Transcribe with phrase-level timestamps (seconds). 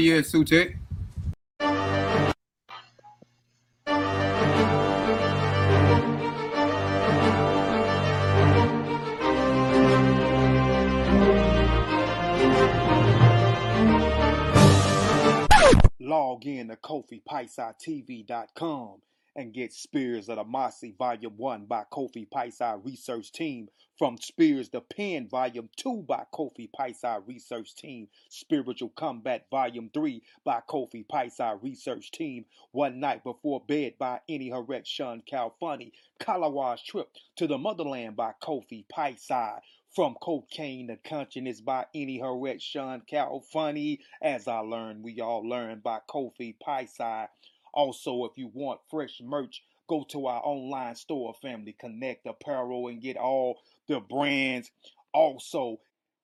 [0.00, 0.76] You at, Sutek?
[16.00, 19.02] Log in to KofiPaisaTV.com
[19.36, 23.68] and get Spears of the Mossy Volume 1 by Kofi Paisa Research Team.
[23.96, 28.08] From Spears the Pen Volume 2 by Kofi Paisa Research Team.
[28.28, 32.44] Spiritual Combat Volume 3 by Kofi Paisa Research Team.
[32.72, 35.92] One Night Before Bed by Any Harret Sean Calfunny.
[36.18, 39.60] Kalawa's Trip to the Motherland by Kofi Paisa.
[39.94, 44.00] From Cocaine to Consciousness by Any Harret Sean Calfunny.
[44.20, 47.28] As I learned, we all learn by Kofi Paisa.
[47.72, 53.02] Also, if you want fresh merch, go to our online store, Family Connect Apparel, and
[53.02, 54.70] get all the brands.
[55.12, 55.78] Also,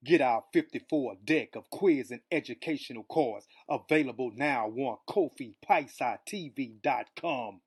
[0.05, 7.61] get our 54 deck of quiz and educational cards available now on KofiPaisaTV.com.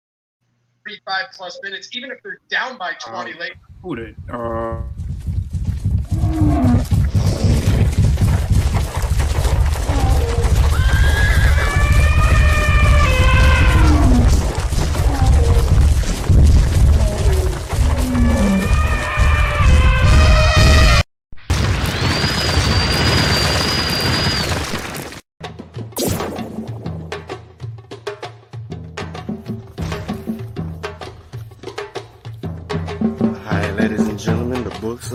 [0.86, 3.54] three, five plus minutes, even if they're down by 20 late.
[3.82, 4.16] Who that?
[4.34, 4.84] Uh,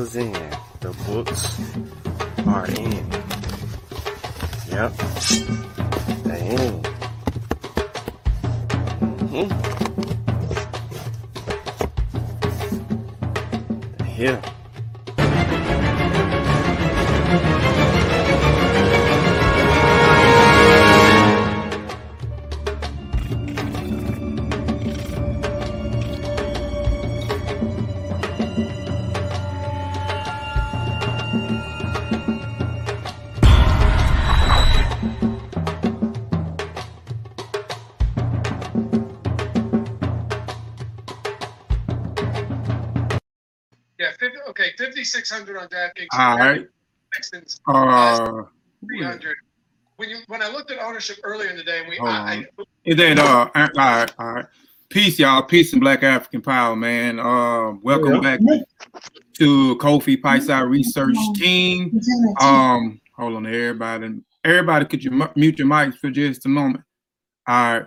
[0.05, 0.33] is in.
[0.81, 1.59] The books
[2.47, 3.11] are in.
[4.69, 5.14] Yep.
[45.69, 46.07] 5,600 on DraftKings.
[46.19, 46.67] all right.
[47.13, 48.43] Texans, Uh,
[48.87, 49.37] 300.
[49.97, 52.35] When you when I looked at ownership earlier in the day, and we Hold I,
[52.35, 53.49] I, is that uh?
[53.55, 54.47] All right, all right.
[54.89, 55.43] Peace, y'all.
[55.43, 57.21] Peace and Black African Power, man.
[57.21, 58.41] Uh, welcome back
[59.39, 62.01] to Kofi Paisa Research Team.
[62.41, 64.17] Um, hold on, everybody.
[64.45, 66.85] Everybody, could you mute your mics for just a moment?
[67.47, 67.87] All right.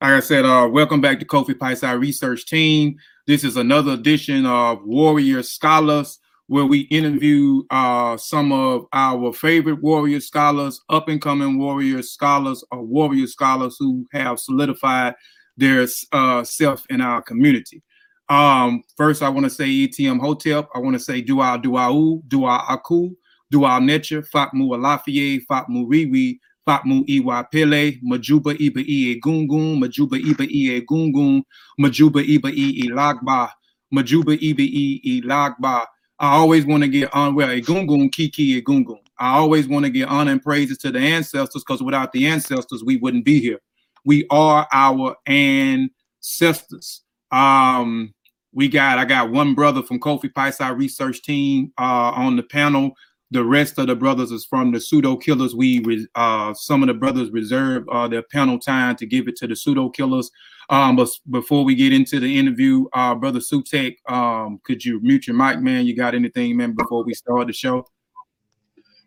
[0.00, 2.98] Like I said, uh, welcome back to Kofi Paisa Research Team.
[3.26, 6.18] This is another edition of Warrior Scholars,
[6.48, 12.64] where we interview uh, some of our favorite warrior scholars, up and coming warrior scholars,
[12.70, 15.14] or warrior scholars who have solidified
[15.56, 17.82] their uh, self in our community.
[18.30, 20.68] Um, first, I want to say ETM Hotep.
[20.74, 23.14] I want to say Dua Duau, Dua Aku,
[23.50, 30.46] Dua Necha, Fatmu Alafie, Fatmu Riwi, Fatmu Iwa Pele, Majuba Iba Ie Gungun, Majuba Iba
[30.48, 31.42] Ie Gungun,
[31.80, 33.50] Majuba Iba Ie Lagba,
[33.92, 35.86] Majuba Iba Ie Lagba.
[36.20, 38.98] I always want to get on well, Egungun Kiki Egungun.
[39.18, 42.84] I always want to get honor and praises to the ancestors because without the ancestors,
[42.84, 43.60] we wouldn't be here.
[44.04, 47.02] We are our ancestors.
[47.30, 48.14] Um,
[48.52, 52.92] we got I got one brother from Kofi Paisa research team uh, on the panel.
[53.30, 55.54] The rest of the brothers is from the pseudo killers.
[55.54, 59.46] We uh, some of the brothers reserve uh, their panel time to give it to
[59.46, 60.30] the pseudo killers.
[60.70, 65.26] Um, but before we get into the interview, uh, brother Sutek, um, could you mute
[65.26, 65.86] your mic, man?
[65.86, 67.86] You got anything, man, before we start the show?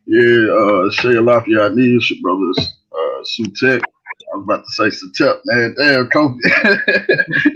[0.07, 3.83] Yeah, uh, Shay Lafayette needs your brothers, uh, Sutek.
[4.33, 5.75] I was about to say Satep, man.
[5.77, 6.39] Damn, Kofi.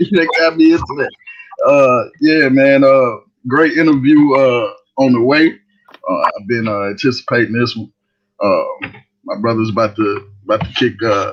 [0.00, 1.10] you got me into that.
[1.66, 2.84] Uh, yeah, man.
[2.84, 3.16] Uh,
[3.46, 5.58] great interview uh, on the way.
[6.08, 7.78] Uh, I've been uh, anticipating this.
[8.40, 8.64] Uh,
[9.24, 11.32] my brother's about to about to kick uh,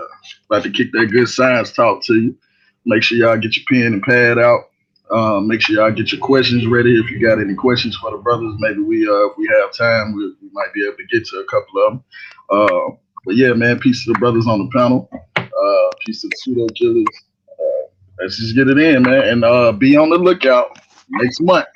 [0.49, 2.37] about to kick that good science talk to you.
[2.85, 4.69] Make sure y'all get your pen and pad out.
[5.12, 7.00] Uh, make sure y'all get your questions ready.
[7.00, 10.15] If you got any questions for the brothers, maybe we uh, if we have time,
[10.15, 12.03] we, we might be able to get to a couple of them.
[12.50, 15.09] Uh, but yeah, man, peace to the brothers on the panel.
[15.35, 17.06] Uh, peace to the pseudo killers.
[17.47, 17.88] Uh,
[18.19, 20.79] let's just get it in, man, and uh, be on the lookout
[21.09, 21.68] next month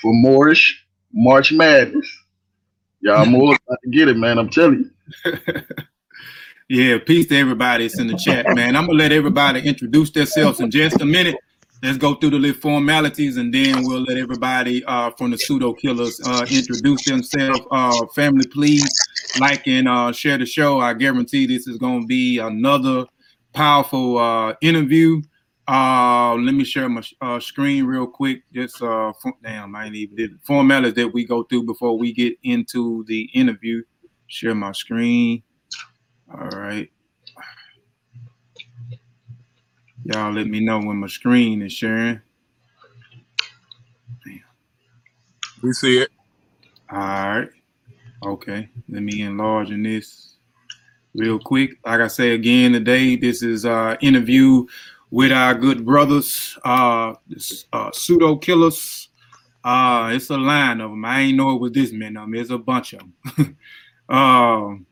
[0.00, 2.10] for Moorish March Madness.
[3.00, 4.38] Y'all more about to get it, man.
[4.38, 4.90] I'm telling
[5.24, 5.32] you.
[6.74, 8.74] Yeah, peace to everybody that's in the chat, man.
[8.74, 11.36] I'm gonna let everybody introduce themselves in just a minute.
[11.84, 15.72] let's go through the little formalities and then we'll let everybody uh, from the pseudo
[15.72, 17.60] killers uh, introduce themselves.
[17.70, 18.90] Uh, family, please
[19.38, 20.80] like and uh, share the show.
[20.80, 23.04] I guarantee this is to be another
[23.52, 25.22] powerful uh, interview.
[25.68, 28.42] Uh, let me share my uh, screen real quick.
[28.52, 29.12] Just uh,
[29.44, 33.30] damn, I ain't even did formalities that we go through before we get into the
[33.32, 33.84] interview.
[34.26, 35.44] Share my screen.
[36.36, 36.90] All right.
[40.04, 42.20] Y'all let me know when my screen is sharing.
[44.26, 44.40] Damn.
[45.62, 46.10] We see it.
[46.90, 47.48] All right.
[48.24, 48.68] Okay.
[48.88, 50.34] Let me enlarge in this
[51.14, 51.78] real quick.
[51.86, 54.66] Like I say again today, this is uh interview
[55.10, 57.14] with our good brothers, uh,
[57.72, 59.08] uh pseudo killers.
[59.62, 61.04] Uh, it's a line of them.
[61.04, 62.34] I ain't know it was this many of them.
[62.34, 63.02] It's a bunch of
[63.36, 63.56] them.
[64.08, 64.86] um,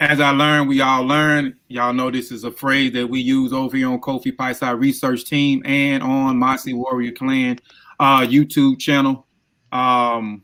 [0.00, 1.56] as I learned, we all learn.
[1.68, 5.24] Y'all know this is a phrase that we use over here on Kofi Paisai Research
[5.24, 7.58] Team and on Mossy Warrior Clan
[7.98, 9.26] uh, YouTube channel.
[9.72, 10.42] Um,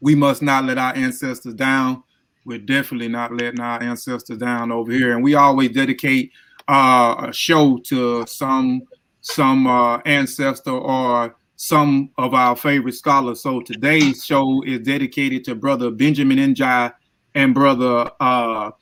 [0.00, 2.04] we must not let our ancestors down.
[2.44, 6.30] We're definitely not letting our ancestors down over here, and we always dedicate
[6.68, 8.82] uh, a show to some
[9.20, 13.42] some uh, ancestor or some of our favorite scholars.
[13.42, 16.92] So today's show is dedicated to Brother Benjamin Njai
[17.36, 18.72] and brother uh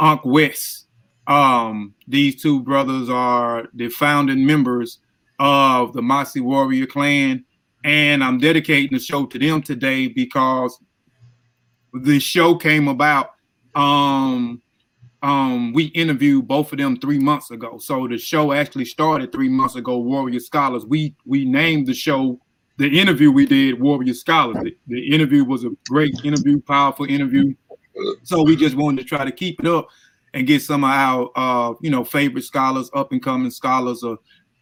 [0.00, 0.86] Unc West.
[1.26, 4.98] Um, these two brothers are the founding members
[5.38, 7.44] of the Mossy Warrior Clan,
[7.82, 10.78] and I'm dedicating the show to them today because
[11.92, 13.30] the show came about.
[13.74, 14.60] Um,
[15.22, 19.48] um, we interviewed both of them three months ago, so the show actually started three
[19.48, 19.98] months ago.
[19.98, 20.84] Warrior Scholars.
[20.84, 22.38] We we named the show
[22.76, 24.56] the interview we did Warrior Scholars.
[24.62, 27.54] The, the interview was a great interview, powerful interview.
[28.22, 29.88] So we just wanted to try to keep it up
[30.32, 34.18] and get some of our uh, you know favorite scholars, up and coming scholars, or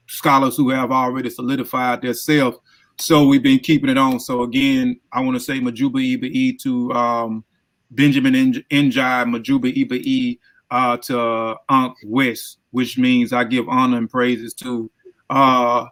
[0.06, 2.56] scholars who have already solidified their self.
[2.98, 4.20] So we've been keeping it on.
[4.20, 7.44] So again, I want to say Majuba Iba E to um,
[7.90, 10.38] Benjamin Njai, Majuba Iba E
[10.70, 14.90] uh, to Unc West, which means I give honor and praises to
[15.30, 15.86] uh,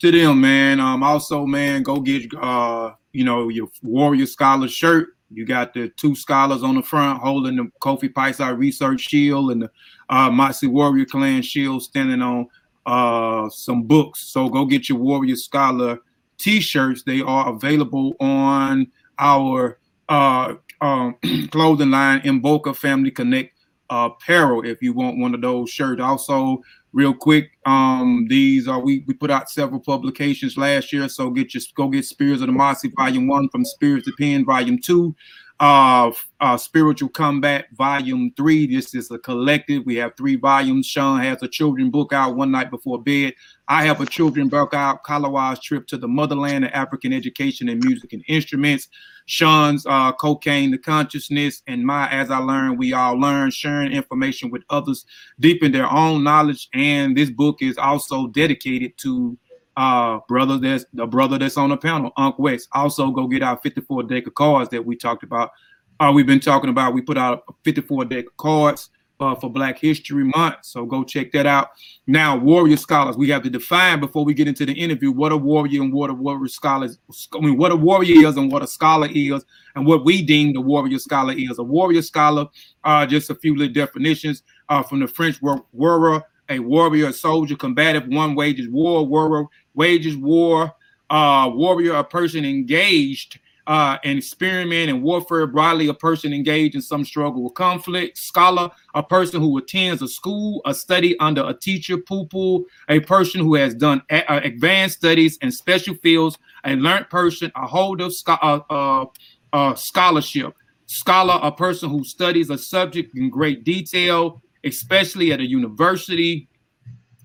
[0.00, 0.80] to them, man.
[0.80, 5.88] Um, also, man, go get uh, you know your Warrior Scholar shirt you got the
[5.90, 9.70] two scholars on the front holding the Kofi Paisai Research Shield and the
[10.08, 12.48] uh, Mossy Warrior Clan Shield standing on
[12.86, 14.20] uh, some books.
[14.20, 15.98] So go get your Warrior Scholar
[16.38, 17.02] t-shirts.
[17.02, 21.16] They are available on our uh, um,
[21.50, 23.56] clothing line, Mboka Family Connect
[23.90, 26.00] apparel if you want one of those shirts.
[26.00, 26.62] Also,
[26.92, 31.08] real quick, um, these are we we put out several publications last year.
[31.08, 34.44] So get your go get Spirits of the Mossy Volume One from Spirits of Pen
[34.44, 35.14] Volume Two.
[35.62, 36.10] Uh,
[36.40, 38.66] uh, Spiritual Combat Volume 3.
[38.66, 39.86] This is a collective.
[39.86, 40.88] We have three volumes.
[40.88, 43.34] Sean has a children book out one night before bed.
[43.68, 47.80] I have a children book out, Kalawa's Trip to the Motherland of African Education and
[47.84, 48.88] Music and Instruments.
[49.26, 54.50] Sean's uh, Cocaine the Consciousness, and my As I Learn, We All Learn, sharing information
[54.50, 55.06] with others,
[55.38, 56.70] deepen their own knowledge.
[56.74, 59.38] And this book is also dedicated to
[59.76, 63.56] uh brother that's the brother that's on the panel unc west also go get our
[63.58, 65.50] 54 deck of cards that we talked about.
[65.98, 69.48] Uh we've been talking about we put out a 54 deck of cards uh, for
[69.48, 71.70] black history month so go check that out.
[72.06, 75.36] Now warrior scholars we have to define before we get into the interview what a
[75.36, 76.98] warrior and what a warrior scholars
[77.32, 79.44] i mean what a warrior is and what a scholar is
[79.76, 81.58] and what we deem the warrior scholar is.
[81.58, 82.46] A warrior scholar
[82.84, 87.12] uh just a few little definitions uh from the french word warrior a warrior, a
[87.12, 90.72] soldier, combative, one wages war, warrior, wages war,
[91.10, 96.82] uh, warrior, a person engaged uh, in experiment and warfare, broadly a person engaged in
[96.82, 101.54] some struggle with conflict, scholar, a person who attends a school, a study under a
[101.54, 106.74] teacher, pupil, a person who has done a- uh, advanced studies in special fields, a
[106.74, 109.04] learned person, a holder of uh, uh,
[109.52, 110.54] uh, scholarship,
[110.86, 116.48] scholar, a person who studies a subject in great detail, especially at a university.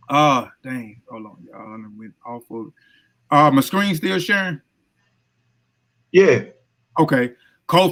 [0.10, 1.74] Ah, uh, dang, hold on, y'all.
[1.74, 2.72] I went off of
[3.30, 4.62] uh my screen still sharing?
[6.12, 6.46] Yeah.
[7.00, 7.34] Okay.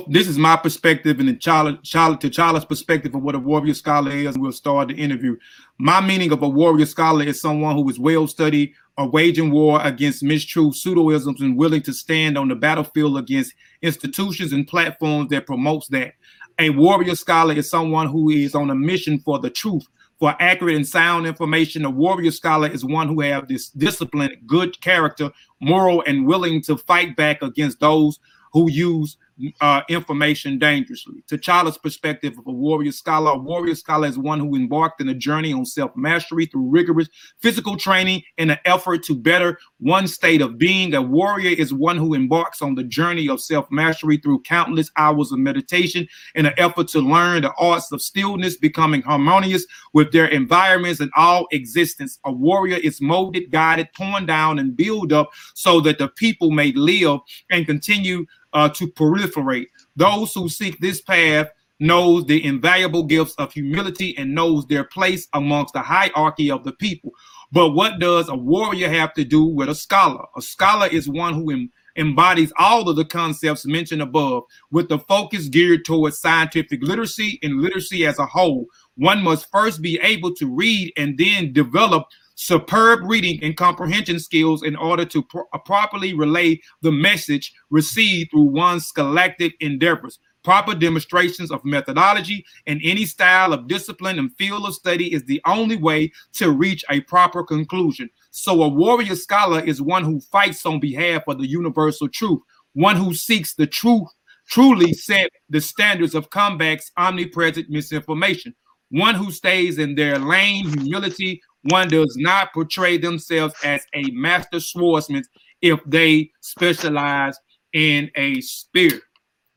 [0.07, 3.73] This is my perspective and the child, child to child's perspective of what a warrior
[3.73, 4.37] scholar is.
[4.37, 5.35] We'll start the interview.
[5.77, 9.81] My meaning of a warrior scholar is someone who is well studied or waging war
[9.83, 15.45] against mistruth, pseudoisms, and willing to stand on the battlefield against institutions and platforms that
[15.45, 16.13] promotes that.
[16.59, 19.85] A warrior scholar is someone who is on a mission for the truth,
[20.19, 21.83] for accurate and sound information.
[21.83, 26.77] A warrior scholar is one who have this discipline, good character, moral, and willing to
[26.77, 28.19] fight back against those
[28.53, 29.17] who use
[29.59, 31.21] uh, information dangerously.
[31.27, 35.09] To T'Challa's perspective of a warrior scholar, a warrior scholar is one who embarked in
[35.09, 37.09] a journey on self-mastery through rigorous
[37.39, 40.94] physical training in an effort to better one state of being.
[40.94, 45.39] A warrior is one who embarks on the journey of self-mastery through countless hours of
[45.39, 51.00] meditation in an effort to learn the arts of stillness, becoming harmonious with their environments
[51.00, 52.20] and all existence.
[52.25, 56.72] A warrior is molded, guided, torn down, and built up so that the people may
[56.72, 59.67] live and continue uh, to proliferate.
[59.96, 65.27] Those who seek this path knows the invaluable gifts of humility and knows their place
[65.34, 67.12] amongst the hierarchy of the people.
[67.55, 70.25] But what does a warrior have to do with a scholar?
[70.35, 75.00] A scholar is one who em- embodies all of the concepts mentioned above with the
[75.00, 78.65] focus geared towards scientific literacy and literacy as a whole.
[78.97, 84.63] One must first be able to read and then develop superb reading and comprehension skills
[84.63, 90.19] in order to pro- properly relay the message received through one's scholastic endeavors.
[90.45, 95.41] Proper demonstrations of methodology and any style of discipline and field of study is the
[95.47, 98.11] only way to reach a proper conclusion.
[98.29, 102.41] So, a warrior scholar is one who fights on behalf of the universal truth,
[102.73, 104.07] one who seeks the truth,
[104.47, 108.53] truly set the standards of combat's omnipresent misinformation,
[108.89, 114.59] one who stays in their lane, humility, one does not portray themselves as a master
[114.59, 115.23] swordsman
[115.63, 117.35] if they specialize
[117.73, 119.01] in a spirit.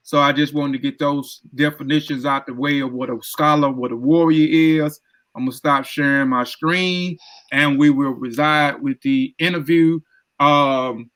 [0.09, 3.71] So I just wanted to get those definitions out the way of what a scholar,
[3.71, 4.99] what a warrior is.
[5.37, 7.19] I'm gonna stop sharing my screen
[7.53, 10.01] and we will reside with the interview.
[10.41, 11.11] Um,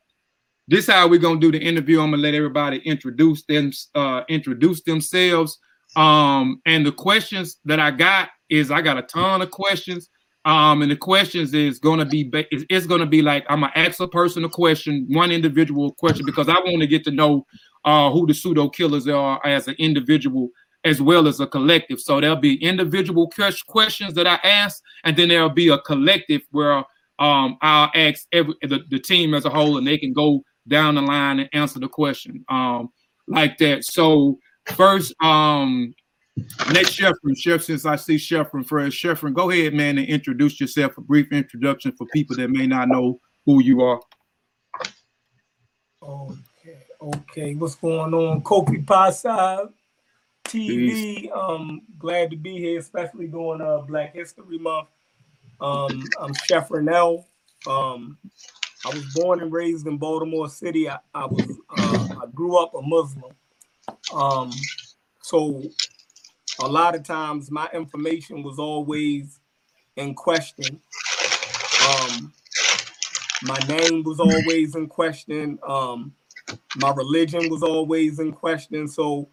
[0.68, 2.02] this how we're gonna do the interview.
[2.02, 5.58] I'm gonna let everybody introduce them, uh, introduce themselves.
[5.96, 10.11] Um, and the questions that I got is I got a ton of questions.
[10.44, 14.08] Um, and the questions is gonna be it's, gonna be like I'm gonna ask a
[14.08, 17.46] person a question, one individual question, because I want to get to know
[17.84, 20.49] uh who the pseudo killers are as an individual
[20.84, 22.00] as well as a collective.
[22.00, 23.30] So there'll be individual
[23.68, 26.78] questions that I ask, and then there'll be a collective where
[27.20, 30.96] um I'll ask every the, the team as a whole, and they can go down
[30.96, 32.88] the line and answer the question um
[33.28, 33.84] like that.
[33.84, 34.38] So
[34.75, 35.94] first, um
[36.36, 40.96] next Sheffrin, Chef, since I see Sheffrin first, Sheffrin, go ahead, man, and introduce yourself.
[40.98, 44.00] A brief introduction for people that may not know who you are.
[46.02, 47.54] Okay, okay.
[47.54, 48.42] What's going on?
[48.42, 49.68] Kofi Pasa
[50.44, 51.30] TV.
[51.36, 54.88] Um, glad to be here, especially during uh Black History Month.
[55.60, 57.24] Um, I'm Chef Renell.
[57.66, 58.18] Um,
[58.84, 60.88] I was born and raised in Baltimore City.
[60.88, 63.32] I, I was uh, I grew up a Muslim.
[64.12, 64.50] Um,
[65.22, 65.62] so
[66.61, 69.40] a lot of times my information was always
[69.97, 70.80] in question.
[71.88, 72.32] Um,
[73.42, 75.59] my name was always in question.
[75.66, 76.14] Um,
[76.76, 78.87] my religion was always in question.
[78.88, 79.28] So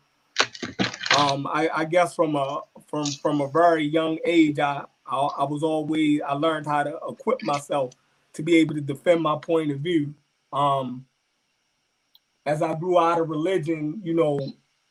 [1.17, 5.43] um, I, I guess from a from from a very young age, I, I I
[5.43, 7.93] was always I learned how to equip myself
[8.33, 10.13] to be able to defend my point of view.
[10.53, 11.05] Um,
[12.45, 14.39] as I grew out of religion, you know,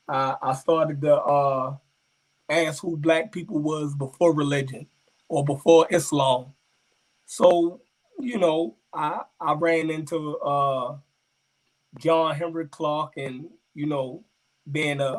[0.08, 1.76] I, I started to uh,
[2.48, 4.86] ask who black people was before religion
[5.28, 6.52] or before Islam.
[7.26, 7.80] So,
[8.18, 10.96] you know, I I ran into uh,
[11.98, 14.24] John Henrik Clarke and, you know,
[14.70, 15.18] being a,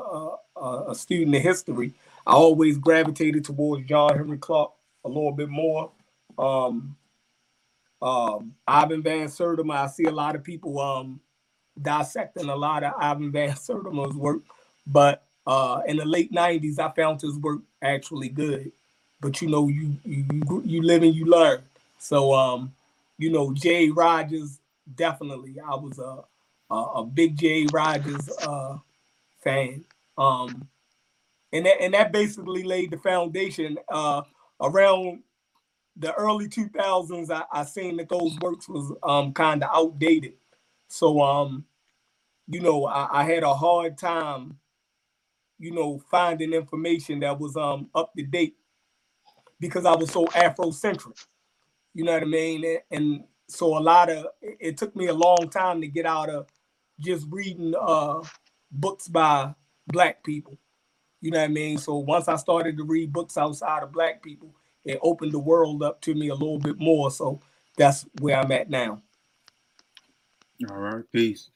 [0.56, 1.94] a, a student of history,
[2.26, 4.74] I always gravitated towards John Henrik Clarke
[5.06, 5.92] a little bit more.
[6.38, 6.96] Um,
[8.02, 11.20] um, Ivan Van Sertima, I see a lot of people um,
[11.82, 14.42] dissecting a lot of Ivan Van Sertima's work,
[14.86, 18.72] but uh, in the late '90s, I found his work actually good.
[19.22, 21.62] But you know, you you you live and you learn.
[21.98, 22.74] So um,
[23.18, 24.60] you know, Jay Rogers
[24.96, 25.56] definitely.
[25.60, 26.24] I was a
[26.70, 28.78] a, a big Jay Rogers uh,
[29.42, 29.84] fan.
[30.18, 30.68] Um,
[31.52, 33.78] and that and that basically laid the foundation.
[33.88, 34.22] Uh,
[34.62, 35.24] around
[35.96, 40.34] the early 2000s, I, I seen that those works was um, kind of outdated.
[40.88, 41.66] So um,
[42.48, 44.58] you know, I, I had a hard time
[45.60, 48.56] you know, finding information that was um up to date
[49.60, 51.26] because I was so Afrocentric.
[51.94, 52.64] You know what I mean?
[52.66, 56.30] And, and so a lot of it, took me a long time to get out
[56.30, 56.48] of
[57.00, 58.22] just reading uh
[58.72, 59.54] books by
[59.88, 60.58] black people.
[61.22, 61.78] You know what I mean?
[61.78, 65.84] So once I started to read books outside of black people, it opened the world
[65.84, 67.12] up to me a little bit more.
[67.12, 67.42] So
[67.78, 69.02] that's where I'm at now.
[70.70, 71.50] All right, peace.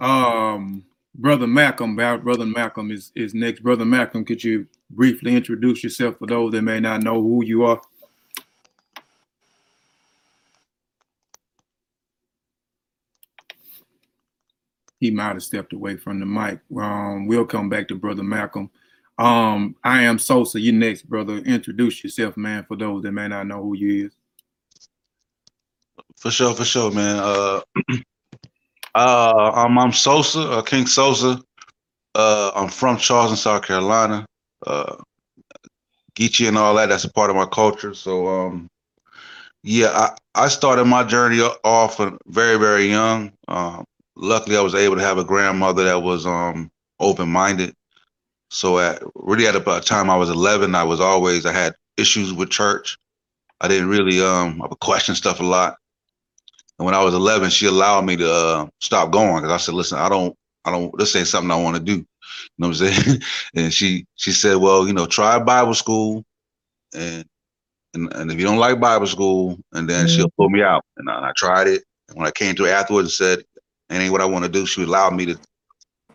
[0.00, 0.84] Um
[1.18, 3.62] Brother Malcolm, Brother Malcolm is, is next.
[3.62, 7.64] Brother Malcolm, could you briefly introduce yourself for those that may not know who you
[7.64, 7.80] are?
[15.00, 16.60] he might have stepped away from the mic.
[16.76, 18.70] Um, we'll come back to Brother Malcolm.
[19.18, 20.60] Um, I am Sosa.
[20.60, 21.38] You next, brother.
[21.38, 24.12] Introduce yourself, man, for those that may not know who you is.
[26.16, 27.16] For sure, for sure, man.
[27.16, 27.60] Uh,
[28.94, 31.40] uh, I'm, I'm Sosa, uh, King Sosa.
[32.14, 34.26] Uh, I'm from Charleston, South Carolina.
[34.66, 34.96] Uh,
[36.14, 37.94] Geechee and all that, that's a part of my culture.
[37.94, 38.68] So, um,
[39.62, 39.88] yeah,
[40.34, 43.32] I, I started my journey off very, very young.
[43.46, 43.84] Um,
[44.16, 47.74] luckily, I was able to have a grandmother that was um, open-minded.
[48.50, 52.32] So at really at about time I was 11, I was always I had issues
[52.32, 52.98] with church.
[53.60, 55.77] I didn't really um I would question stuff a lot.
[56.78, 59.74] And when I was 11, she allowed me to uh, stop going because I said,
[59.74, 60.96] "Listen, I don't, I don't.
[60.98, 62.06] This ain't something I want to do." You
[62.58, 63.22] know what I'm saying?
[63.54, 66.24] and she she said, "Well, you know, try Bible school,
[66.94, 67.24] and
[67.94, 70.16] and, and if you don't like Bible school, and then mm-hmm.
[70.16, 71.82] she'll pull me out." And I, I tried it.
[72.08, 73.38] And when I came to afterwards and said,
[73.90, 75.38] "It ain't what I want to do," she allowed me to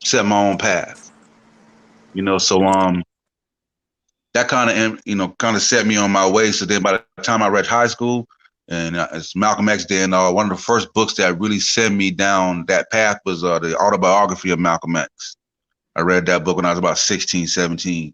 [0.01, 1.03] set my own path
[2.13, 2.38] you know.
[2.38, 3.03] So um,
[4.34, 6.51] that kind of you know kind of set me on my way.
[6.51, 8.27] So then by the time I read high school,
[8.70, 11.96] and uh, it's Malcolm X then uh, one of the first books that really sent
[11.96, 15.36] me down that path was uh, the autobiography of Malcolm X.
[15.96, 18.13] I read that book when I was about 16, 17.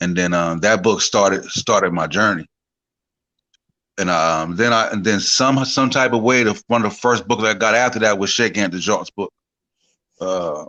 [0.00, 2.46] And then um, that book started started my journey.
[3.98, 6.98] And um, then I and then some some type of way the one of the
[6.98, 9.32] first books I got after that was Cheikh Anta Diop's book.
[10.20, 10.64] Uh,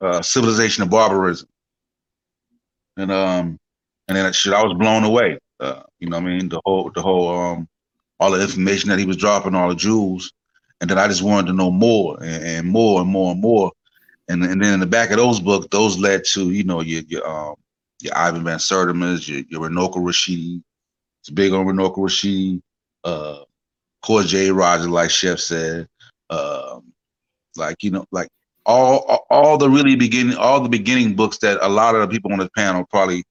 [0.00, 1.48] uh, Civilization of Barbarism.
[2.96, 3.58] And um,
[4.08, 5.38] and then shit, I was blown away.
[5.60, 7.68] Uh, you know, what I mean, the whole, the whole, um,
[8.20, 10.32] all the information that he was dropping, all the jewels,
[10.80, 13.72] and then I just wanted to know more and, and more and more and more.
[14.28, 17.02] And, and then in the back of those books, those led to you know your
[17.08, 17.54] your um
[18.02, 20.62] your Ivan Van Sertima's, your your Runoko Rashidi.
[21.22, 22.60] It's big on Runoko Rashidi.
[23.02, 23.44] Uh,
[24.02, 24.50] Core J.
[24.50, 25.88] Roger, like Chef said.
[26.28, 26.92] Um,
[27.56, 28.28] like you know, like
[28.66, 32.32] all all the really beginning all the beginning books that a lot of the people
[32.32, 33.24] on the panel probably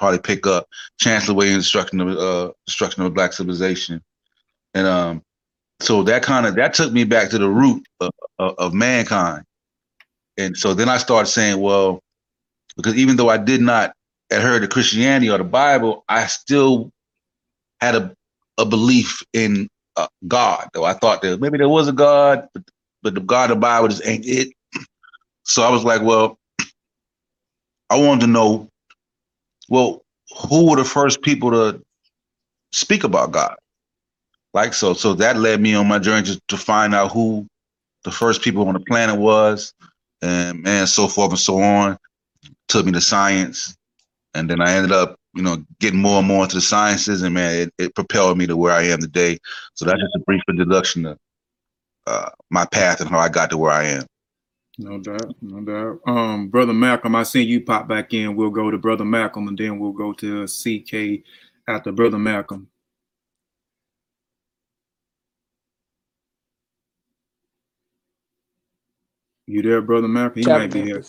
[0.00, 0.66] probably pick up
[0.98, 4.02] Chancellor Williams' destruction of uh destruction of black civilization.
[4.74, 5.22] And um
[5.80, 9.44] so that kind of that took me back to the root of, of, of, mankind.
[10.38, 12.00] And so then I started saying well
[12.76, 13.92] because even though I did not
[14.32, 16.90] adhere to Christianity or the Bible I still
[17.80, 18.14] had a
[18.58, 20.68] a belief in uh, God.
[20.72, 22.62] Though I thought that maybe there was a God but
[23.02, 24.48] but the God of the Bible just ain't it.
[25.44, 26.38] So I was like, well,
[27.90, 28.69] I wanted to know,
[29.70, 30.02] well,
[30.48, 31.80] who were the first people to
[32.72, 33.56] speak about God?
[34.52, 37.46] Like so, so that led me on my journey to, to find out who
[38.04, 39.72] the first people on the planet was,
[40.22, 41.96] and man, so forth and so on.
[42.68, 43.76] Took me to science,
[44.34, 47.34] and then I ended up, you know, getting more and more into the sciences, and
[47.34, 49.38] man, it, it propelled me to where I am today.
[49.74, 51.16] So that's just a brief introduction to
[52.06, 54.06] uh, my path and how I got to where I am.
[54.80, 56.00] No doubt, no doubt.
[56.06, 58.34] Um, brother Malcolm, I see you pop back in.
[58.34, 61.22] We'll go to brother Malcolm, and then we'll go to CK
[61.68, 62.66] after brother Malcolm.
[69.46, 70.42] You there, brother Malcolm?
[70.42, 71.04] He might be here.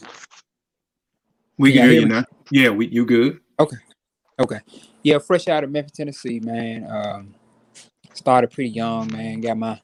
[1.57, 2.25] We can, hear, hear you now.
[2.49, 3.39] Yeah, we you good?
[3.57, 3.77] Okay,
[4.37, 4.59] okay.
[5.01, 6.91] Yeah, fresh out of Memphis, Tennessee, man.
[6.91, 7.35] Um,
[8.13, 9.39] started pretty young, man.
[9.39, 9.81] Got my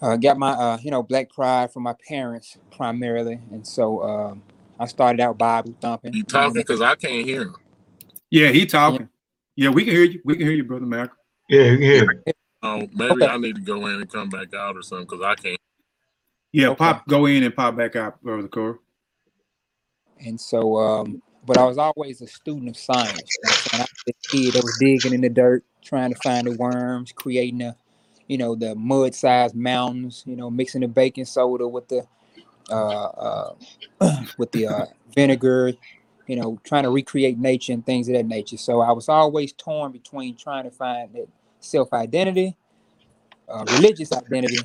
[0.00, 4.42] uh, got my uh, you know black pride from my parents primarily, and so um,
[4.78, 6.14] I started out Bible thumping.
[6.14, 7.56] You talking because I can't hear him.
[8.30, 9.08] Yeah, he talking.
[9.56, 9.68] Yeah.
[9.68, 9.74] yeah.
[9.74, 10.20] we can hear you.
[10.24, 11.10] We can hear you, brother Mac.
[11.48, 12.22] Yeah, you can hear.
[12.26, 12.32] yeah.
[12.62, 13.26] Um, maybe okay.
[13.26, 15.60] I need to go in and come back out or something because I can't.
[16.52, 16.76] Yeah, okay.
[16.76, 18.80] pop, go in and pop back out, brother Core.
[20.20, 23.36] And so, um, but I was always a student of science.
[23.72, 27.12] I was a kid that was digging in the dirt, trying to find the worms,
[27.12, 27.76] creating a
[28.28, 32.06] you know, the mud-sized mountains, you know, mixing the baking soda with the
[32.70, 33.54] uh, uh,
[34.38, 35.72] with the uh, vinegar,
[36.26, 38.56] you know, trying to recreate nature and things of that nature.
[38.56, 41.28] So I was always torn between trying to find that
[41.60, 42.56] self-identity,
[43.48, 44.58] uh, religious identity,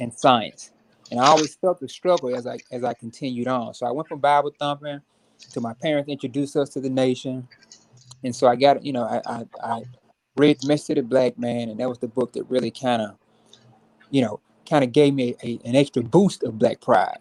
[0.00, 0.72] and science.
[1.10, 3.74] And I always felt the struggle as I as I continued on.
[3.74, 5.00] So I went from Bible thumping
[5.52, 7.46] to my parents introduced us to the nation,
[8.24, 9.82] and so I got you know I I, I
[10.36, 13.16] read the Black Man, and that was the book that really kind of,
[14.10, 17.18] you know, kind of gave me a, an extra boost of Black pride.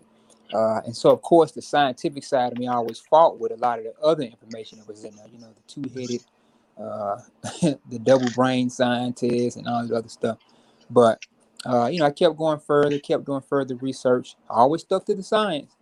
[0.54, 3.80] Uh, and so, of course, the scientific side of me always fought with a lot
[3.80, 5.26] of the other information that was in there.
[5.32, 6.24] You know, the two-headed,
[6.80, 10.38] uh, the double brain scientists, and all that other stuff.
[10.90, 11.26] But
[11.66, 14.36] uh, you know, I kept going further, kept doing further research.
[14.50, 15.76] I always stuck to the science,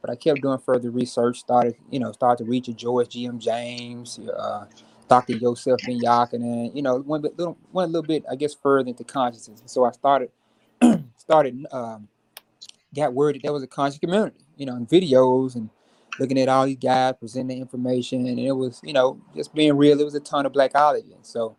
[0.00, 1.38] but I kept doing further research.
[1.38, 3.26] Started, you know, started to reach a George G.
[3.26, 3.38] M.
[3.38, 4.66] James, uh,
[5.08, 5.36] Dr.
[5.36, 8.88] Yosef Ben Jochannan, you know, went a little, went a little bit, I guess, further
[8.88, 9.62] into consciousness.
[9.66, 10.30] So I started
[11.18, 12.08] started um,
[12.94, 15.70] got word that there was a conscious community, you know, in videos and
[16.20, 20.00] looking at all these guys presenting information, and it was, you know, just being real.
[20.00, 21.56] It was a ton of blackology, and so.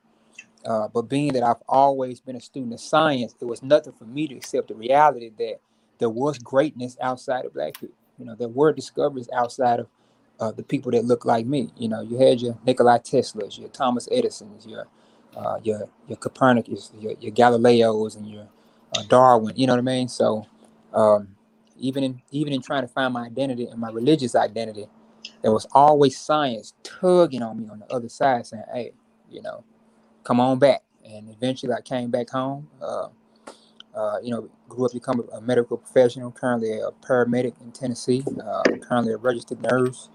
[0.66, 4.06] Uh, but being that I've always been a student of science, it was nothing for
[4.06, 5.60] me to accept the reality that
[6.00, 7.96] there was greatness outside of black people.
[8.20, 9.88] You know, there were discoveries outside of
[10.40, 11.70] uh, the people that look like me.
[11.78, 14.88] You know, you had your Nikola Teslas, your Thomas Edisons, your
[15.36, 18.48] uh, your your Copernicus, your, your Galileos, and your
[18.96, 19.56] uh, Darwin.
[19.56, 20.08] You know what I mean?
[20.08, 20.46] So
[20.94, 21.30] um,
[21.78, 24.88] even in even in trying to find my identity and my religious identity,
[25.42, 28.92] there was always science tugging on me on the other side, saying, "Hey,
[29.30, 29.64] you know,
[30.24, 32.68] come on back." And eventually, I came back home.
[32.82, 33.10] Uh,
[33.96, 36.32] uh, you know, grew up become a medical professional.
[36.32, 38.24] Currently, a paramedic in Tennessee.
[38.44, 40.10] Uh, currently, a registered nurse.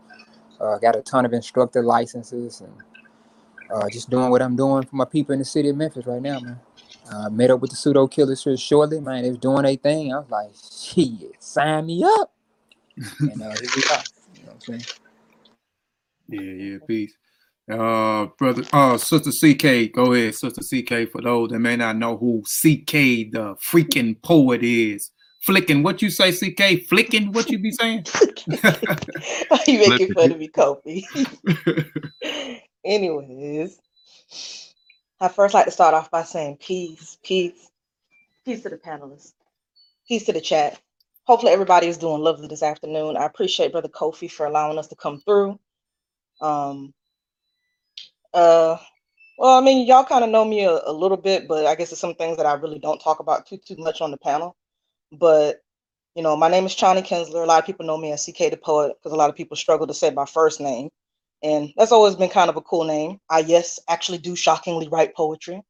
[0.64, 2.72] Uh, got a ton of instructor licenses and
[3.70, 6.22] uh, just doing what I'm doing for my people in the city of Memphis right
[6.22, 6.60] now, man.
[7.10, 9.22] Uh, met up with the pseudo killers here shortly, man.
[9.24, 10.14] They was doing a thing.
[10.14, 10.50] I was like,
[10.80, 12.32] shit, sign me up.
[13.20, 14.02] and uh, here we are.
[14.34, 14.82] You know what I'm saying?
[16.28, 17.14] Yeah, yeah, peace.
[17.70, 21.10] Uh, brother, uh, sister CK, go ahead, sister CK.
[21.10, 25.10] For those that may not know who CK, the freaking poet, is.
[25.44, 26.88] Flicking, what you say, CK?
[26.88, 28.06] Flicking, what you be saying?
[29.66, 31.04] you making fun of me, Kofi.
[32.84, 33.78] Anyways,
[35.20, 37.68] I first like to start off by saying peace, peace,
[38.46, 39.34] peace to the panelists,
[40.08, 40.80] peace to the chat.
[41.24, 43.18] Hopefully, everybody is doing lovely this afternoon.
[43.18, 45.60] I appreciate Brother Kofi for allowing us to come through.
[46.40, 46.94] Um,
[48.32, 48.78] uh,
[49.36, 51.92] well, I mean, y'all kind of know me a, a little bit, but I guess
[51.92, 54.56] it's some things that I really don't talk about too too much on the panel.
[55.12, 55.60] But
[56.14, 57.42] you know, my name is Chani Kinsler.
[57.42, 59.56] A lot of people know me as CK the Poet because a lot of people
[59.56, 60.88] struggle to say my first name.
[61.42, 63.18] And that's always been kind of a cool name.
[63.28, 65.60] I, yes, actually do shockingly write poetry.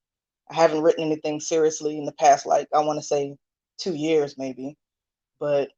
[0.50, 3.36] I haven't written anything seriously in the past, like I want to say
[3.78, 4.76] two years maybe.
[5.40, 5.70] But,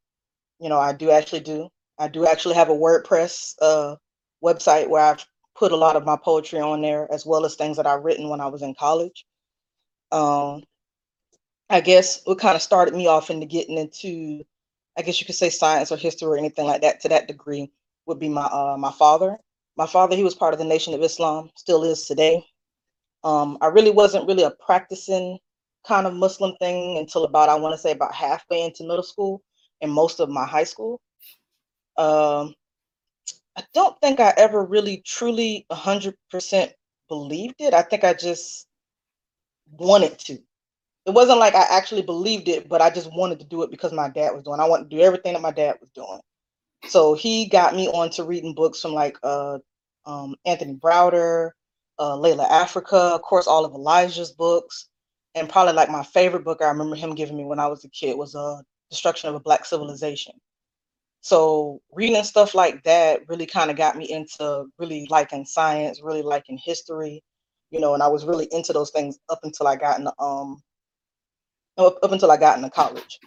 [0.59, 1.69] you know, I do actually do.
[1.97, 3.95] I do actually have a WordPress uh,
[4.43, 7.77] website where I've put a lot of my poetry on there, as well as things
[7.77, 9.25] that I've written when I was in college.
[10.11, 10.63] Um,
[11.69, 14.43] I guess what kind of started me off into getting into,
[14.97, 17.71] I guess you could say science or history or anything like that to that degree
[18.05, 19.37] would be my uh, my father
[19.77, 22.43] my father, he was part of the Nation of Islam, still is today.
[23.23, 25.39] Um, I really wasn't really a practicing
[25.87, 29.43] kind of Muslim thing until about, I want to say, about halfway into middle school
[29.81, 30.99] and most of my high school.
[31.97, 32.55] Um,
[33.55, 36.73] I don't think I ever really truly 100%
[37.07, 37.73] believed it.
[37.73, 38.67] I think I just
[39.71, 40.39] wanted to.
[41.07, 43.93] It wasn't like I actually believed it, but I just wanted to do it because
[43.93, 44.59] my dad was doing.
[44.61, 46.21] I wanted to do everything that my dad was doing.
[46.87, 49.59] So he got me on to reading books from like uh,
[50.05, 51.51] um, Anthony Browder,
[51.99, 54.89] uh, Llaila Afrika, of course, all of Elijah's books.
[55.35, 57.89] And probably like my favorite book I remember him giving me when I was a
[57.89, 60.33] kid was uh, Destruction of a Black Civilization.
[61.21, 66.21] So reading stuff like that really kind of got me into really liking science, really
[66.21, 67.23] liking history,
[67.71, 70.61] you know, and I was really into those things up until I got into um
[71.77, 73.19] up, up until I got into college.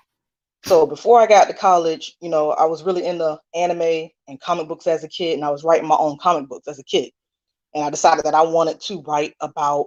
[0.64, 4.68] So before I got to college, you know, I was really into anime and comic
[4.68, 7.10] books as a kid, and I was writing my own comic books as a kid.
[7.74, 9.86] And I decided that I wanted to write about,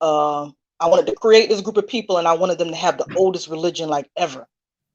[0.00, 0.44] uh,
[0.78, 3.14] I wanted to create this group of people, and I wanted them to have the
[3.16, 4.46] oldest religion like ever.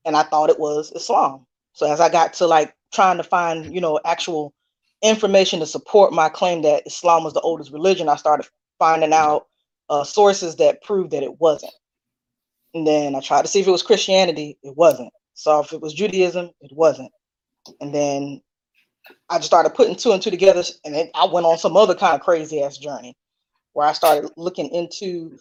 [0.05, 1.45] And I thought it was Islam.
[1.73, 4.53] So as I got to like trying to find, you know, actual
[5.01, 8.47] information to support my claim that Islam was the oldest religion, I started
[8.79, 9.47] finding out
[9.89, 11.73] uh, sources that proved that it wasn't.
[12.75, 14.57] And then I tried to see if it was Christianity.
[14.61, 15.11] It wasn't.
[15.33, 17.11] So if it was Judaism, it wasn't.
[17.81, 18.41] And then
[19.29, 21.95] I just started putting two and two together, and then I went on some other
[21.95, 23.15] kind of crazy ass journey
[23.73, 25.37] where I started looking into,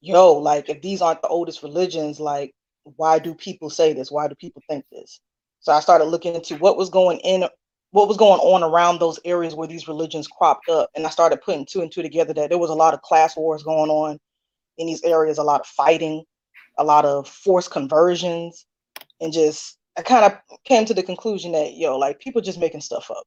[0.00, 2.52] yo, like if these aren't the oldest religions, like
[2.96, 4.10] why do people say this?
[4.10, 5.20] Why do people think this?
[5.60, 7.44] So I started looking into what was going in,
[7.90, 11.42] what was going on around those areas where these religions cropped up, and I started
[11.42, 14.18] putting two and two together that there was a lot of class wars going on
[14.78, 16.24] in these areas, a lot of fighting,
[16.80, 18.66] a lot of forced conversions,
[19.20, 22.80] and just I kind of came to the conclusion that yo, like people just making
[22.80, 23.24] stuff up.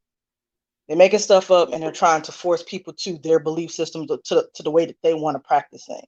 [0.87, 4.19] They're making stuff up and they're trying to force people to their belief systems to,
[4.25, 6.07] to, to the way that they want to practice things.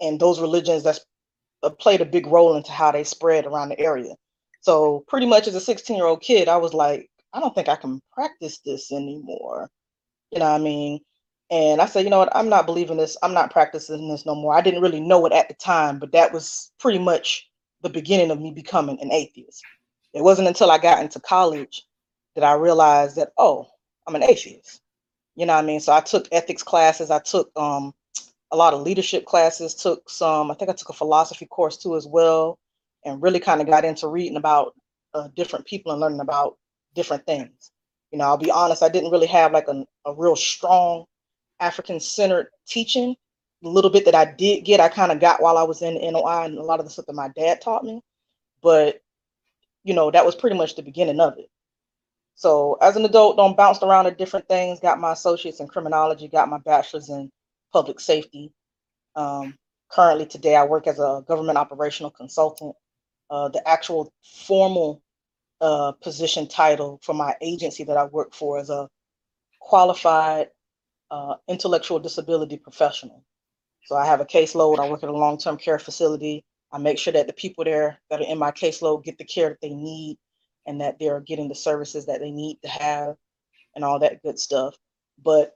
[0.00, 1.00] And those religions that's
[1.62, 4.14] uh, played a big role into how they spread around the area.
[4.60, 7.68] So pretty much as a 16 year old kid, I was like, I don't think
[7.68, 9.70] I can practice this anymore.
[10.30, 11.00] You know what I mean?
[11.50, 13.16] And I said, you know what, I'm not believing this.
[13.22, 14.54] I'm not practicing this no more.
[14.54, 17.48] I didn't really know it at the time, but that was pretty much
[17.82, 19.62] the beginning of me becoming an atheist.
[20.14, 21.84] It wasn't until I got into college
[22.36, 23.68] that I realized that, oh,
[24.06, 24.82] I'm an atheist.
[25.36, 25.80] You know what I mean?
[25.80, 27.94] So I took ethics classes, I took um,
[28.52, 31.96] a lot of leadership classes, took some, I think I took a philosophy course too
[31.96, 32.58] as well.
[33.04, 34.74] and really kind of got into reading about
[35.14, 36.58] uh, different people and learning about
[36.94, 37.72] different things.
[38.12, 41.06] You know, I'll be honest, I didn't really have like a, a real strong
[41.60, 43.16] African centered teaching.
[43.62, 45.94] The little bit that I did get, I kind of got while I was in
[45.94, 48.02] NOI and a lot of the stuff that my dad taught me.
[48.62, 49.02] But,
[49.84, 51.50] you know, that was pretty much the beginning of it.
[52.36, 54.78] So as an adult, don't bounce around to different things.
[54.78, 57.30] Got my associates in criminology, got my bachelor's in
[57.72, 58.52] public safety.
[59.16, 59.56] Um,
[59.90, 62.76] currently today, I work as a government operational consultant.
[63.28, 64.12] Uh, the actual
[64.46, 65.02] formal
[65.60, 68.88] uh, position title for my agency that I work for is a
[69.60, 70.48] qualified
[71.10, 73.24] uh, intellectual disability professional.
[73.84, 74.78] So I have a caseload.
[74.78, 76.44] I work at a long-term care facility.
[76.72, 79.48] I make sure that the people there that are in my caseload get the care
[79.50, 80.18] that they need
[80.66, 83.16] and that they're getting the services that they need to have
[83.74, 84.76] and all that good stuff.
[85.22, 85.54] But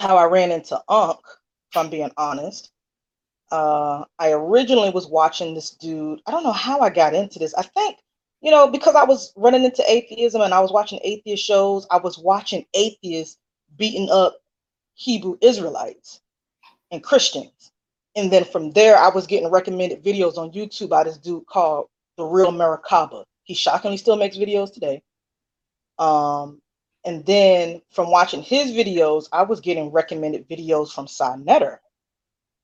[0.00, 1.20] how I ran into Unc,
[1.70, 2.72] if I'm being honest,
[3.52, 6.20] uh, I originally was watching this dude.
[6.26, 7.54] I don't know how I got into this.
[7.54, 7.98] I think,
[8.40, 11.98] you know, because I was running into atheism and I was watching atheist shows, I
[11.98, 13.38] was watching atheists
[13.76, 14.41] beating up
[15.02, 16.20] Hebrew Israelites
[16.92, 17.72] and Christians.
[18.14, 21.88] And then from there, I was getting recommended videos on YouTube by this dude called
[22.16, 23.24] The Real Merkaba.
[23.42, 25.02] He shockingly still makes videos today.
[25.98, 26.60] Um,
[27.04, 31.08] and then from watching his videos, I was getting recommended videos from
[31.44, 31.80] Neter.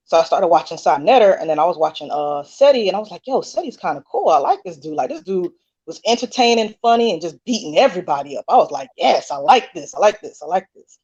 [0.05, 3.11] So I started watching Neter, and then I was watching uh Seti, and I was
[3.11, 4.29] like, yo, Seti's kind of cool.
[4.29, 4.95] I like this dude.
[4.95, 5.53] Like this dude
[5.87, 8.45] was entertaining, funny, and just beating everybody up.
[8.49, 9.95] I was like, yes, I like this.
[9.95, 10.41] I like this.
[10.41, 10.99] I like this.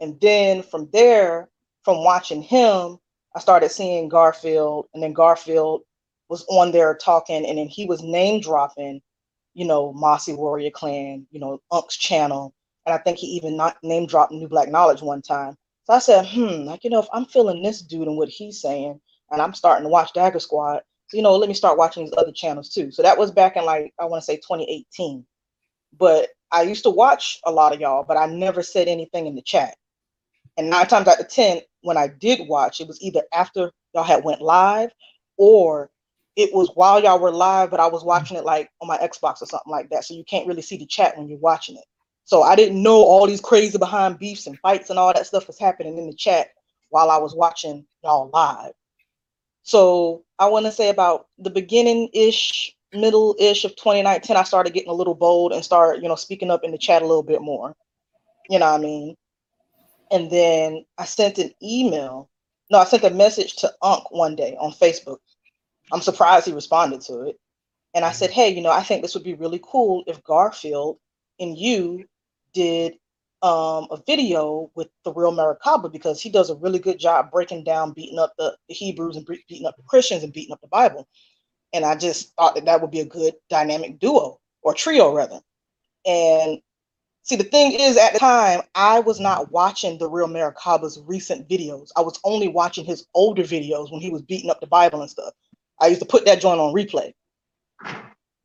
[0.00, 1.48] And then from there,
[1.84, 2.98] from watching him,
[3.34, 5.82] I started seeing Garfield, and then Garfield
[6.28, 9.00] was on there talking, and then he was name dropping,
[9.54, 12.54] you know, Mossy Warrior Clan, you know, Unk's channel,
[12.86, 15.56] and I think he even not name dropped New Black Knowledge one time.
[15.84, 18.60] So I said, hmm, like you know, if I'm feeling this dude and what he's
[18.60, 22.04] saying, and I'm starting to watch Dagger Squad, so, you know, let me start watching
[22.04, 22.90] these other channels too.
[22.90, 25.24] So that was back in like I want to say 2018.
[25.98, 29.34] But I used to watch a lot of y'all, but I never said anything in
[29.34, 29.76] the chat.
[30.56, 34.04] And nine times out of ten, when I did watch, it was either after y'all
[34.04, 34.90] had went live
[35.36, 35.90] or
[36.36, 39.42] it was while y'all were live, but I was watching it like on my Xbox
[39.42, 40.04] or something like that.
[40.04, 41.84] So you can't really see the chat when you're watching it.
[42.24, 45.46] So I didn't know all these crazy behind beefs and fights and all that stuff
[45.46, 46.48] was happening in the chat
[46.90, 48.72] while I was watching y'all live.
[49.62, 54.74] So I want to say about the beginning ish, middle ish of 2019, I started
[54.74, 57.22] getting a little bold and start, you know, speaking up in the chat a little
[57.22, 57.74] bit more.
[58.50, 59.16] You know what I mean?
[60.10, 62.28] And then I sent an email.
[62.70, 65.18] No, I sent a message to Unc one day on Facebook.
[65.92, 67.38] I'm surprised he responded to it.
[67.94, 70.98] And I said, hey, you know, I think this would be really cool if Garfield
[71.40, 72.04] and you
[72.52, 72.98] did
[73.42, 77.64] um, a video with the real Merkaba because he does a really good job breaking
[77.64, 81.06] down, beating up the, Hebrews and beating up the Christians and beating up the Bible.
[81.72, 85.40] And I just thought that that would be a good dynamic duo or trio rather.
[86.04, 86.60] And
[87.26, 91.48] see, the thing is, at the time, I was not watching the real Merkaba's recent
[91.48, 91.90] videos.
[91.96, 95.10] I was only watching his older videos when he was beating up the Bible and
[95.10, 95.34] stuff.
[95.80, 97.12] I used to put that joint on replay.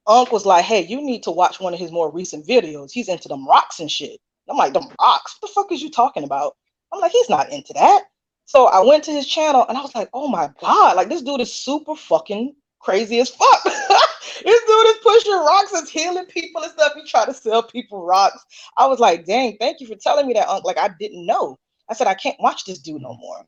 [0.08, 2.92] Unc was like, "Hey, you need to watch one of his more recent videos.
[2.92, 5.38] He's into them rocks and shit." I'm like, "Them rocks?
[5.40, 6.58] What the fuck is you talking about?"
[6.92, 8.06] I'm like, "He's not into that."
[8.46, 10.96] So I went to his channel and I was like, "Oh my god!
[10.98, 15.90] Like this dude is super fucking crazy as fuck." this dude is pushing rocks, is
[15.90, 16.94] healing people and stuff.
[16.96, 18.44] He try to sell people rocks.
[18.78, 21.58] I was like, "Dang, thank you for telling me that, Unc." Like I didn't know.
[21.90, 23.46] I said I can't watch this dude no more.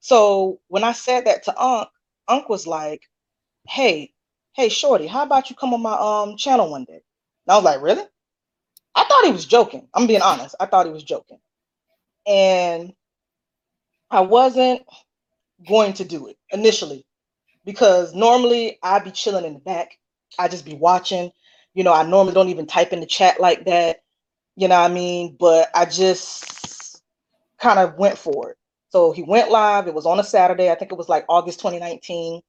[0.00, 1.88] So when I said that to Unc,
[2.28, 3.02] Unc was like,
[3.68, 4.12] "Hey,
[4.54, 7.02] hey, Shorty, how about you come on my um channel one day?
[7.46, 8.04] And I was like, really?
[8.94, 9.88] I thought he was joking.
[9.94, 10.54] I'm being honest.
[10.60, 11.38] I thought he was joking.
[12.26, 12.92] And
[14.10, 14.82] I wasn't
[15.68, 17.06] going to do it initially
[17.70, 19.98] because normally I'd be chilling in the back.
[20.38, 21.30] I just be watching.
[21.74, 23.98] You know, I normally don't even type in the chat like that.
[24.56, 25.36] You know what I mean?
[25.38, 27.02] But I just
[27.58, 28.56] kind of went for it.
[28.90, 29.86] So he went live.
[29.86, 30.70] It was on a Saturday.
[30.70, 32.40] I think it was like August 2019.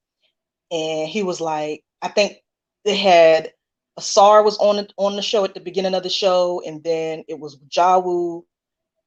[0.71, 2.37] And he was like, I think
[2.85, 3.51] they had
[3.97, 7.23] Asar was on it on the show at the beginning of the show, and then
[7.27, 8.43] it was Jawu,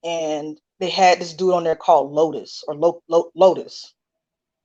[0.05, 3.95] and they had this dude on there called Lotus or Lo- Lo- Lotus.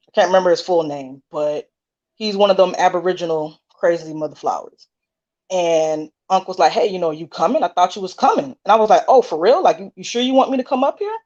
[0.10, 1.69] I can't remember his full name, but
[2.15, 4.88] he's one of them Aboriginal crazy mother flowers.
[5.52, 7.63] And Unc was like, "Hey, you know, you coming?
[7.63, 9.63] I thought you was coming." And I was like, "Oh, for real?
[9.63, 11.17] Like, you, you sure you want me to come up here?"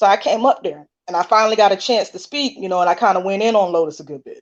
[0.00, 2.80] So I came up there, and I finally got a chance to speak, you know,
[2.80, 4.38] and I kind of went in on Lotus a good bit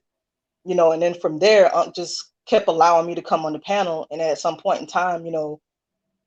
[0.65, 3.59] you know, and then from there, Unc just kept allowing me to come on the
[3.59, 4.07] panel.
[4.11, 5.61] And at some point in time, you know,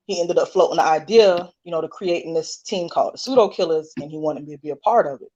[0.07, 3.49] he ended up floating the idea, you know, to creating this team called the Pseudo
[3.49, 5.31] Killers, and he wanted me to be a part of it.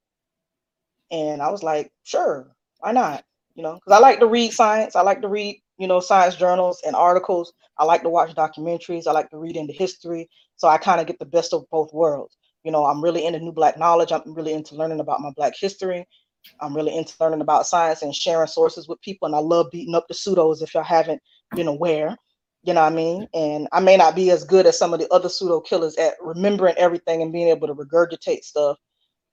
[1.10, 3.24] And I was like, sure, why not?
[3.54, 6.36] You know, because I like to read science, I like to read you know, science
[6.36, 7.52] journals and articles.
[7.78, 9.06] I like to watch documentaries.
[9.06, 10.28] I like to read into history.
[10.56, 12.36] So I kind of get the best of both worlds.
[12.64, 14.12] You know, I'm really into new black knowledge.
[14.12, 16.06] I'm really into learning about my black history.
[16.60, 19.26] I'm really into learning about science and sharing sources with people.
[19.26, 21.20] And I love beating up the pseudos if y'all haven't
[21.54, 22.16] been aware.
[22.62, 23.28] You know what I mean?
[23.34, 26.14] And I may not be as good as some of the other pseudo killers at
[26.20, 28.78] remembering everything and being able to regurgitate stuff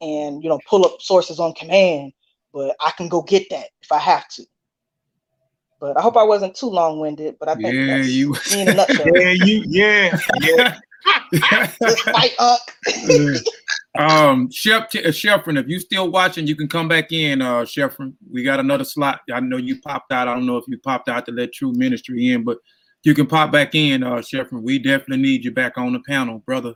[0.04, 2.12] and you know pull up sources on command,
[2.54, 4.46] but I can go get that if I have to.
[5.80, 7.38] But I hope I wasn't too long-winded.
[7.40, 8.36] But I think Yeah, you.
[8.52, 9.64] Yeah, you.
[9.68, 10.78] Yeah, yeah.
[11.68, 12.62] Fight up.
[12.88, 13.36] Yeah.
[13.98, 17.42] um, Chef uh, Sheffrin, if you still watching, you can come back in.
[17.42, 19.22] Uh, Sheffrin, we got another slot.
[19.34, 20.28] I know you popped out.
[20.28, 22.60] I don't know if you popped out to let True Ministry in, but
[23.04, 24.04] you can pop back in.
[24.04, 26.76] Uh, Sheffrin, we definitely need you back on the panel, brother.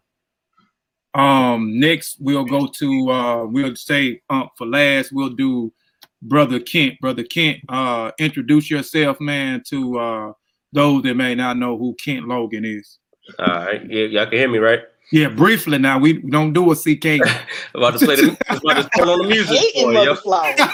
[1.17, 5.73] Um, next we'll go to uh, we'll say um, for last we'll do
[6.21, 6.99] brother Kent.
[7.01, 10.34] Brother Kent, uh, introduce yourself, man, to uh
[10.73, 12.99] those that may not know who Kent Logan is.
[13.39, 14.82] All right, yeah, y'all can hear me, right?
[15.12, 15.97] Yeah, briefly now.
[15.97, 17.21] We don't do a CK.
[17.73, 19.93] about to play the about to turn on the music Hating for you.
[19.93, 20.60] mother flowers.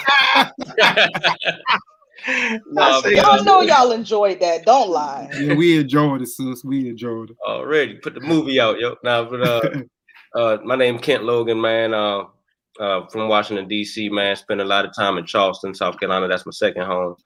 [2.26, 4.64] Nah, but, y'all know y'all enjoyed that.
[4.64, 5.28] Don't lie.
[5.38, 6.64] yeah, we enjoyed it, sis.
[6.64, 7.36] We enjoyed it.
[7.46, 8.96] already put the movie out, yo.
[9.04, 9.60] Now, but uh,
[10.34, 11.94] uh, my name is Kent Logan, man.
[11.94, 12.24] Uh,
[12.80, 14.36] uh, from Washington D.C., man.
[14.36, 16.28] Spent a lot of time in Charleston, South Carolina.
[16.28, 17.16] That's my second home.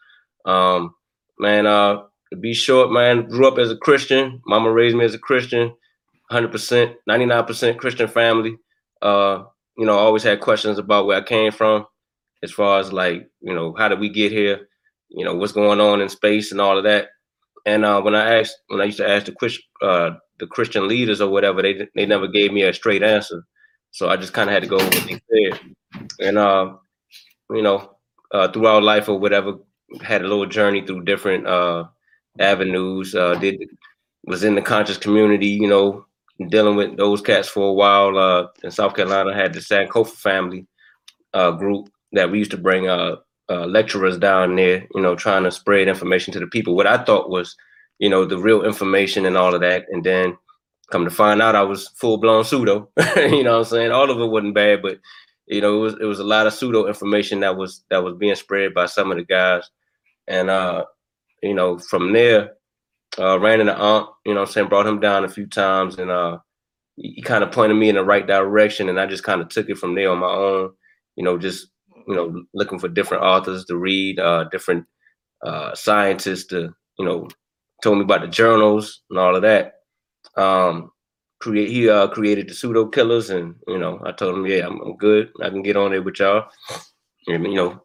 [0.45, 0.95] Um,
[1.39, 1.67] man.
[1.67, 3.27] Uh, to be short, man.
[3.29, 4.41] Grew up as a Christian.
[4.47, 5.75] Mama raised me as a Christian.
[6.31, 8.57] 100%, 99% Christian family.
[9.01, 9.45] Uh,
[9.77, 11.87] you know, always had questions about where I came from,
[12.43, 14.69] as far as like, you know, how did we get here?
[15.09, 17.09] You know, what's going on in space and all of that.
[17.65, 21.21] And uh, when I asked, when I used to ask the uh, the Christian leaders
[21.21, 23.45] or whatever, they they never gave me a straight answer.
[23.91, 25.61] So I just kind of had to go with what they said.
[26.21, 26.75] And uh,
[27.51, 27.97] you know,
[28.33, 29.55] uh, throughout life or whatever,
[30.03, 31.85] had a little journey through different uh,
[32.39, 33.15] avenues.
[33.15, 33.63] Uh, did
[34.25, 36.05] was in the conscious community, you know,
[36.49, 38.19] dealing with those cats for a while.
[38.19, 40.67] Uh, in South Carolina, had the Sankofa family
[41.35, 43.17] uh, group that we used to bring uh,
[43.51, 46.77] uh, lecturers down there, you know, trying to spread information to the people.
[46.77, 47.57] What I thought was,
[47.99, 49.87] you know, the real information and all of that.
[49.91, 50.37] And then
[50.91, 52.91] come to find out I was full blown pseudo.
[53.17, 53.93] you know what I'm saying?
[53.93, 54.99] All of it wasn't bad, but
[55.47, 58.15] you know, it was it was a lot of pseudo information that was that was
[58.17, 59.69] being spread by some of the guys.
[60.29, 60.85] And uh,
[61.43, 62.53] you know, from there,
[63.19, 65.99] uh ran into Aunt, you know what I'm saying, brought him down a few times
[65.99, 66.39] and uh
[66.97, 69.49] he, he kind of pointed me in the right direction and I just kind of
[69.49, 70.71] took it from there on my own,
[71.17, 71.69] you know, just
[72.07, 74.87] you know, looking for different authors to read, uh different
[75.45, 77.29] uh scientists to, you know,
[77.83, 79.75] told me about the journals and all of that.
[80.37, 80.93] Um
[81.41, 84.81] create he uh created the pseudo killers and you know I told him yeah I'm,
[84.81, 86.51] I'm good I can get on there with y'all
[87.29, 87.83] and you know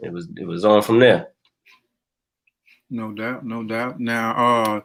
[0.00, 1.28] it was it was on from there
[2.90, 3.98] No doubt, no doubt.
[3.98, 4.80] Now, uh,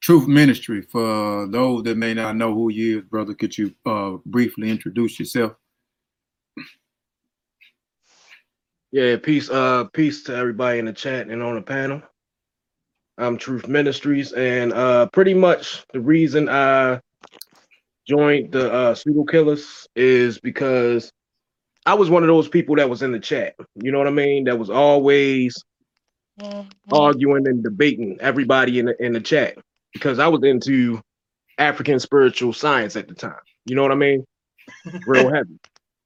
[0.00, 4.16] Truth Ministry, for those that may not know who you is, brother, could you uh
[4.26, 5.52] briefly introduce yourself?
[8.92, 12.02] Yeah, peace, uh, peace to everybody in the chat and on the panel.
[13.18, 17.00] I'm Truth Ministries, and uh, pretty much the reason I
[18.08, 21.12] joined the uh, pseudo killers is because
[21.86, 23.54] I was one of those people that was in the chat.
[23.76, 24.44] You know what I mean?
[24.44, 25.56] That was always
[26.92, 29.56] arguing and debating everybody in the in the chat
[29.92, 31.00] because I was into
[31.58, 33.36] African spiritual science at the time.
[33.66, 34.24] You know what I mean?
[35.06, 35.58] Real heavy.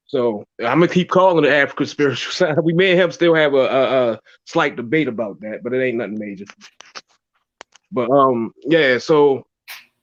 [0.09, 2.59] So I'm gonna keep calling it African spiritual science.
[2.63, 5.99] We may have still have a, a, a slight debate about that, but it ain't
[5.99, 6.47] nothing major.
[7.93, 8.99] But um, yeah.
[8.99, 9.47] So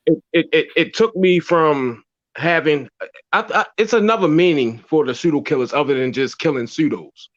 [0.05, 2.03] it it it, it took me from
[2.37, 2.87] having
[3.33, 7.29] I, I, it's another meaning for the pseudo killers other than just killing pseudos.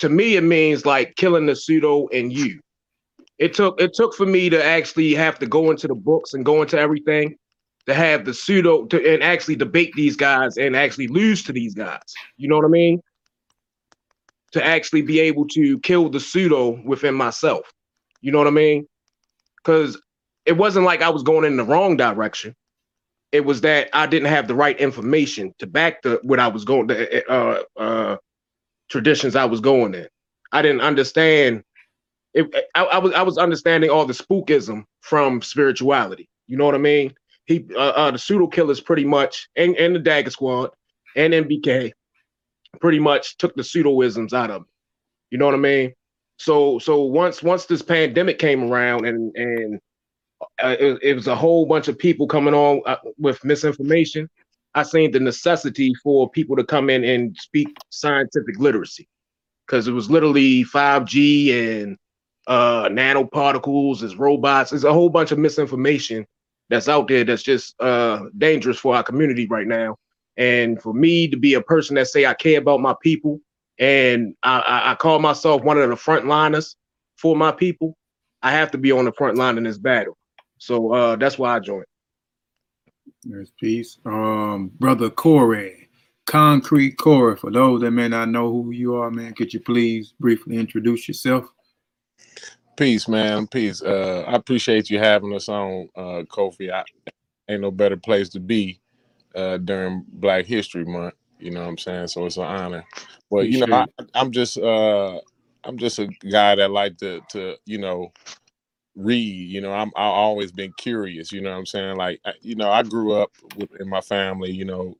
[0.00, 2.60] To me, it means like killing the pseudo and you.
[3.38, 6.44] It took it took for me to actually have to go into the books and
[6.44, 7.36] go into everything
[7.88, 11.74] to have the pseudo to and actually debate these guys and actually lose to these
[11.74, 12.02] guys.
[12.36, 13.00] You know what I mean?
[14.52, 17.72] To actually be able to kill the pseudo within myself.
[18.20, 18.86] You know what I mean?
[19.56, 20.00] Because
[20.44, 22.54] it wasn't like I was going in the wrong direction.
[23.32, 26.64] It was that I didn't have the right information to back the what I was
[26.64, 28.16] going the uh uh
[28.90, 30.08] traditions I was going in.
[30.52, 31.64] I didn't understand
[32.34, 36.28] it, I, I was I was understanding all the spookism from spirituality.
[36.46, 37.14] You know what I mean?
[37.48, 40.70] He uh, uh the pseudo killers pretty much and, and the Dagger Squad
[41.16, 41.92] and MBK
[42.78, 44.68] pretty much took the pseudoisms out of it.
[45.30, 45.94] You know what I mean?
[46.36, 49.80] So so once once this pandemic came around and and
[50.62, 54.28] uh, it, it was a whole bunch of people coming on uh, with misinformation.
[54.74, 59.08] I seen the necessity for people to come in and speak scientific literacy
[59.66, 61.96] because it was literally 5G and
[62.46, 66.26] uh nanoparticles, it's robots, it's a whole bunch of misinformation
[66.68, 69.96] that's out there that's just uh dangerous for our community right now.
[70.36, 73.40] And for me to be a person that say I care about my people
[73.78, 76.74] and I, I, call myself one of the frontliners
[77.16, 77.96] for my people,
[78.42, 80.16] I have to be on the front line in this battle.
[80.58, 81.86] So uh that's why I joined.
[83.24, 83.98] There's peace.
[84.04, 85.88] Um, brother Corey,
[86.26, 87.36] Concrete Corey.
[87.36, 91.08] For those that may not know who you are, man, could you please briefly introduce
[91.08, 91.46] yourself?
[92.78, 93.48] Peace, man.
[93.48, 93.82] Peace.
[93.82, 96.72] Uh, I appreciate you having us on, uh, Kofi.
[96.72, 96.84] I,
[97.48, 98.80] ain't no better place to be
[99.34, 101.14] uh, during Black History Month.
[101.38, 102.08] You know what I'm saying?
[102.08, 102.84] So it's an honor.
[103.30, 105.20] But you know, I, I'm just uh,
[105.64, 108.12] I'm just a guy that like to to you know
[108.96, 109.50] read.
[109.50, 111.32] You know, I'm I always been curious.
[111.32, 111.96] You know what I'm saying?
[111.96, 114.52] Like I- you know, I grew up with, in my family.
[114.52, 114.98] You know,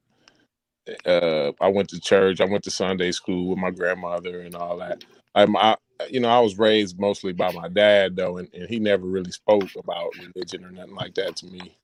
[1.07, 2.41] uh, I went to church.
[2.41, 5.05] I went to Sunday school with my grandmother and all that.
[5.35, 5.77] I'm, I,
[6.11, 9.33] you know, I was raised mostly by my dad though, and, and he never really
[9.33, 11.77] spoke about religion or nothing like that to me,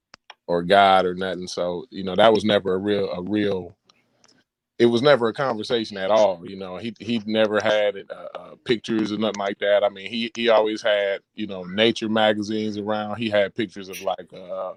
[0.46, 1.46] or God or nothing.
[1.46, 3.76] So you know, that was never a real a real.
[4.78, 6.42] It was never a conversation at all.
[6.44, 9.84] You know, he he never had uh, uh, pictures or nothing like that.
[9.84, 13.16] I mean, he he always had you know nature magazines around.
[13.16, 14.74] He had pictures of like uh,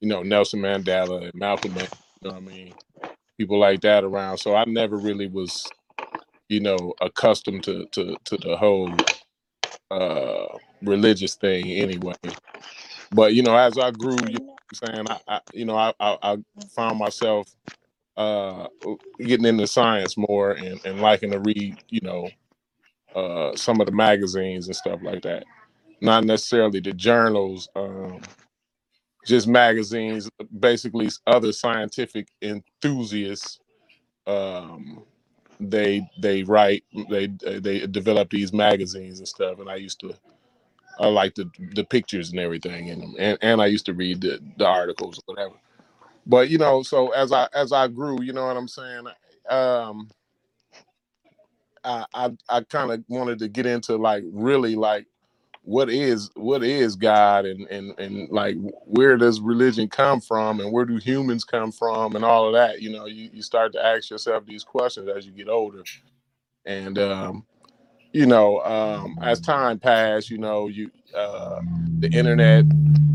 [0.00, 1.92] you know Nelson Mandela and Malcolm X.
[2.22, 2.74] You know what I mean?
[3.38, 4.38] People like that around.
[4.38, 5.66] So I never really was
[6.48, 8.92] you know, accustomed to to to the whole
[9.90, 10.46] uh
[10.82, 12.14] religious thing anyway.
[13.12, 16.18] But you know, as I grew, you know saying, I, I you know, I, I
[16.22, 16.38] I
[16.74, 17.48] found myself
[18.16, 18.68] uh
[19.20, 22.30] getting into science more and, and liking to read, you know,
[23.14, 25.44] uh some of the magazines and stuff like that.
[26.00, 28.20] Not necessarily the journals, um
[29.26, 30.30] just magazines,
[30.60, 33.60] basically other scientific enthusiasts
[34.26, 35.04] um
[35.60, 37.28] they they write they
[37.60, 40.14] they develop these magazines and stuff and i used to
[41.00, 44.20] i like the the pictures and everything in them and, and i used to read
[44.22, 45.54] the, the articles or whatever.
[46.26, 49.06] But you know so as i as i grew you know what i'm saying?
[49.50, 50.10] Um
[51.84, 55.06] i i, I kind of wanted to get into like really like
[55.68, 58.56] what is what is god and and and like
[58.86, 62.80] where does religion come from and where do humans come from and all of that?
[62.80, 65.84] You know you, you start to ask yourself these questions as you get older.
[66.64, 67.44] And um
[68.14, 71.60] you know um as time passed you know you uh
[71.98, 72.64] the internet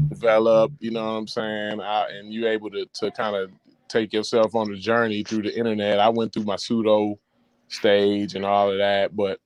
[0.09, 1.81] developed you know what i'm saying?
[1.81, 3.49] I, and you able to to kind of
[3.87, 5.99] take yourself on a journey through the internet.
[5.99, 7.17] I went through my pseudo
[7.69, 9.39] stage and all of that but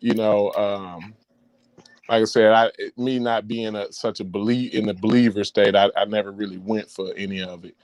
[0.00, 1.14] you know um
[2.12, 5.76] like I said, I me not being a such a believe in the believer state,
[5.76, 7.76] I, I never really went for any of it.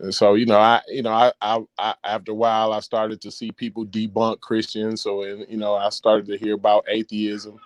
[0.00, 3.20] And so, you know, I, you know, I, I, I, after a while, I started
[3.22, 5.02] to see people debunk Christians.
[5.02, 7.58] So, and, you know, I started to hear about atheism,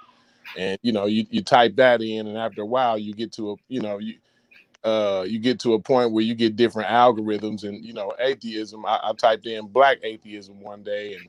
[0.57, 3.53] and you know, you, you type that in, and after a while, you get to
[3.53, 4.16] a, you know, you,
[4.84, 8.86] uh, you get to a point where you get different algorithms, and you know, atheism.
[8.86, 11.28] I, I typed in black atheism one day, and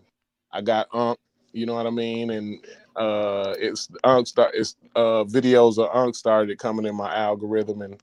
[0.52, 1.16] I got um
[1.54, 2.32] You know what I mean?
[2.32, 2.60] And
[2.96, 8.02] uh, it's unk start, it's uh videos of unk started coming in my algorithm, and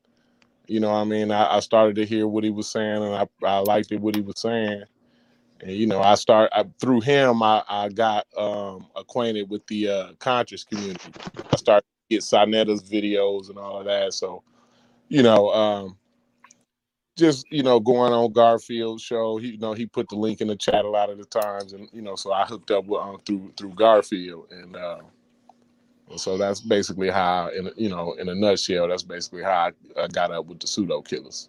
[0.66, 1.30] you know I mean.
[1.30, 4.16] I, I started to hear what he was saying, and I, I liked it what
[4.16, 4.84] he was saying.
[5.60, 7.42] And you know, I start I, through him.
[7.42, 11.12] I, I got um, acquainted with the uh, conscious community.
[11.52, 14.14] I started to get Sanetta's videos and all of that.
[14.14, 14.42] So,
[15.08, 15.98] you know, um,
[17.20, 19.36] just you know, going on Garfield's show.
[19.36, 21.72] He, you know, he put the link in the chat a lot of the times,
[21.72, 24.98] and you know, so I hooked up with um, through through Garfield, and uh,
[26.16, 30.32] so that's basically how, in you know, in a nutshell, that's basically how I, got
[30.32, 31.48] up with the pseudo killers.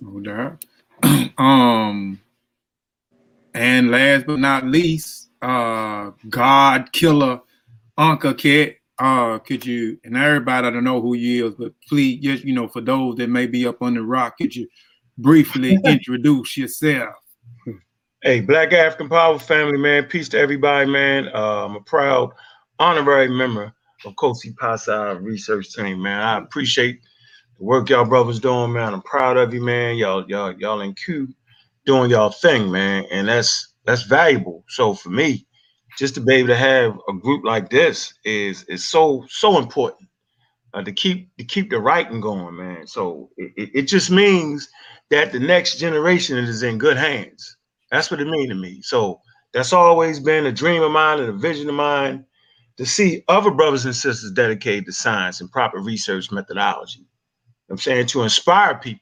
[0.00, 0.64] No doubt.
[1.38, 2.20] um,
[3.54, 7.40] and last but not least, uh, God Killer
[7.96, 8.76] Uncle Cat.
[8.98, 12.54] Uh, could you and everybody I don't know who you is, but please, just you
[12.54, 14.66] know, for those that may be up on the rock, could you
[15.18, 17.14] briefly introduce yourself?
[18.22, 20.04] Hey, Black African Power family, man.
[20.04, 21.28] Peace to everybody, man.
[21.34, 22.32] Uh, I'm a proud
[22.78, 23.72] honorary member
[24.04, 26.20] of Kofi Pasa research team, man.
[26.20, 27.00] I appreciate
[27.58, 28.94] the work y'all brothers doing, man.
[28.94, 29.96] I'm proud of you, man.
[29.96, 31.28] Y'all, y'all, y'all in Q
[31.84, 33.04] doing y'all thing, man.
[33.10, 34.64] And that's that's valuable.
[34.68, 35.46] So for me,
[35.96, 40.08] just to be able to have a group like this is is so so important
[40.74, 42.86] uh, to keep to keep the writing going, man.
[42.86, 44.68] So it, it, just means
[45.10, 47.56] that the next generation is in good hands.
[47.90, 48.82] That's what it means to me.
[48.82, 49.20] So
[49.52, 52.26] that's always been a dream of mine and a vision of mine
[52.76, 57.06] to see other brothers and sisters dedicated to science and proper research methodology.
[57.70, 59.00] I'm saying to inspire people.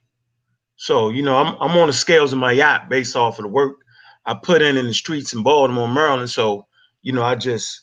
[0.76, 3.49] So, you know, I'm, I'm on the scales of my yacht based off of the
[3.49, 3.76] work
[4.26, 6.30] I put in in the streets in Baltimore, Maryland.
[6.30, 6.66] So,
[7.05, 7.82] you know, I just,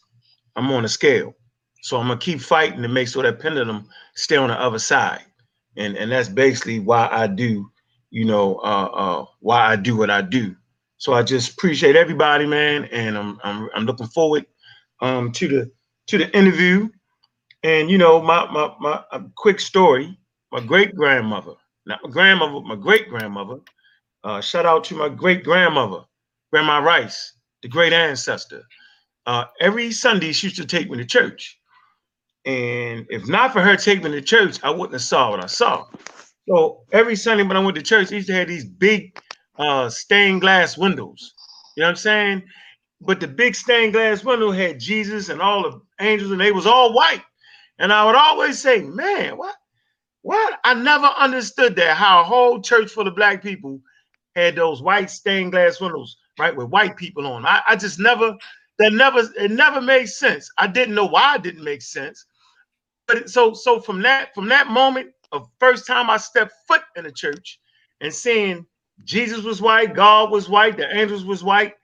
[0.57, 1.36] I'm on a scale.
[1.84, 5.24] So I'm gonna keep fighting to make sure that pendulum stay on the other side.
[5.78, 7.72] And and that's basically why I do,
[8.11, 10.55] you know, uh uh why I do what I do.
[10.99, 14.45] So I just appreciate everybody, man, and I'm I'm I'm looking forward
[15.01, 15.72] um to the
[16.09, 16.89] to the interview.
[17.63, 19.03] And you know, my my my
[19.38, 20.17] quick story.
[20.51, 21.53] My great grandmother,
[21.86, 23.57] not my grandmother, my great grandmother.
[24.24, 26.03] Uh, shout out to my great grandmother,
[26.53, 28.63] Grandma Rice, the great ancestor.
[29.26, 31.59] Uh, every Sunday she used to take me to church,
[32.45, 35.47] and if not for her taking me to church, I wouldn't have saw what I
[35.47, 35.86] saw.
[36.49, 39.19] So every Sunday when I went to church, I used to have these big
[39.57, 41.34] uh, stained glass windows.
[41.76, 42.43] You know what I'm saying?
[42.99, 46.65] But the big stained glass window had Jesus and all the angels, and they was
[46.65, 47.24] all white.
[47.80, 49.55] And I would always say, man, what?
[50.24, 50.59] What?
[50.63, 53.82] I never understood that how a whole church full of black people
[54.36, 57.45] had those white stained glass windows, right, with white people on.
[57.45, 58.36] I, I just never,
[58.82, 60.52] that never, it never made sense.
[60.58, 62.26] I didn't know why it didn't make sense.
[63.08, 66.84] But it- so, so from that, from that moment of first time I stepped foot
[66.98, 67.60] in a church
[68.02, 68.66] and seeing
[69.06, 71.76] Jesus was white, God was white, the angels was white,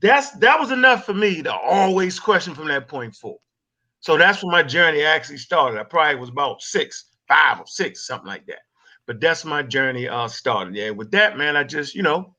[0.00, 3.40] that's that was enough for me to always question from that point forward.
[4.00, 5.80] So that's when my journey actually started.
[5.80, 8.60] I probably was about six, five or six, something like that.
[9.06, 10.76] But that's my journey uh started.
[10.76, 12.34] Yeah, with that, man, I just, you know,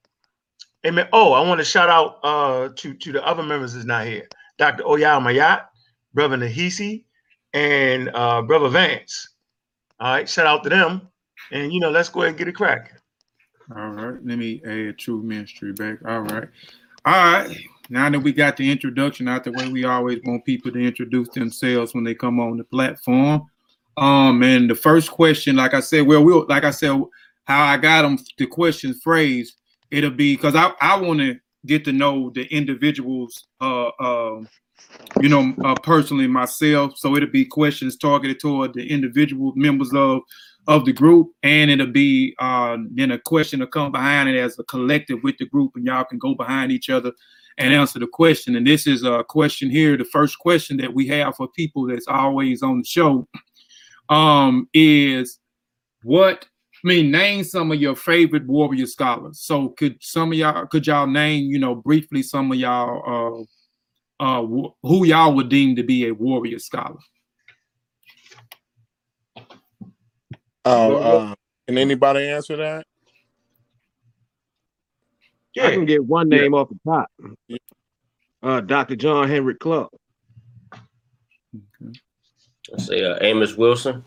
[0.86, 1.08] amen.
[1.14, 4.28] Oh, I want to shout out uh to, to the other members that's not here.
[4.58, 4.84] Dr.
[4.84, 5.66] Oyal Mayat,
[6.14, 7.06] Brother Nahisi,
[7.54, 9.30] and uh Brother Vance.
[10.00, 11.10] All right, shout out to them.
[11.52, 12.98] And you know, let's go ahead and get it cracking.
[13.76, 16.00] All right, let me add True Ministry back.
[16.06, 16.48] All right.
[17.06, 17.58] All right.
[17.90, 21.30] Now that we got the introduction out the way, we always want people to introduce
[21.30, 23.48] themselves when they come on the platform.
[23.98, 27.02] Um, and the first question, like I said, well, we'll like I said,
[27.46, 29.56] how I got them the question phrase,
[29.92, 34.42] it'll be because I, I want to get to know the individuals uh uh
[35.22, 36.98] you know uh, personally myself.
[36.98, 40.22] So it'll be questions targeted toward the individual members of
[40.68, 44.58] of the group, and it'll be uh, then a question to come behind it as
[44.60, 47.12] a collective with the group, and y'all can go behind each other
[47.58, 48.56] and answer the question.
[48.56, 49.98] And this is a question here.
[49.98, 53.28] The first question that we have for people that's always on the show
[54.10, 55.40] um, is
[56.04, 56.46] what
[56.84, 59.42] I mean, name some of your favorite warrior scholars.
[59.42, 63.48] So could some of y'all could y'all name, you know, briefly some of y'all
[64.20, 64.42] uh uh
[64.84, 67.00] who y'all would deem to be a warrior scholar?
[70.66, 71.36] Oh, uh,
[71.68, 72.86] can anybody answer that?
[75.56, 75.68] Yeah.
[75.68, 77.10] I can get one name off the top.
[78.42, 78.96] Uh, Dr.
[78.96, 79.92] John Henrik Clarke.
[82.72, 84.04] Let's say uh, Amos Wilson.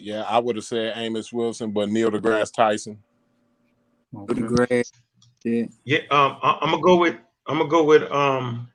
[0.00, 2.98] Yeah, I would have said Amos Wilson, but Neil deGrasse Tyson.
[4.14, 4.92] deGrasse,
[5.44, 5.64] yeah.
[5.84, 8.68] Yeah, um, I, am gonna go with I'm gonna go with um.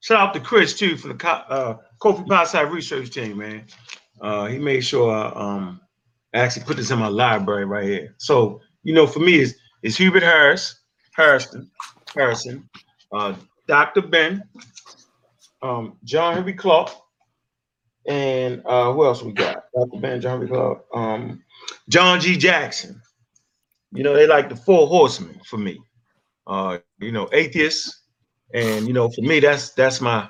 [0.00, 3.66] Shout out to Chris too for the uh, Kofi Potside research team, man.
[4.20, 5.80] Uh, he made sure I um
[6.34, 8.14] I actually put this in my library right here.
[8.18, 10.80] So you know, for me, is is Hubert Harris,
[11.14, 11.70] Harrison,
[12.14, 12.68] Harrison,
[13.12, 13.34] uh,
[13.66, 14.02] Dr.
[14.02, 14.42] Ben,
[15.62, 16.90] um, John Henrik Clarke,
[18.06, 19.64] and uh, who else we got?
[19.74, 20.00] Dr.
[20.00, 21.42] Ben, John Clarke, um,
[21.88, 22.36] John G.
[22.36, 23.00] Jackson.
[23.92, 25.78] You know, they like the four horsemen for me.
[26.46, 28.02] Uh, you know, atheists,
[28.54, 30.28] and you know, for me, that's that's my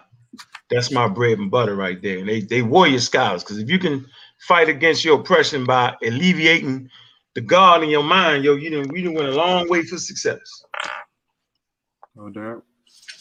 [0.70, 2.18] that's my bread and butter right there.
[2.18, 4.06] And they they warrior scholars, because if you can
[4.40, 6.90] fight against your oppression by alleviating
[7.34, 9.96] the God in your mind, yo, you didn't you done went a long way for
[9.96, 10.40] success.
[12.14, 12.64] No doubt.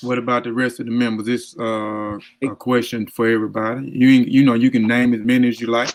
[0.01, 1.25] What about the rest of the members?
[1.25, 3.89] This uh a question for everybody.
[3.89, 5.93] You you know you can name as many as you like.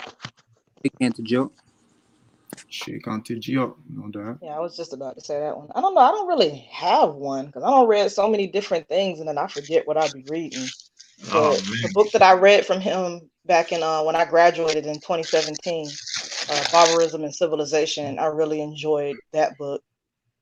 [0.82, 1.52] Big into joke.
[2.68, 4.38] Cheikh Anta Diop, no doubt.
[4.42, 5.68] Yeah, I was just about to say that one.
[5.74, 6.00] I don't know.
[6.00, 9.38] I don't really have one because I don't read so many different things and then
[9.38, 10.66] I forget what I'd be reading.
[11.32, 14.86] Oh, But the book that I read from him back in uh, when I graduated
[14.86, 15.88] in 2017,
[16.50, 19.82] uh, Barbarism and Civilization, I really enjoyed that book.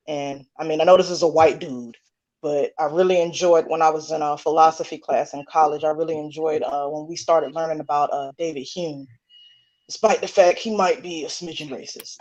[0.07, 1.97] And I mean, I know this is a white dude,
[2.45, 5.83] but I really enjoyed when I was in a philosophy class in college.
[5.83, 9.07] I really enjoyed uh, when we started learning about uh, David Hume,
[9.87, 12.17] despite the fact he might be a smidgen racist.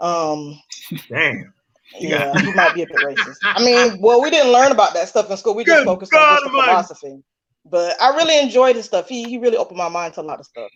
[0.00, 0.60] Um,
[1.08, 1.54] Damn.
[2.00, 3.36] yeah, he might be a bit racist.
[3.44, 5.54] I mean, well, we didn't learn about that stuff in school.
[5.54, 7.22] We just Good focused God on just the philosophy.
[7.64, 9.08] But I really enjoyed his stuff.
[9.08, 10.72] He he really opened my mind to a lot of stuff.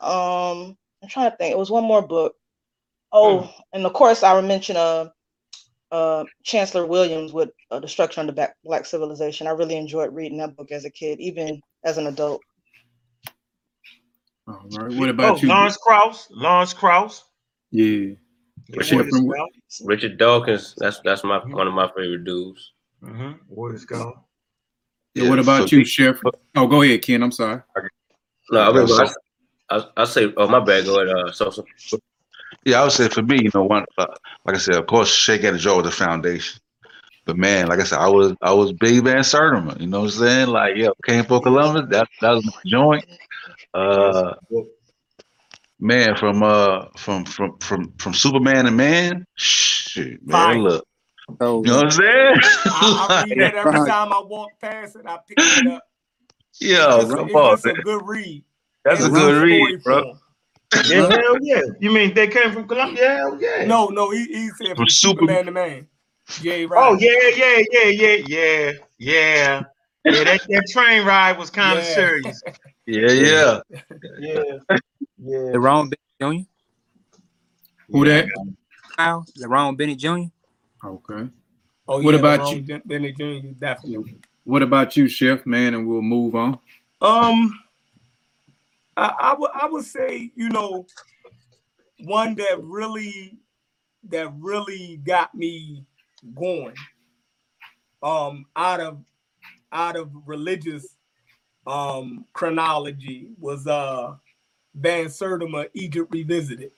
[0.00, 1.52] Um, I'm trying to think.
[1.52, 2.34] It was one more book.
[3.12, 3.46] Oh, Hmm.
[3.74, 5.10] and of course I would mention uh
[5.92, 9.46] uh Chancellor Williams with uh, Destruction of the Black, Black Civilization.
[9.46, 12.40] I really enjoyed reading that book as a kid, even as an adult.
[14.46, 14.96] All right.
[14.96, 15.48] What about oh, you?
[15.48, 17.24] Lawrence Krauss, Lawrence Krauss.
[17.70, 18.14] Yeah.
[18.68, 19.44] Yeah, Richard, warrior.
[19.84, 20.74] Richard Dawkins.
[20.78, 22.72] That's that's my one of my favorite dudes.
[23.02, 23.32] Mm-hmm.
[23.48, 24.12] Warrior scholar.
[25.14, 26.20] Yeah, what about for you, me- Chef?
[26.54, 27.22] Oh, go ahead, Ken.
[27.22, 27.62] I'm sorry.
[28.52, 29.14] No, I Okay, was so-
[29.70, 30.84] I, I, I say, oh my bad.
[30.84, 31.64] Go ahead, uh, Sosa.
[32.64, 34.06] Yeah, I would say for me, you know, one uh,
[34.46, 36.60] like I said, of course, Cheikh Anta Diop was the foundation.
[37.26, 39.80] But man, like I said, I was I was big Van Sertima.
[39.80, 40.48] You know what I'm saying?
[40.48, 41.84] Like, yeah, came for Columbus.
[41.90, 43.06] That that was my joint.
[43.74, 44.34] Uh,
[45.80, 50.62] man, from uh from from from from Superman and Man, shit, man, Fire.
[50.62, 50.84] look.
[51.40, 52.36] Oh, You know what I'm saying?
[52.68, 55.06] I, I read that every time I walk past it.
[55.06, 55.82] I pick it up.
[56.60, 58.44] Yeah, It's, come it's on, just a good read.
[58.84, 60.04] That's a And good good read, bro.
[60.04, 60.19] form.
[60.86, 61.62] Yeah, hell yeah.
[61.80, 63.16] You mean they came from Columbia?
[63.16, 63.64] Hell yeah.
[63.64, 65.86] No, no, he, he said From from Super- Superman to Man.
[66.40, 69.62] Jay Oh yeah, yeah, yeah, yeah, yeah, yeah.
[70.04, 71.94] Yeah, that, that train ride was kind of Yeah.
[71.94, 72.42] serious.
[72.86, 73.60] Yeah, yeah.
[74.18, 74.42] Yeah,
[75.18, 75.52] yeah.
[75.54, 76.44] Lerone Bennett Jr.
[77.92, 78.24] Who that?
[78.26, 78.50] Jr.
[78.96, 80.08] Kyle, Lerone Bennett Jr.
[80.84, 81.28] Okay.
[81.86, 82.62] Oh, What yeah, about LeBron you?
[82.62, 83.48] Ben- Bennett Jr.
[83.58, 84.16] Definitely.
[84.44, 85.44] What about you, Chef?
[85.46, 86.58] Man, and we'll move on.
[87.00, 87.60] Um,
[89.00, 90.86] I, I would I would say you know
[92.04, 93.38] one that really
[94.08, 95.84] that really got me
[96.34, 96.74] going
[98.02, 98.98] um out of
[99.72, 100.96] out of religious
[101.66, 104.14] um chronology was uh
[104.74, 106.72] Van Sertima Egypt Revisited.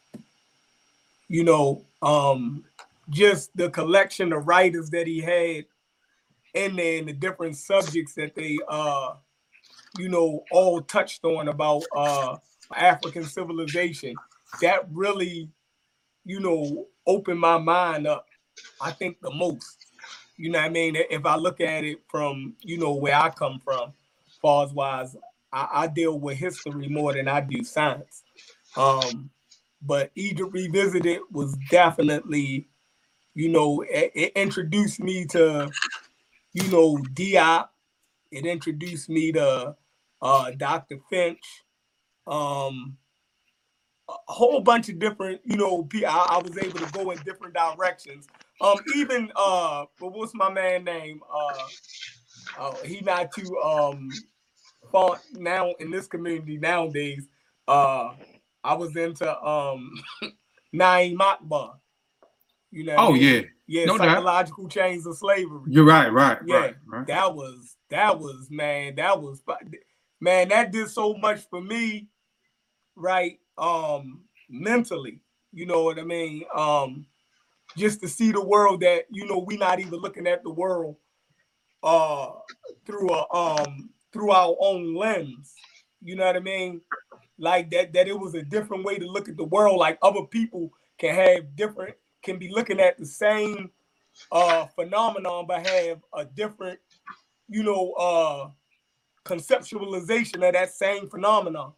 [1.29, 2.65] You know, um
[3.11, 5.65] just the collection of writers that he had
[6.55, 9.15] and the different subjects that they uh
[9.99, 12.37] you know all touched on about uh
[12.77, 14.15] African civilization
[14.61, 15.51] that really
[16.25, 18.27] you know opened my mind up
[18.81, 19.87] I think the most.
[20.37, 20.97] You know I mean?
[20.97, 23.93] If I look at it from you know where I come from
[24.43, 25.17] far as wise
[25.53, 28.23] I, I deal with history more than I do science.
[28.77, 29.31] Um
[29.83, 32.69] but Egypt Revisited was definitely
[33.35, 35.71] you know it, it introduced me to
[36.55, 37.69] you know Diop
[38.33, 39.77] it introduced me to
[40.23, 40.99] uh, Dr.
[41.11, 41.45] Finch,
[42.27, 42.99] um,
[44.09, 47.55] a whole bunch of different, you know, I, I was able to go in different
[47.55, 48.29] directions.
[48.61, 51.21] Um, even uh, but what's my man name?
[51.33, 51.69] Uh,
[52.59, 54.25] uh he not too um
[54.93, 57.29] fun now in this community nowadays.
[57.69, 58.11] Uh,
[58.65, 59.93] I was into um
[60.75, 61.77] Na'im Akbar.
[62.73, 62.99] You know.
[62.99, 63.43] Oh yeah.
[63.67, 64.19] Yeah, No doubt.
[64.19, 65.73] psychological chains of slavery.
[65.73, 67.07] You're right, right, Yeah, right, right.
[67.07, 69.43] that was that was man, that was
[70.23, 72.09] man, that did so much for me,
[72.95, 73.41] right?
[73.59, 75.21] Um, mentally,
[75.53, 76.45] you know what I mean?
[76.55, 77.07] Um,
[77.77, 80.97] just to see the world that you know we not even looking at the world
[81.83, 82.31] uh
[82.87, 85.55] through a um through our own lens.
[86.03, 86.83] You know what I mean?
[87.39, 89.79] Like that that it was a different way to look at the world.
[89.79, 93.71] Like other people can have different can be looking at the same
[94.31, 96.79] uh phenomenon but have a different
[97.49, 98.49] you know uh
[99.25, 101.73] conceptualization of that same phenomenon.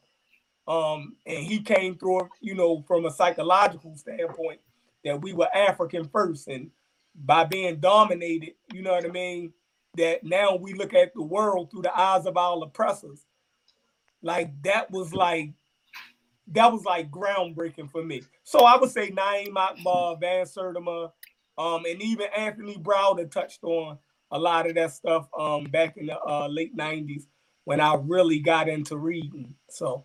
[0.66, 4.60] Um and he came through you know from a psychological standpoint
[5.04, 6.70] that we were african first and
[7.14, 9.52] by being dominated you know what i mean
[9.96, 13.24] that now we look at the world through the eyes of our oppressors.
[14.22, 15.52] Like that was like
[16.52, 18.22] that was like groundbreaking for me.
[18.42, 21.10] So i would say na'im akbar van sertima
[21.56, 23.96] um, and even Anthony Browder touched on
[24.32, 27.26] a lot of that stuff um, back in the uh, late '90s
[27.64, 29.54] when I really got into reading.
[29.70, 30.04] So,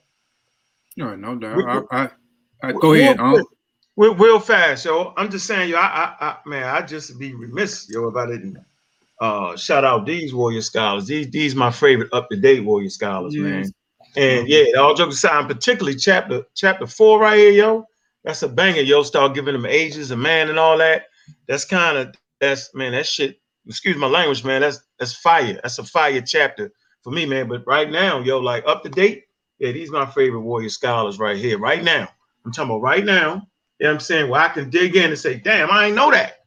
[0.98, 1.58] No, no doubt.
[1.58, 2.10] We- I, I,
[2.64, 3.18] I, go ahead.
[3.20, 3.48] Real, Um, quick,
[3.98, 5.14] real, real fast, yo.
[5.18, 5.78] I'm just saying, yo.
[5.78, 8.58] I, I, I, man, I just be remiss, yo, if I didn't
[9.22, 11.06] uh, shout out these Warrior Scholars.
[11.08, 13.72] These, these my favorite up to date Warrior Scholars, man.
[14.16, 17.86] And yeah, all jokes aside, particularly chapter chapter four right here, yo.
[18.24, 19.04] That's a banger, yo.
[19.04, 21.04] Start giving them ages a man and all that.
[21.48, 22.94] That's kind of that's man.
[22.94, 23.40] That shit.
[23.68, 24.62] Excuse my language, man.
[24.62, 25.60] That's that's fire.
[25.62, 26.72] That's a fire chapter
[27.04, 27.48] for me, man.
[27.48, 29.26] But right now, yo, like up to date,
[29.60, 32.08] yeah, these my favorite Warrior Scholars right here, right now.
[32.46, 33.48] I'm talking about right now.
[33.80, 34.30] You know what I'm saying?
[34.30, 36.40] Well, I can dig in and say, damn, I ain't know that.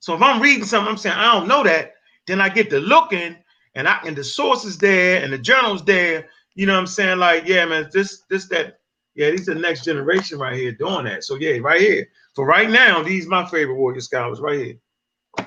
[0.00, 1.94] So if I'm reading something, I'm saying I don't know that,
[2.26, 3.36] then I get to looking
[3.74, 6.28] and I and the sources there and the journals there.
[6.54, 7.18] You know what I'm saying?
[7.18, 8.80] Like, yeah, man, this, this, that,
[9.14, 11.24] yeah, these are the next generation right here doing that.
[11.24, 12.06] So yeah, right here.
[12.34, 14.74] For right now, these my favorite warrior scholars right here.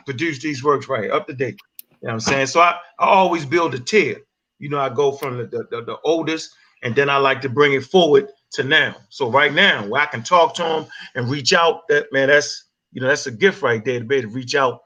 [0.05, 1.59] Produce these works right here, up to date.
[1.89, 2.47] You know what I'm saying?
[2.47, 4.17] So I, I always build a tier.
[4.63, 7.73] You know, I go from the, the, the, oldest and then I like to bring
[7.73, 8.95] it forward to now.
[9.09, 10.85] So right now, where I can talk to them
[11.15, 14.15] and reach out, that man, that's you know, that's a gift right there to be
[14.15, 14.81] able to reach out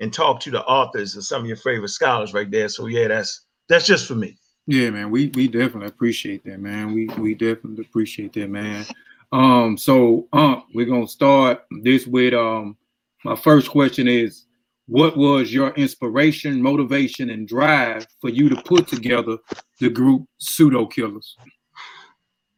[0.00, 2.68] and talk to the authors and some of your favorite scholars right there.
[2.68, 4.36] So yeah, that's that's just for me.
[4.66, 6.92] Yeah, man, we we definitely appreciate that, man.
[6.92, 8.84] We we definitely appreciate that, man.
[9.32, 12.76] Um, so um, we're gonna start this with um.
[13.24, 14.44] My first question is,
[14.86, 19.38] what was your inspiration, motivation, and drive for you to put together
[19.80, 21.36] the group Pseudo Killers?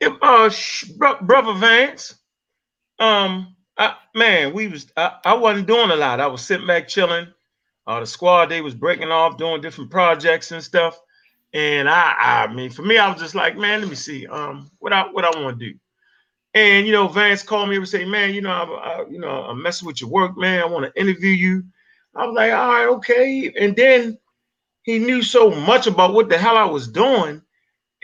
[0.01, 2.17] If, uh, sh- bro- brother Vance,
[2.99, 6.21] um, I, man, we was I, I wasn't doing a lot.
[6.21, 7.27] I was sitting back chilling.
[7.87, 10.99] Uh, the squad they was breaking off, doing different projects and stuff.
[11.53, 14.71] And I, I mean, for me, I was just like, man, let me see, um,
[14.79, 15.79] what I what I want to do.
[16.55, 19.45] And you know, Vance called me and say, man, you know, I, I, you know,
[19.45, 20.61] I'm messing with your work, man.
[20.61, 21.65] I want to interview you.
[22.17, 23.53] I was like, all right, okay.
[23.61, 24.19] And then
[24.85, 27.43] he knew so much about what the hell I was doing,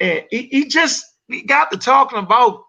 [0.00, 2.62] and he, he just he got to talking about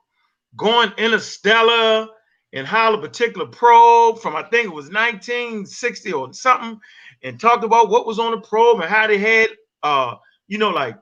[0.58, 2.08] going interstellar
[2.54, 6.80] and how a particular probe from I think it was 1960 or something,
[7.24, 9.50] and talked about what was on the probe and how they had
[9.84, 10.16] uh
[10.48, 10.98] you know like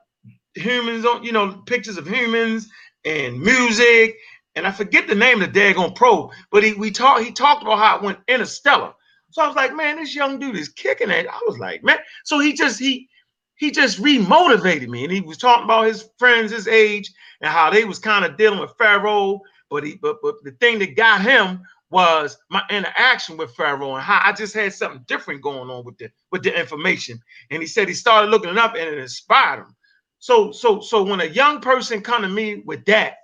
[0.56, 2.68] humans on you know pictures of humans
[3.06, 4.16] and music
[4.56, 7.62] and I forget the name of the daggone probe, but he we talked he talked
[7.62, 8.92] about how it went interstellar.
[9.30, 11.26] So I was like, man, this young dude is kicking it.
[11.26, 11.98] I was like, man.
[12.24, 13.08] So he just he
[13.56, 17.10] he just remotivated me, and he was talking about his friends his age
[17.40, 19.40] and how they was kind of dealing with Pharaoh.
[19.70, 24.02] But he but but the thing that got him was my interaction with Pharaoh and
[24.02, 27.20] how I just had something different going on with the with the information.
[27.50, 29.76] And he said he started looking it up and it inspired him.
[30.18, 33.14] So so so when a young person come to me with that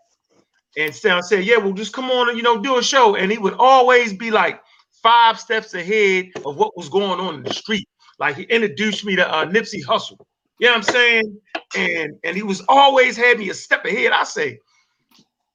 [0.77, 3.17] and say, I said, yeah, well, just come on and you know do a show,
[3.17, 4.61] and he would always be like
[5.07, 7.89] five steps ahead of what was going on in the street.
[8.19, 10.19] Like he introduced me to uh, Nipsey Hussle.
[10.59, 11.41] You know what I'm saying?
[11.77, 14.13] And and he was always had me a step ahead.
[14.13, 14.59] I say,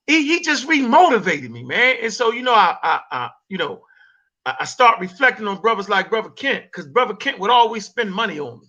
[0.08, 1.98] he, he just remotivated me, man.
[2.02, 3.84] And so you know, I I, I you know,
[4.46, 8.14] I, I start reflecting on brothers like Brother Kent, because Brother Kent would always spend
[8.14, 8.68] money on me.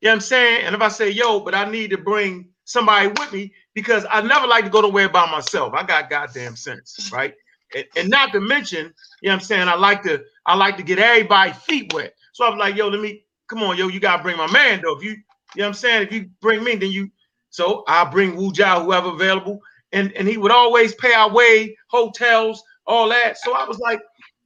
[0.00, 0.66] You know what I'm saying?
[0.66, 4.22] And if I say, yo, but I need to bring somebody with me because I
[4.22, 5.74] never like to go nowhere by myself.
[5.74, 7.34] I got goddamn sense, right?
[7.74, 8.92] And, and not to mention,
[9.22, 12.14] you know what I'm saying, I like to I like to get everybody feet wet.
[12.32, 14.96] So I'm like, yo, let me come on, yo, you gotta bring my man though.
[14.96, 17.10] If you, you know I'm saying, if you bring me, then you
[17.50, 19.60] so I'll bring Wu Jia, whoever available,
[19.92, 23.38] and and he would always pay our way, hotels, all that.
[23.38, 24.00] So I was like,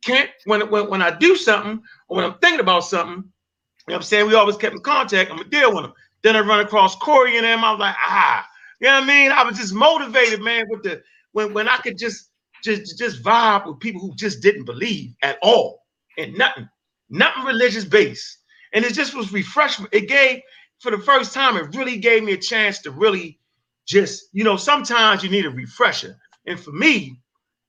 [0.04, 3.94] Kent, when when when I do something or when I'm thinking about something, you know
[3.94, 5.30] what I'm saying, we always kept in contact.
[5.30, 5.92] I'm gonna deal with him.
[6.22, 7.64] Then I run across Corey and him.
[7.64, 8.46] I was like, ah,
[8.80, 9.32] you know what I mean?
[9.32, 11.02] I was just motivated, man, with the
[11.32, 12.29] when when I could just
[12.62, 15.82] just just vibe with people who just didn't believe at all
[16.18, 16.68] and nothing,
[17.08, 18.38] nothing religious based.
[18.72, 19.92] And it just was refreshment.
[19.92, 20.42] It gave
[20.80, 23.38] for the first time, it really gave me a chance to really
[23.86, 26.16] just, you know, sometimes you need a refresher.
[26.46, 27.20] And for me,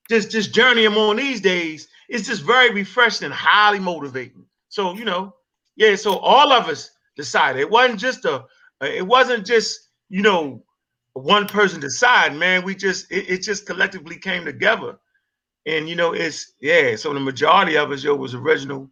[0.10, 4.46] just this journey I'm on these days is just very refreshing and highly motivating.
[4.70, 5.36] So, you know,
[5.76, 8.46] yeah, so all of us decided it wasn't just a
[8.82, 10.64] it wasn't just, you know,
[11.14, 12.64] one person decide, man.
[12.64, 14.98] We just it, it just collectively came together.
[15.66, 18.90] And you know, it's yeah, so the majority of us, yo, was original,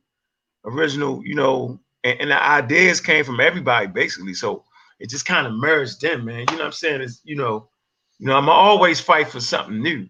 [0.65, 4.33] original, you know, and, and the ideas came from everybody basically.
[4.33, 4.63] So
[4.99, 6.39] it just kind of merged in, man.
[6.39, 7.01] You know what I'm saying?
[7.01, 7.69] Is you know,
[8.19, 10.07] you know, I'm always fight for something new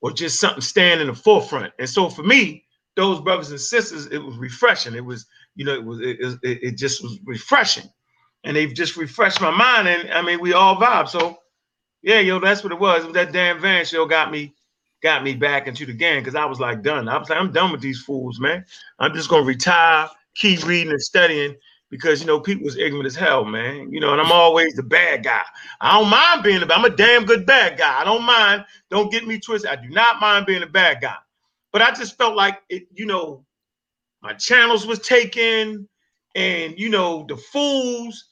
[0.00, 1.72] or just something stand in the forefront.
[1.78, 2.64] And so for me,
[2.96, 4.94] those brothers and sisters, it was refreshing.
[4.94, 7.88] It was, you know, it was it, it, it just was refreshing.
[8.44, 9.88] And they've just refreshed my mind.
[9.88, 11.08] And I mean, we all vibe.
[11.08, 11.39] So
[12.02, 13.10] yeah, yo, that's what it was.
[13.12, 14.54] That damn van show got me
[15.02, 17.08] got me back into the game because I was like done.
[17.08, 18.64] I was like, I'm done with these fools, man.
[18.98, 21.56] I'm just gonna retire, keep reading and studying
[21.90, 23.92] because you know people was ignorant as hell, man.
[23.92, 25.42] You know, and I'm always the bad guy.
[25.80, 28.00] I don't mind being a I'm a damn good bad guy.
[28.00, 28.64] I don't mind.
[28.90, 29.70] Don't get me twisted.
[29.70, 31.16] I do not mind being a bad guy.
[31.72, 33.44] But I just felt like it, you know,
[34.22, 35.88] my channels was taken,
[36.34, 38.24] and you know, the fools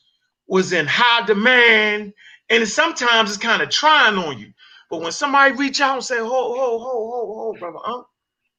[0.47, 2.13] was in high demand,
[2.51, 4.53] and sometimes it's kind of trying on you.
[4.91, 8.03] But when somebody reach out and say, "Ho, ho, ho, ho, ho, brother, huh?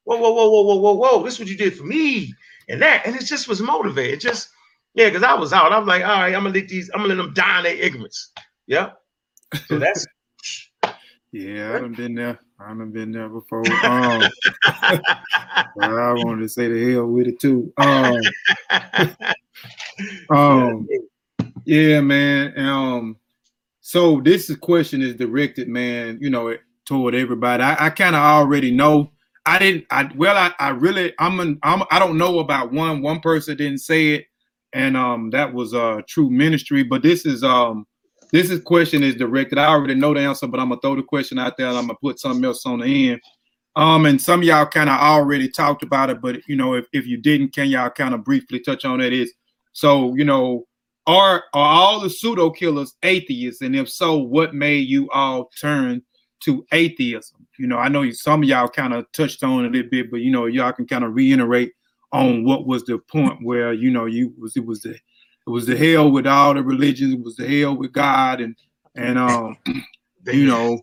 [0.04, 1.22] Whoa, whoa, whoa, whoa, whoa, whoa, whoa!
[1.24, 2.32] This is what you did for me,
[2.68, 4.20] and that, and it just was motivated.
[4.20, 4.50] Just
[4.94, 5.72] yeah, because I was out.
[5.72, 7.74] I'm like, all right, I'm gonna let these, I'm gonna let them die in their
[7.74, 8.32] ignorance.
[8.66, 8.90] Yeah.
[9.66, 10.06] So that's
[11.32, 12.40] Yeah, I done been there.
[12.58, 13.62] I done been there before.
[13.62, 14.22] Um,
[14.64, 17.72] I wanted to say the hell with it too.
[17.76, 18.16] Um,
[20.30, 20.88] um,
[21.64, 22.58] yeah, man.
[22.58, 23.16] Um,
[23.90, 26.16] so this question is directed, man.
[26.20, 27.64] You know, toward everybody.
[27.64, 29.10] I, I kind of already know.
[29.46, 29.84] I didn't.
[29.90, 31.12] I well, I, I really.
[31.18, 31.40] I'm.
[31.40, 31.82] An, I'm.
[31.90, 33.02] I don't know about one.
[33.02, 34.26] One person didn't say it,
[34.72, 36.84] and um, that was uh true ministry.
[36.84, 37.84] But this is um,
[38.30, 39.58] this is question is directed.
[39.58, 41.66] I already know the answer, but I'm gonna throw the question out there.
[41.66, 43.20] and I'm gonna put something else on the end.
[43.74, 47.08] Um, and some y'all kind of already talked about it, but you know, if, if
[47.08, 49.12] you didn't, can y'all kind of briefly touch on that?
[49.12, 49.34] Is
[49.72, 50.64] so you know,
[51.06, 53.62] are are all the pseudo killers atheists?
[53.62, 56.02] And if so, what made you all turn
[56.44, 57.46] to atheism?
[57.58, 59.90] You know, I know you, some of y'all kind of touched on it a little
[59.90, 61.72] bit, but you know, y'all can kind of reiterate
[62.12, 64.90] on what was the point where you know you was it was the
[65.46, 68.56] it was the hell with all the religions, it was the hell with God, and
[68.94, 69.56] and um,
[70.26, 70.80] you know,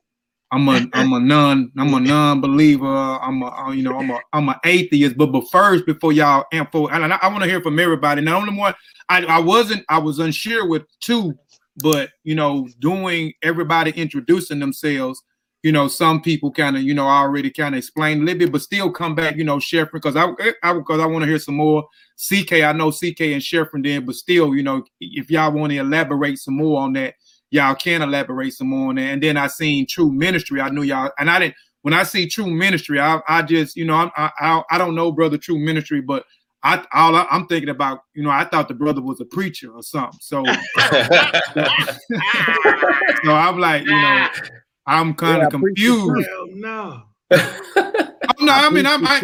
[0.52, 2.86] I'm a I'm a non I'm a non-believer.
[2.86, 5.18] I'm a uh, you know I'm a I'm an atheist.
[5.18, 8.22] But but first, before y'all info, and I, I want to hear from everybody.
[8.22, 8.74] Now, only one
[9.10, 11.38] I I wasn't I was unsure with two,
[11.84, 15.22] but you know, doing everybody introducing themselves.
[15.64, 18.40] You know, some people kind of you know I already kind of explained a little
[18.40, 19.36] bit, but still come back.
[19.36, 21.86] You know, Sheffrin, because I eh, I because I want to hear some more.
[22.18, 25.78] CK, I know CK and Sheffrin did, but still, you know, if y'all want to
[25.78, 27.16] elaborate some more on that
[27.52, 29.02] y'all can elaborate some more on that.
[29.04, 30.62] And then I seen True Ministry.
[30.62, 31.56] I knew y'all, and I didn't.
[31.84, 34.96] When I see True Ministry, I, I just you know I'm, I, I I don't
[34.96, 36.26] know brother True Ministry, but
[36.64, 39.72] I all I, am thinking about you know I thought the brother was a preacher
[39.72, 40.20] or something.
[40.22, 40.44] So
[43.24, 44.28] so I'm like you know
[44.86, 46.28] I'm kind of Yeah, confused.
[46.28, 47.04] Hell no.
[47.32, 49.22] Oh, no, I mean I'm I,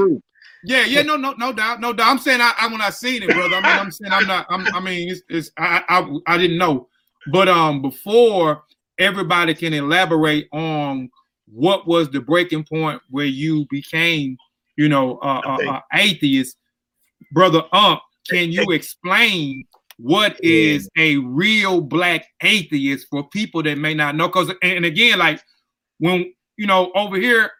[0.64, 2.08] yeah yeah no no no doubt no doubt.
[2.10, 3.56] I'm saying I, I when I seen it, brother.
[3.56, 4.46] I mean I'm saying I'm not.
[4.50, 6.88] I'm, I mean it's, it's I, I I didn't know.
[7.32, 8.64] But um, before
[9.00, 11.10] everybody can elaborate on
[11.52, 14.38] what was the breaking point where you became,
[14.78, 16.58] you know, uh, uh, uh, atheist,
[17.32, 19.64] brother Ump, can you explain
[19.98, 24.28] what is a real black atheist for people that may not know?
[24.28, 25.42] Because and again, like
[26.00, 27.52] when you know over here,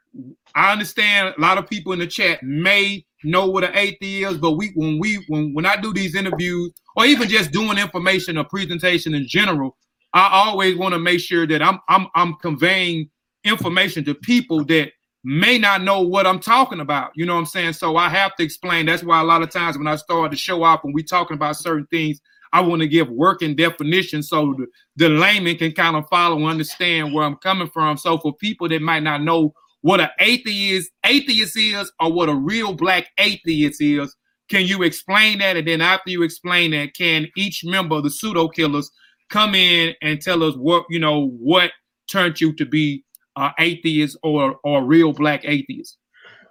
[0.56, 4.38] I understand a lot of people in the chat may know what an atheist is,
[4.38, 8.38] but we when we when when I do these interviews or even just doing information
[8.38, 9.78] or presentation in general,
[10.14, 13.10] I always want to make sure that I'm I'm I'm conveying
[13.44, 14.92] information to people that
[15.24, 17.12] may not know what I'm talking about.
[17.16, 17.74] You know what I'm saying?
[17.74, 18.86] So I have to explain.
[18.86, 21.36] That's why a lot of times when I start to show up and we talking
[21.36, 22.20] about certain things,
[22.52, 24.68] I want to give working definitions so the,
[24.98, 27.98] the layman can kind of follow and understand where I'm coming from.
[27.98, 32.36] So for people that might not know what an atheist atheist is or what a
[32.36, 34.16] real black atheist is,
[34.50, 35.58] can you explain that?
[35.58, 38.92] And then after you explain that, can each member of the pseudo killers
[39.30, 41.72] come in and tell us what you know what
[42.10, 43.04] turned you to be
[43.36, 45.98] uh, atheist or or real black atheist?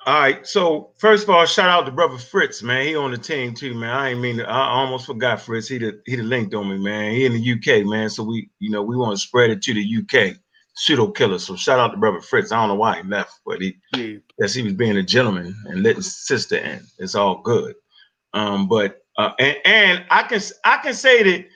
[0.04, 0.44] All right.
[0.44, 2.86] So first of all, shout out to brother Fritz, man.
[2.86, 3.90] He on the team too, man.
[3.90, 5.68] I ain't mean to, I almost forgot Fritz.
[5.68, 7.12] He the he the linked on me, man.
[7.12, 8.10] He in the UK, man.
[8.10, 10.36] So we, you know, we want to spread it to the UK
[10.74, 11.38] pseudo killer.
[11.38, 12.50] So shout out to brother Fritz.
[12.50, 14.16] I don't know why he left, but he yeah.
[14.40, 16.80] guess he was being a gentleman and letting sister in.
[16.98, 17.74] It's all good.
[18.34, 21.46] Um, but uh, and and I can I can say that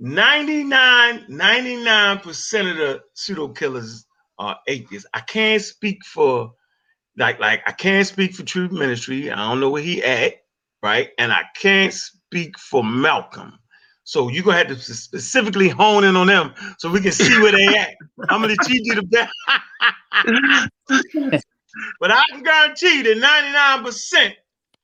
[0.00, 4.06] 99 99% of the pseudo killers
[4.38, 5.08] are atheists.
[5.14, 6.52] I can't speak for
[7.16, 9.30] like like I can't speak for Truth Ministry.
[9.30, 10.34] I don't know where he at,
[10.82, 11.10] right?
[11.18, 13.58] And I can't speak for Malcolm.
[14.04, 17.52] So you're gonna have to specifically hone in on them so we can see where
[17.52, 17.94] they at.
[18.28, 19.32] I'm gonna cheat you the best.
[22.00, 23.18] but I can guarantee that
[23.84, 24.34] 99%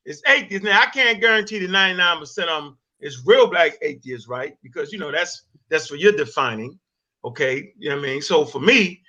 [0.05, 0.65] is atheists.
[0.65, 4.55] Now I can't guarantee that 99% of them is real black atheists, right?
[4.63, 6.79] Because you know that's that's what you're defining.
[7.25, 8.21] Okay, you know what I mean?
[8.21, 9.01] So for me,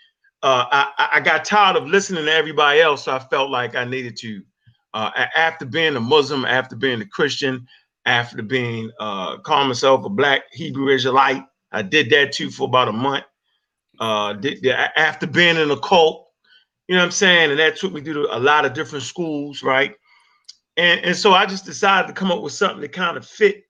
[0.42, 3.84] uh, I, I got tired of listening to everybody else, so I felt like I
[3.84, 4.42] needed to,
[4.92, 7.66] uh, after being a Muslim, after being a Christian,
[8.07, 11.42] after being uh, myself a black Hebrew Israelite,
[11.72, 13.24] I did that too for about a month.
[13.99, 16.28] Uh, did, after being in a cult,
[16.88, 19.62] you know what I'm saying, and that took me through a lot of different schools,
[19.62, 19.95] right?
[20.77, 23.64] And and so I just decided to come up with something that kind of fit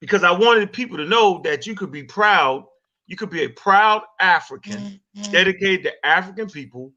[0.00, 2.64] because I wanted people to know that you could be proud
[3.06, 5.32] you could be a proud African, mm-hmm.
[5.32, 6.92] dedicated to African people,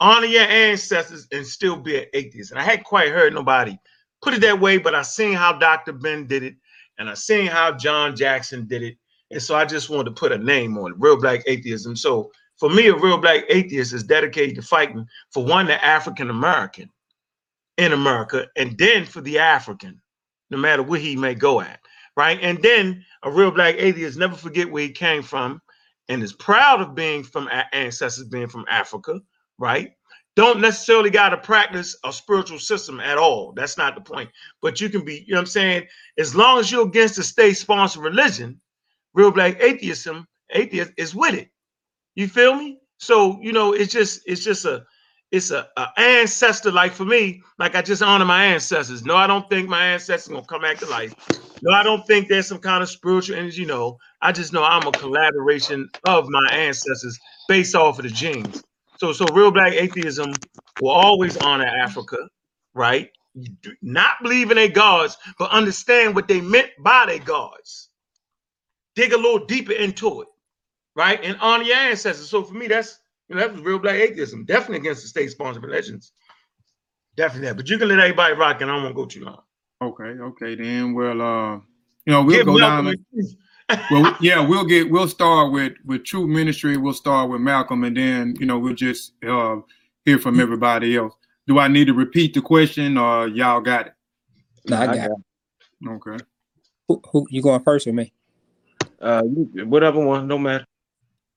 [0.00, 2.50] honor your ancestors, and still be an atheist.
[2.50, 3.78] And I hadn't quite heard nobody
[4.22, 5.92] put it that way, but I seen how Dr.
[5.92, 6.54] Ben did it,
[6.98, 8.96] and I seen how John Jackson did it.
[9.30, 11.96] And so I just wanted to put a name on it, real black atheism.
[11.96, 16.28] So for me, a real black atheist is dedicated to fighting for one, the African
[16.28, 16.90] American
[17.82, 20.00] in America, and then for the African,
[20.50, 21.80] no matter where he may go at
[22.16, 22.38] right?
[22.42, 25.60] And then a real black atheist never forget where he came from
[26.08, 29.20] and is proud of being from ancestors being from Africa,
[29.58, 29.92] right?
[30.34, 33.52] Don't necessarily got to practice a spiritual system at all.
[33.52, 34.30] That's not the point.
[34.62, 35.86] But you can be, you know what I'm saying?
[36.18, 38.60] As long as you're against the state sponsored religion,
[39.14, 41.50] real black atheism, atheist is with it.
[42.14, 42.78] You feel me?
[42.98, 44.84] So, you know, it's just, it's just a,
[45.32, 49.04] it's a, a, ancestor like for me like i just honor my ancestors.
[49.04, 51.14] No i don't think my ancestors gonna come back to life.
[51.62, 54.86] No i don't think there's some kind of spiritual energy no i just know i'm
[54.86, 57.18] a collaboration of my ancestors
[57.48, 58.62] based off of the genes.
[58.98, 60.32] So so real black atheism
[60.80, 62.18] will always honor africa
[62.74, 63.10] right?
[63.82, 67.88] Not believe in their gods but understand what they meant by their gods.
[68.94, 70.28] Dig a little deeper into it
[70.94, 71.20] right?
[71.24, 72.28] And honor your ancestors.
[72.28, 72.98] So for me that's
[73.32, 74.44] you know, that was real black atheism.
[74.44, 76.12] Definitely against the state sponsored religions.
[77.16, 77.56] Definitely that.
[77.56, 79.42] But you can let everybody rock and I don't want to go too long.
[79.80, 81.54] Okay, okay, then well, uh,
[82.04, 82.88] you know, we'll Give go down.
[82.88, 82.98] And-
[83.90, 86.76] well, yeah, we'll get we'll start with with True Ministry.
[86.76, 89.56] We'll start with Malcolm, and then you know we'll just uh
[90.04, 91.14] hear from everybody else.
[91.46, 93.94] Do I need to repeat the question, or y'all got it?
[94.68, 95.88] No, I got it.
[95.88, 96.24] Okay.
[96.86, 98.12] Who, who you going first or me?
[99.00, 100.66] Uh, whatever one, no matter.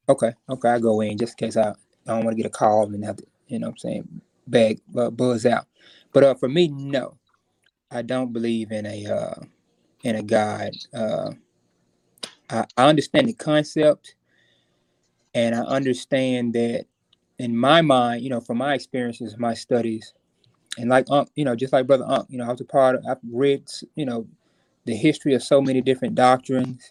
[0.09, 1.73] Okay, okay, I go in just in case I,
[2.07, 4.21] I don't want to get a call and have to, you know what I'm saying,
[4.47, 5.67] bag uh, buzz out.
[6.13, 7.17] But uh for me, no.
[7.91, 9.41] I don't believe in a uh
[10.03, 10.71] in a God.
[10.93, 11.31] Uh
[12.49, 14.15] I, I understand the concept
[15.35, 16.85] and I understand that
[17.39, 20.13] in my mind, you know, from my experiences, my studies,
[20.77, 22.95] and like Unc, you know, just like Brother Unc, you know, I was a part
[22.95, 23.63] of I've read,
[23.95, 24.27] you know,
[24.85, 26.83] the history of so many different doctrines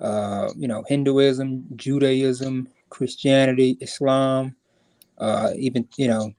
[0.00, 4.56] uh, you know, Hinduism, Judaism, Christianity, Islam,
[5.18, 6.32] uh, even you know,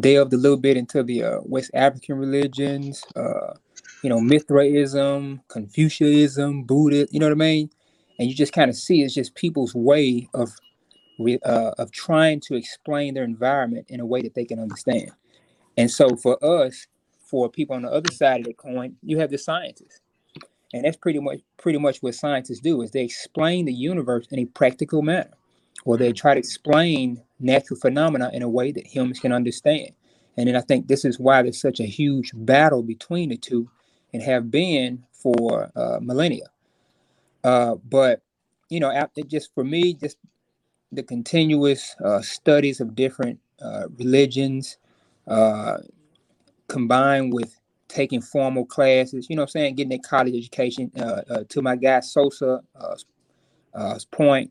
[0.00, 3.54] delved a little bit into the uh, West African religions, uh,
[4.02, 7.06] you know, Mithraism, Confucianism, Buddha.
[7.10, 7.70] You know what I mean?
[8.18, 10.50] And you just kind of see it's just people's way of
[11.44, 15.12] uh, of trying to explain their environment in a way that they can understand.
[15.76, 16.86] And so for us,
[17.20, 20.00] for people on the other side of the coin, you have the scientists
[20.72, 24.38] and that's pretty much pretty much what scientists do is they explain the universe in
[24.40, 25.32] a practical manner
[25.84, 29.90] or they try to explain natural phenomena in a way that humans can understand
[30.36, 33.68] and then i think this is why there's such a huge battle between the two
[34.12, 36.46] and have been for uh, millennia
[37.44, 38.22] uh, but
[38.70, 40.18] you know after just for me just
[40.92, 44.78] the continuous uh, studies of different uh, religions
[45.28, 45.78] uh,
[46.68, 47.56] combined with
[47.88, 50.90] taking formal classes, you know I'm saying, getting a college education.
[50.98, 52.60] Uh, uh, to my guy Sosa
[54.12, 54.50] point,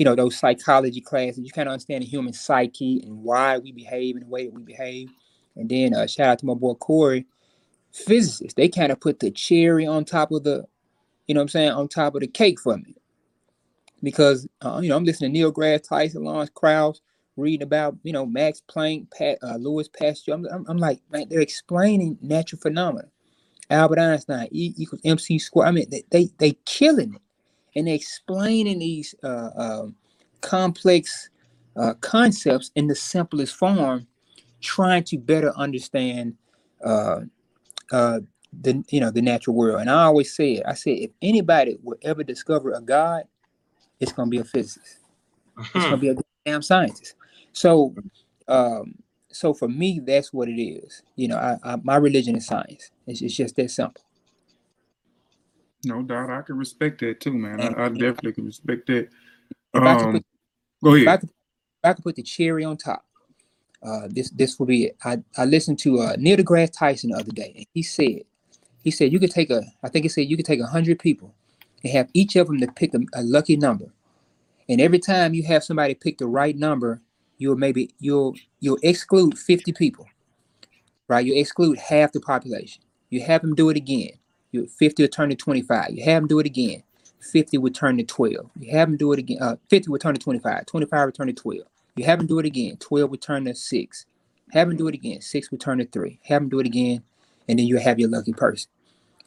[0.00, 3.70] you know, those psychology classes, you kind of understand the human psyche and why we
[3.70, 5.10] behave in the way that we behave.
[5.56, 7.26] And then uh, shout out to my boy Corey,
[7.92, 10.64] physicists, they kind of put the cherry on top of the,
[11.26, 12.96] you know I'm saying, on top of the cake for me.
[14.02, 17.02] Because, uh, you know, I'm listening to Neil deGrasse Tyson, Lawrence Krauss,
[17.36, 20.32] reading about you know Max Planck, Pat, uh, Louis Pasteur.
[20.32, 23.08] I'm, I'm, I'm like, man, they're explaining natural phenomena.
[23.68, 25.68] Albert Einstein, E equals MC squared.
[25.68, 27.22] I mean, they they, they killing it,
[27.76, 29.96] and explaining these uh, um
[30.40, 31.30] complex
[31.76, 34.06] uh, concepts in the simplest form,
[34.60, 36.34] trying to better understand
[36.84, 37.20] uh,
[37.92, 38.20] uh,
[38.60, 39.80] the you know the natural world.
[39.80, 40.64] And I always say it.
[40.66, 43.24] I say if anybody will ever discover a God,
[44.00, 44.98] it's gonna be a physicist.
[45.74, 47.14] It's gonna be a damn scientist.
[47.52, 47.94] So,
[48.48, 48.94] um,
[49.30, 51.02] so for me, that's what it is.
[51.16, 52.90] You know, I, I my religion is science.
[53.06, 54.02] It's, it's just that simple.
[55.84, 57.60] No doubt, I can respect that too, man.
[57.62, 59.08] I, I definitely can respect that.
[59.74, 60.24] If I could Um, put,
[60.84, 61.18] go if I ahead.
[61.18, 63.04] could, if I could put the cherry on top,
[63.82, 64.96] uh, this this will be it.
[65.04, 68.22] I, I listened to uh, Neil deGrasse Tyson the other day, and he said,
[68.84, 70.98] he said you could take a, I think he said you could take a hundred
[70.98, 71.34] people,
[71.82, 73.86] and have each of them to pick a, a lucky number,
[74.68, 77.00] and every time you have somebody pick the right number,
[77.38, 80.06] you'll maybe you'll you'll exclude fifty people,
[81.08, 81.26] right?
[81.26, 82.82] You exclude half the population.
[83.10, 84.19] You have them do it again.
[84.52, 85.90] You 50 will turn to 25.
[85.92, 86.82] You have them do it again.
[87.20, 88.50] 50 would turn to 12.
[88.60, 89.38] You have them do it again.
[89.42, 90.66] Uh, 50 would turn to 25.
[90.66, 91.60] 25 would turn to 12.
[91.96, 92.76] You have them do it again.
[92.78, 94.06] 12 would turn to 6.
[94.52, 95.20] Have them do it again.
[95.20, 96.20] 6 would turn to 3.
[96.24, 97.02] Have them do it again.
[97.48, 98.70] And then you have your lucky person.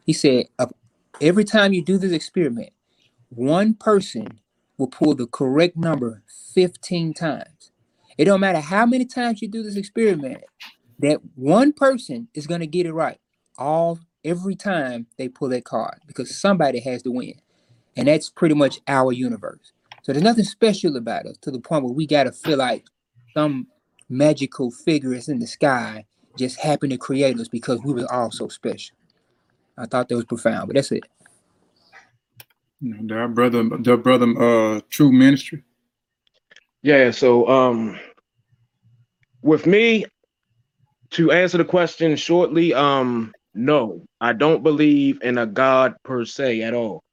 [0.05, 0.73] He said, of-
[1.21, 2.71] every time you do this experiment,
[3.29, 4.39] one person
[4.77, 6.23] will pull the correct number
[6.55, 7.71] 15 times.
[8.17, 10.43] It don't matter how many times you do this experiment,
[10.99, 13.19] that one person is going to get it right
[13.57, 17.35] all every time they pull that card because somebody has to win.
[17.97, 19.73] And that's pretty much our universe.
[20.03, 22.85] So there's nothing special about us to the point where we got to feel like
[23.35, 23.67] some
[24.09, 26.05] magical figure is in the sky
[26.37, 28.95] just happened to create us because we were all so special.
[29.77, 31.03] I thought that was profound, but that's it.
[32.81, 34.27] No doubt, brother, the brother,
[34.77, 35.63] uh, True Ministry.
[36.83, 37.99] Yeah, so um
[39.41, 40.05] with me
[41.11, 46.61] to answer the question shortly, um no, I don't believe in a god per se
[46.61, 47.03] at all.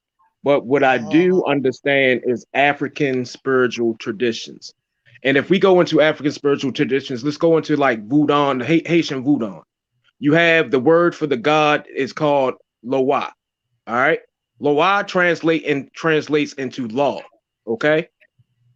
[0.43, 1.51] But what I do oh.
[1.51, 4.73] understand is African spiritual traditions.
[5.23, 9.23] And if we go into African spiritual traditions, let's go into like Voodoo, Ha- Haitian
[9.23, 9.61] Voodoo.
[10.17, 13.31] You have the word for the god is called Loa.
[13.85, 14.19] All right.
[14.59, 17.21] Loa translate and translates into law.
[17.67, 18.07] Okay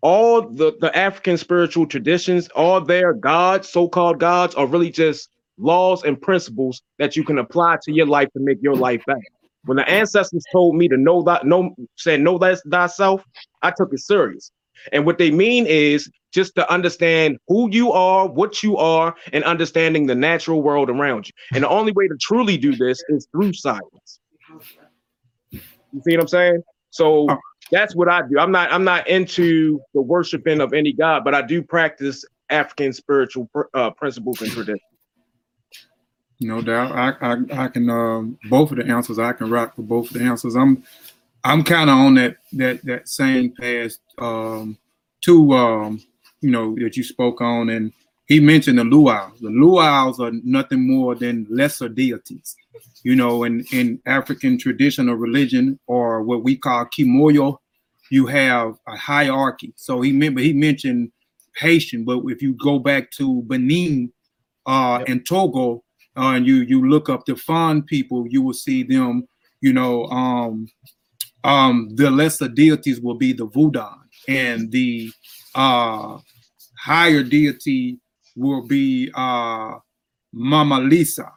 [0.05, 6.03] all the, the African spiritual traditions, all their gods, so-called gods, are really just laws
[6.03, 9.19] and principles that you can apply to your life to make your life better.
[9.65, 13.23] When the ancestors told me to know that, know said know that thyself,
[13.63, 14.51] I took it serious
[14.91, 19.43] And what they mean is just to understand who you are, what you are, and
[19.43, 21.33] understanding the natural world around you.
[21.55, 24.19] And the only way to truly do this is through science.
[25.51, 26.63] You see what I'm saying?
[26.91, 27.27] So
[27.71, 28.37] that's what I do.
[28.37, 32.93] I'm not I'm not into the worshiping of any god, but I do practice African
[32.93, 34.81] spiritual uh, principles and traditions.
[36.39, 36.91] No doubt.
[36.91, 39.19] I I, I can um, both of the answers.
[39.19, 40.55] I can rock with both of the answers.
[40.55, 40.83] I'm
[41.43, 43.97] I'm kind of on that that that same path.
[44.17, 44.77] Um,
[45.21, 46.03] to um,
[46.41, 47.93] you know that you spoke on, and
[48.27, 49.39] he mentioned the Loa's.
[49.39, 52.55] The Loa's are nothing more than lesser deities.
[53.03, 57.57] You know, in in African traditional religion or what we call kimoyo,
[58.09, 59.73] you have a hierarchy.
[59.75, 61.11] So he remember he mentioned
[61.55, 64.11] Haitian, but if you go back to Benin
[64.65, 65.09] uh, yep.
[65.09, 65.83] and Togo,
[66.18, 69.28] uh, and you you look up the Fon people, you will see them.
[69.61, 70.68] You know, um,
[71.43, 73.97] um, the lesser deities will be the Vodun,
[74.28, 75.11] and the
[75.53, 76.18] uh,
[76.78, 77.99] higher deity
[78.36, 79.76] will be uh,
[80.34, 81.32] Mawu Lisa.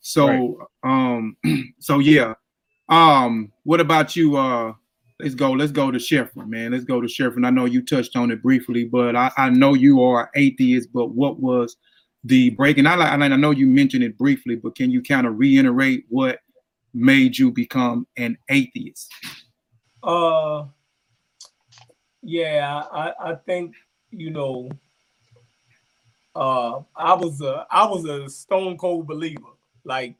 [0.00, 0.56] So, right.
[0.84, 1.36] um,
[1.78, 2.34] so yeah.
[2.88, 4.36] Um, what about you?
[4.36, 4.74] Uh,
[5.20, 5.52] let's go.
[5.52, 6.72] Let's go to Sheffrin, man.
[6.72, 7.46] Let's go to Sheffrin.
[7.46, 10.92] I know you touched on it briefly, but I, I know you are atheist.
[10.92, 11.76] But what was
[12.24, 12.86] the breaking?
[12.86, 16.40] I I know you mentioned it briefly, but can you kind of reiterate what
[16.94, 19.12] made you become an atheist?
[20.02, 20.64] Uh,
[22.22, 23.74] yeah, I, I think
[24.10, 24.70] you know.
[26.34, 29.52] Uh, I was a I was a stone cold believer.
[29.84, 30.16] Like,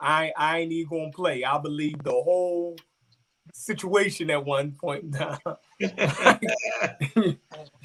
[0.00, 1.44] I I ain't even gonna play.
[1.44, 2.76] I believe the whole
[3.52, 5.14] situation at one point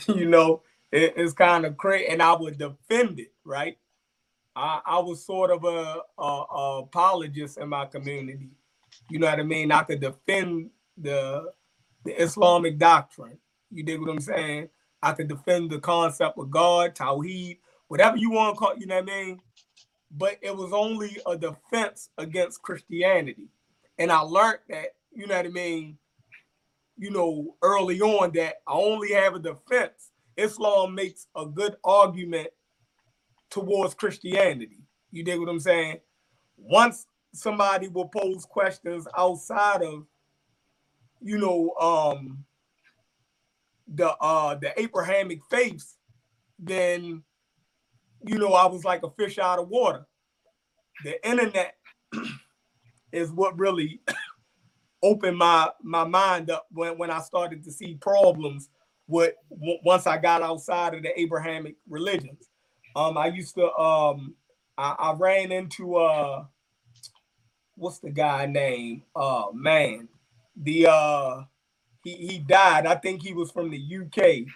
[0.08, 0.62] you know,
[0.92, 3.34] it, it's kind of crazy, and I would defend it.
[3.46, 3.78] Right,
[4.56, 8.52] I I was sort of a, a, a apologist in my community.
[9.10, 9.72] You know what I mean?
[9.72, 11.52] I could defend the
[12.06, 13.40] the Islamic doctrine.
[13.72, 14.70] You dig what I'm saying?
[15.04, 18.96] I could defend the concept of God, Tawheed, whatever you want to call, you know
[19.02, 19.42] what I mean?
[20.12, 23.50] But it was only a defense against Christianity.
[24.00, 25.98] And I learned that, you know what I mean,
[26.98, 30.11] you know, early on that I only have a defense.
[30.42, 32.50] Islam makes a good argument
[33.50, 34.80] towards Christianity.
[35.12, 36.00] You dig what I'm saying?
[36.58, 40.06] Once somebody will pose questions outside of
[41.22, 42.44] you know, um,
[43.88, 45.98] the uh the Abrahamic faiths,
[46.60, 47.24] then
[48.26, 50.06] you know I was like a fish out of water.
[51.04, 51.76] The internet
[53.12, 54.02] is what really
[55.04, 58.70] opened my my mind up when when I started to see problems
[59.12, 59.36] with
[59.86, 62.50] once I got outside of the Abrahamic religions.
[62.96, 64.36] Um, I used to um,
[64.78, 66.46] I, I ran into uh,
[67.76, 69.04] what's the guy name?
[69.16, 70.10] Uh, man,
[70.58, 71.44] the uh
[72.04, 72.86] he he died.
[72.88, 74.48] I think he was from the UK.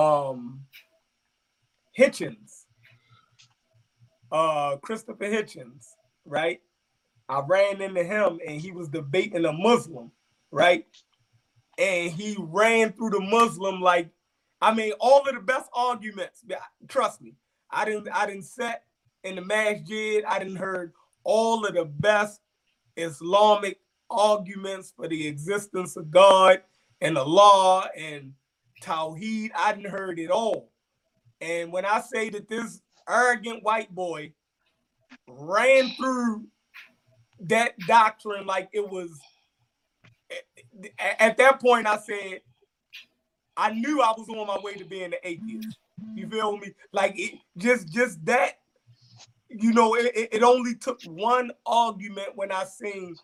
[0.00, 0.62] Um
[1.98, 2.64] Hitchens.
[4.32, 5.86] Uh Christopher Hitchens,
[6.24, 6.60] right?
[7.28, 10.12] I ran into him and he was debating a Muslim,
[10.52, 10.86] right?
[11.80, 14.10] And he ran through the Muslim like
[14.62, 16.44] I mean all of the best arguments.
[16.88, 17.34] Trust me.
[17.70, 18.84] I didn't I didn't set
[19.24, 20.24] in the masjid.
[20.24, 20.94] I didn't heard
[21.24, 22.40] all of the best
[22.96, 23.80] Islamic
[24.10, 26.62] arguments for the existence of God
[27.02, 28.34] and the law and
[28.82, 29.52] Tawheed.
[29.56, 30.70] I didn't heard it all.
[31.42, 34.34] And when I say that this arrogant white boy
[35.28, 36.46] ran through
[37.40, 39.18] that doctrine like it was
[40.98, 42.40] at that point I said
[43.56, 45.78] I knew I was on my way to being an atheist.
[46.14, 46.72] You feel me?
[46.92, 48.58] Like it just just that
[49.48, 53.16] you know it, it only took one argument when I seen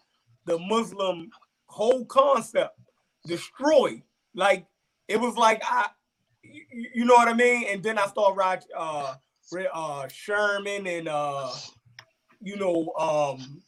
[0.45, 1.31] the Muslim
[1.67, 2.79] whole concept
[3.25, 4.03] destroyed.
[4.35, 4.67] Like
[5.09, 5.89] it was like I,
[6.43, 7.67] you know what I mean.
[7.71, 9.15] And then I started watching uh,
[9.73, 11.51] uh, Sherman and uh,
[12.43, 13.63] you know um,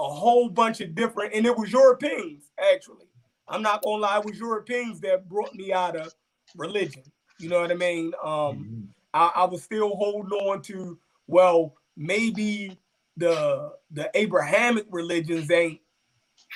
[0.00, 3.07] a whole bunch of different, and it was Europeans actually.
[3.48, 6.14] I'm not gonna lie, it was Europeans that brought me out of
[6.56, 7.02] religion.
[7.38, 8.12] You know what I mean?
[8.22, 8.80] Um, mm-hmm.
[9.14, 12.78] I, I was still holding on to well, maybe
[13.16, 15.80] the the Abrahamic religions ain't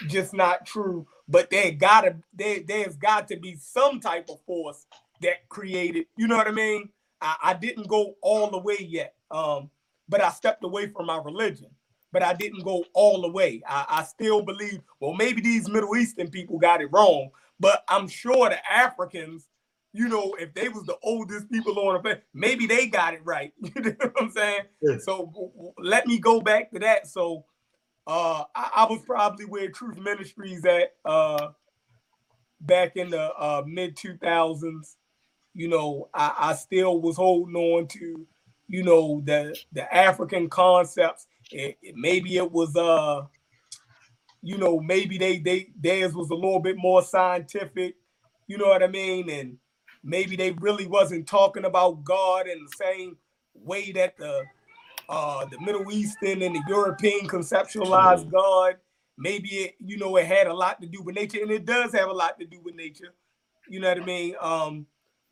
[0.09, 1.07] just not true.
[1.29, 4.87] But they gotta they, there's got to be some type of force
[5.21, 6.89] that created, you know what I mean?
[7.21, 9.15] I, I didn't go all the way yet.
[9.31, 9.71] Um,
[10.09, 11.69] but I stepped away from my religion.
[12.13, 13.63] But I didn't go all the way.
[13.67, 18.07] I, I still believe, well, maybe these Middle Eastern people got it wrong, but I'm
[18.07, 19.49] sure the Africans,
[19.93, 23.21] you know, if they was the oldest people on the planet, maybe they got it
[23.25, 23.53] right.
[23.63, 24.63] you know what I'm saying?
[24.83, 24.99] Yeah.
[24.99, 27.07] So let me go back to that.
[27.07, 27.45] So
[28.07, 31.51] uh, I, I, was probably where Truth Ministries at uh,
[32.61, 34.97] back in the uh, mid 2000s,
[35.55, 38.27] you know, I, I still was holding on to,
[38.67, 41.27] you know, the the African concepts.
[41.53, 43.23] It, it- maybe it was uh,
[44.43, 47.97] you know, maybe they they theirs was a little bit more scientific,
[48.47, 49.31] you know what I mean?
[49.31, 49.59] And
[50.03, 53.17] maybe they really wasn't talking about God in the same
[53.55, 54.45] way that the
[55.09, 58.77] uh the Middle Eastern and the European conceptualized God.
[59.19, 61.93] Maybe it, you know, it had a lot to do with nature, and it does
[61.93, 63.15] have a lot to do with nature.
[63.69, 64.35] You know what I mean?
[64.41, 64.87] Um,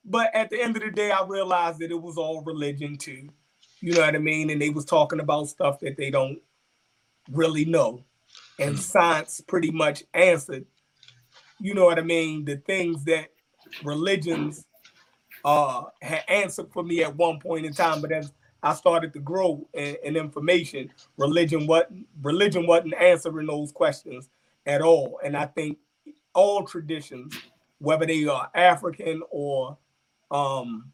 [0.04, 3.30] but at the end of the day, I realized that it was all religion too.
[3.80, 4.50] You know what I mean?
[4.50, 6.38] And they was talking about stuff that they don't
[7.30, 8.04] really know.
[8.58, 10.66] And science pretty much answered,
[11.60, 13.28] you know what I mean, the things that
[13.84, 14.66] religions
[15.44, 18.00] uh had answered for me at one point in time.
[18.00, 18.32] But as
[18.62, 21.90] I started to grow in, in information, religion what
[22.22, 24.28] religion wasn't answering those questions
[24.66, 25.18] at all.
[25.24, 25.78] And I think
[26.34, 27.34] all traditions,
[27.78, 29.78] whether they are African or
[30.30, 30.92] um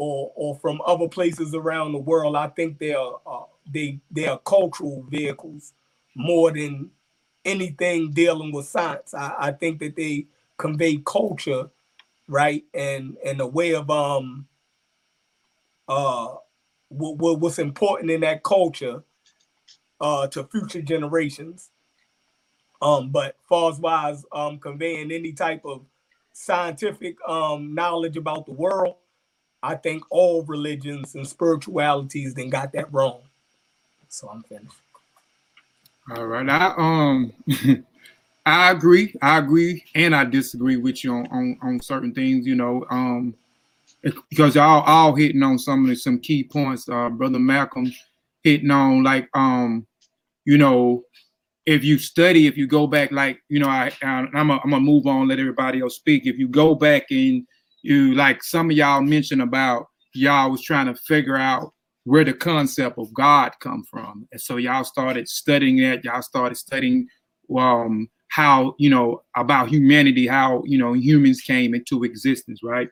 [0.00, 4.26] or or from other places around the world, I think they are uh, they they
[4.26, 5.74] are cultural vehicles
[6.16, 6.90] more than
[7.44, 9.12] anything dealing with science.
[9.12, 11.68] I, I think that they convey culture,
[12.28, 14.46] right, and and a way of um
[15.88, 16.36] uh
[16.88, 19.04] what, what what's important in that culture
[20.00, 21.70] uh to future generations.
[22.82, 25.82] Um, but far as wise um conveying any type of
[26.32, 28.96] scientific um knowledge about the world,
[29.62, 33.20] I think all religions and spiritualities then got that wrong.
[34.08, 34.74] So I'm finished.
[36.16, 36.48] All right.
[36.48, 37.32] I um
[38.46, 39.14] I agree.
[39.22, 42.84] I agree and I disagree with you on on, on certain things, you know.
[42.90, 43.34] Um
[44.30, 46.88] because y'all all hitting on some of some key points.
[46.88, 47.92] Uh brother Malcolm
[48.42, 49.86] hitting on like um
[50.44, 51.04] you know
[51.66, 55.06] if you study, if you go back, like you know, I, I I'm gonna move
[55.06, 56.26] on, let everybody else speak.
[56.26, 57.46] If you go back and
[57.82, 61.72] you like some of y'all mentioned about y'all was trying to figure out
[62.04, 66.04] where the concept of God come from, and so y'all started studying that.
[66.04, 67.08] Y'all started studying
[67.56, 72.88] um how you know about humanity, how you know humans came into existence, right?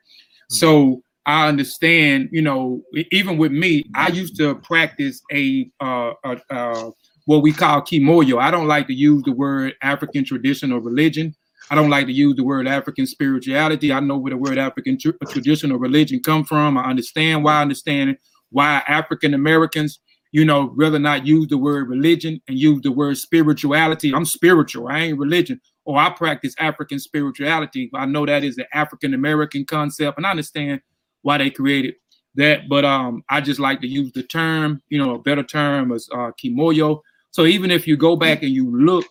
[0.51, 6.35] So I understand, you know, even with me, I used to practice a uh, uh,
[6.49, 6.91] uh
[7.25, 8.41] what we call kimoyo.
[8.41, 11.35] I don't like to use the word African tradition or religion.
[11.71, 13.93] I don't like to use the word African spirituality.
[13.93, 16.77] I know where the word African tr- tradition or religion come from.
[16.77, 18.17] I understand why I understand
[18.49, 19.99] why African Americans,
[20.31, 24.13] you know, rather not use the word religion and use the word spirituality.
[24.13, 24.87] I'm spiritual.
[24.87, 25.61] I ain't religion.
[25.85, 27.89] Or I practice African spirituality.
[27.93, 30.81] I know that is an African American concept, and I understand
[31.21, 31.95] why they created
[32.35, 32.69] that.
[32.69, 36.09] But um, I just like to use the term, you know, a better term is
[36.11, 37.01] uh, kimoyo.
[37.31, 39.05] So even if you go back and you look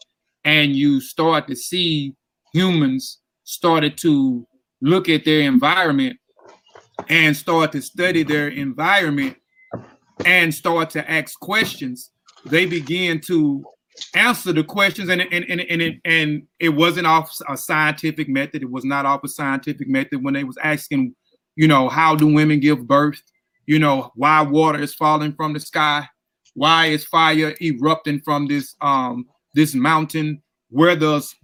[0.44, 2.14] and you start to see
[2.52, 4.46] humans started to
[4.80, 6.18] look at their environment
[7.08, 9.36] and start to study their environment
[10.24, 12.10] and start to ask questions,
[12.44, 13.64] they begin to
[14.14, 18.62] answer the questions and and and and it, and it wasn't off a scientific method.
[18.62, 21.14] It was not off a scientific method when they was asking,
[21.56, 23.20] you know, how do women give birth?
[23.66, 26.08] You know, why water is falling from the sky?
[26.54, 30.42] Why is fire erupting from this um this mountain?
[30.70, 31.34] Where does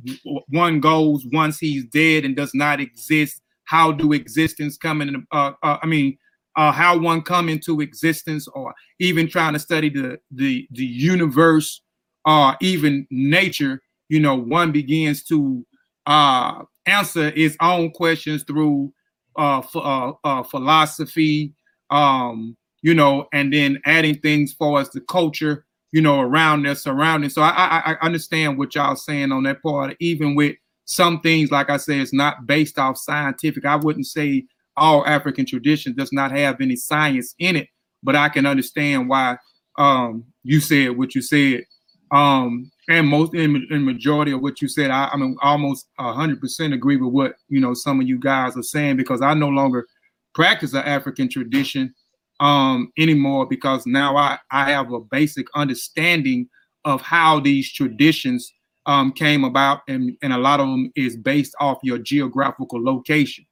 [0.49, 3.41] one goes once he's dead and does not exist?
[3.65, 5.27] How do existence come in?
[5.33, 6.19] Uh, uh, I mean,
[6.57, 11.81] uh, how one come into existence, or even trying to study the the the universe,
[12.25, 13.81] or even nature.
[14.09, 15.65] You know, one begins to
[16.07, 18.93] uh, answer his own questions through
[19.37, 21.53] uh, uh, uh, philosophy,
[21.91, 25.65] um, you know, and then adding things for us the culture,
[25.95, 27.35] you know, around their surroundings.
[27.35, 29.95] So I, I, I understand what y'all saying on that part.
[30.01, 30.57] Even with
[30.87, 33.65] some things, like I said, it's not based off scientific.
[33.65, 34.45] I wouldn't say
[34.77, 37.69] all African tradition does not have any science in it,
[38.03, 39.39] but I can understand why
[39.79, 41.63] um, you said what you said.
[42.11, 46.41] Um, and most in, in majority of what you said, I, I mean, almost hundred
[46.41, 49.49] percent agree with what you know some of you guys are saying because I no
[49.49, 49.87] longer
[50.35, 51.95] practice an African tradition
[52.41, 56.49] um anymore because now I I have a basic understanding
[56.85, 58.53] of how these traditions
[58.87, 63.47] um came about and and a lot of them is based off your geographical location.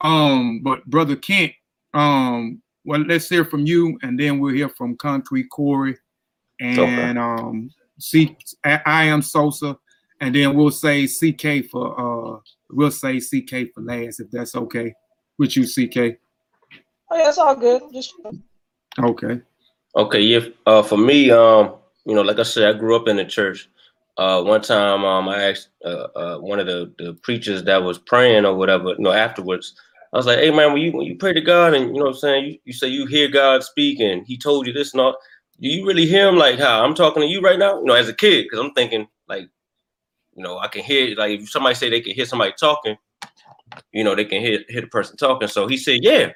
[0.00, 1.52] Um but brother Kent
[1.94, 5.96] um well let's hear from you and then we'll hear from Concrete Corey
[6.60, 9.78] and um C I I am Sosa
[10.20, 12.40] and then we'll say CK for uh
[12.70, 14.92] we'll say CK for last if that's okay
[15.38, 16.18] with you CK.
[17.10, 17.82] Oh yeah, it's all good.
[17.92, 18.14] Just
[18.98, 19.40] Okay.
[19.96, 20.40] Okay, yeah.
[20.66, 21.74] Uh, for me, um,
[22.04, 23.68] you know, like I said, I grew up in the church,
[24.16, 27.98] uh, one time um, I asked uh, uh, one of the, the preachers that was
[27.98, 29.74] praying or whatever, you know, afterwards,
[30.12, 32.04] I was like, hey man, when you when you pray to God and you know
[32.04, 34.92] what I'm saying, you, you say you hear God speak and he told you this
[34.92, 35.16] and all,
[35.60, 37.80] do you really hear him like how I'm talking to you right now?
[37.80, 39.48] You know, as a kid, because I'm thinking like,
[40.36, 42.96] you know, I can hear like if somebody say they can hear somebody talking,
[43.90, 45.48] you know, they can hear hear the person talking.
[45.48, 46.30] So he said, Yeah.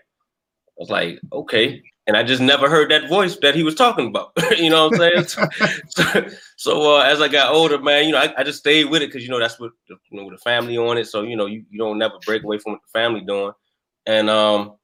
[0.78, 1.82] I was like, okay.
[2.06, 4.32] And I just never heard that voice that he was talking about.
[4.58, 5.48] you know what I'm saying?
[5.88, 6.26] so,
[6.56, 9.08] so uh, as I got older, man, you know, I, I just stayed with it
[9.08, 11.06] because you know that's what the, you know the family on it.
[11.06, 13.52] So you know, you, you don't never break away from what the family doing.
[14.06, 14.76] And um,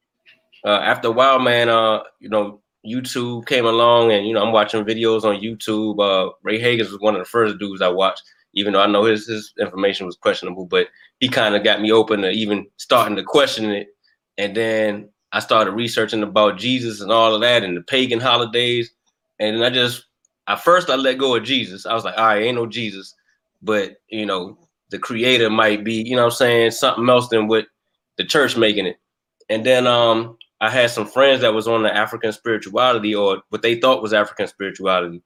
[0.66, 4.52] uh, after a while, man, uh, you know, YouTube came along, and you know, I'm
[4.52, 6.00] watching videos on YouTube.
[6.00, 8.22] Uh, Ray Hagins was one of the first dudes I watched,
[8.52, 10.88] even though I know his his information was questionable, but
[11.20, 13.88] he kind of got me open to even starting to question it.
[14.36, 18.92] And then I started researching about Jesus and all of that and the pagan holidays.
[19.40, 20.06] And I just,
[20.46, 21.86] at first, I let go of Jesus.
[21.86, 23.16] I was like, all right, ain't no Jesus,
[23.60, 24.56] but you know,
[24.90, 27.66] the creator might be, you know I'm saying, something else than what
[28.16, 28.96] the church making it.
[29.50, 33.62] And then um, I had some friends that was on the African spirituality or what
[33.62, 35.20] they thought was African spirituality.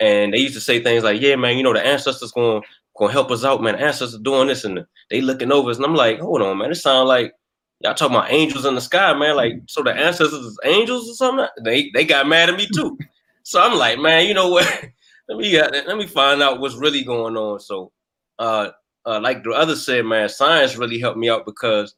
[0.00, 2.62] And they used to say things like, yeah, man, you know, the ancestors going
[2.98, 3.76] gonna help us out, man.
[3.76, 5.78] The ancestors doing this and they looking over us.
[5.78, 6.70] And I'm like, hold on, man.
[6.70, 7.32] It sounds like
[7.80, 9.36] y'all talking about angels in the sky, man.
[9.36, 11.46] Like, so the ancestors is angels or something?
[11.62, 12.98] They they got mad at me too.
[13.48, 14.66] So I'm like, man, you know what?
[15.28, 17.60] let me uh, let me find out what's really going on.
[17.60, 17.92] So
[18.40, 18.70] uh
[19.04, 21.94] uh like the other said, man, science really helped me out because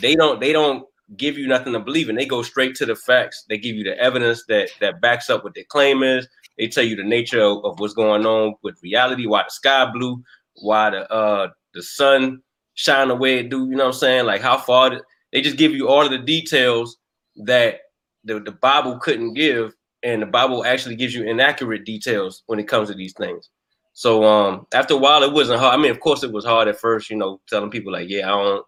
[0.00, 0.86] they don't they don't
[1.16, 2.14] give you nothing to believe in.
[2.14, 3.44] They go straight to the facts.
[3.48, 6.28] They give you the evidence that that backs up what their claim is.
[6.58, 9.90] They tell you the nature of, of what's going on with reality, why the sky
[9.92, 10.22] blue,
[10.62, 12.40] why the uh the sun
[12.74, 14.26] shine the way it do, you know what I'm saying?
[14.26, 15.00] Like how far
[15.34, 16.96] they just give you all of the details
[17.44, 17.80] that
[18.24, 22.68] the, the Bible couldn't give, and the Bible actually gives you inaccurate details when it
[22.68, 23.50] comes to these things.
[23.92, 25.78] So um after a while it wasn't hard.
[25.78, 28.26] I mean, of course it was hard at first, you know, telling people like, yeah,
[28.26, 28.66] I don't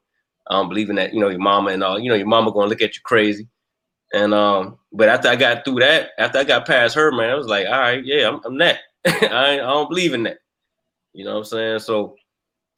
[0.48, 2.52] I don't believe in that, you know, your mama and all, you know, your mama
[2.52, 3.48] gonna look at you crazy.
[4.14, 7.34] And um, but after I got through that, after I got past her, man, I
[7.34, 8.78] was like, all right, yeah, I'm, I'm that.
[9.06, 10.38] I, I don't believe in that.
[11.12, 11.78] You know what I'm saying?
[11.80, 12.14] So,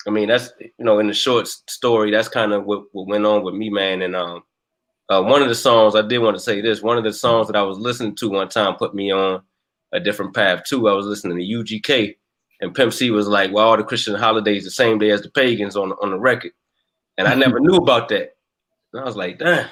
[0.08, 3.26] I mean, that's you know, in the short story, that's kind of what, what went
[3.26, 4.00] on with me, man.
[4.00, 4.42] And um,
[5.10, 6.80] uh, one of the songs I did want to say this.
[6.80, 9.42] One of the songs that I was listening to one time put me on
[9.92, 10.88] a different path too.
[10.88, 12.16] I was listening to UGK,
[12.62, 15.30] and Pimp C was like, "Well, all the Christian holidays the same day as the
[15.30, 16.52] pagans on on the record,"
[17.18, 18.36] and I never knew about that.
[18.94, 19.68] And I was like, "Damn."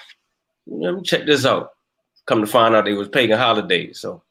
[0.67, 1.71] let me check this out.
[2.27, 4.01] Come to find out it was pagan holidays.
[4.01, 4.23] So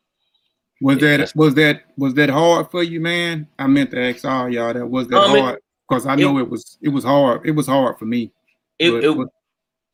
[0.81, 3.47] was that was that was that hard for you, man?
[3.57, 6.49] I meant to ask all y'all that was that hard because I know it, it,
[6.49, 7.41] was it was hard.
[7.45, 8.31] It was hard for me.
[8.79, 9.27] It but, it, but,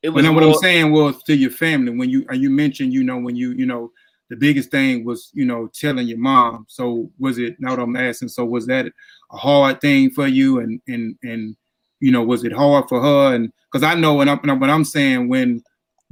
[0.03, 0.25] it was.
[0.29, 3.51] what I'm saying was to your family when you you mentioned you know when you
[3.51, 3.91] you know
[4.29, 6.65] the biggest thing was you know telling your mom.
[6.69, 7.57] So was it?
[7.59, 8.29] Now what I'm asking.
[8.29, 8.87] So was that
[9.31, 10.59] a hard thing for you?
[10.59, 11.55] And and and
[11.99, 13.35] you know was it hard for her?
[13.35, 15.61] And because I know when I'm when I'm saying when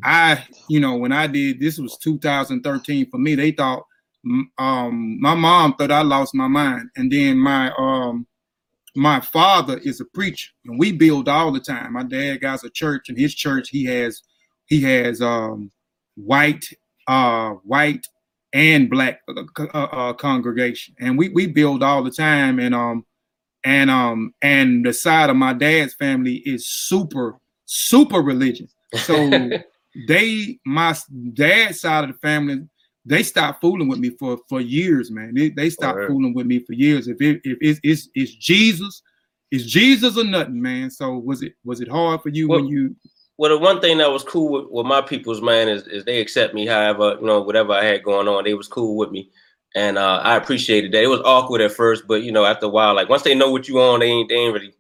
[0.04, 3.36] I, you know, when I did this was 2013 for me.
[3.36, 3.84] They thought,
[4.58, 8.28] um, my mom thought I lost my mind, and then my um,
[8.96, 11.94] my father is a preacher, and we build all the time.
[11.94, 14.22] My dad got a church, and his church he has
[14.66, 15.72] he has um,
[16.16, 16.66] white
[17.08, 18.06] uh, white
[18.54, 23.06] and black uh, uh, congregation, and we we build all the time, and um
[23.64, 28.74] and um and the side of my dad's family is super super religious.
[28.94, 29.50] So
[30.08, 30.96] they my
[31.34, 32.68] dad's side of the family
[33.06, 35.34] they stopped fooling with me for for years man.
[35.34, 36.08] They, they stopped right.
[36.08, 37.08] fooling with me for years.
[37.08, 39.02] If it if it's, it's it's jesus
[39.52, 40.90] it's jesus or nothing man.
[40.92, 42.96] So was it was it hard for you well, when you
[43.38, 46.20] well the one thing that was cool with, with my people's man is, is they
[46.20, 48.44] accept me however you know whatever i had going on.
[48.44, 49.30] They was cool with me.
[49.76, 51.04] And uh, i appreciated that.
[51.04, 53.52] It was awkward at first but you know after a while like once they know
[53.52, 54.74] what you on they ain't they ain't really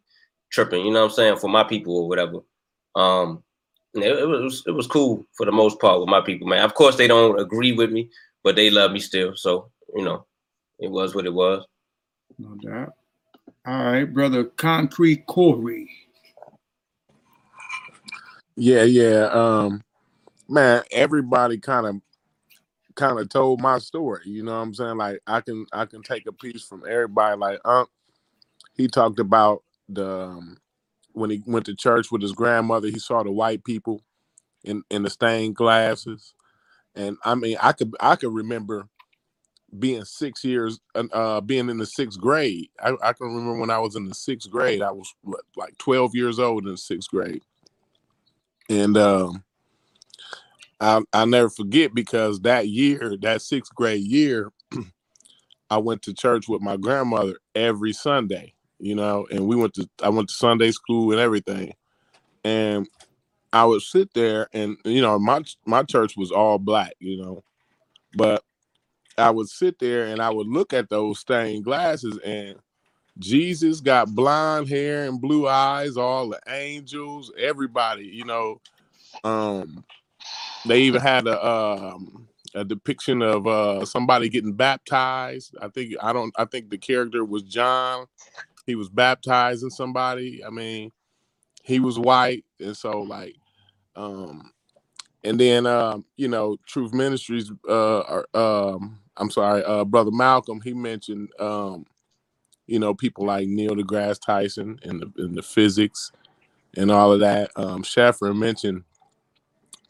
[0.51, 2.39] tripping you know what i'm saying for my people or whatever.
[2.95, 3.43] Um
[3.93, 6.63] it, it, was it was cool for the most part with my people, man.
[6.63, 8.09] Of course, they don't agree with me,
[8.43, 9.35] but they love me still.
[9.35, 10.25] So you know,
[10.79, 11.65] it was what it was.
[12.37, 12.93] No doubt.
[13.65, 15.89] All right, brother, Concrete Corey.
[18.55, 19.25] Yeah, yeah.
[19.25, 19.83] Um,
[20.47, 21.95] man, everybody kind of
[22.95, 24.21] kind of told my story.
[24.25, 24.97] You know what I'm saying?
[24.97, 27.37] Like I can I can take a piece from everybody.
[27.37, 27.89] Like Unc,
[28.75, 30.57] he talked about the um,
[31.13, 34.03] when he went to church with his grandmother, he saw the white people
[34.63, 36.33] in in the stained glasses,
[36.95, 38.87] and I mean, I could I could remember
[39.77, 42.69] being six years, uh, being in the sixth grade.
[42.83, 44.81] I, I can remember when I was in the sixth grade.
[44.81, 47.43] I was what, like twelve years old in sixth grade,
[48.69, 49.43] and um,
[50.79, 54.51] I I never forget because that year, that sixth grade year.
[55.69, 59.89] I went to church with my grandmother every Sunday, you know, and we went to
[60.03, 61.73] I went to Sunday school and everything.
[62.43, 62.87] And
[63.51, 67.43] I would sit there and you know, my my church was all black, you know.
[68.15, 68.43] But
[69.17, 72.57] I would sit there and I would look at those stained glasses and
[73.19, 78.61] Jesus got blonde hair and blue eyes, all the angels, everybody, you know.
[79.23, 79.83] Um
[80.65, 85.55] they even had a um a depiction of uh somebody getting baptized.
[85.61, 88.05] I think I don't I think the character was John.
[88.69, 90.43] He was baptizing somebody.
[90.45, 90.91] I mean,
[91.63, 92.45] he was white.
[92.61, 93.35] And so like
[93.95, 94.51] um
[95.23, 100.73] and then um you know truth ministries uh um i'm sorry uh brother malcolm he
[100.73, 101.85] mentioned um
[102.67, 106.11] you know people like neil degrasse tyson and the, and the physics
[106.77, 107.51] and all of that.
[107.55, 108.83] Um Shaffer mentioned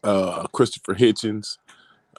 [0.04, 1.58] uh christopher hitchens.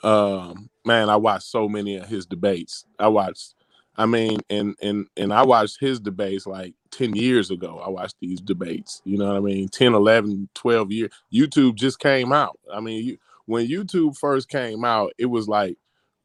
[0.03, 2.85] Um man i watched so many of his debates.
[2.99, 3.55] I watched
[4.01, 7.81] i mean and and and i watched his debates like 10 years ago.
[7.85, 9.69] I watched these debates you know what i mean?
[9.69, 12.59] 10 11 12 years youtube just came out.
[12.75, 15.79] I mean you, when youtube first came out it was like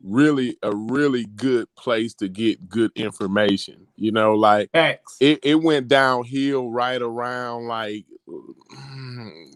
[0.03, 4.71] really a really good place to get good information you know like
[5.19, 9.51] it, it went downhill right around like mm,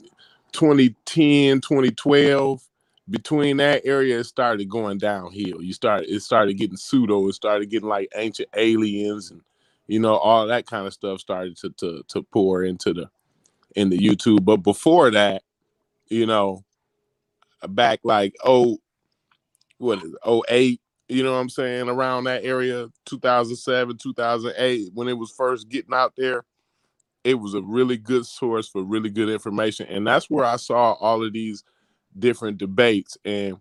[0.53, 2.63] 2010 2012
[3.09, 5.61] between that area it started going downhill.
[5.61, 9.41] You started it started getting pseudo it started getting like ancient aliens and
[9.87, 13.09] you know all that kind of stuff started to to, to pour into the
[13.75, 14.45] in the youtube.
[14.45, 15.43] But before that
[16.07, 16.63] you know
[17.67, 18.77] back like oh
[19.77, 25.07] what is it, 08 you know what i'm saying around that area 2007 2008 when
[25.07, 26.43] it was first getting out there
[27.23, 29.87] it was a really good source for really good information.
[29.87, 31.63] And that's where i saw all of these
[32.19, 33.17] different debates.
[33.25, 33.57] And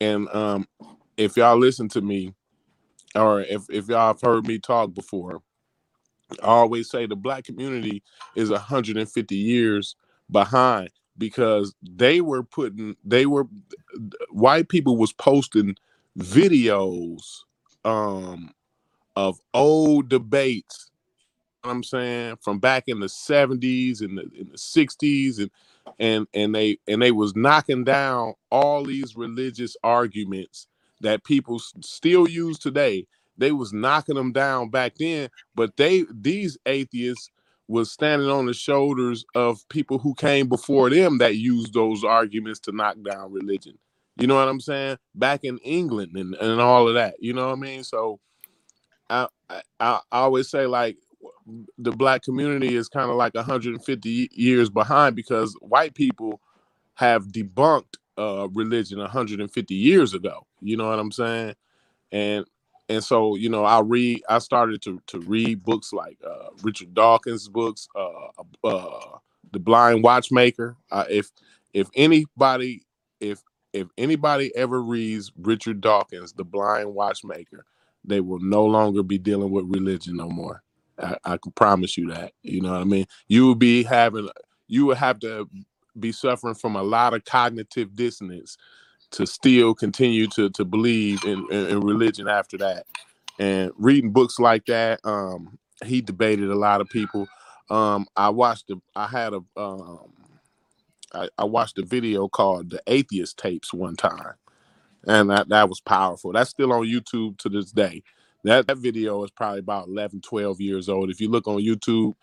[0.00, 0.68] and um
[1.18, 2.34] if y'all listen to me
[3.14, 5.42] or if, if y'all have heard me talk before
[6.42, 8.02] i always say the black community
[8.36, 9.96] is 150 years
[10.30, 13.46] behind because they were putting they were
[14.30, 15.76] white people was posting
[16.18, 17.40] videos
[17.84, 18.52] um
[19.16, 20.91] of old debates
[21.64, 25.50] I'm saying from back in the 70s and the in the 60s and
[25.98, 30.66] and and they and they was knocking down all these religious arguments
[31.00, 33.06] that people still use today.
[33.38, 37.30] They was knocking them down back then, but they these atheists
[37.68, 42.60] was standing on the shoulders of people who came before them that used those arguments
[42.60, 43.78] to knock down religion.
[44.16, 44.98] You know what I'm saying?
[45.14, 47.14] Back in England and, and all of that.
[47.20, 47.84] You know what I mean?
[47.84, 48.20] So
[49.08, 50.98] I, I I always say like
[51.78, 56.40] the black community is kind of like 150 years behind because white people
[56.94, 60.46] have debunked uh religion 150 years ago.
[60.60, 61.54] You know what I'm saying?
[62.12, 62.46] And
[62.88, 66.94] and so you know I read I started to to read books like uh Richard
[66.94, 69.18] Dawkins books uh uh
[69.52, 70.76] The Blind Watchmaker.
[70.90, 71.30] Uh, if
[71.74, 72.84] if anybody
[73.20, 73.42] if
[73.72, 77.64] if anybody ever reads Richard Dawkins The Blind Watchmaker,
[78.04, 80.62] they will no longer be dealing with religion no more.
[81.02, 82.32] I, I can promise you that.
[82.42, 83.06] You know what I mean?
[83.28, 84.28] You will be having
[84.68, 85.48] you will have to
[86.00, 88.56] be suffering from a lot of cognitive dissonance
[89.12, 92.86] to still continue to to believe in, in, in religion after that.
[93.38, 97.28] And reading books like that, um, he debated a lot of people.
[97.70, 100.12] Um, I watched the I had a um
[101.14, 104.34] I, I watched a video called the Atheist Tapes one time.
[105.06, 106.32] And that, that was powerful.
[106.32, 108.02] That's still on YouTube to this day.
[108.44, 111.10] That, that video is probably about 11, 12 years old.
[111.10, 112.14] If you look on YouTube,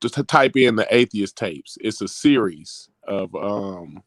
[0.00, 1.78] just type in the Atheist Tapes.
[1.80, 4.02] It's a series of um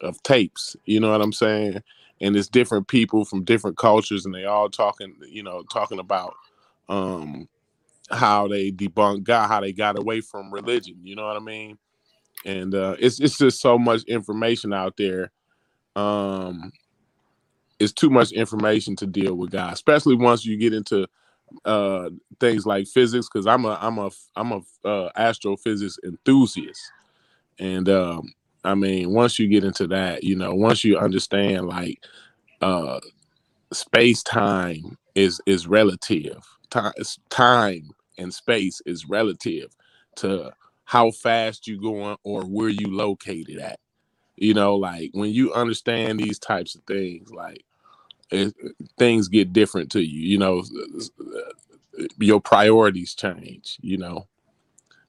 [0.00, 0.76] of tapes.
[0.86, 1.82] You know what I'm saying?
[2.20, 6.34] And it's different people from different cultures, and they all talking, you know, talking about
[6.88, 7.48] um
[8.10, 10.96] how they debunk God, how they got away from religion.
[11.04, 11.78] You know what I mean?
[12.44, 15.32] And uh, it's it's just so much information out there.
[15.96, 16.72] Um,
[17.80, 21.06] it's too much information to deal with, guys, especially once you get into
[21.64, 22.08] uh
[22.38, 26.80] things like physics because i'm a i'm a i'm a uh, astrophysics enthusiast.
[27.58, 28.32] And um
[28.62, 32.04] i mean once you get into that you know once you understand like
[32.60, 33.00] uh
[33.72, 36.92] space time is is relative time
[37.30, 39.74] time and space is relative
[40.16, 40.52] to
[40.84, 43.80] how fast you going or where you located at.
[44.36, 47.64] You know like when you understand these types of things like
[48.30, 48.54] it,
[48.98, 50.62] things get different to you you know
[52.18, 54.26] your priorities change you know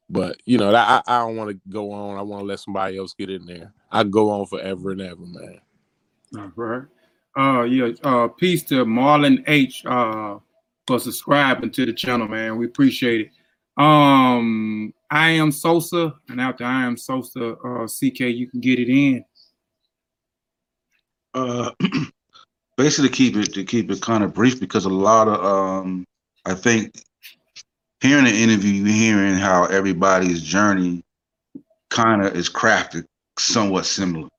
[0.09, 2.97] but you know i, I don't want to go on i want to let somebody
[2.97, 5.61] else get in there i go on forever and ever man
[6.37, 6.83] All right.
[7.37, 7.89] Uh, yeah.
[8.03, 9.85] Uh, peace to Marlon H.
[9.85, 10.37] Uh,
[10.87, 12.57] for subscribing to the channel, man.
[12.57, 13.31] We appreciate it.
[13.81, 18.89] Um, I am Sosa, and after I am Sosa, uh, CK, you can get it
[18.89, 19.23] in.
[21.33, 21.71] Uh,
[22.77, 26.05] basically keep it to keep it kind of brief because a lot of um,
[26.45, 26.93] I think
[28.01, 31.03] hearing the interview, you're hearing how everybody's journey
[31.89, 33.05] kind of is crafted
[33.37, 34.29] somewhat similar,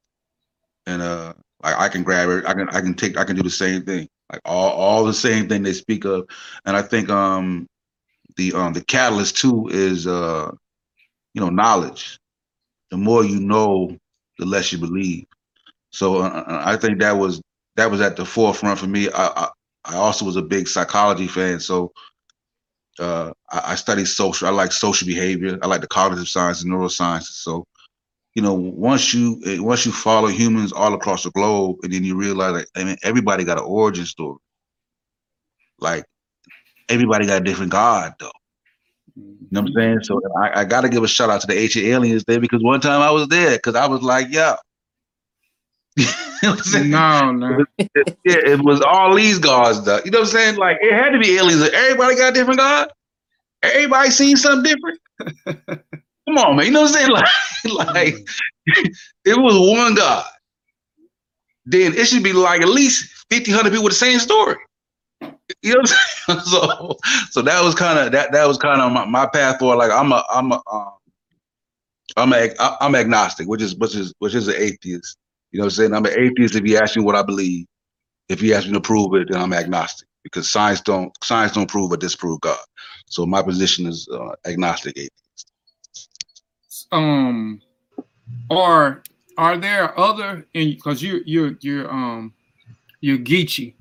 [0.86, 1.32] and uh,
[1.62, 2.44] I, I can grab it.
[2.46, 5.14] I can I can take I can do the same thing, like all all the
[5.14, 6.26] same thing they speak of,
[6.64, 7.66] and I think um
[8.36, 10.50] the um the catalyst too is uh
[11.34, 12.18] you know knowledge.
[12.90, 13.96] The more you know,
[14.38, 15.24] the less you believe.
[15.92, 17.40] So uh, I think that was
[17.76, 19.08] that was at the forefront for me.
[19.10, 19.48] I I,
[19.84, 21.92] I also was a big psychology fan, so
[22.98, 24.48] uh, I, I study social.
[24.48, 25.58] I like social behavior.
[25.62, 27.42] I like the cognitive science and neurosciences.
[27.42, 27.66] So
[28.34, 32.04] you know, once you eh, once you follow humans all across the globe, and then
[32.04, 34.38] you realize like I mean everybody got an origin story.
[35.78, 36.04] Like
[36.88, 38.30] everybody got a different God though.
[39.16, 39.98] You know what I'm saying?
[40.04, 42.62] So I, I got to give a shout out to the ancient aliens there because
[42.62, 44.56] one time I was there because I was like, yeah.
[45.96, 47.64] No, no.
[47.78, 50.00] It, yeah, it was all these gods though.
[50.04, 50.56] You know what I'm saying?
[50.56, 51.62] Like it had to be aliens.
[51.62, 52.88] Everybody got a different God.
[53.62, 55.00] Everybody seen something different.
[56.28, 56.66] Come on, man.
[56.66, 57.10] You know what I'm saying?
[57.64, 58.14] Like, like
[59.24, 60.26] it was one God.
[61.64, 64.56] Then it should be like at least 50, 100 people with the same story.
[65.62, 65.98] You know what I'm saying?
[66.46, 66.96] So,
[67.30, 68.32] so that was kind of that.
[68.32, 69.76] That was kind of my, my path forward.
[69.76, 70.92] Like I'm a, I'm a, um,
[72.16, 72.48] I'm a,
[72.80, 75.16] I'm agnostic, which is which is which is an atheist.
[75.52, 75.94] You know what I'm saying?
[75.94, 77.66] I'm an atheist if you ask me what I believe.
[78.28, 81.68] If you ask me to prove it, then I'm agnostic because science don't science don't
[81.68, 82.58] prove or disprove God.
[83.06, 85.22] So my position is uh, agnostic atheist
[86.92, 87.60] um
[88.50, 89.02] are
[89.38, 92.32] are there other and because you you're you're um
[93.00, 93.74] you're Geechee,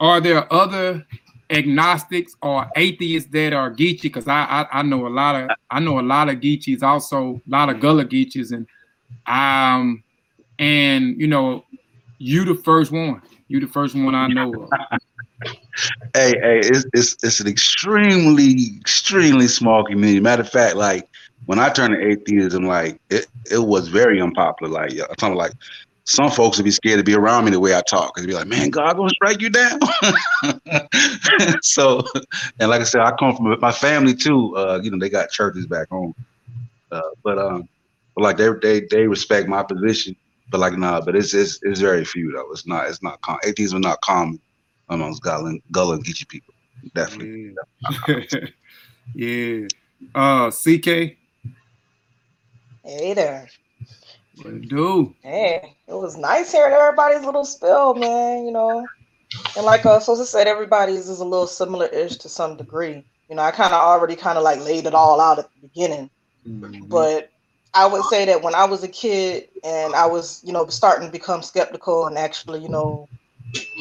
[0.00, 1.06] are there other
[1.50, 4.02] agnostics or atheists that are Geechee?
[4.02, 7.40] Because I, I I know a lot of I know a lot of Geechees, also
[7.46, 8.66] a lot of Gullah Geechees, and
[9.26, 10.02] um
[10.58, 11.64] and you know
[12.18, 13.22] you the first one.
[13.48, 14.70] You the first one I know of.
[16.14, 20.20] hey, hey, it's, it's it's an extremely, extremely small community.
[20.20, 21.08] Matter of fact, like
[21.44, 24.72] when I turned to atheism, like it, it was very unpopular.
[24.72, 25.52] Like I'm talking like
[26.04, 28.34] some folks would be scared to be around me the way I talk because be
[28.34, 29.78] like, man, God gonna strike you down.
[31.62, 32.02] so,
[32.58, 34.56] and like I said, I come from my family too.
[34.56, 36.14] Uh, you know, they got churches back home,
[36.90, 37.68] uh, but um,
[38.14, 40.16] but like they they they respect my position.
[40.50, 42.50] But like nah, but it's it's it's very few though.
[42.52, 44.40] It's not it's not com- atheism not common
[44.88, 46.54] amongst Gullah Gullah and Geechee people.
[46.94, 47.54] Definitely.
[48.08, 48.46] Yeah.
[49.14, 49.66] yeah.
[50.14, 51.16] Uh, CK.
[52.84, 53.48] Hey there.
[54.42, 55.14] What it do?
[55.22, 58.44] Hey, it was nice hearing everybody's little spill, man.
[58.44, 58.86] You know,
[59.56, 63.02] and like uh, Sosa said, everybody's is a little similar-ish to some degree.
[63.28, 65.68] You know, I kind of already kind of like laid it all out at the
[65.68, 66.10] beginning,
[66.46, 66.84] Mm-hmm.
[66.86, 67.30] but
[67.76, 71.06] I would say that when I was a kid and I was, you know, starting
[71.06, 73.06] to become skeptical and actually, you know,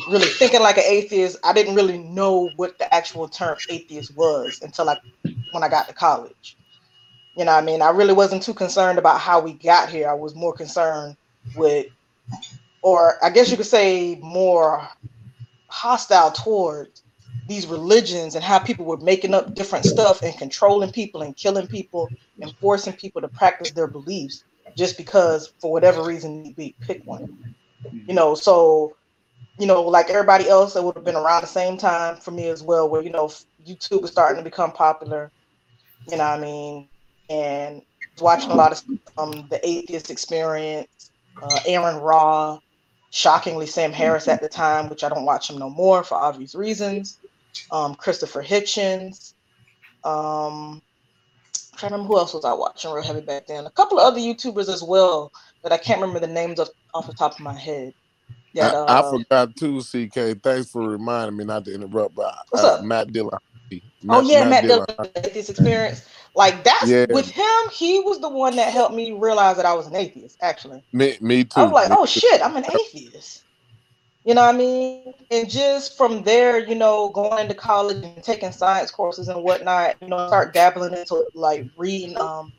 [0.09, 4.59] really thinking like an atheist, I didn't really know what the actual term atheist was
[4.61, 4.99] until like
[5.51, 6.57] when I got to college.
[7.38, 10.09] You know, I mean, I really wasn't too concerned about how we got here.
[10.09, 11.15] I was more concerned
[11.55, 11.88] with,
[12.81, 14.88] or I guess you could say, more
[15.67, 17.01] hostile towards
[17.47, 21.67] these religions and how people were making up different stuff and controlling people and killing
[21.67, 22.09] people
[22.41, 24.43] and forcing people to practice their beliefs
[24.76, 27.55] just because, for whatever reason, we pick one.
[28.07, 28.95] You know, so
[29.57, 32.49] you know, like everybody else that would have been around the same time for me
[32.49, 33.27] as well, where you know
[33.65, 35.31] YouTube was starting to become popular.
[36.09, 36.89] You know, what I mean,
[37.30, 37.81] and
[38.19, 38.84] watching a lot of
[39.17, 41.11] um, the atheist experience,
[41.41, 42.59] uh, Aron Ra,
[43.11, 46.53] shockingly Sam Harris at the time, which I don't watch him no more for obvious
[46.53, 47.19] reasons.
[47.72, 49.34] Um, Christopher Hitchens.
[50.03, 50.82] Um,
[51.73, 53.65] I'm trying to remember who else was I watching real heavy back then.
[53.65, 55.32] A couple of other YouTubers as well
[55.64, 57.94] that I can't remember the names of off the top of my head.
[58.60, 60.41] That, I, uh, I forgot too, CK.
[60.44, 62.15] Thanks for reminding me not to interrupt.
[62.15, 62.82] But What's uh, up?
[62.82, 63.40] Matt Dillon.
[64.10, 64.86] oh yeah, Matt Dillon,
[65.18, 66.07] atheist experience.
[66.36, 67.07] Like that's Yeah.
[67.10, 67.45] with him.
[67.73, 70.38] He was the one that helped me realize that I was an atheist.
[70.41, 71.56] Actually, Me, me too.
[71.56, 72.22] I was like, me oh too.
[72.22, 73.45] shit, I'm an atheist.
[74.26, 75.14] You know what I mean?
[75.30, 79.97] And just from there, you know, going into college and taking science courses and whatnot,
[80.02, 82.52] you know, start dabbling into like reading, um,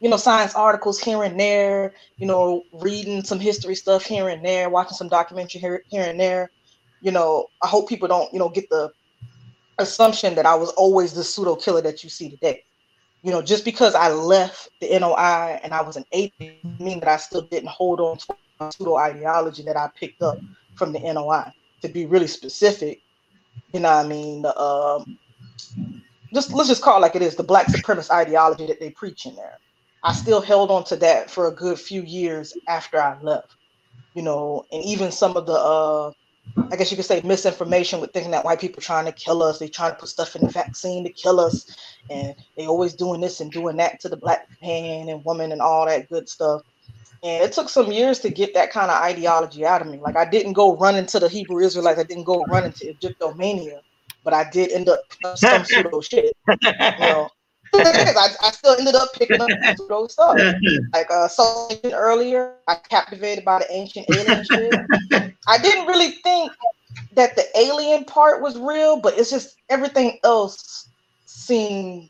[0.00, 4.42] you know, science articles here and there, you know, reading some history stuff here and
[4.42, 6.50] there, watching some documentary here, here and there.
[7.02, 8.90] You know, I hope people don't, you know, get the
[9.78, 12.64] assumption that I was always the pseudo killer that you see today.
[13.22, 17.10] You know, just because I left the NOI and I was an atheist, mean that
[17.10, 20.38] I still didn't hold on to pseudo ideology that I picked up
[20.80, 21.52] from the NOI.
[21.82, 23.02] To be really specific,
[23.72, 25.18] you know what I mean, the um
[26.34, 29.26] just let's just call it like it is, the black supremacist ideology that they preach
[29.26, 29.58] in there.
[30.02, 33.56] I still held on to that for a good few years after I left.
[34.14, 36.12] You know, and even some of the uh
[36.72, 39.58] I guess you could say misinformation with thinking that white people trying to kill us,
[39.58, 41.76] they trying to put stuff in the vaccine to kill us,
[42.10, 45.60] and they always doing this and doing that to the black man and woman and
[45.60, 46.62] all that good stuff.
[47.22, 49.98] And it took some years to get that kind of ideology out of me.
[49.98, 53.80] Like I didn't go run into the Hebrew Israelites, I didn't go run into Egyptomania,
[54.24, 55.00] but I did end up
[55.36, 56.34] some pseudo shit.
[56.48, 56.56] You
[56.98, 57.28] know,
[57.74, 60.38] I, I, still ended up picking up pseudo stuff.
[60.92, 65.34] Like uh, so earlier, I captivated by the ancient alien shit.
[65.46, 66.52] I didn't really think
[67.14, 70.88] that the alien part was real, but it's just everything else
[71.26, 72.08] seemed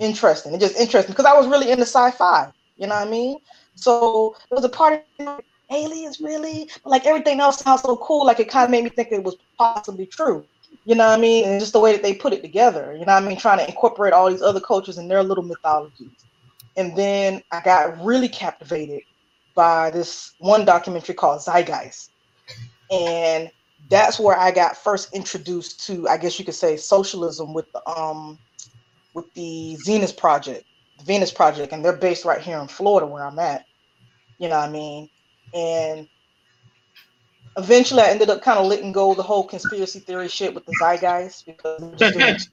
[0.00, 0.54] interesting.
[0.54, 2.50] It just interesting because I was really into sci-fi.
[2.76, 3.38] You know what I mean?
[3.74, 5.40] So it was a part of
[5.70, 8.26] aliens really, like everything else sounds so cool.
[8.26, 10.44] Like it kind of made me think it was possibly true.
[10.84, 11.44] You know what I mean?
[11.44, 12.92] And just the way that they put it together.
[12.92, 13.36] You know what I mean?
[13.36, 16.10] Trying to incorporate all these other cultures and their little mythologies.
[16.76, 19.02] And then I got really captivated
[19.54, 22.10] by this one documentary called Zeitgeist.
[22.90, 23.50] And
[23.90, 27.88] that's where I got first introduced to, I guess you could say, socialism with the
[27.88, 28.38] um
[29.14, 30.64] with the Venus Project,
[31.04, 33.64] Venus Project, and they're based right here in Florida where I'm at.
[34.38, 35.08] You know what I mean?
[35.54, 36.08] And
[37.56, 40.64] eventually I ended up kind of letting go of the whole conspiracy theory shit with
[40.66, 41.82] the zeitgeist because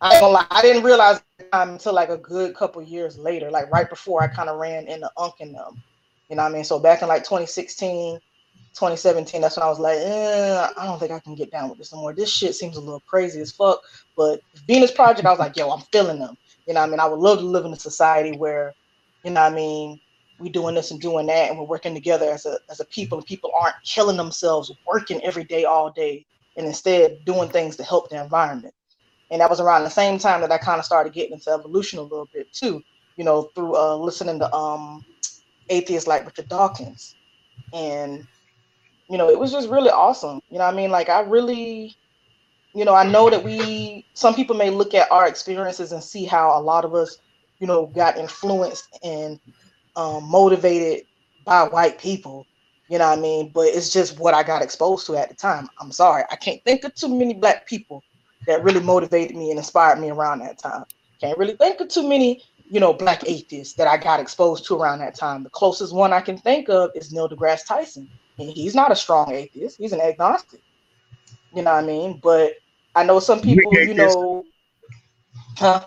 [0.00, 1.22] I ain't gonna lie, I didn't realize
[1.52, 5.10] until like a good couple years later, like right before I kind of ran into
[5.16, 5.82] Unc and them.
[6.28, 6.64] You know what I mean?
[6.64, 8.18] So back in like 2016,
[8.74, 11.78] 2017, that's when I was like, eh, I don't think I can get down with
[11.78, 12.12] this anymore.
[12.12, 13.80] This shit seems a little crazy as fuck.
[14.16, 16.36] But Venus Project, I was like, yo, I'm feeling them.
[16.66, 17.00] You know I mean?
[17.00, 18.74] I would love to live in a society where,
[19.22, 20.00] you know I mean,
[20.38, 23.18] we're doing this and doing that, and we're working together as a as a people,
[23.18, 26.24] and people aren't killing themselves working every day, all day,
[26.56, 28.74] and instead doing things to help the environment.
[29.30, 31.98] And that was around the same time that I kind of started getting into evolution
[31.98, 32.82] a little bit too,
[33.16, 35.04] you know, through uh, listening to um,
[35.68, 37.14] atheists like Richard Dawkins,
[37.72, 38.26] and
[39.08, 40.40] you know, it was just really awesome.
[40.50, 41.94] You know, I mean, like I really,
[42.74, 46.24] you know, I know that we some people may look at our experiences and see
[46.24, 47.18] how a lot of us,
[47.60, 49.38] you know, got influenced and
[49.96, 51.06] um, motivated
[51.44, 52.46] by white people.
[52.88, 53.50] You know what I mean?
[53.54, 55.68] But it's just what I got exposed to at the time.
[55.80, 58.02] I'm sorry, I can't think of too many black people
[58.46, 60.84] that really motivated me and inspired me around that time.
[61.20, 64.74] Can't really think of too many, you know, black atheists that I got exposed to
[64.74, 65.44] around that time.
[65.44, 68.96] The closest one I can think of is Neil deGrasse Tyson, and he's not a
[68.96, 69.78] strong atheist.
[69.78, 70.60] He's an agnostic.
[71.54, 72.20] You know what I mean?
[72.22, 72.54] But
[72.94, 74.44] I know some people, you know,
[75.58, 75.84] huh?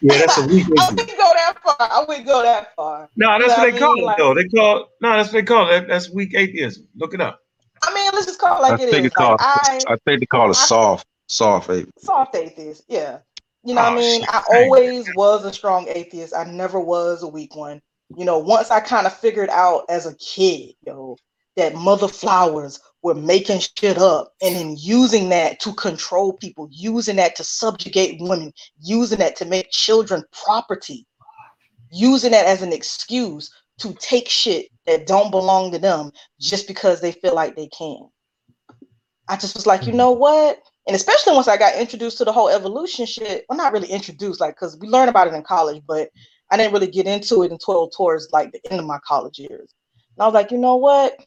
[0.00, 1.76] yeah, that's a weak I wouldn't go that far.
[1.78, 3.08] I wouldn't go that far.
[3.16, 4.34] No, that's You know what they I call it Like- though.
[4.34, 5.88] They call no, that's what they call it.
[5.88, 6.88] That's weak atheism.
[6.96, 7.40] Look it up.
[7.82, 9.06] I mean, let's just call it like I it think is.
[9.06, 9.40] it's called.
[9.40, 11.90] Like, I I think they call it I- soft, soft ape.
[11.98, 13.18] soft atheist, yeah.
[13.66, 14.20] You know what Oh, I mean?
[14.20, 14.30] shit.
[14.34, 16.34] I always was a strong atheist.
[16.34, 17.80] I never was a weak one.
[18.16, 21.16] You know, once I kind of figured out as a kid, yo,
[21.56, 27.16] that mother flowers were making shit up and then using that to control people, using
[27.16, 31.06] that to subjugate women, using that to make children property,
[31.90, 36.10] using that as an excuse to take shit that don't belong to them
[36.40, 38.08] just because they feel like they can.
[39.28, 39.98] I just was like, you hmm.
[39.98, 40.60] know what?
[40.86, 44.40] And especially once I got introduced to the whole evolution shit, well, not really introduced,
[44.40, 46.10] like, because we learned about it in college, but
[46.50, 49.74] I didn't really get into it until towards like the end of my college years.
[50.16, 51.18] And I was like, you know what?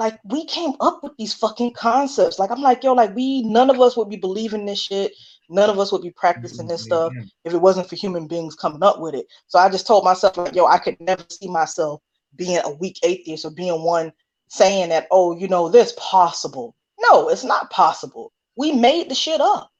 [0.00, 2.38] Like, we came up with these fucking concepts.
[2.38, 5.12] Like, I'm like, yo, like, we, none of us would be believing this shit.
[5.50, 7.12] None of us would be practicing this stuff
[7.44, 9.26] if it wasn't for human beings coming up with it.
[9.48, 12.00] So I just told myself, like, yo, I could never see myself
[12.36, 14.10] being a weak atheist or being one
[14.48, 16.74] saying that, oh, you know, this possible.
[16.98, 18.32] No, it's not possible.
[18.56, 19.70] We made the shit up.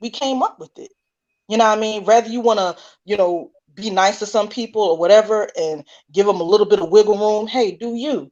[0.00, 0.92] We came up with it.
[1.48, 2.04] You know what I mean?
[2.04, 2.76] Whether you want to,
[3.06, 6.78] you know, be nice to some people or whatever and give them a little bit
[6.78, 8.30] of wiggle room, hey, do you?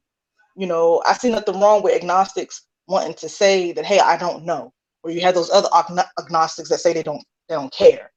[0.57, 4.45] You know, I see nothing wrong with agnostics wanting to say that, hey, I don't
[4.45, 4.73] know.
[5.03, 8.13] Or you have those other agno- agnostics that say they don't they don't care.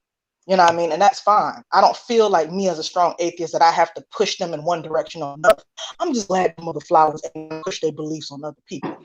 [0.47, 0.91] You know what I mean?
[0.91, 1.63] And that's fine.
[1.71, 4.53] I don't feel like me as a strong atheist that I have to push them
[4.53, 5.63] in one direction or another.
[5.99, 8.95] I'm just glad the mother flowers and push their beliefs on other people.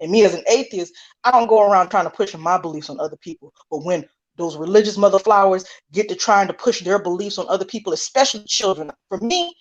[0.00, 0.92] And me as an atheist,
[1.24, 3.52] I don't go around trying to push my beliefs on other people.
[3.70, 4.06] But when
[4.36, 8.44] those religious mother flowers get to trying to push their beliefs on other people, especially
[8.44, 9.54] children, for me,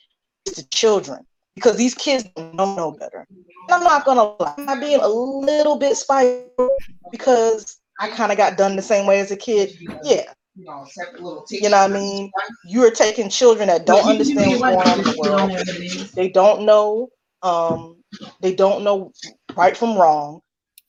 [0.45, 1.25] it's the children.
[1.59, 3.27] Because these kids don't know better.
[3.29, 6.69] And I'm not gonna lie, I'm being a little bit spiteful
[7.11, 9.77] because I kind of got done the same way as a kid.
[10.03, 10.33] Yeah.
[10.55, 12.31] You know what I mean?
[12.65, 16.11] You're taking children that don't understand what's going on in the world.
[16.15, 17.09] They don't know
[17.41, 17.97] um
[18.41, 19.11] they don't know
[19.55, 20.41] right from wrong.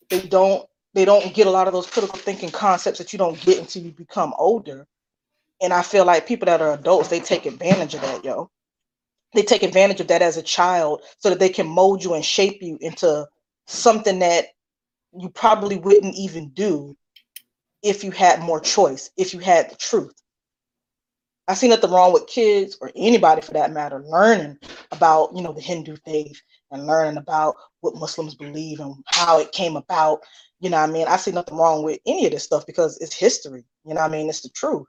[0.09, 3.41] They don't they don't get a lot of those critical thinking concepts that you don't
[3.41, 4.87] get until you become older.
[5.63, 8.51] And I feel like people that are adults, they take advantage of that, yo.
[9.33, 12.25] They take advantage of that as a child so that they can mold you and
[12.25, 13.29] shape you into
[13.67, 14.47] something that
[15.19, 16.97] you probably wouldn't even do
[17.83, 20.15] if you had more choice, if you had the truth.
[21.49, 24.59] I see nothing wrong with kids or anybody for that matter learning
[24.93, 26.41] about, you know, the Hindu faith
[26.71, 30.21] and learning about what Muslims believe and how it came about.
[30.61, 31.09] You know I mean?
[31.09, 33.65] I see nothing wrong with any of this stuff because it's history.
[33.85, 34.29] You know I mean?
[34.29, 34.87] It's the truth.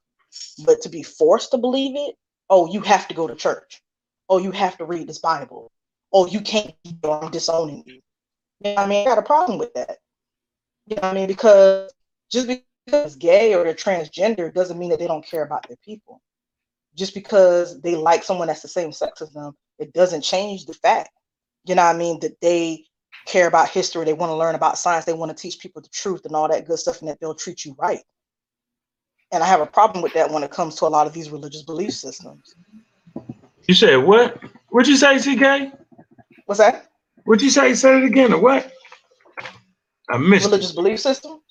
[0.66, 2.16] But to be forced to believe it,
[2.50, 3.82] oh, you have to go to church.
[4.32, 5.70] Oh, you have to read this Bible.
[6.14, 8.00] Oh, you can't, I'm disowning you.
[8.62, 9.06] You know I mean?
[9.06, 9.98] I got a problem with that.
[10.86, 11.28] You know what I mean?
[11.28, 11.92] Because
[12.32, 16.22] just because gay or they're transgender doesn't mean that they don't care about their people.
[16.96, 20.76] Just because they like someone that's the same sex as them, it doesn't change the
[20.76, 21.10] fact,
[21.66, 22.86] you know what I mean, that they
[23.26, 25.90] care about history, they want to learn about science, they want to teach people the
[25.90, 28.04] truth and all that good stuff, and that they'll treat you right.
[29.34, 31.32] And I have a problem with that when it comes to a lot of these
[31.32, 32.56] religious belief systems.
[33.68, 34.42] You said what?
[34.70, 35.74] What'd you say, CK?
[36.46, 36.88] What's that?
[37.26, 37.74] What'd you say?
[37.74, 38.72] Say it again, or what?
[40.10, 40.76] I missed religious it.
[40.76, 41.42] belief systems?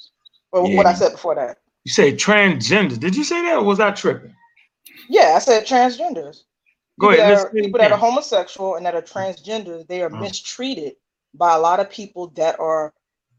[0.52, 0.76] Or Yeah.
[0.76, 1.58] what I said before that?
[1.84, 2.98] You say transgender.
[2.98, 4.34] Did you say that or was I tripping?
[5.08, 6.42] Yeah, I said transgenders.
[6.98, 10.02] Go people ahead, That let's are, people that are homosexual and that are transgender, they
[10.02, 10.18] are Oh.
[10.20, 10.96] mistreated
[11.34, 12.92] by a lot of people that are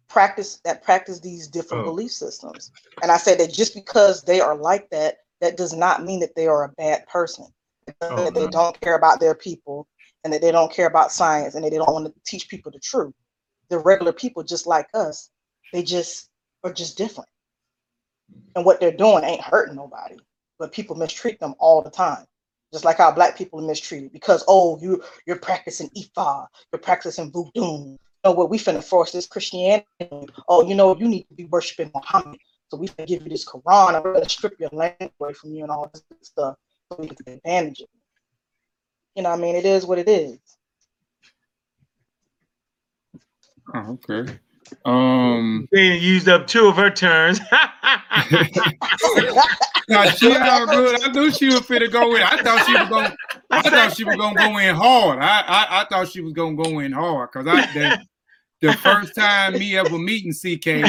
[0.07, 1.91] practice that practice these different Oh.
[1.91, 2.71] belief systems.
[3.01, 6.35] And I said that just because they are like that, that does not mean that
[6.35, 7.45] they are a bad person.
[7.87, 8.51] It doesn't mean Oh, that they no.
[8.51, 9.87] don't care about their people
[10.23, 12.71] and that they don't care about science and that they don't want to teach people
[12.71, 13.13] the truth.
[13.69, 15.29] They're regular people just like us.
[15.73, 16.29] They just
[16.63, 17.29] are just different.
[18.55, 20.17] And what they're doing ain't hurting nobody,
[20.59, 22.25] but people mistreat them all the time.
[22.73, 27.31] Just like how black people are mistreated because oh you you're practicing Ifa, you're practicing
[27.31, 27.51] voodoo.
[27.91, 28.49] You know what?
[28.49, 29.85] We finna force this Christianity.
[30.47, 32.39] Oh, you know you need to be worshiping Muhammad,
[32.69, 35.53] so we finna give you this Quran and we're gonna strip your land away from
[35.53, 36.55] you and all this stuff
[36.91, 37.89] so take advantage of it.
[39.15, 40.37] You know, what I mean, it is what it is.
[43.73, 44.37] Oh, okay.
[44.85, 47.39] Um, Being used up two of her turns.
[49.89, 51.03] now she all good.
[51.03, 52.21] I knew she was finna go in.
[52.21, 53.11] I thought she was going.
[53.49, 55.19] I thought she was gonna go in hard.
[55.19, 57.99] I I, I thought she was gonna go in hard because I the,
[58.61, 60.85] the first time me ever meeting CK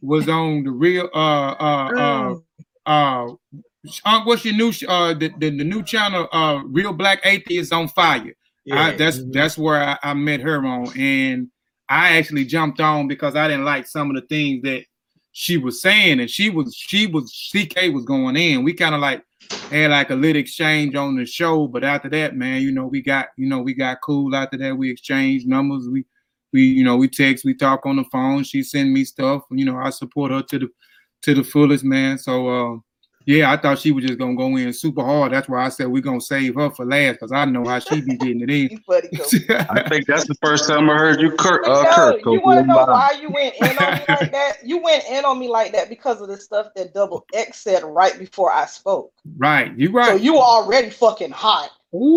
[0.00, 2.34] was on the real uh uh uh
[2.86, 3.34] uh.
[4.04, 7.88] Uh what's your new uh the, the, the new channel uh real black Atheist on
[7.88, 8.22] fire
[8.70, 8.96] I, Yeah.
[8.96, 11.48] that's that's where I, I met her on and
[11.88, 14.84] I actually jumped on because I didn't like some of the things that
[15.38, 18.64] she was saying, and she was she was CK was going in.
[18.64, 19.22] We kind of like
[19.70, 23.02] had like a little exchange on the show, but after that, man, you know, we
[23.02, 24.34] got you know we got cool.
[24.34, 25.88] After that, we exchanged numbers.
[25.90, 26.06] We
[26.52, 28.44] we you know we text, we talk on the phone.
[28.44, 29.42] She send me stuff.
[29.50, 30.68] You know, I support her to the
[31.22, 32.16] to the fullest, man.
[32.16, 32.78] So uh,
[33.26, 35.32] yeah, I thought she was just gonna go in super hard.
[35.32, 38.00] That's why I said we're gonna save her for last because I know how she
[38.00, 38.68] be getting it in.
[38.88, 41.66] I think that's the first time I heard you, Kurt.
[41.66, 42.88] Uh, Yo, Kurt, you want to know lying.
[42.88, 44.56] why you went in on me like that?
[44.64, 47.82] You went in on me like that because of the stuff that Double X said
[47.84, 49.12] right before I spoke.
[49.36, 50.10] Right, you right.
[50.10, 51.70] So you were already fucking hot.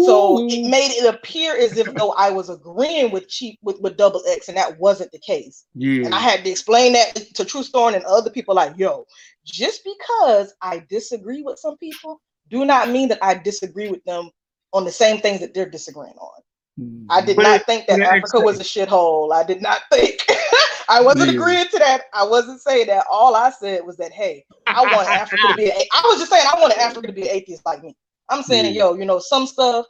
[0.05, 3.97] So it made it appear as if though I was agreeing with cheap with, with
[3.97, 5.65] Double X, and that wasn't the case.
[5.75, 6.05] Yeah.
[6.05, 9.05] And I had to explain that to True Storm and other people like, yo,
[9.45, 14.29] just because I disagree with some people, do not mean that I disagree with them
[14.73, 16.41] on the same things that they're disagreeing on.
[16.79, 17.05] Mm.
[17.09, 19.33] I did But not it- think that Africa was a shithole.
[19.33, 20.25] I did not think.
[20.89, 21.35] I wasn't Yeah.
[21.39, 22.03] agreeing to that.
[22.13, 23.05] I wasn't saying that.
[23.11, 25.67] All I said was that, hey, I want Africa to be.
[25.67, 27.95] A, I was just saying I wanted Africa to be an atheist like me.
[28.29, 28.85] I'm saying, Yeah.
[28.85, 29.85] yo, you know, some stuff.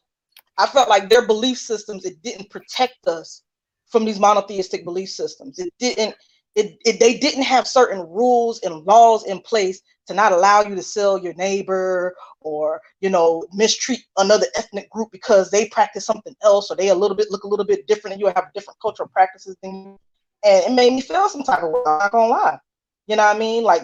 [0.57, 3.43] I felt like their belief systems it didn't protect us
[3.87, 5.59] from these monotheistic belief systems.
[5.59, 6.15] It didn't.
[6.55, 10.75] It, it they didn't have certain rules and laws in place to not allow you
[10.75, 16.35] to sell your neighbor or you know mistreat another ethnic group because they practice something
[16.41, 18.79] else or they a little bit look a little bit different and you have different
[18.81, 19.99] cultural practices than you.
[20.43, 21.81] And it made me feel some type of way.
[21.85, 22.59] I'm not gonna lie.
[23.07, 23.63] You know what I mean?
[23.63, 23.83] Like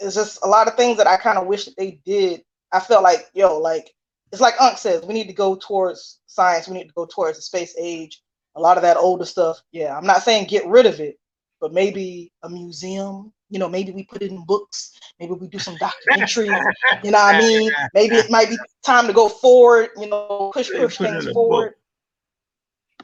[0.00, 2.42] it's just a lot of things that I kind of wish that they did.
[2.74, 3.94] I felt like, yo, like
[4.32, 7.38] it's like Unc says, we need to go towards science, we need to go towards
[7.38, 8.20] the space age.
[8.56, 9.96] A lot of that older stuff, yeah.
[9.96, 11.18] I'm not saying get rid of it,
[11.60, 15.58] but maybe a museum, you know, maybe we put it in books, maybe we do
[15.58, 16.64] some documentaries,
[17.04, 17.70] you know what I mean?
[17.94, 21.32] Maybe it might be time to go forward, you know, push push things in a
[21.32, 21.74] forward.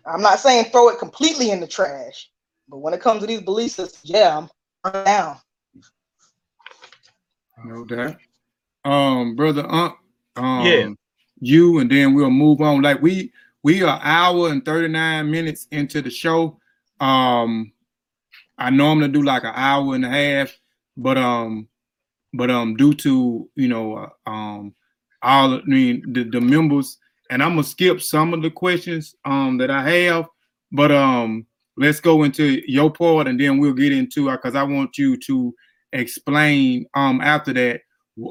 [0.04, 2.28] I'm not saying throw it completely in the trash,
[2.68, 4.48] but when it comes to these belief systems, yeah, I'm
[4.82, 5.36] I'm down.
[7.64, 8.16] No doubt.
[8.84, 9.94] Um, brother Unc,
[10.36, 10.90] um, Yeah.
[11.40, 12.82] you and then we'll move on.
[12.82, 13.32] Like we
[13.62, 16.58] we are hour and 39 minutes into the show.
[17.00, 17.72] Um,
[18.58, 20.52] I normally do like an hour and a half,
[20.96, 21.68] but um,
[22.34, 24.74] but um, due to you know uh, um,
[25.22, 26.98] all I mean the, the members,
[27.30, 30.26] and I'm gonna skip some of the questions um that I have,
[30.72, 31.46] but um,
[31.76, 35.54] let's go into your part, and then we'll get into because I want you to
[35.92, 37.82] explain um after that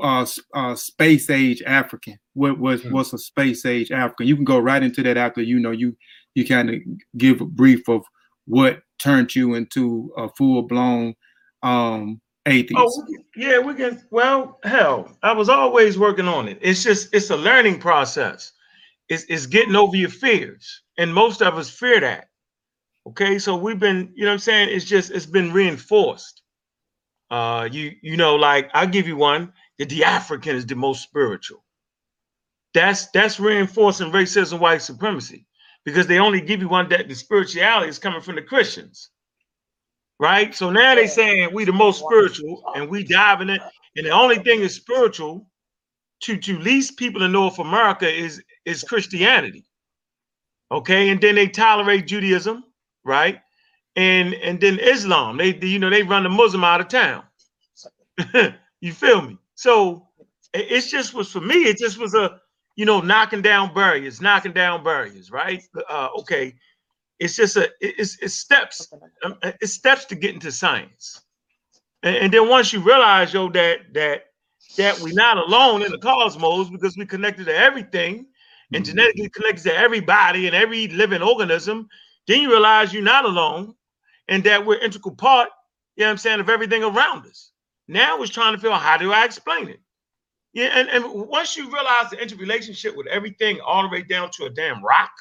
[0.01, 2.17] uh, uh space age African.
[2.33, 2.91] What was Hmm.
[2.91, 4.27] what's a space age African?
[4.27, 5.95] You can go right into that after you know you
[6.35, 6.75] you kind of
[7.17, 8.03] give a brief of
[8.45, 11.15] what turned you into a full blown
[11.63, 13.01] um atheist.
[13.01, 13.05] Oh,
[13.35, 14.01] yeah, we can.
[14.11, 16.57] Well, hell, I was always working on it.
[16.61, 18.53] It's just it's a learning process.
[19.09, 22.29] It's it's getting over your fears, and most of us fear that.
[23.07, 26.41] Okay, so we've been, you know, what I'm saying it's just it's been reinforced.
[27.31, 29.53] Uh, you you know, like I'll give you one.
[29.79, 31.63] That the African is the most spiritual.
[32.73, 35.47] That's that's reinforcing racism, white supremacy,
[35.85, 39.09] because they only give you one that the spirituality is coming from the Christians
[40.19, 40.53] right?
[40.55, 43.61] So now they saying we the most spiritual and we diving it,
[43.95, 45.47] and the only thing is spiritual
[46.21, 49.65] to to least people in North America is is Christianity.
[50.71, 52.63] Okay, and then they tolerate Judaism,
[53.05, 53.41] right?
[53.95, 55.37] And and then Islam.
[55.37, 57.23] They, you know they run the Muslim out of town.
[58.81, 59.37] you feel me?
[59.59, 60.07] So
[60.53, 61.55] it- it's just was for me.
[61.65, 62.39] It just was a
[62.77, 65.63] you know knocking down barriers, knocking down barriers, right?
[65.89, 66.55] Uh, okay,
[67.19, 68.91] it's just a it's, it's steps
[69.23, 71.21] um, it's steps to get into science
[72.03, 74.25] and, and then once you realize yo that that
[74.77, 78.25] that we're not alone in the cosmos because we're connected to everything
[78.73, 81.87] and genetically connected to everybody and every living organism
[82.27, 83.73] then you realize you're not alone
[84.29, 85.49] and that we're integral part
[85.95, 87.48] you know what i'm saying of everything around us
[87.89, 89.81] now it's trying to feel how do i explain it
[90.53, 94.45] yeah and, and once you realize the interrelationship with everything all the way down to
[94.45, 95.11] a damn rock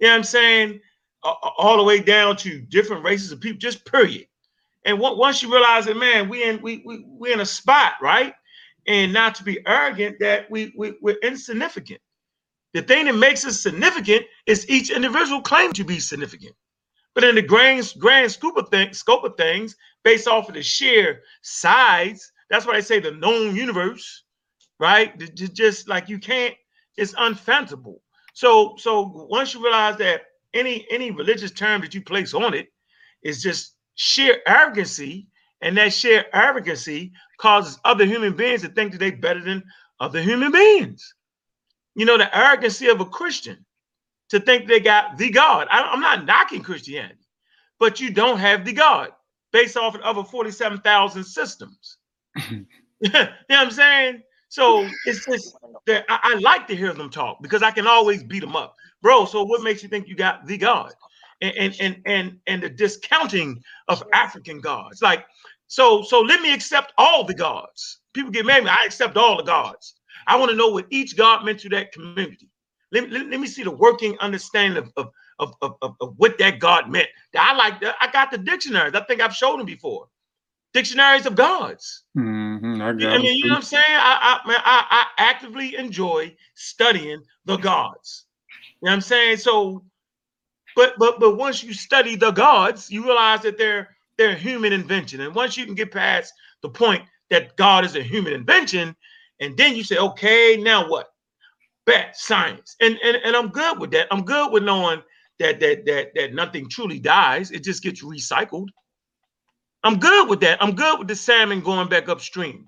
[0.00, 0.80] you know what i'm saying
[1.24, 4.26] a- all the way down to different races of people, just period.
[4.84, 7.94] And on- once you realize that, man, we in we we we in a spot,
[8.02, 8.34] right?
[8.86, 12.00] And not to be arrogant that we, we we're insignificant.
[12.74, 16.54] The thing that makes us significant is each individual claim to be significant.
[17.14, 19.76] But in the grand grand scope of scope of things,
[20.08, 24.24] based off of the sheer size, that's why I say the known universe,
[24.80, 25.12] right?
[25.34, 26.54] Just like you can't,
[26.96, 28.00] it's unfathomable.
[28.32, 30.22] So so once you realize that
[30.54, 32.68] any any religious term that you place on it
[33.22, 35.28] is just sheer arrogancy,
[35.60, 39.62] and that sheer arrogancy causes other human beings to think that they're better than
[40.00, 41.14] other human beings.
[41.96, 43.66] You know, the arrogancy of a Christian
[44.30, 45.68] to think they got the God.
[45.70, 47.26] I, I'm not knocking Christianity,
[47.78, 49.10] but you don't have the God
[49.52, 51.98] based off of over 47,000 systems.
[53.00, 54.22] you know what I'm saying?
[54.48, 55.56] So it's just
[55.86, 58.74] that I, I like to hear them talk because I can always beat them up,
[59.02, 59.24] bro.
[59.24, 60.92] So what makes you think you got the God?
[61.40, 65.24] And and and and, and the discounting of African gods, like
[65.68, 66.02] so.
[66.02, 68.00] So let me accept all the gods.
[68.14, 68.70] People get mad at me.
[68.70, 69.94] I accept all the gods.
[70.26, 72.48] I want to know what each god meant to that community.
[72.90, 76.14] Let, me- let, let me see the working understanding of, of, of, of, of, of
[76.16, 77.08] what that God meant.
[77.38, 77.96] I like that.
[78.00, 78.94] I got the dictionaries.
[78.94, 80.08] I think I've showed them before.
[80.74, 82.04] Dictionaries of gods.
[82.16, 83.84] Mhm, I I mean, you know what I'm saying?
[83.88, 88.26] I, I, man, I, I actively enjoy studying the gods.
[88.80, 89.36] You know what I'm saying?
[89.38, 89.84] So,
[90.76, 95.20] but but but once you study the gods, you realize that they're they're human invention.
[95.20, 96.32] And once you can get past
[96.62, 98.94] the point that God is a human invention,
[99.40, 101.08] and then you say, okay, now what?
[101.86, 102.76] Bet science.
[102.80, 104.08] And and, and I'm good with that.
[104.10, 105.02] I'm good with knowing
[105.38, 107.50] that that that that nothing truly dies.
[107.50, 108.68] It just gets recycled.
[109.84, 110.62] I'm good with that.
[110.62, 112.66] I'm good with the salmon going back upstream.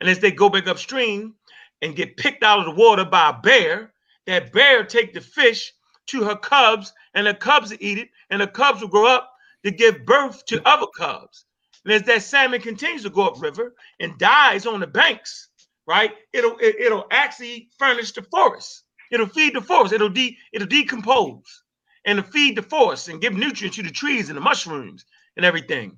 [0.00, 1.34] And as they go back upstream
[1.82, 3.92] and get picked out of the water by a bear,
[4.26, 5.72] that bear take the fish
[6.08, 9.30] to her cubs, and the cubs will eat it, and the cubs will grow up
[9.64, 11.44] to give birth to other cubs.
[11.84, 15.48] And as that salmon continues to go upriver and dies on the banks,
[15.86, 16.12] right?
[16.32, 18.84] It'll it, it'll actually furnish the forest.
[19.10, 19.92] It'll feed the forest.
[19.92, 21.62] It'll de it'll decompose
[22.04, 25.04] and it'll feed the forest and give nutrients to the trees and the mushrooms
[25.36, 25.96] and everything.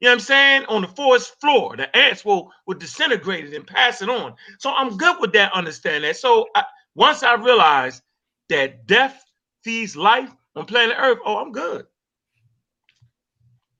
[0.00, 0.64] You know what I'm saying?
[0.66, 4.34] On the forest floor, the ants will will disintegrate it and pass it on.
[4.58, 5.52] So I'm good with that.
[5.52, 6.16] Understand that.
[6.16, 6.64] So I,
[6.94, 8.02] once I realized
[8.48, 9.24] that death
[9.62, 11.86] feeds life on planet Earth, oh, I'm good.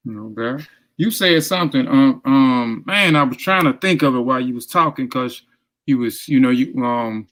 [0.09, 0.65] Okay.
[0.97, 1.89] You said something.
[1.89, 5.43] Um, um, man, I was trying to think of it while you was talking because
[5.87, 7.27] you was, you know, you um,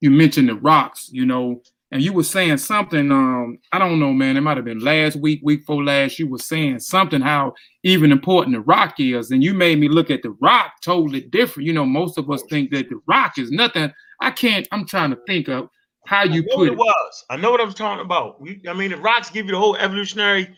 [0.00, 3.10] you mentioned the rocks, you know, and you were saying something.
[3.12, 4.36] Um, I don't know, man.
[4.36, 6.18] It might have been last week, week before last.
[6.18, 7.54] You were saying something how
[7.84, 11.66] even important the rock is, and you made me look at the rock totally different.
[11.66, 13.92] You know, most of us think that the rock is nothing.
[14.20, 14.66] I can't.
[14.72, 15.68] I'm trying to think of
[16.06, 16.72] how you I put what it.
[16.72, 17.24] it was.
[17.30, 18.40] I know what I'm talking about.
[18.40, 20.54] We, I mean, the rocks give you the whole evolutionary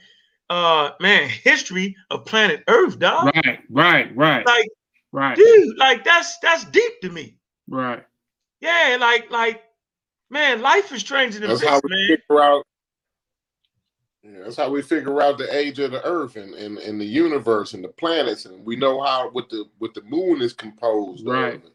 [0.51, 3.31] uh man history of planet Earth, dog.
[3.45, 4.69] Right, right, right, Like,
[5.13, 7.37] right, dude, like that's that's deep to me.
[7.69, 8.03] right.
[8.61, 9.63] Yeah, like like
[10.31, 12.19] man, life is stranger than That's how we man.
[12.19, 12.65] figure out.
[14.23, 17.05] Yeah, that's how we figure out the age of the Earth and, and, and the
[17.05, 21.27] universe and the planets, and we know how what the what the moon is composed
[21.27, 21.55] Right.
[21.65, 21.71] of,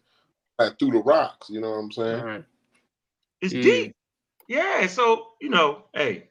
[0.60, 1.50] like through the rocks.
[1.50, 2.24] You know what I'm saying?
[2.24, 2.46] Right.
[3.42, 3.62] It's Yeah.
[3.64, 3.96] deep.
[4.48, 6.30] Yeah, so you know, hey,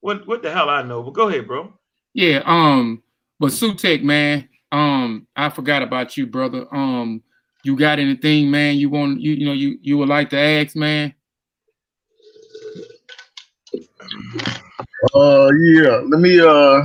[0.00, 1.02] what what the hell I know?
[1.02, 1.72] But go ahead, bro.
[2.12, 3.02] Yeah, um,
[3.38, 6.66] but Sutek, man, um, I forgot about you, brother.
[6.74, 7.22] Um,
[7.64, 10.76] you got anything, man, you want you you know you you would like to ask,
[10.76, 11.14] man?
[15.14, 16.02] Uh, yeah.
[16.06, 16.80] Let me uh,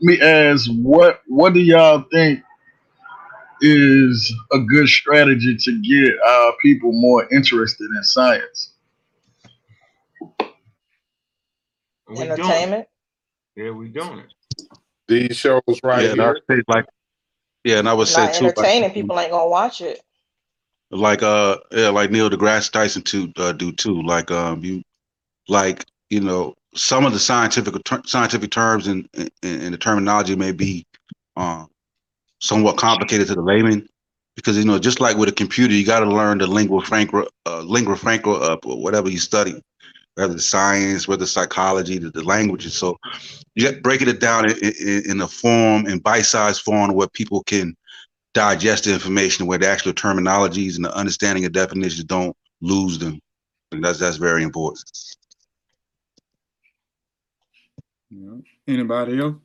[0.00, 2.40] let me ask what what do y'all think
[3.60, 8.74] is a good strategy to get our people more interested in science?
[12.08, 12.18] We.
[12.18, 12.86] Entertainment.
[13.56, 14.32] Yeah, we doing it.
[15.06, 16.32] These shows right yeah, and I here.
[16.34, 16.86] would say like
[17.64, 18.90] yeah, and I would say Not too, like, entertaining.
[18.90, 20.02] People ain't gonna watch it.
[20.90, 24.02] like uh yeah, like Neil deGrasse Tyson to uh, do too.
[24.02, 24.82] Like um you
[25.48, 25.84] like
[26.14, 27.74] you know some of the scientific
[28.06, 29.08] scientific terms and,
[29.42, 30.86] and the terminology may be
[31.36, 31.68] um
[32.40, 33.88] somewhat complicated to the layman.
[34.36, 37.26] Because you know just like with a computer you got to learn the lingua franca
[37.46, 39.60] uh, lingua franca or whatever you study
[40.14, 42.74] whether it's science whether it's psychology the, the languages.
[42.74, 42.96] So
[43.56, 47.42] you got breaking it down in, in, in a form in bite-sized form where people
[47.44, 47.74] can
[48.34, 53.20] digest the information where the actual terminologies and the understanding of definitions don't lose them.
[53.72, 54.84] And that's that's very important
[58.14, 58.74] Yeah.
[58.74, 59.36] Anybody else?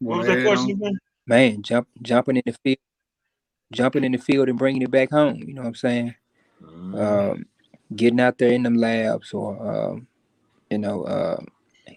[0.00, 0.98] What was that question again?
[1.26, 2.78] Man, jump jumping in the field,
[3.72, 5.36] jumping in the field and bringing it back home.
[5.36, 6.14] You know what I'm saying?
[6.62, 6.94] Mm-hmm.
[6.96, 7.46] Um,
[7.94, 10.06] getting out there in them labs or um,
[10.70, 11.40] you know, uh,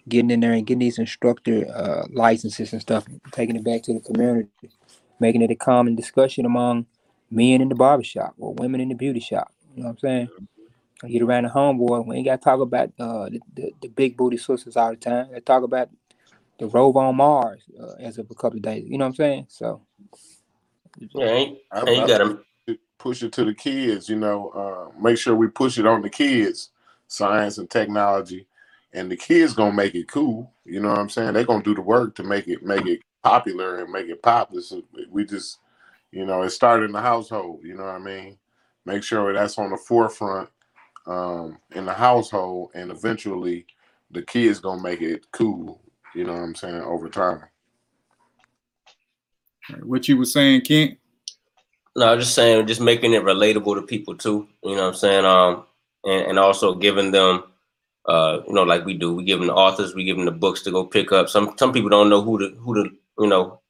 [0.08, 3.94] getting in there and getting these instructor uh, licenses and stuff, taking it back to
[3.94, 4.48] the community,
[5.18, 6.86] making it a common discussion among
[7.30, 9.52] men in the barbershop or women in the beauty shop.
[9.74, 10.28] You know what I'm saying?
[11.02, 13.88] I get around the homeboy, we ain't got to talk about uh, the, the, the
[13.88, 15.28] big booty sisters all the time.
[15.32, 15.90] They talk about
[16.58, 18.88] the rove on Mars uh, as of a couple of days.
[18.88, 19.46] You know what I'm saying?
[19.48, 19.82] So
[21.14, 24.08] Yeah, ain't, I, and you I got to push it to the kids.
[24.08, 26.70] You know, uh, make sure we push it on the kids,
[27.08, 28.46] science and technology,
[28.92, 30.52] and the kids gonna make it cool.
[30.64, 31.34] You know what I'm saying?
[31.34, 34.62] They're gonna do the work to make it make it popular and make it popular.
[34.62, 35.58] So we just,
[36.10, 37.60] you know, it started in the household.
[37.64, 38.38] You know what I mean?
[38.84, 40.48] Make sure that's on the forefront
[41.06, 43.66] um, in the household, and eventually
[44.10, 45.80] the kids gonna make it cool.
[46.14, 46.80] You know what I'm saying?
[46.80, 47.42] Over time.
[49.82, 50.98] What you were saying, Kent?
[51.96, 54.48] No, I'm just saying, just making it relatable to people too.
[54.62, 55.24] You know what I'm saying?
[55.24, 55.64] Um,
[56.04, 57.44] and, and also giving them,
[58.06, 60.32] uh, you know, like we do, we give them the authors, we give them the
[60.32, 61.28] books to go pick up.
[61.28, 63.60] Some some people don't know who to who to you know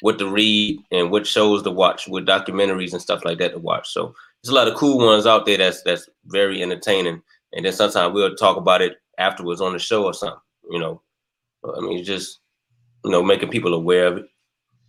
[0.00, 3.58] what to read and what shows to watch, what documentaries and stuff like that to
[3.58, 3.88] watch.
[3.92, 7.22] So there's a lot of cool ones out there that's that's very entertaining.
[7.52, 10.40] And then sometimes we'll talk about it afterwards on the show or something.
[10.70, 11.02] You know,
[11.64, 12.40] I mean, it's just
[13.04, 14.26] you know making people aware of it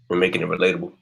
[0.09, 0.93] and making it relatable.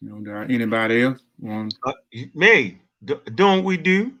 [0.00, 1.20] You know, there anybody else?
[1.40, 1.92] Want Uh,
[2.34, 4.12] me, d- doing what we do,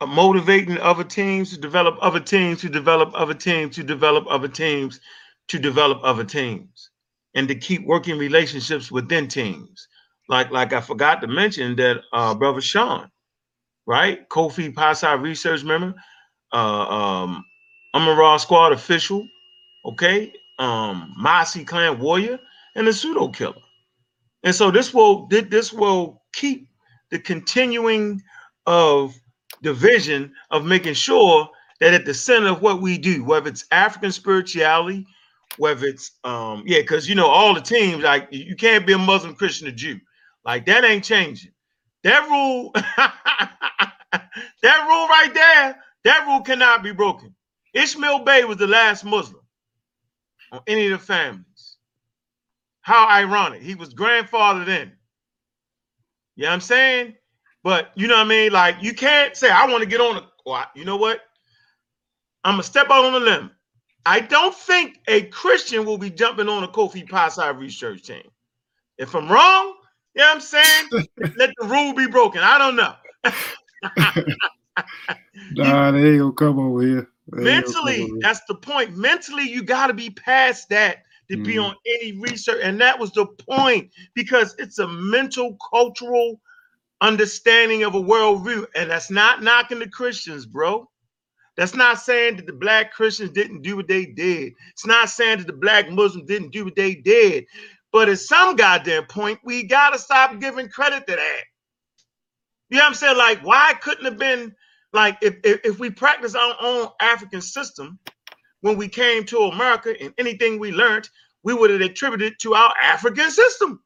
[0.00, 4.48] uh, motivating other teams to develop other teams to develop other teams to develop other
[4.48, 5.00] teams
[5.48, 6.90] to develop other teams,
[7.34, 9.88] and to keep working relationships within teams.
[10.30, 13.10] Like like I forgot to mention that uh, brother Sean,
[13.84, 14.28] right?
[14.28, 15.92] Kofi Piesie research member,
[16.52, 17.44] uh, um,
[17.94, 19.26] Raw Squad official,
[19.84, 20.32] okay?
[20.60, 21.12] Um,
[21.66, 22.38] Clan warrior
[22.76, 23.60] and a pseudo killer.
[24.44, 26.68] And so this will this will keep
[27.10, 28.22] the continuing
[28.66, 29.14] of
[29.62, 31.48] the vision of making sure
[31.80, 35.04] that at the center of what we do, whether it's African spirituality,
[35.56, 38.98] whether it's um yeah, because you know all the teams like you can't be a
[38.98, 39.98] Muslim, Christian, or Jew,
[40.44, 41.52] like that ain't changing.
[42.04, 43.12] That rule, that
[44.88, 47.34] rule right there, that rule cannot be broken.
[47.74, 49.42] Ishmael Bey was the last Muslim
[50.52, 51.76] on any of the families.
[52.82, 53.62] How ironic.
[53.62, 54.92] He was grandfather then.
[56.36, 57.14] You know what I'm saying?
[57.62, 58.52] But you know what I mean?
[58.52, 61.20] Like you can't say, I want to get on a well, you know what?
[62.44, 63.50] I'm gonna step out on a limb.
[64.06, 68.22] I don't think a Christian will be jumping on a Kofi Piesie research team.
[68.98, 69.74] If I'm wrong,
[70.14, 70.90] you know what I'm saying?
[71.36, 72.42] Let the rule be broken.
[72.42, 72.94] I don't know.
[75.52, 77.08] Nah, they ain't gonna come over here.
[77.32, 80.68] They ain't gonna come mentally over that's the point mentally you got to be past
[80.68, 81.68] that to be Mhm.
[81.68, 86.40] on any research and that was the point because it's a mental cultural
[87.00, 90.88] understanding of a worldview and that's not knocking the christians bro
[91.56, 94.52] That's not saying that the black Christians didn't do what they did.
[94.72, 97.44] It's not saying that the black Muslims didn't do what they did.
[97.92, 101.40] But at some goddamn point, we gotta stop giving credit to that.
[102.70, 103.18] You know what I'm saying?
[103.18, 104.54] Like, why couldn't it have been
[104.92, 107.98] like if if, if we practice our own African system
[108.62, 111.08] when we came to America and anything we learned,
[111.42, 113.82] we would have attributed to our African system.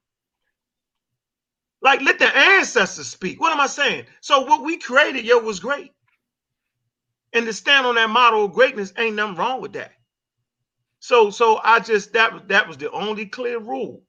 [1.82, 3.40] Like, let the ancestors speak.
[3.40, 4.06] What am I saying?
[4.20, 5.92] So what we created, yo, was great.
[7.32, 9.92] And to stand on that model of greatness, ain't nothing wrong with that.
[11.04, 14.02] So, so I just that that was the only clear rule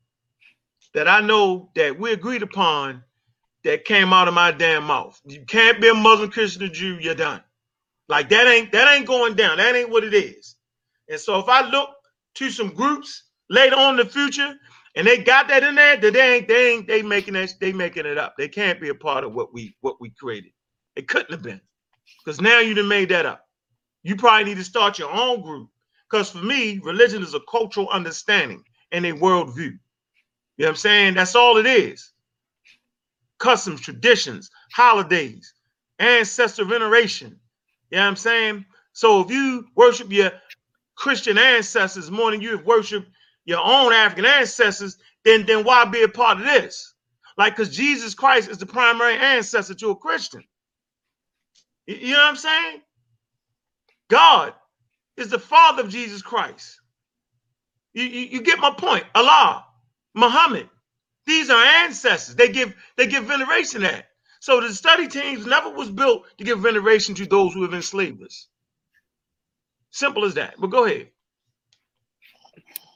[0.94, 3.04] that I know that we agreed upon
[3.64, 5.20] that came out of my damn mouth.
[5.26, 6.98] You can't be a Muslim, Christian, or Jew.
[7.02, 7.44] You're done.
[8.10, 9.58] Like that ain't that ain't going down.
[9.58, 10.56] That ain't what it is.
[11.10, 11.90] And so if I look
[12.36, 14.56] to some groups later on in the future
[14.96, 17.74] and they got that in there, that they ain't they ain't they making that they
[17.74, 18.36] making it up.
[18.38, 20.52] They can't be a part of what we what we created.
[20.96, 21.62] It couldn't have been.
[22.26, 23.46] Because now you done made that up.
[24.04, 25.70] You probably need to start your own group.
[26.10, 29.77] Because for me, religion is a cultural understanding and a worldview.
[30.57, 31.14] You know what I'm saying?
[31.15, 32.11] That's all it is.
[33.40, 35.53] Customs, traditions, holidays,
[35.99, 37.40] ancestor veneration.
[37.91, 38.65] You know what I'm saying?
[38.94, 40.32] So if you worship your
[40.95, 43.10] Christian ancestors more than you have worshiped
[43.45, 46.94] your own African ancestors, then, then why be a part of this?
[47.38, 50.44] Like, because Jesus Christ is the primary ancestor to a Christian.
[51.88, 52.82] You you know what I'm saying?
[54.10, 54.53] God
[55.18, 56.80] is the father of Jesus Christ.
[57.94, 59.06] You, you, you get my point.
[59.16, 59.66] Allah,
[60.14, 60.70] Muhammad,
[61.26, 62.36] these are ancestors.
[62.36, 64.08] They give they give veneration to that.
[64.40, 68.22] So the study teams never was built to give veneration to those who have enslaved
[68.24, 68.48] us.
[69.92, 70.56] Simple as that.
[70.60, 71.10] But go ahead.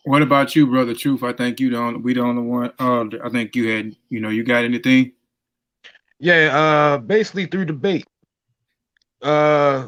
[0.04, 0.94] What about you, brother?
[0.94, 1.24] Truth.
[1.24, 2.04] I think you don't.
[2.04, 2.72] We the only one.
[2.80, 3.96] Uh, I think you had.
[4.10, 5.14] You know, you got anything?
[6.20, 8.06] Yeah, uh basically through debate.
[9.22, 9.88] Uh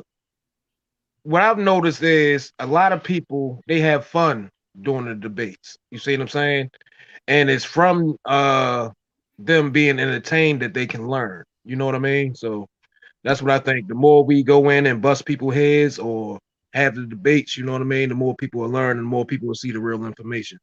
[1.24, 4.50] what I've noticed is a lot of people they have fun
[4.82, 5.78] during the debates.
[5.92, 6.72] You see what I'm saying?
[7.28, 8.90] And it's from uh
[9.38, 11.44] them being entertained that they can learn.
[11.66, 12.36] You know what I mean?
[12.36, 12.68] So
[13.24, 13.88] that's what I think.
[13.88, 16.40] The more we go in and bust people's heads or
[16.74, 19.10] have the debates, you know what I mean, the more people will learn and the
[19.10, 20.58] more people will see the real information.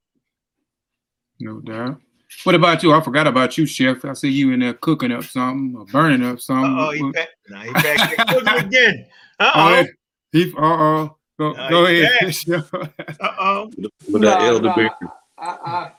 [1.40, 2.00] No doubt.
[2.44, 2.92] What about you?
[2.92, 4.04] I forgot about you, Chef.
[4.04, 6.76] I see you in there cooking up something or burning up something.
[6.78, 7.28] Uh-oh, he What- back.
[7.64, 9.06] He back there cooking again.
[9.40, 9.86] Oh, Uh-oh.
[10.32, 11.16] He, uh oh.
[11.38, 12.10] Go, Now go ahead.
[12.20, 12.34] back.
[13.20, 13.70] Uh-oh.
[14.10, 14.90] With that Nah, elder nah, bear.
[15.38, 15.92] I, I,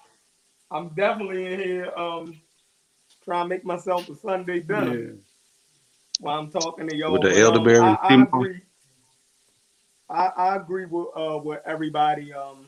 [0.72, 2.36] I'm definitely in here um
[3.24, 5.12] trying to make myself a Sunday dinner Yeah.
[6.20, 7.14] while I'm talking to y'all.
[7.14, 8.62] With the but, elderberry um, I, I agree.
[10.10, 12.66] I, I agree with uh what everybody um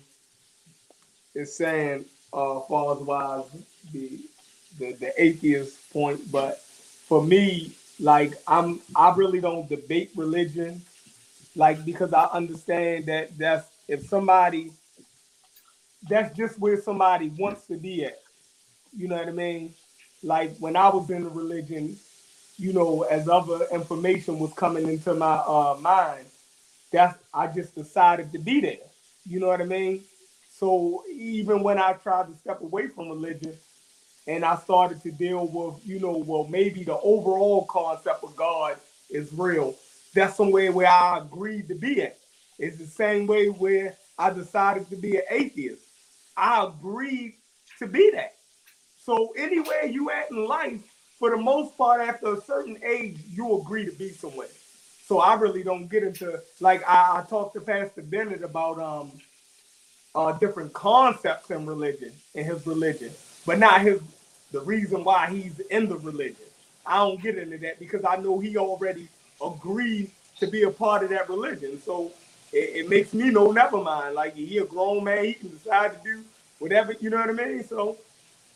[1.35, 3.45] is saying uh far as wise
[3.91, 4.19] the,
[4.79, 6.61] the the atheist point, but
[7.07, 10.81] for me, like I'm I really don't debate religion,
[11.55, 14.71] like because I understand that that's if somebody
[16.09, 18.19] that's just where somebody wants to be at.
[18.95, 19.73] You know what I mean?
[20.23, 21.97] Like when I was in the religion,
[22.57, 26.25] you know, as other information was coming into my uh, mind,
[26.91, 28.77] that's I just decided to be there.
[29.25, 30.03] You know what I mean?
[30.59, 33.57] So even when I tried to step away from religion
[34.27, 38.77] and I started to deal with, you know, well, maybe the overall concept of God
[39.09, 39.75] is real.
[40.13, 42.17] That's somewhere where I agreed to be at.
[42.59, 45.83] It's the same way where I decided to be an atheist.
[46.37, 47.35] I agreed
[47.79, 48.35] to be that.
[49.05, 50.81] So anywhere you at in life,
[51.19, 54.47] for the most part, after a certain age, you agree to be somewhere.
[55.05, 59.11] So I really don't get into like I, I talked to Pastor Bennett about um
[60.15, 63.11] uh different concepts in religion in his religion,
[63.45, 64.01] but not his
[64.51, 66.37] the reason why he's in the religion.
[66.85, 69.09] I don't get into that because I know he already
[69.43, 71.81] agreed to be a part of that religion.
[71.81, 72.11] So
[72.51, 74.15] it, it makes me know never mind.
[74.15, 76.23] Like he a grown man, he can decide to do
[76.59, 77.63] whatever, you know what I mean?
[77.63, 77.97] So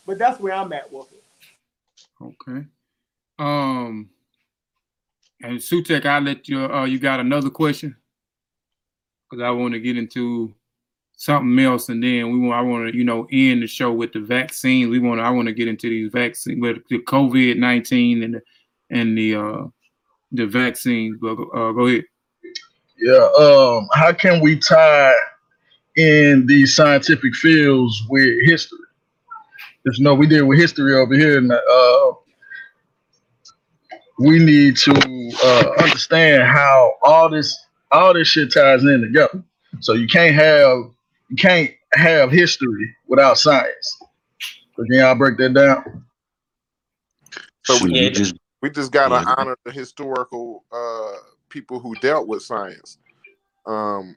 [0.06, 1.24] but that's where I'm at with it.
[2.22, 2.66] Okay.
[3.38, 4.10] Um,
[5.41, 6.66] and Sutek, I'll let you.
[6.66, 7.95] Uh, you got another question?
[9.30, 10.53] Because I want to get into
[11.18, 12.60] something else, and then we want.
[12.60, 14.90] I want to, you know, end the show with the vaccines.
[14.90, 15.20] We want.
[15.20, 18.41] I want to get into these vaccines, with the COVID nineteen and the
[18.91, 19.66] and the uh
[20.36, 21.18] the vaccine.
[21.22, 22.06] But uh, go ahead.
[22.98, 23.28] Yeah.
[23.40, 25.14] Um, how can we tie
[25.95, 28.80] in these scientific fields with history?
[29.84, 32.12] Because you know we deal with history over here, and uh,
[34.18, 34.91] we need to
[35.44, 37.57] uh, understand how all this
[37.91, 39.44] all this shit ties in together.
[39.82, 40.78] So you can't have
[41.30, 43.98] you can't have history without science.
[44.76, 46.06] So can y'all break that down?
[47.64, 48.36] So we, Yeah, just
[48.66, 51.12] we just gotta honor the historical uh
[51.50, 52.98] people who dealt with science.
[53.68, 54.16] Um,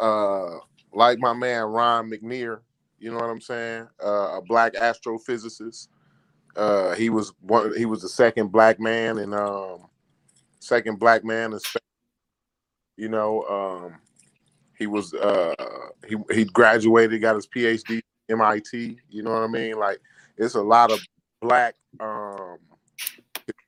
[0.00, 0.58] uh,
[0.92, 2.60] like my man Ron McNair,
[3.00, 3.88] you know what I'm saying?
[4.00, 5.88] Uh, a black astrophysicist.
[6.54, 7.76] Uh, he was one.
[7.76, 9.88] He was the second black man and um,
[10.60, 11.82] second black man in space.
[12.96, 13.96] You know, um,
[14.78, 15.52] he was uh,
[16.06, 19.00] he he graduated, got his PhD MIT.
[19.10, 19.80] You know what I mean?
[19.80, 19.98] Like
[20.36, 21.00] it's a lot of
[21.40, 22.58] black um,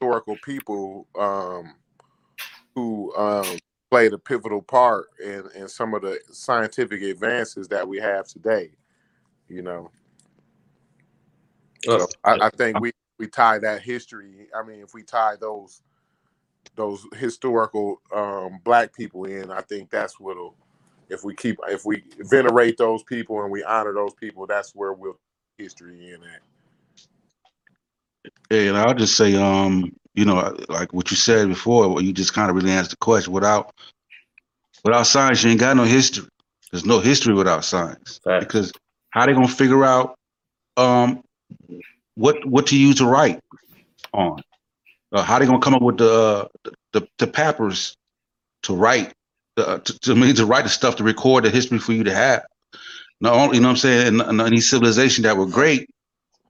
[0.01, 1.75] historical people um,
[2.75, 3.59] who um,
[3.91, 8.71] played a pivotal part in, in some of the scientific advances that we have today.
[9.49, 9.91] You know,
[11.85, 14.49] so I, I think we we tie that history.
[14.57, 15.83] I mean, if we tie those
[16.77, 20.55] those historical um, black people in, I think that's what'll.
[21.09, 24.93] If we keep, if we venerate those people and we honor those people, that's where
[24.93, 25.19] we'll
[25.59, 26.41] history in at.
[28.51, 32.35] Yeah, and I'll just say, um, you know, like what you said before, you just
[32.35, 33.33] kind of really answered the question.
[33.33, 33.73] Without
[34.85, 36.27] without science, you ain't got no history.
[36.71, 38.21] There's no history without science.
[38.41, 38.73] Because
[39.11, 40.17] how they gonna figure out
[40.77, 41.23] um
[42.15, 43.41] what what to use to write
[44.13, 44.41] on?
[45.13, 47.97] Uh, how they gonna come up with the uh, the, the papers
[48.63, 49.13] to write
[49.57, 52.15] uh, to, to mean to write the stuff to record the history for you to
[52.15, 52.45] have?
[53.21, 55.91] Not only, you know what I'm saying, and, and any civilization that were great,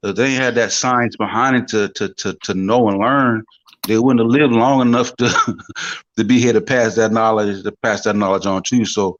[0.02, 3.44] if they had that science behind it to to to to know and learn,
[3.86, 5.56] they wouldn't have lived long enough to
[6.16, 8.84] to be here to pass that knowledge to pass that knowledge on to you.
[8.84, 9.18] So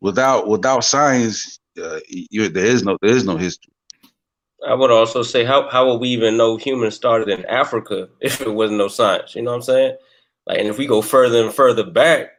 [0.00, 3.72] without without science, uh, you, there is no there is no history.
[4.66, 8.40] I would also say, how how would we even know humans started in Africa if
[8.40, 9.34] it wasn't no science?
[9.34, 9.96] You know what I'm saying?
[10.46, 12.30] Like, and if we go further and further back,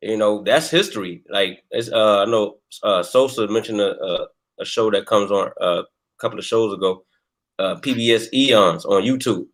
[0.00, 1.22] you know, that's history.
[1.28, 4.26] Like, it's uh, I know uh, Sosa mentioned a, a,
[4.60, 7.04] a show that comes on uh, a couple of shows ago,
[7.62, 9.46] uh, PBS Eons on YouTube.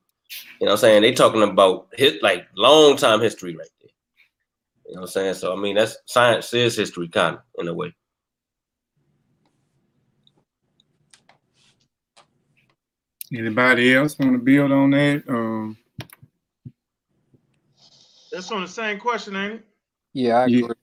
[0.61, 1.03] You know what I'm saying?
[1.03, 3.91] They talking about hit like long time history right there.
[4.87, 5.35] You know what I'm saying?
[5.35, 7.95] So I mean that's science is history kind of in a way.
[13.35, 15.23] Anybody else want to build on that?
[15.29, 15.77] Um,
[18.33, 19.65] That's on the same question, ain't it?
[20.15, 20.65] Yeah, I Yeah.
[20.65, 20.75] agree.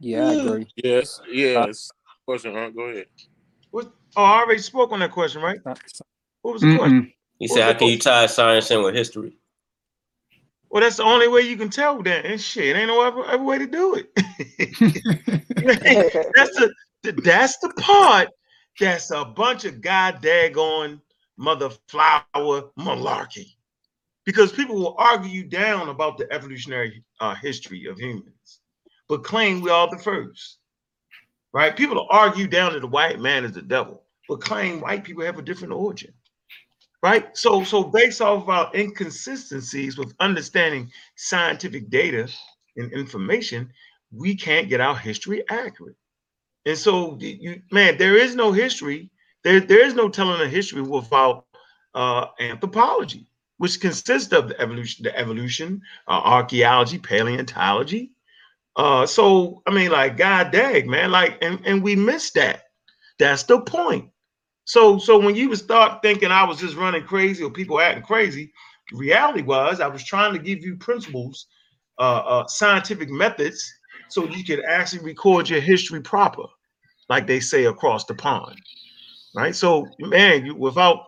[0.00, 0.66] Yeah, I agree.
[0.76, 1.90] Yes, yes.
[2.26, 2.70] Question, huh?
[2.70, 3.06] Go ahead.
[3.70, 3.92] What?
[4.16, 5.58] Oh, I already spoke on that question, right?
[5.64, 5.74] Uh,
[6.42, 7.02] What was the question?
[7.02, 7.14] mm-mm.
[7.38, 9.38] He What said, was how can you tie science in with history?
[10.70, 12.26] Well, that's the only way you can tell that.
[12.26, 14.10] And shit, ain't no other, other way to do it.
[16.34, 16.72] that's the,
[17.02, 18.28] the that's the part
[18.78, 21.00] that's a bunch of god daggone
[21.36, 23.54] mother flower malarkey.
[24.24, 28.60] Because people will argue you down about the evolutionary uh, history of humans,
[29.08, 30.57] but claim we are the first.
[31.52, 31.76] Right?
[31.76, 35.38] People argue down that the white man is the devil, but claim white people have
[35.38, 36.12] a different origin
[37.02, 37.36] right?
[37.36, 42.28] So, so based off of our inconsistencies with understanding scientific data
[42.76, 43.72] and information,
[44.10, 45.96] we can't get our history accurate.
[46.66, 49.10] And so, you man, there is no history.
[49.44, 51.46] There, there is no telling a history without
[51.94, 53.26] uh, anthropology,
[53.58, 58.12] which consists of the evolution, the evolution, uh, archaeology, paleontology.
[58.78, 62.62] Uh, so, I mean, like, god dang, man, like, and and we missed that.
[63.18, 64.10] That's the point.
[64.66, 68.04] So, so when you would start thinking I was just running crazy or people acting
[68.04, 68.52] crazy,
[68.92, 71.48] reality was I was trying to give you principles,
[71.98, 73.64] uh, uh, scientific methods,
[74.10, 76.44] so you could actually record your history proper,
[77.08, 78.60] like they say across the pond,
[79.34, 79.56] right?
[79.56, 81.00] So, man, you without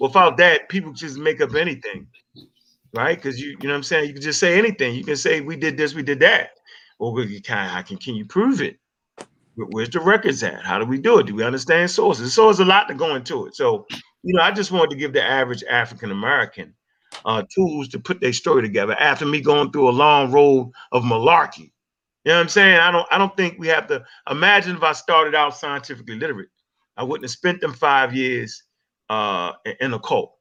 [0.00, 2.06] without that, people just make up anything,
[2.94, 3.16] right?
[3.16, 4.06] Because you, you know what I'm saying.
[4.06, 4.94] You can just say anything.
[4.94, 6.50] You can say we did this, we did that.
[6.98, 8.78] Well, you can, how can can you prove it?
[9.56, 10.64] Where's the records at?
[10.64, 11.26] How do we do it?
[11.26, 12.34] Do we understand sources?
[12.34, 13.56] So there's a lot to go into it.
[13.56, 13.86] So,
[14.22, 16.74] you know, I just wanted to give the average African American
[17.24, 21.04] uh, tools to put their story together after me going through a long road of
[21.04, 21.72] malarkey.
[22.24, 22.78] You know what I'm saying?
[22.78, 26.48] I don't I don't think we have to imagine if I started out scientifically literate.
[26.96, 28.62] I wouldn't have spent them five years
[29.08, 30.32] uh, in a cult.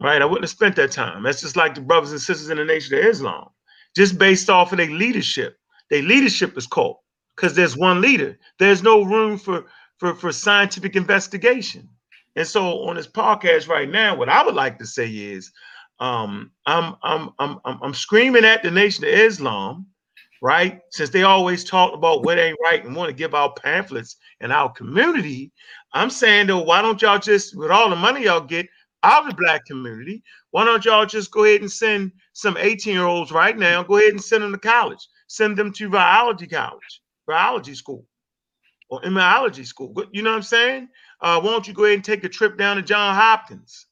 [0.00, 0.20] Right?
[0.20, 1.22] I wouldn't have spent that time.
[1.22, 3.50] That's just like the brothers and sisters in the Nation of Islam,
[3.96, 5.56] just based off of their leadership.
[5.90, 7.00] Their leadership is cult
[7.36, 8.38] because there's one leader.
[8.58, 9.66] There's no room for
[9.98, 11.88] for for scientific investigation.
[12.36, 15.52] And so on this podcast right now, what I would like to say is,
[16.00, 19.86] um, I'm I'm I'm I'm, I'm screaming at the Nation of Islam,
[20.40, 20.80] right?
[20.90, 24.50] Since they always talk about what ain't right and want to give out pamphlets in
[24.50, 25.52] our community,
[25.92, 28.66] I'm saying though, why don't y'all just, with all the money y'all get
[29.02, 32.94] out of the black community, why don't y'all just go ahead and send some 18
[32.94, 33.82] year olds right now?
[33.82, 35.06] Go ahead and send them to college.
[35.28, 38.06] Send them to biology college, biology school,
[38.90, 39.94] or immunology school.
[40.12, 40.88] You know what I'm saying?
[41.20, 43.86] Uh, why don't you go ahead and take a trip down to John Hopkins?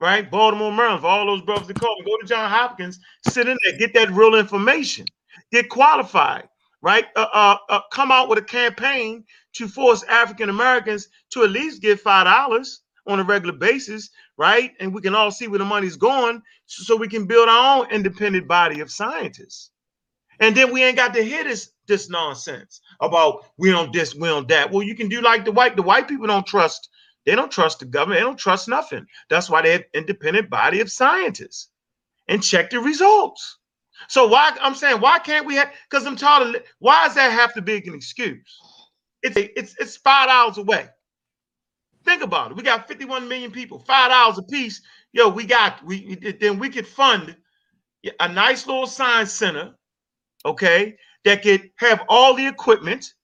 [0.00, 0.30] right?
[0.30, 2.98] Baltimore, Maryland, for all those brothers that call go to John Hopkins,
[3.28, 5.06] sit in there, get that real information,
[5.50, 6.48] get qualified,
[6.82, 7.06] right?
[7.16, 9.24] Uh, uh, uh, come out with a campaign
[9.54, 14.72] to force African Americans to at least give five dollars on a regular basis, right?
[14.80, 17.90] And we can all see where the money's going, so, we can build our own
[17.90, 19.70] independent body of scientists.
[20.40, 24.28] And then we ain't got to hear this this nonsense about we don't this, we
[24.28, 24.70] don't that.
[24.70, 26.88] Well, you can do like the white the white people don't trust
[27.26, 28.20] they don't trust the government.
[28.20, 29.06] They don't trust nothing.
[29.30, 31.70] That's why they have independent body of scientists
[32.28, 33.58] and check the results.
[34.08, 37.32] So why I'm saying why can't we have because I'm tired of why does that
[37.32, 38.58] have to be an excuse?
[39.22, 40.88] It's it's it's five hours away.
[42.04, 42.56] Think about it.
[42.56, 44.82] We got 51 million people, five dollars a piece.
[45.12, 47.36] Yo, we got we then we could fund
[48.20, 49.74] a nice little science center,
[50.44, 53.14] okay, that could have all the equipment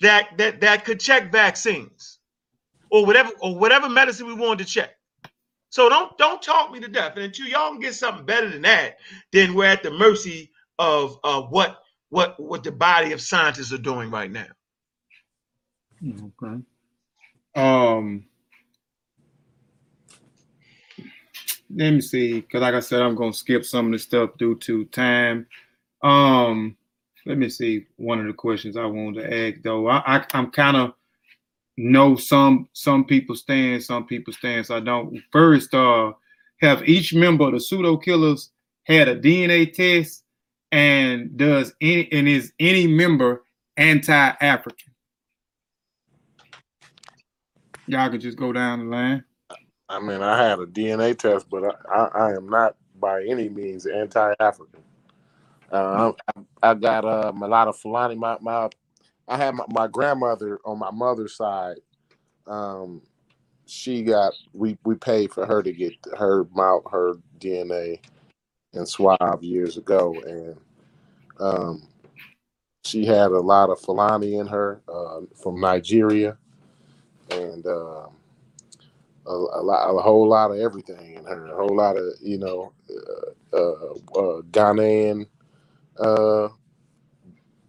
[0.00, 2.18] that that that could check vaccines
[2.90, 4.90] or whatever or whatever medicine we wanted to check.
[5.70, 7.14] So don't don't talk me to death.
[7.16, 8.98] And until y'all can get something better than that,
[9.32, 11.78] then we're at the mercy of uh, what
[12.10, 14.46] what what the body of scientists are doing right now.
[16.04, 16.62] Okay.
[17.54, 18.24] Um.
[21.72, 24.56] Let me see, because like I said, I'm gonna skip some of the stuff due
[24.56, 25.46] to time.
[26.02, 26.76] Um,
[27.26, 27.86] let me see.
[27.96, 30.94] One of the questions I wanted to ask, though, I, I I'm kind of
[31.76, 34.66] know some some people stand, some people stand.
[34.66, 35.20] So I don't.
[35.30, 36.12] First, uh,
[36.60, 38.50] have each member of the pseudo killers
[38.84, 40.24] had a DNA test,
[40.72, 43.44] and does any and is any member
[43.76, 44.89] anti-African?
[47.90, 49.24] Y'all could just go down the line.
[49.88, 53.48] I mean, I had a DNA test, but I, I, I am not by any
[53.48, 54.80] means anti-African.
[55.72, 56.12] Uh,
[56.62, 58.14] I, I got uh, a lot of Fulani.
[58.14, 58.68] My, my
[59.26, 61.78] I had my, my grandmother on my mother's side.
[62.46, 63.02] Um,
[63.66, 68.00] she got we we paid for her to get her mount her DNA
[68.72, 70.56] and swab years ago, and
[71.40, 71.88] um,
[72.84, 76.38] she had a lot of Fulani in her uh, from Nigeria,
[77.32, 78.06] and uh,
[79.26, 82.38] a, a, lot, a whole lot of everything in her, a whole lot of you
[82.38, 85.26] know, uh, uh, uh Ghanaian
[85.98, 86.48] uh,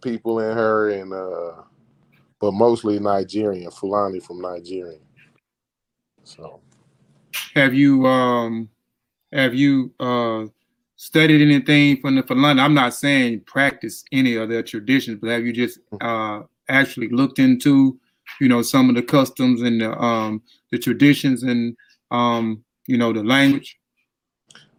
[0.02, 1.64] people in her, and uh,
[2.40, 4.98] but mostly Nigerian, Fulani from Nigeria.
[6.24, 6.62] So,
[7.54, 8.70] have you um,
[9.34, 10.46] have you uh,
[10.96, 12.60] studied anything from the Fulani?
[12.60, 17.40] I'm not saying practice any of their traditions, but have you just uh, actually looked
[17.40, 18.00] into,
[18.42, 20.42] you know, some of the customs and the um,
[20.72, 21.78] the traditions and
[22.10, 23.78] um, you know the language?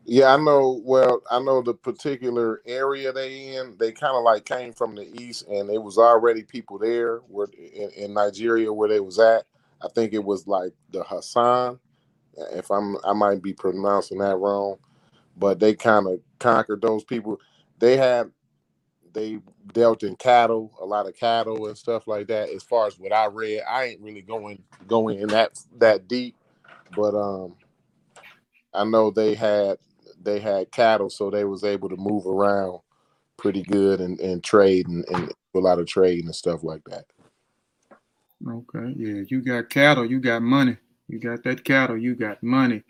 [0.04, 0.80] Yeah, I know.
[0.84, 3.76] Well, I know the particular area they in.
[3.78, 7.46] They kind of like came from the east, and it was already people there where
[7.56, 9.44] in, in, Nigeria where they was at.
[9.80, 11.78] I think it was like the Hassan.
[12.52, 14.78] If I'm, I might be pronouncing that wrong,
[15.36, 17.38] but they kind of conquered those people.
[17.78, 18.28] They had,
[19.12, 19.38] they
[19.72, 22.50] dealt in cattle, a lot of cattle and stuff like that.
[22.50, 26.36] As far as what I read, I ain't really going going in that that deep,
[26.96, 27.54] but um,
[28.74, 29.78] I know they had
[30.22, 32.80] they had cattle, so they was able to move around
[33.36, 37.04] pretty good and, and trade and, and a lot of trade and stuff like that.
[38.46, 40.76] Okay, yeah, you got cattle, you got money.
[41.08, 42.82] You got that cattle, you got money.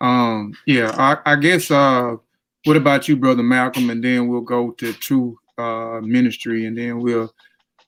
[0.00, 2.16] Um, yeah, I, I guess uh
[2.64, 3.90] what about you, brother Malcolm?
[3.90, 7.32] And then we'll go to true uh ministry and then we'll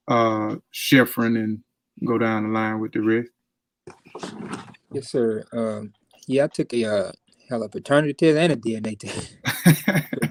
[0.09, 1.61] uh Sheffrin and
[2.05, 3.31] go down the line with the rest.
[4.93, 5.45] Yes, sir.
[5.53, 5.93] Um
[6.27, 7.13] yeah, I took a uh,
[7.49, 9.37] hell, a paternity test and a DNA test.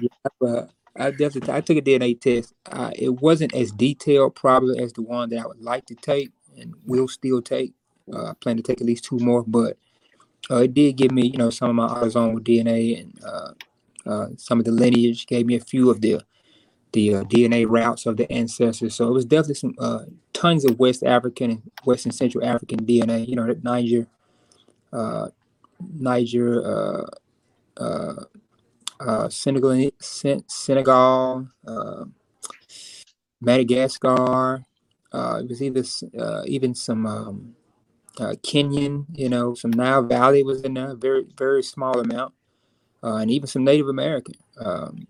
[0.00, 0.64] yeah,
[0.96, 2.54] I definitely I took a DNA test.
[2.70, 6.30] Uh, it wasn't as detailed probably as the one that I would like to take
[6.58, 7.74] and will still take.
[8.12, 9.76] Uh, I plan to take at least two more, but
[10.50, 13.52] uh, it did give me, you know, some of my autosomal DNA and uh,
[14.06, 15.26] uh, some of the lineage.
[15.26, 16.22] Gave me a few of the
[16.92, 18.94] the uh, DNA routes of the ancestors.
[18.94, 22.84] So it was definitely some uh, tons of West African and West and Central African
[22.84, 23.26] DNA.
[23.26, 24.06] You know, Niger,
[24.92, 25.28] uh,
[25.80, 27.06] Niger, uh,
[27.82, 28.24] uh,
[29.00, 31.48] uh, Senegal, Senegal,
[33.40, 34.64] Madagascar.
[35.12, 35.84] It was even
[36.18, 37.56] uh, even some um,
[38.18, 42.34] Kenyan, you know, some Nile Valley was in there, very very small amount,
[43.02, 44.34] and even some Native American.
[44.58, 45.06] Um,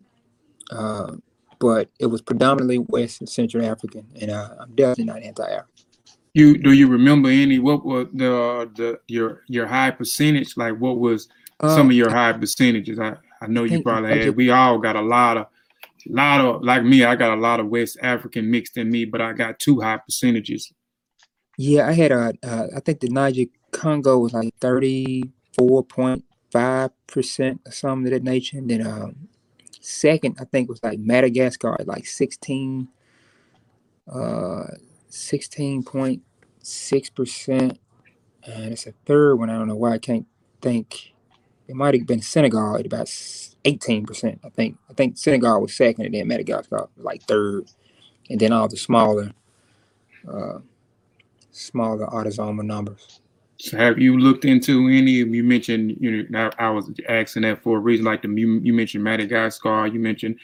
[1.60, 5.84] but it was predominantly West and Central African, and uh, I'm definitely not anti-African.
[6.32, 10.56] You do you remember any what was the the your your high percentage?
[10.56, 11.28] Like what was
[11.60, 12.98] Uh, some of your high percentages?
[12.98, 14.36] I I know you probably had.
[14.36, 15.46] We all got a lot of
[16.06, 17.04] lot of like me.
[17.04, 19.98] I got a lot of West African mixed in me, but I got two high
[19.98, 20.72] percentages.
[21.58, 26.90] Yeah, I had a, uh, I think the Niger Congo was like 34 point five
[27.06, 28.58] percent or something of that nature.
[28.58, 29.28] And then um,
[29.80, 32.88] second, I think was like Madagascar at like sixteen,
[34.10, 34.64] uh,
[35.08, 36.22] sixteen point
[36.62, 37.78] six percent.
[38.44, 39.50] And it's a third one.
[39.50, 40.26] I don't know why I can't
[40.62, 41.12] think.
[41.68, 43.10] It might have been Senegal at about
[43.64, 44.40] eighteen percent.
[44.44, 44.78] I think.
[44.88, 47.70] I think Senegal was second, and then Madagascar like third,
[48.28, 49.32] and then all the smaller,
[50.26, 50.58] uh,
[51.52, 53.20] smaller autosomal numbers.
[53.60, 57.42] So have you looked into any of you mentioned you know I, I was asking
[57.44, 60.36] that for a reason like the you, you mentioned Madagascar you mentioned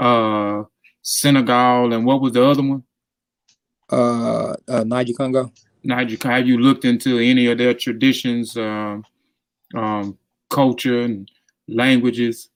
[0.00, 0.64] uh
[1.02, 2.84] Senegal and what was the other one
[3.90, 5.52] Uh, uh Niger Congo.
[5.84, 9.04] Niger have you looked into any of their traditions um
[9.76, 10.18] um
[10.50, 11.30] culture and
[11.68, 12.50] languages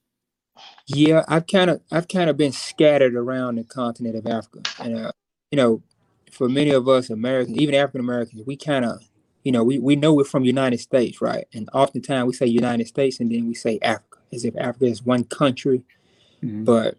[0.87, 4.99] Yeah, I've kind of I've kind of been scattered around the continent of Africa, and
[4.99, 5.13] uh,
[5.51, 5.83] you know,
[6.31, 9.01] for many of us Americans, even African Americans, we kind of,
[9.43, 11.45] you know, we we know we're from United States, right?
[11.53, 15.03] And oftentimes we say United States, and then we say Africa, as if Africa is
[15.03, 15.83] one country.
[16.43, 16.65] Mhm.
[16.65, 16.97] But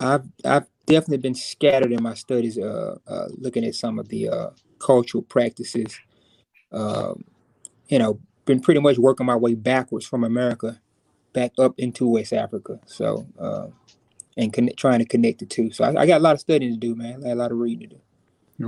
[0.00, 4.28] I've I've definitely been scattered in my studies, uh, uh looking at some of the
[4.28, 5.98] uh, cultural practices.
[6.72, 7.24] Um,
[7.88, 10.80] you know, been pretty much working my way backwards from America
[11.32, 12.80] back up into West Africa.
[12.86, 13.68] So, uh,
[14.36, 15.70] and connect, trying to connect the two.
[15.70, 17.20] So I, I got a lot of studying to do, man.
[17.24, 18.00] I got a lot of reading to do.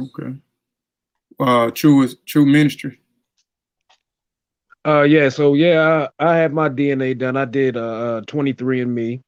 [0.05, 0.40] okay
[1.40, 3.00] uh true is true ministry
[4.86, 5.28] Uh, yeah.
[5.28, 7.36] So yeah, I, I had my DNA done.
[7.36, 9.20] I did uh 23andMe,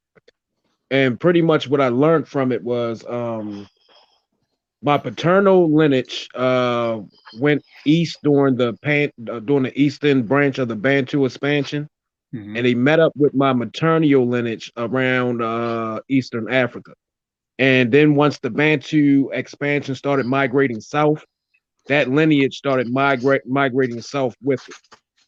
[0.91, 3.69] and pretty much what I learned from it was um
[4.83, 7.01] my paternal lineage uh
[7.41, 11.89] went east during the pan uh, during the eastern branch of the Bantu expansion,
[12.35, 12.57] Mhm.
[12.57, 16.93] and they met up with my maternal lineage around uh eastern Africa.
[17.59, 21.25] And then once the Bantu expansion started migrating south,
[21.89, 24.77] that lineage started migrate migrating south with it.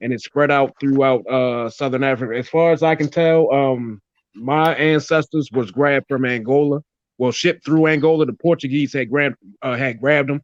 [0.00, 2.36] And it spread out throughout uh southern africa.
[2.38, 4.00] As far as i can tell um
[4.34, 6.80] my ancestors was grabbed from angola.
[7.18, 8.26] Well shipped through angola.
[8.26, 10.42] The portuguese had grabbed uh, had grabbed them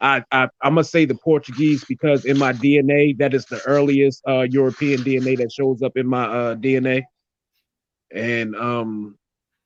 [0.00, 4.22] I, I i must say the portuguese because in my dna that is the earliest
[4.28, 7.02] uh european dna that shows up in my uh dna
[8.12, 9.16] and um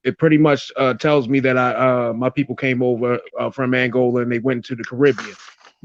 [0.05, 1.73] it pretty much uh, tells me that I
[2.09, 5.35] uh, my people came over uh, from Angola and they went to the Caribbean.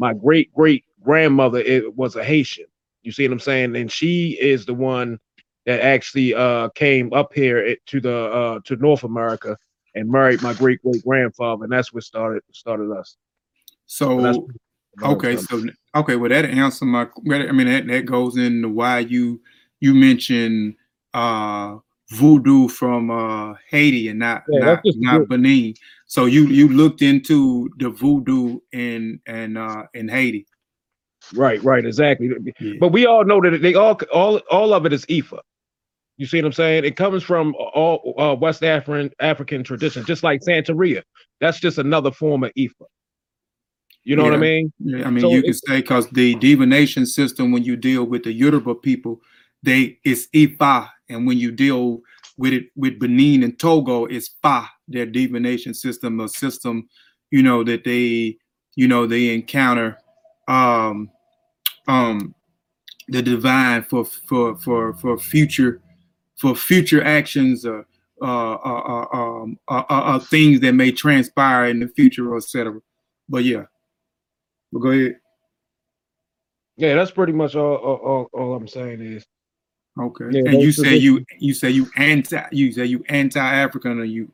[0.01, 2.65] My great great grandmother it was a Haitian.
[3.03, 3.75] You see what I'm saying?
[3.75, 5.19] And she is the one
[5.67, 9.55] that actually uh, came up here to the uh, to North America
[9.93, 13.15] and married my great great grandfather, and that's what started started us.
[13.85, 14.47] So
[15.03, 15.63] okay so
[15.95, 19.39] okay well that answer my i mean that, that goes into why you
[19.79, 20.75] you mentioned
[21.13, 21.77] uh
[22.11, 25.29] voodoo from uh haiti and not Yeah, not not good.
[25.29, 25.73] benin
[26.05, 30.45] so you you looked into the voodoo in and uh in haiti
[31.33, 32.29] Right, right, exactly.
[32.79, 35.39] But we all know that they all all all of it is Ifa.
[36.17, 36.83] You see what I'm saying?
[36.83, 41.03] It comes from all uh, West African African tradition, just like Santeria.
[41.39, 42.85] That's just another form of Ifa.
[44.03, 44.73] You know what I mean?
[44.79, 48.23] Yeah, I mean, So you can say because the divination system, when you deal with
[48.23, 49.21] the Yoruba people,
[49.63, 52.01] they it's Ifa, and when you deal
[52.37, 54.67] with it with Benin and Togo, it's Fa.
[54.87, 56.87] Their divination system, a system,
[57.29, 58.37] you know, that they,
[58.75, 59.97] you know, they encounter,
[60.47, 61.09] um,
[61.87, 62.33] um,
[63.07, 65.81] the divine for for for for future,
[66.37, 67.83] for future actions, uh,
[68.21, 72.79] uh, uh, uh, um, uh, uh, uh, things that may transpire in the future, etc.
[73.27, 73.65] But yeah.
[74.71, 75.17] But go ahead.
[76.77, 79.25] Yeah, that's pretty much all all, all, all I'm saying is
[79.99, 80.25] Okay.
[80.31, 84.05] Yeah, and you say you you say you anti you say you anti African or
[84.05, 84.31] you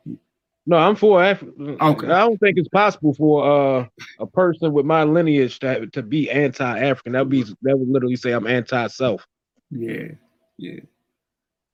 [0.68, 1.52] No, I'm for Africa.
[1.82, 2.08] Okay.
[2.08, 3.88] I don't think it's possible for uh,
[4.20, 7.14] a person with my lineage to to be anti-African.
[7.14, 9.26] That would be that would literally say I'm anti-self.
[9.72, 10.10] yeah
[10.58, 10.82] yeah.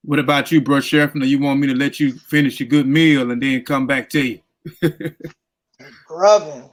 [0.06, 1.12] What about you, bro Sheriff?
[1.16, 4.22] you want me to let you finish your good meal and then come back to
[4.22, 4.40] you?
[6.08, 6.70] Grubbing.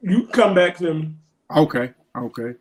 [0.00, 1.10] You come back to me.
[1.54, 2.54] Okay, okay.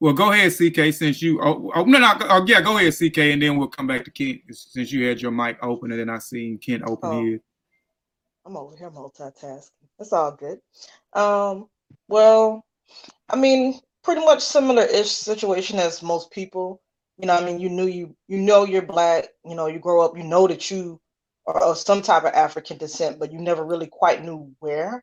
[0.00, 0.92] Well, go ahead, CK.
[0.92, 3.86] Since you, oh, oh no, no, oh, yeah, go ahead, CK, and then we'll come
[3.86, 7.10] back to Kent since you had your mic open, and then I seen Kent open
[7.10, 7.24] Oh.
[7.24, 7.40] his.
[8.46, 9.70] I'm over here multitasking.
[9.98, 10.58] It's all good.
[11.14, 11.68] Um,
[12.08, 12.64] well,
[13.30, 16.82] I mean, pretty much similar-ish situation as most people.
[17.16, 19.28] You know, I mean, you knew you you know you're black.
[19.46, 21.00] You know, you grow up, you know that you
[21.46, 25.02] are of some type of African descent, but you never really quite knew where.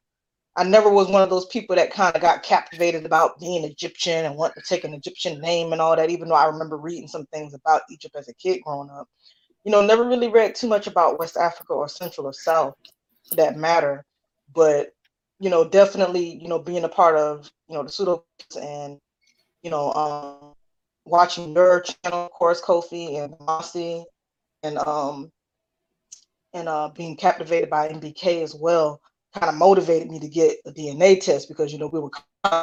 [0.56, 4.26] I never was one of those people that kind of got captivated about being Egyptian
[4.26, 7.08] and wanting to take an Egyptian name and all that, even though I remember reading
[7.08, 9.08] some things about Egypt as a kid growing up.
[9.64, 12.76] You know, never really read too much about West Africa or Central or South
[13.30, 14.04] for that matter.
[14.54, 14.90] But,
[15.40, 18.26] you know, definitely, you know, being a part of, you know, the pseudo
[18.62, 19.00] and,
[19.64, 20.54] you know, um,
[21.06, 24.04] watching your channel, of course, Kofi and Mossy,
[24.64, 25.32] and um,
[26.54, 29.02] and uh, being captivated by MBK as well,
[29.34, 32.12] kind of motivated me to get a DNA test because you know we were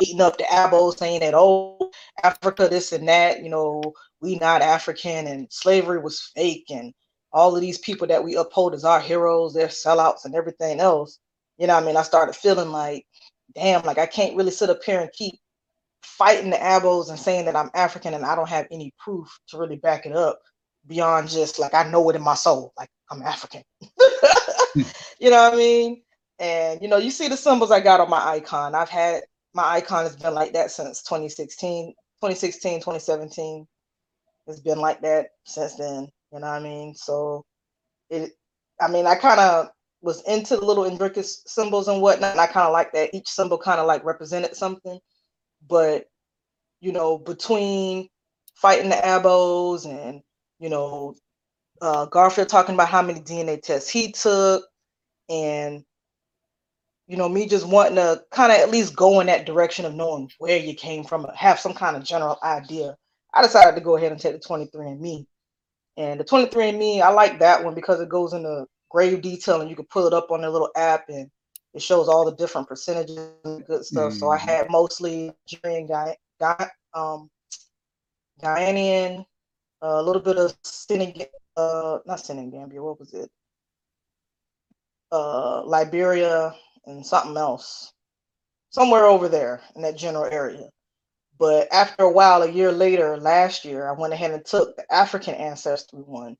[0.01, 1.91] eating up the ADOS saying that oh
[2.23, 3.83] Africa this and that, you know
[4.21, 6.93] we not African and slavery was fake and
[7.33, 11.19] all of these people that we uphold as our heroes, they're sellouts and everything else.
[11.59, 13.07] You know, I mean, I started feeling like,
[13.55, 15.35] damn, like I can't really sit up here and keep
[16.03, 19.59] fighting the ADOS and saying that I'm African and I don't have any proof to
[19.59, 20.41] really back it up
[20.87, 23.63] beyond just like I know it in my soul, like I'm African.
[25.21, 26.03] you know what I mean?
[26.39, 28.75] And you know, you see the symbols I got on my icon.
[28.75, 29.23] I've had
[29.55, 31.89] my icon has been like that since 2016,
[32.21, 33.67] 2016, 2017.
[34.47, 36.09] It's been like that since then.
[36.33, 36.95] You know what I mean?
[36.95, 37.45] So
[38.11, 38.33] it
[38.81, 39.69] I mean I kind of
[40.01, 42.33] was into the little intricate symbols and whatnot.
[42.33, 44.99] And I kind of like that each symbol kind of like represented something.
[45.69, 46.07] But
[46.81, 48.09] you know, between
[48.55, 50.23] fighting the ADOS and
[50.61, 51.15] you know,
[51.83, 54.65] uh, Garfield talking about how many DNA tests he took,
[55.29, 55.85] and
[57.09, 59.95] you know, me just wanting to kind of at least go in that direction of
[59.95, 62.95] knowing where you came from, have some kind of general idea.
[63.33, 65.27] I decided to go ahead and take the 23andMe.
[65.97, 69.75] And the 23andMe, I like that one because it goes into grave detail and you
[69.77, 71.31] can pull it up on their little app and
[71.73, 74.13] it shows all the different percentages and good stuff.
[74.13, 74.19] Mm.
[74.19, 77.31] So I had mostly Nigerian guy, guy um,
[78.43, 79.25] Ghanaian,
[79.81, 81.27] a little bit of Senegal,
[81.57, 83.31] uh, not Senegambia, what was it?
[85.11, 86.55] Uh, Liberia
[86.89, 87.93] and something else,
[88.71, 90.69] somewhere over there in that general area.
[91.39, 94.93] But after a while, a year later, last year, I went ahead and took the
[94.93, 96.37] African ancestry one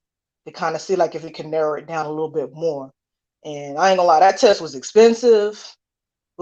[0.47, 2.91] to kind of see like if it can narrow it down a little bit more.
[3.45, 5.77] And I ain't gonna lie, that test was expensive.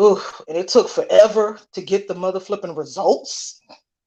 [0.00, 3.60] Ooh, and it took forever to get the mother flipping results,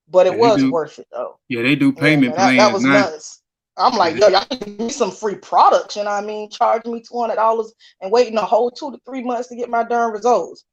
[0.08, 0.72] but it Yeah, was do.
[0.72, 1.40] worth it though.
[1.50, 2.94] Yeah, they do Yeah, payment man, that, that plans was now.
[2.94, 3.42] nuts.
[3.80, 6.50] I'm like, yo, y'all can give me some free products, you know what I mean?
[6.52, 9.70] Charge me two hundred dollars and waiting a whole two to three months to get
[9.70, 10.66] my darn results.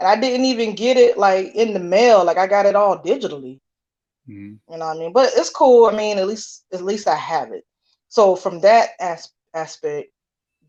[0.00, 2.98] And I didn't even get it like in the mail, like I got it all
[2.98, 3.60] digitally.
[4.28, 4.58] Mhm.
[4.70, 5.12] You know what I mean?
[5.12, 5.86] But it's cool.
[5.86, 7.64] I mean, at least at least I have it.
[8.08, 10.10] So from that as- aspect,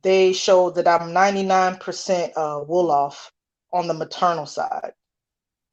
[0.04, 3.32] they showed that I'm 99% uh, Wolof
[3.74, 4.94] on the maternal side.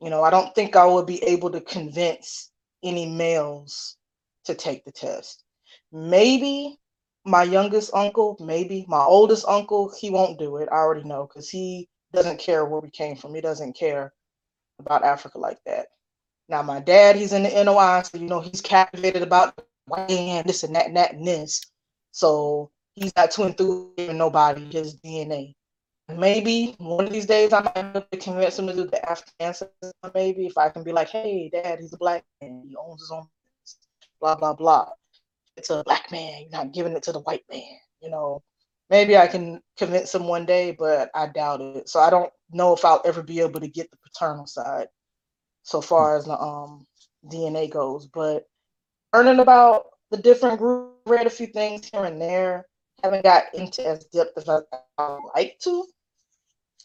[0.01, 2.51] You know, I don't think I would be able to convince
[2.85, 3.97] any males
[4.45, 5.45] to take the test.
[5.93, 6.79] Maybe
[7.25, 10.69] my youngest uncle, maybe my oldest uncle, he won't do it.
[10.71, 13.35] I already know because he doesn't care where we came from.
[13.35, 14.13] He doesn't care
[14.79, 15.89] about Africa like that.
[16.49, 20.63] Now, my dad, he's in the NOI, so you know he's captivated about man, this
[20.63, 21.61] and that and that and this.
[22.13, 25.55] So he's not too enthused giving nobody his DNA.
[26.17, 29.69] Maybe one of these days I might convince him to do the African.
[30.15, 33.11] Maybe if I can be like, hey, dad, he's a black man, he owns his
[33.11, 33.29] own
[34.21, 34.89] blah blah blah.
[35.59, 38.43] It's a black man, you're not giving it to the white man, you know.
[38.91, 41.89] Maybe I can convince him one day, but I doubt it.
[41.89, 44.87] So I don't know if I'll ever be able to get the paternal side
[45.63, 46.87] so far as the um
[47.27, 48.07] DNA goes.
[48.07, 48.45] But
[49.13, 52.67] learning about the different groups, read a few things here and there.
[53.03, 54.61] Haven't got into as depth as I,
[54.97, 55.85] I like to.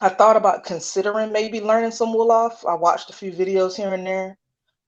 [0.01, 2.67] I thought about considering maybe learning some Wolof.
[2.67, 4.37] I watched a few videos here and there.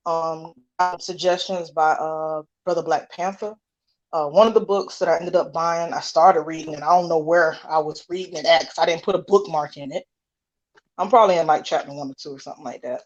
[0.05, 0.53] Um,
[0.99, 3.55] suggestions by uh Brother Black Panther.
[4.13, 6.89] Uh, one of the books that I ended up buying, I started reading, and I
[6.89, 9.91] don't know where I was reading it at because I didn't put a bookmark in
[9.91, 10.05] it.
[10.97, 13.01] I'm probably in like chapter one or two or something like that.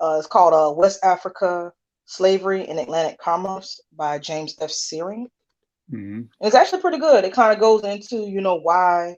[0.00, 1.72] Uh, it's called uh, West Africa
[2.04, 4.70] Slavery and Atlantic Commerce by James F.
[4.70, 5.28] Searing.
[5.92, 6.28] Mhm.
[6.40, 7.24] It's actually pretty good.
[7.24, 9.16] It kind of goes into, you know, why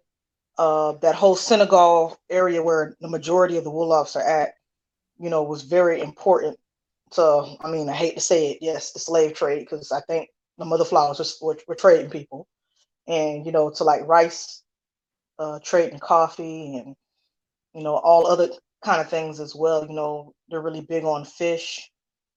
[0.56, 4.54] uh, that whole Senegal area where the majority of the Wolofs are at,
[5.18, 6.56] you know, was very important
[7.12, 10.28] to, I mean, I hate to say it, yes, the slave trade, because I think
[10.58, 12.46] the mother flowers were, were, trading people.
[13.06, 14.62] And, you know, to like rice,
[15.38, 16.94] uh, trading coffee and,
[17.74, 18.48] you know, all other
[18.84, 19.86] kind of things as well.
[19.86, 21.90] You know, they're really big on fish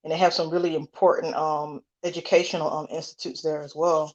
[0.03, 4.14] and they have some really important um, educational um, institutes there as well.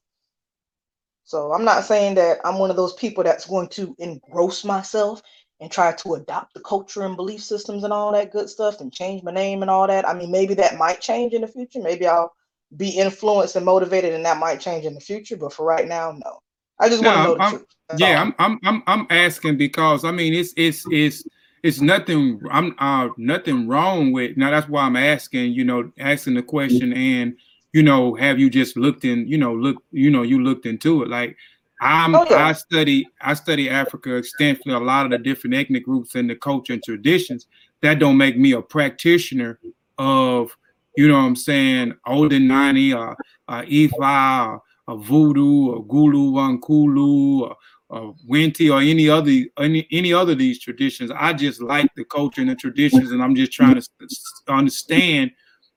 [1.24, 5.22] So I'm not saying that I'm one of those people that's going to engross myself
[5.60, 8.92] and try to adopt the culture and belief systems and all that good stuff and
[8.92, 10.08] change my name and all that.
[10.08, 11.80] I mean, maybe that might change in the future.
[11.80, 12.32] Maybe I'll
[12.76, 15.36] be influenced and motivated and that might change in the future.
[15.36, 16.38] But for right now, no.
[16.80, 17.66] I just want to know the I'm, truth.
[17.88, 18.32] That's yeah, all.
[18.38, 21.24] I'm, I'm, I'm asking because I mean, it's, it's, it's,
[21.62, 22.40] it's nothing.
[22.50, 24.36] I'm, uh, nothing wrong with.
[24.36, 25.52] Now that's why I'm asking.
[25.52, 27.36] You know, asking the question, and
[27.72, 29.28] you know, have you just looked in?
[29.28, 31.08] You know, look, you know, you looked into it.
[31.08, 31.36] Like
[31.80, 32.46] I'm, Oh, yeah.
[32.46, 34.74] I study, I study Africa extensively.
[34.74, 37.46] A lot of the different ethnic groups and the culture and traditions.
[37.80, 39.58] That don't make me a practitioner
[39.98, 40.56] of
[40.96, 43.16] you know what I'm saying, Odinani or,
[43.48, 47.56] or Ifa or, or Voodoo or Gulu Wankulu or,
[47.88, 51.10] or Winti or any other any any other of these traditions.
[51.14, 55.30] I just like the culture and the traditions, and I'm just trying to s- understand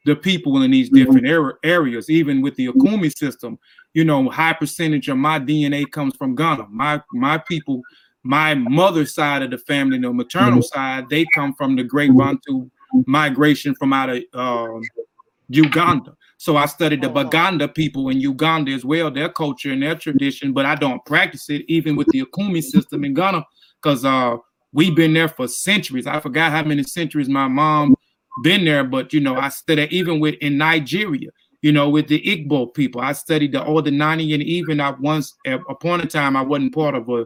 [0.05, 0.97] the people in these mm-hmm.
[0.97, 2.09] different era- areas.
[2.09, 3.57] Even with the Akumi system,
[3.93, 6.67] you know, high percentage of my DNA comes from Ghana.
[6.69, 7.81] My my people,
[8.23, 10.77] my mother's side of the family, the maternal mm-hmm.
[10.77, 12.69] side, they come from the Great Bantu
[13.07, 14.81] migration from out of um,
[15.49, 16.15] Uganda.
[16.37, 20.53] So I studied the Baganda people in Uganda as well, their culture and their tradition,
[20.53, 23.45] but I don't practice it even with the Akumi system in Ghana
[23.81, 24.37] because uh,
[24.73, 26.07] we've been there for centuries.
[26.07, 27.95] I forgot how many centuries my mom
[28.43, 31.29] been there, but you know, I studied even with in Nigeria,
[31.61, 33.01] you know, with the Igbo people.
[33.01, 37.07] I studied the Odinani and even I once upon a time I wasn't part of
[37.09, 37.25] a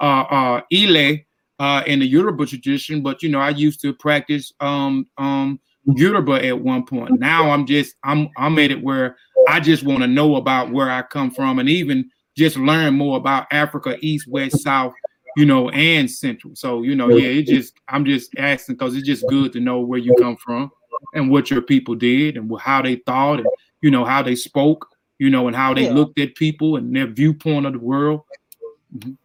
[0.00, 1.18] uh uh Ile
[1.58, 6.44] uh in the Yoruba tradition, but you know, I used to practice um um Yoruba
[6.46, 7.18] at one point.
[7.18, 9.16] Now I'm just I'm I'm at it where
[9.48, 13.16] I just want to know about where I come from and even just learn more
[13.16, 14.92] about Africa, East, West, South,
[15.36, 16.54] you know, and Central.
[16.54, 19.80] So you know, yeah, it just I'm just asking because it's just good to know
[19.80, 20.70] where you come from
[21.14, 23.48] and what your people did and how they thought and
[23.80, 24.86] you know how they spoke,
[25.18, 25.94] you know, and how they Yeah.
[25.94, 28.20] looked at people and their viewpoint of the world.
[28.96, 29.16] Mhm.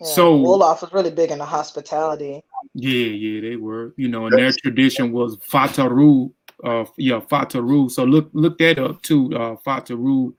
[0.00, 0.06] Yeah.
[0.08, 2.42] So Wolof was really big in the hospitality.
[2.74, 3.92] yeah, yeah, they were.
[3.96, 6.32] You know, and their tradition was Fataru.
[6.64, 7.90] Uh, yeah, Fataru.
[7.90, 9.34] So look, look that up too.
[9.34, 10.34] Uh, Fataru.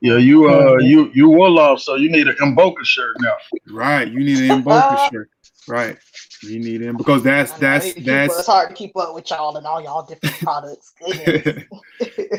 [0.00, 3.34] Yeah, you uh you you Wolof, so you need an Mboka shirt now.
[3.70, 4.06] Right.
[4.08, 5.30] You need an Mboka shirt.
[5.68, 5.96] Right.
[6.42, 9.14] You need him because that's I know, that's up- it's that's hard to keep up
[9.14, 10.92] with y'all and all y'all different products.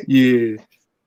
[0.08, 0.58] Yeah.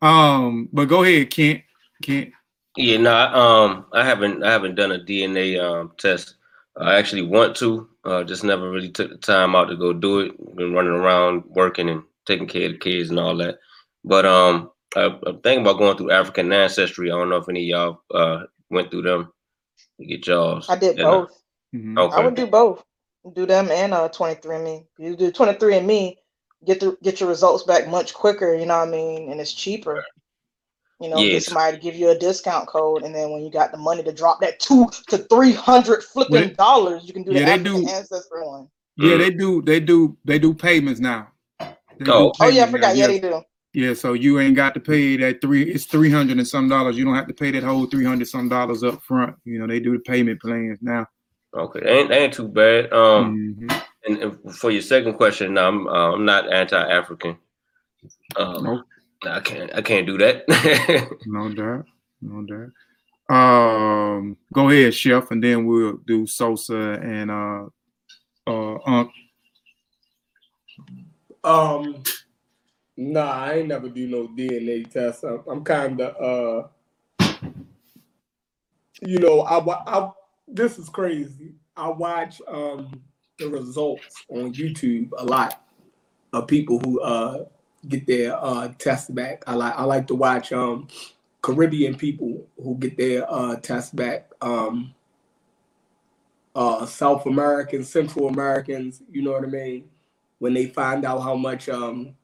[0.03, 1.63] Um, but go ahead, Kent.
[2.03, 2.33] Kent.
[2.77, 6.37] Yeah, no, I, um, I haven't, I haven't done a DNA um test.
[6.77, 10.21] I actually want to, uh, just never really took the time out to go do
[10.21, 10.57] it.
[10.57, 13.59] Been running around working and taking care of the kids and all that.
[14.05, 17.11] But um, I, I'm thinking about going through African ancestry.
[17.11, 19.33] I don't know if any of y'all uh went through them
[19.99, 20.69] to get y'all's.
[20.69, 21.31] I did And, both.
[21.75, 21.99] Mm-hmm.
[21.99, 22.85] I would do both.
[23.35, 24.87] Do them and uh 23andMe.
[24.99, 26.17] You do 23andMe,
[26.65, 29.31] get the get your results back much quicker, you know what I mean?
[29.31, 30.05] And it's cheaper.
[31.01, 33.73] You know, get somebody to give you a discount code, and then when you got
[33.73, 37.33] the money to drop that two to three hundred flipping Well, dollars, you can do
[37.33, 37.87] the yeah, they do.
[37.89, 38.69] ancestry one.
[38.97, 39.63] Yeah, they do.
[39.63, 40.19] They do.
[40.27, 41.29] They do payments now.
[41.59, 42.33] They do Oh.
[42.39, 42.97] Oh yeah, I payment now, forgot.
[42.97, 43.43] Yeah, they do.
[43.73, 45.63] Yeah, so you ain't got to pay that three.
[45.63, 46.99] It's three hundred and some dollars.
[46.99, 49.37] You don't have to pay that whole three hundred some dollars up front.
[49.45, 51.07] You know, they do the payment plans now.
[51.55, 52.93] Okay, ain't ain't too bad.
[52.93, 53.85] Um, Mhm.
[54.07, 57.39] and, and for your second question, no, I'm uh, I'm not anti-African.
[58.37, 58.81] Um, Nope.
[59.25, 60.45] I can't I can't do that.
[61.27, 61.87] No doubt.
[62.23, 62.73] No doubt.
[63.31, 67.67] Um, go ahead, Chef, and then we'll do Sosa and uh,
[68.47, 69.13] uh, Unc.
[71.45, 72.03] Um,
[72.97, 75.25] nah, I ain't never do no DNA test.
[75.25, 76.69] I'm, I'm kind of, uh,
[79.03, 80.11] you know, I, wa- I
[80.49, 81.55] this is crazy.
[81.77, 83.01] I watch um
[83.39, 85.65] the results on YouTube a lot
[86.33, 87.45] of people who uh
[87.89, 89.43] get their uh tests back.
[89.47, 90.89] I like I like to watch um
[91.43, 94.31] Caribbean people who get their uh tests back.
[94.41, 94.95] Um,
[96.55, 99.85] uh, South Americans, Central Americans, you know what I mean?
[100.39, 102.15] When they find out how much um,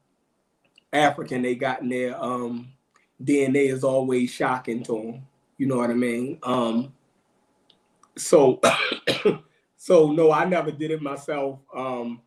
[0.93, 2.73] African they got in their um,
[3.23, 5.26] DNA is always shocking to them.
[5.59, 6.39] You know what I mean?
[6.43, 6.93] Um,
[8.17, 8.60] so,
[9.76, 11.60] so no, I never did it myself.
[11.75, 12.20] Um,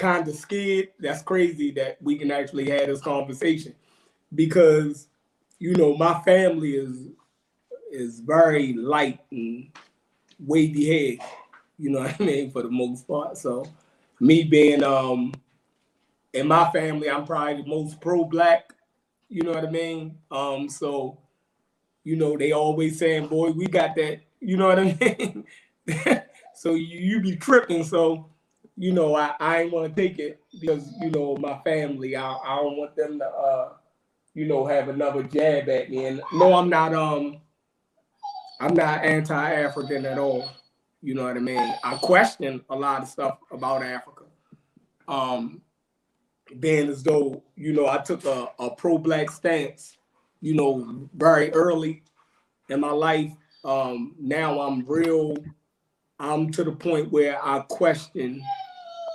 [0.00, 0.88] kind of scared.
[0.98, 3.74] That's crazy that we can actually have this conversation
[4.34, 5.08] because
[5.58, 7.08] you know my family is
[7.92, 9.70] is very light and
[10.38, 11.28] wavy head.
[11.78, 13.36] You know what I mean for the most part.
[13.36, 13.66] So
[14.20, 15.34] me being um
[16.32, 18.72] in my family, I'm probably the most pro black.
[19.28, 20.18] You know what I mean?
[20.30, 21.18] Um, so
[22.04, 25.44] you know they always saying, "Boy, we got that." You know what I mean?
[26.54, 27.84] so you, you be tripping.
[27.84, 28.29] So
[28.80, 32.16] you know I I ain't want to take it because you know my family.
[32.16, 33.72] I I don't want them to uh
[34.32, 36.06] you know have another jab at me.
[36.06, 37.42] And no, I'm not um
[38.58, 40.50] I'm not anti-African at all.
[41.02, 41.74] You know what I mean?
[41.84, 44.24] I question a lot of stuff about Africa.
[45.08, 45.60] Um,
[46.58, 49.98] being as though, you know, I took a, a pro-black stance,
[50.40, 52.02] you know, very early
[52.70, 53.32] in my life.
[53.64, 55.36] Um, now I'm real,
[56.18, 58.42] I'm to the point where I question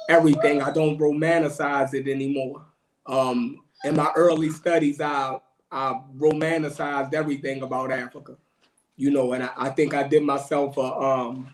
[0.09, 0.61] everything.
[0.61, 2.66] I don't romanticize it anymore.
[3.06, 5.38] Um, in my early studies, I
[5.72, 8.38] I romanticized everything about Africa
[8.98, 11.53] you know, and I, I think I did myself a um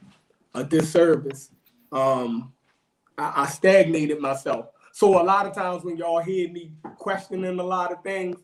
[0.54, 1.50] a disservice.
[1.92, 2.54] Um,
[3.18, 4.68] I, I stagnated myself.
[4.94, 8.38] So a lot of times when y'all hear me questioning a lot of things,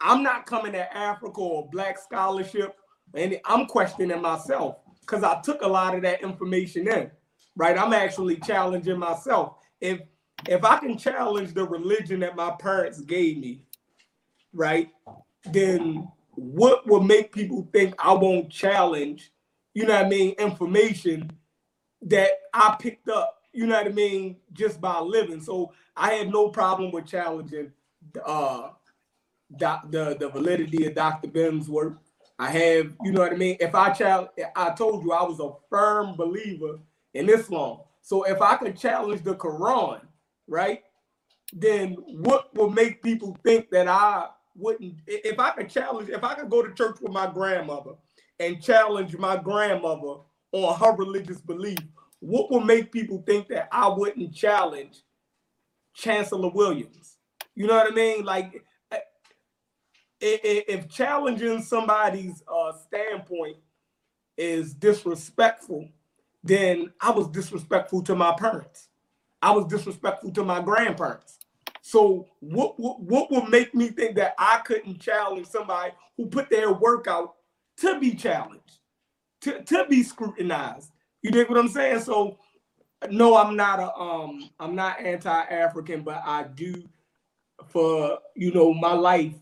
[0.00, 2.76] I'm not coming at Africa or Black scholarship,
[3.14, 7.10] and I'm questioning myself because I took a lot of that information in.
[7.56, 9.58] Right, I'm actually challenging myself.
[9.80, 10.00] If
[10.48, 13.62] if I can challenge the religion that my parents gave me,
[14.52, 14.90] right,
[15.52, 19.32] then what will make people think I won't challenge,
[19.74, 21.30] you know what I mean, information
[22.02, 25.40] that I picked up, you know what I mean, just by living.
[25.40, 27.72] So I had no problem with challenging
[28.24, 28.70] uh
[29.56, 31.28] doc, the, the validity of Dr.
[31.28, 31.98] Ben's work.
[32.38, 33.56] I have, you know what I mean?
[33.60, 36.80] If I challenge, I told you I was a firm believer
[37.14, 37.78] in Islam.
[38.02, 40.00] So if I could challenge the Quran,
[40.46, 40.82] right,
[41.52, 45.00] then what will make people think that I wouldn't?
[45.06, 47.92] If I could challenge, if I could go to church with my grandmother
[48.40, 50.20] and challenge my grandmother
[50.52, 51.78] on her religious belief,
[52.20, 55.02] what will make people think that I wouldn't challenge
[55.94, 57.16] Chancellor Williams?
[57.54, 58.24] You know what I mean?
[58.24, 58.64] Like,
[60.20, 63.56] if challenging somebody's uh, standpoint
[64.36, 65.88] is disrespectful,
[66.44, 68.88] then I was disrespectful to my parents.
[69.42, 71.38] I was disrespectful to my grandparents.
[71.82, 76.50] So what, what what would make me think that I couldn't challenge somebody who put
[76.50, 77.34] their work out
[77.78, 78.80] to be challenged,
[79.42, 80.90] to, to be scrutinized?
[81.22, 82.00] You dig what I'm saying?
[82.00, 82.38] So
[83.10, 86.82] no, I'm not a um I'm not anti-African, but I do
[87.66, 89.34] for you know my life,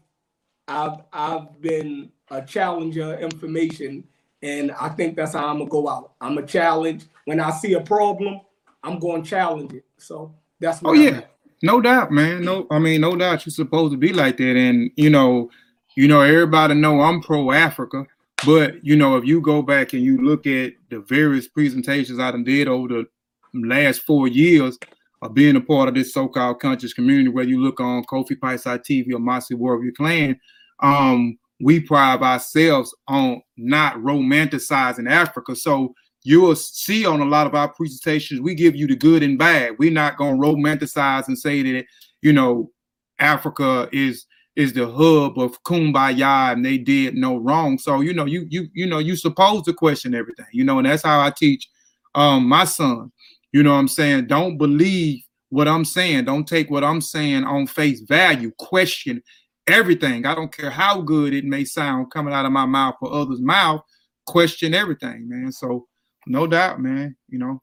[0.68, 4.04] I've I've been a challenger information
[4.42, 6.12] and I think that's how I'm gonna go out.
[6.20, 7.04] I'm a challenge.
[7.24, 8.40] When I see a problem,
[8.82, 9.84] I'm going to challenge it.
[9.98, 10.80] So that's.
[10.84, 11.22] Oh yeah,
[11.62, 12.44] no doubt, man.
[12.44, 13.46] No, I mean, no doubt.
[13.46, 15.50] You're supposed to be like that, and you know,
[15.96, 18.06] you know, everybody know I'm pro Africa.
[18.44, 22.32] But you know, if you go back and you look at the various presentations I
[22.32, 23.06] done did over the
[23.54, 24.78] last four years
[25.22, 28.80] of being a part of this so-called conscious community, whether you look on Kofi Piesie
[28.80, 30.40] TV or Mossy Warrior Clan,
[30.80, 35.54] um, we pride ourselves on not romanticizing Africa.
[35.54, 39.22] So you will see on a lot of our presentations, we give you the good
[39.22, 39.76] and bad.
[39.78, 41.84] We're not going to romanticize and say that,
[42.20, 42.70] you know,
[43.18, 47.78] Africa is is the hub of kumbaya and they did no wrong.
[47.78, 50.86] So, you know, you you you know, you supposed to question everything, you know, and
[50.86, 51.68] that's how I teach
[52.14, 53.10] um my son.
[53.52, 54.26] You know I'm saying?
[54.26, 56.24] Don't believe what I'm saying.
[56.24, 58.52] Don't take what I'm saying on face value.
[58.58, 59.22] Question
[59.66, 60.26] everything.
[60.26, 63.40] I don't care how good it may sound coming out of my mouth or others'
[63.40, 63.82] mouth.
[64.26, 65.52] Question everything, man.
[65.52, 65.86] So
[66.26, 67.16] no doubt, man.
[67.28, 67.62] You know,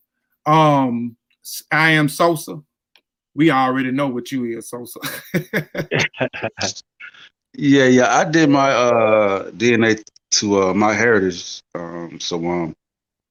[0.52, 1.16] um,
[1.72, 2.62] I am Sosa.
[3.36, 5.00] We already know what you is, Sosa.
[7.54, 8.18] yeah, yeah.
[8.18, 11.62] I did my uh DNA to uh MyHeritage.
[11.76, 12.76] Um, so um,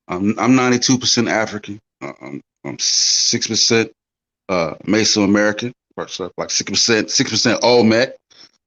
[0.08, 1.78] I'm I'm 92% African.
[2.00, 2.12] Uh,
[2.64, 3.92] I'm six percent
[4.48, 5.72] uh Mesoamerican,
[6.36, 8.16] like six percent six percent Olmec.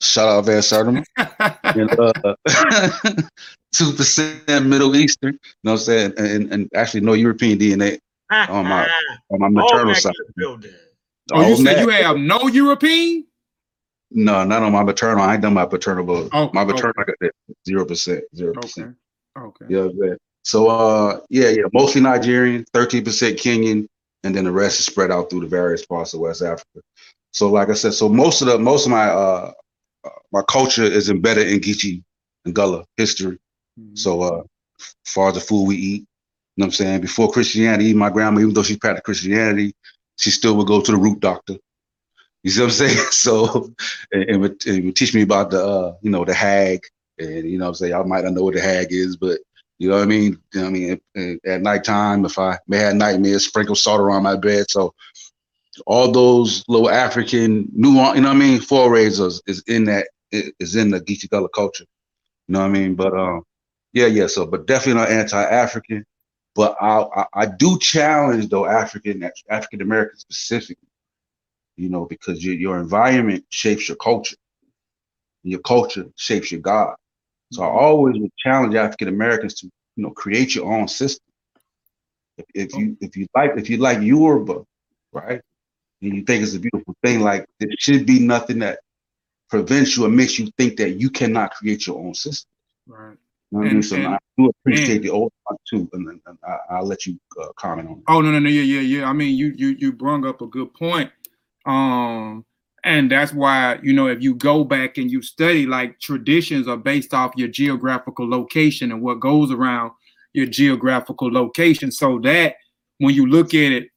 [0.02, 1.04] Shout out Van Sertima.
[1.64, 3.22] and uh,
[3.72, 5.34] two percent Middle Eastern.
[5.34, 6.14] You know what I'm saying?
[6.18, 8.00] And, and actually no European DNA
[8.32, 8.90] on my
[9.32, 10.14] on my maternal side.
[11.34, 13.26] Oh, you said you have no European?
[14.10, 15.24] No, not on my maternal.
[15.24, 17.14] I ain't done my paternal, but oh, my maternal okay.
[17.22, 17.32] I got
[17.66, 18.96] zero percent, zero percent.
[19.38, 19.66] Okay.
[19.70, 19.84] Yeah.
[19.84, 23.88] You know so uh, yeah, yeah, mostly Nigerian, thirteen percent Kenyan,
[24.24, 26.82] and then the rest is spread out through the various parts of West Africa.
[27.32, 29.52] So, like I said, so most of the most of my uh
[30.32, 32.04] my culture is embedded in Geechee
[32.46, 33.38] and Gullah history.
[33.80, 33.96] Mm-hmm.
[33.96, 34.44] So, uh,
[34.80, 37.02] as far as the food we eat, you know what I'm saying?
[37.02, 39.74] Before Christianity, my grandma, even though she practiced Christianity,
[40.20, 41.56] she still would go to the root doctor.
[42.44, 42.98] You see what I'm saying?
[43.12, 43.72] So,
[44.12, 46.82] and, and, would, and would teach me about the, uh, you know, the hag.
[47.20, 47.94] And, you know what I'm saying?
[47.94, 49.40] I might not know what the hag is, but,
[49.78, 50.38] you know what I mean?
[50.54, 51.02] You know what I mean?
[51.16, 54.70] At, at nighttime, if I may have nightmares, sprinkle salt around my bed.
[54.70, 54.94] So,
[55.86, 58.60] all those little African nuance, you know what I mean?
[58.60, 61.86] Forays is, is in that, is in the Geechee Gullah culture.
[62.48, 62.96] You know what I mean?
[62.96, 63.44] But um,
[63.94, 64.28] yeah, yeah.
[64.28, 66.06] So, but definitely not anti-African.
[66.54, 70.88] But I, I, I do challenge though African African American specifically.
[71.78, 74.36] You know, because your your environment shapes your culture.
[75.44, 76.96] Your culture shapes your God.
[77.52, 77.78] So mm-hmm.
[77.78, 81.26] I always would challenge African Americans to you know create your own system.
[82.38, 84.64] If, if you if you like if you like Yoruba,
[85.14, 85.42] right,
[86.02, 88.80] and you think it's a beautiful thing, like there should be nothing that
[89.50, 92.50] prevents you or makes you think that you cannot create your own system.
[92.88, 93.18] Right.
[93.52, 93.84] You know and, I mean?
[93.84, 96.22] So and, I do appreciate and, the old one too, and, then
[96.70, 97.98] I, will let you uh, comment on.
[97.98, 98.04] It.
[98.08, 99.10] Oh no no no yeah yeah yeah.
[99.10, 101.12] I mean you you you brung up a good point,
[101.66, 102.46] um,
[102.84, 106.78] and that's why you know if you go back and you study like traditions are
[106.78, 109.92] based off your geographical location and what goes around
[110.34, 112.56] your geographical location, so that
[113.00, 113.90] when you look at it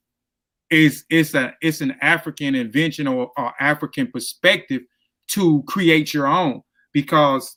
[0.74, 4.82] is it's a it's an African invention or, or African perspective
[5.28, 6.62] to create your own
[6.92, 7.56] because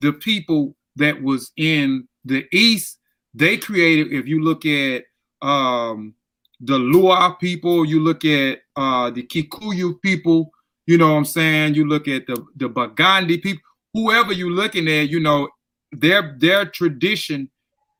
[0.00, 2.98] the people that was in the east
[3.34, 5.04] they created if you look at
[5.42, 6.14] um
[6.60, 10.50] the Luo people you look at uh the Kikuyu people
[10.86, 11.74] you know what I'm saying?
[11.74, 13.62] You look at the the Baganda people
[13.92, 15.48] whoever you're looking at you know
[15.92, 17.50] their their tradition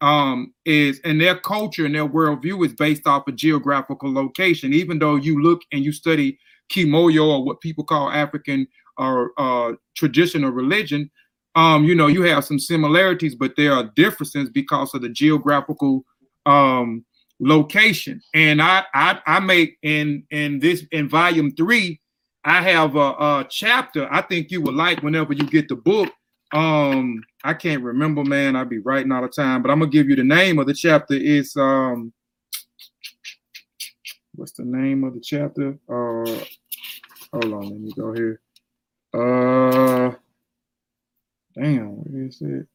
[0.02, 4.73] um is and their culture and their worldview is based off of geographical location.
[4.73, 6.39] Even though you look and you study
[6.70, 8.66] kimoyo or what people call african
[8.99, 11.08] or uh traditional religion
[11.55, 16.05] um you know you have some similarities but there are differences because of the geographical
[16.47, 17.05] um
[17.39, 18.20] location.
[18.34, 22.00] And i i, I make in in this in volume three
[22.44, 24.08] i have a, a chapter.
[24.12, 26.10] I think you would like whenever you get the book
[26.52, 28.57] um I can't remember, man.
[28.57, 30.75] I'll be writing all the time, but I'm gonna give you the name of the
[30.75, 31.15] chapter.
[31.15, 32.12] It's um
[34.34, 35.78] what's the name of the chapter?
[35.89, 36.44] Uh
[37.33, 38.41] hold on, let me go here.
[39.15, 40.16] Uh
[41.55, 42.66] damn, where is it?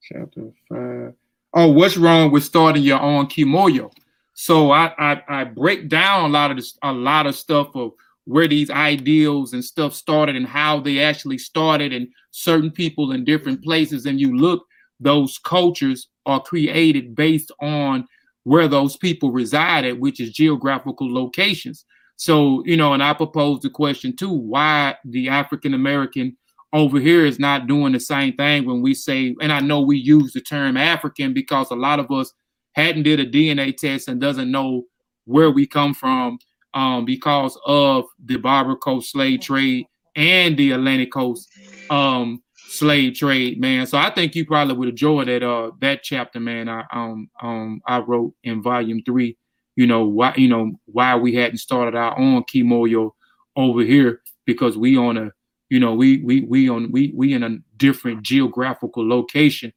[0.00, 1.14] Chapter five.
[1.54, 3.90] Oh, what's wrong with starting your own kimoyo?
[4.34, 7.94] So I I, I break down a lot of this, a lot of stuff of
[8.28, 13.24] where these ideals and stuff started and how they actually started and certain people in
[13.24, 14.04] different places.
[14.04, 14.66] And you look
[15.00, 18.06] those cultures are created based on
[18.44, 21.86] where those people resided which is geographical locations.
[22.16, 26.36] So you know and i propose the question too why the african american
[26.74, 29.96] over here is not doing the same thing when we say and i know we
[29.96, 32.32] use the term african because a lot of us
[32.72, 34.82] hadn't did a dna test and doesn't know
[35.26, 36.38] where we come from
[36.74, 41.48] um, because of the Barbary Coast slave trade and the Atlantic Coast
[41.90, 43.86] um, slave trade, man.
[43.86, 46.68] So I think you probably would enjoy that uh that chapter, man.
[46.68, 49.36] I um um I wrote in volume three.
[49.76, 53.12] You know why you know why we hadn't started our own Kimoyo
[53.56, 55.30] over here because we on a
[55.70, 59.72] you know we we we on we we in a different geographical location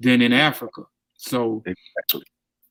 [0.00, 0.82] than in Africa.
[1.14, 2.24] So exactly.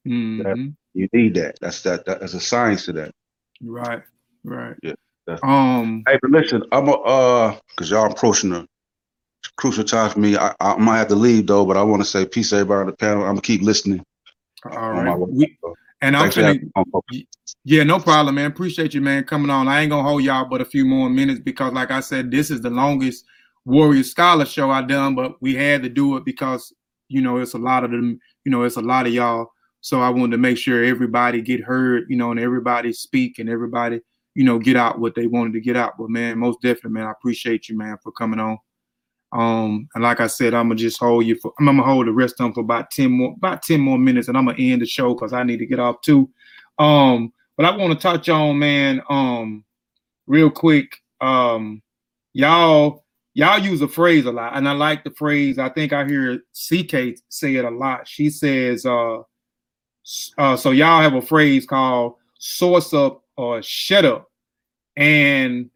[0.07, 0.75] mhm.
[0.93, 1.57] You need that.
[1.59, 2.05] That's that.
[2.05, 3.11] that there's a science to that.
[3.61, 4.01] Right,
[4.43, 4.75] right.
[4.81, 4.93] Yeah.
[5.43, 8.67] Um, hey, but listen, I'm a uh, cause y'all approaching a
[9.57, 10.37] crucial time for me.
[10.37, 12.85] I, I might have to leave though, but I want to say peace everybody on
[12.87, 13.23] the panel.
[13.23, 14.03] I'm gonna keep listening.
[14.71, 15.17] all right.
[15.17, 15.57] We,
[16.01, 17.17] and I'm Thanks for finna, having me on, folks.
[17.63, 18.51] Yeah, no problem, man.
[18.51, 19.67] Appreciate you, man, coming on.
[19.67, 22.51] I ain't gonna hold y'all but a few more minutes because, like I said, this
[22.51, 23.25] is the longest
[23.65, 26.73] Warrior Scholar show I done, but we had to do it because
[27.07, 28.19] you know it's a lot of them.
[28.43, 29.51] You know, it's a lot of y'all.
[29.85, 33.47] So I wanted to make sure everybody get heard, you know, and everybody speak and
[33.47, 34.01] everybody,
[34.33, 35.93] you know, get out what they wanted to get out.
[35.99, 38.57] But man, most definitely, man, I appreciate you, man, for coming on.
[39.31, 42.13] Um, and like I said, I'm gonna just hold you for I'm gonna hold the
[42.13, 44.81] rest of them for about 10 more about 10 more minutes and I'm gonna end
[44.81, 46.31] the show because I need to get off too.
[46.79, 49.63] Um, but I want to touch on, man, um,
[50.25, 50.97] real quick.
[51.21, 51.83] Um,
[52.33, 53.05] y'all,
[53.35, 55.59] y'all use a phrase a lot, and I like the phrase.
[55.59, 58.07] I think I hear CK say it a lot.
[58.07, 59.19] She says, uh,
[60.37, 64.29] uh, so y'all have a phrase called source up or shut up.
[64.95, 65.69] And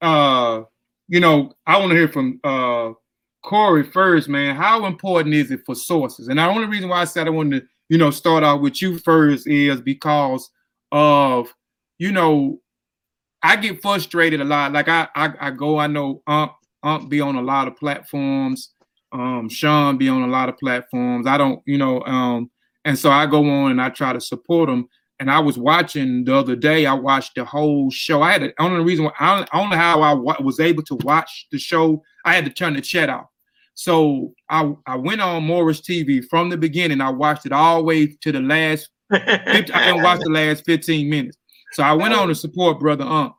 [0.00, 0.62] uh,
[1.08, 2.92] you know, I want to hear from uh
[3.42, 4.54] Corey first, man.
[4.54, 6.28] How important is it for sources?
[6.28, 8.82] And the only reason why I said I wanted to, you know, start out with
[8.82, 10.50] you first is because
[10.92, 11.52] of,
[11.98, 12.60] you know,
[13.42, 14.72] I get frustrated a lot.
[14.72, 18.70] Like I I, I go, I know Ump Ump be on a lot of platforms.
[19.12, 21.26] Um, Sean be on a lot of platforms.
[21.26, 22.50] I don't, you know, um,
[22.84, 24.88] and so I go on and I try to support them.
[25.18, 26.86] And I was watching the other day.
[26.86, 28.22] I watched the whole show.
[28.22, 31.46] I had to, only reason why I know how I wa- was able to watch
[31.52, 32.02] the show.
[32.24, 33.26] I had to turn the chat off.
[33.74, 37.02] So I I went on Morris TV from the beginning.
[37.02, 38.88] I watched it all the way to the last.
[39.10, 41.36] 50, I didn't watch the last 15 minutes.
[41.72, 43.34] So I went on to support Brother Ump.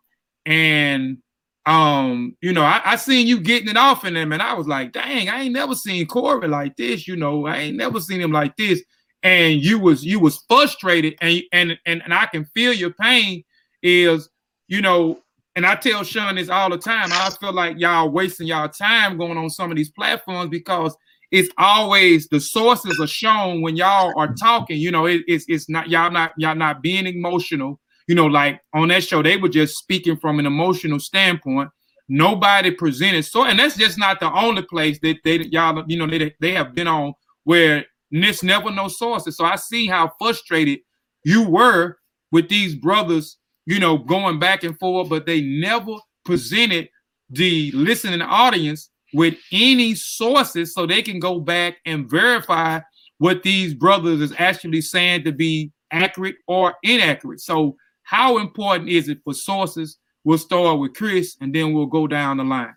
[0.46, 1.18] And
[1.66, 4.68] um, you know, I, I seen you getting it off in them, and I was
[4.68, 8.20] like, dang, I ain't never seen Corey like this, you know, I ain't never seen
[8.20, 8.82] him like this.
[9.24, 13.44] And you was you was frustrated, and and and, and I can feel your pain
[13.84, 14.30] is,
[14.68, 15.22] you know,
[15.56, 17.10] and I tell Sean this all the time.
[17.12, 20.96] I feel like y'all wasting y'all time going on some of these platforms because
[21.32, 24.78] it's always the sources are shown when y'all are talking.
[24.78, 27.80] You know, it, it's it's not y'all not y'all not being emotional.
[28.08, 31.70] You know, like on that show, they were just speaking from an emotional standpoint.
[32.10, 36.08] Nobody presented so, and that's just not the only place that they y'all you know
[36.08, 39.38] they they have been on where this never no sources.
[39.38, 40.80] So I see how frustrated
[41.24, 41.98] you were
[42.32, 46.90] with these brothers, you know, going back and forth, but they never presented
[47.30, 52.80] the listening audience with any sources so they can go back and verify
[53.18, 57.40] what these brothers is actually saying to be accurate or inaccurate.
[57.40, 59.98] So how important is it for sources?
[60.24, 62.74] We'll start with Chris, and then we'll go down the line.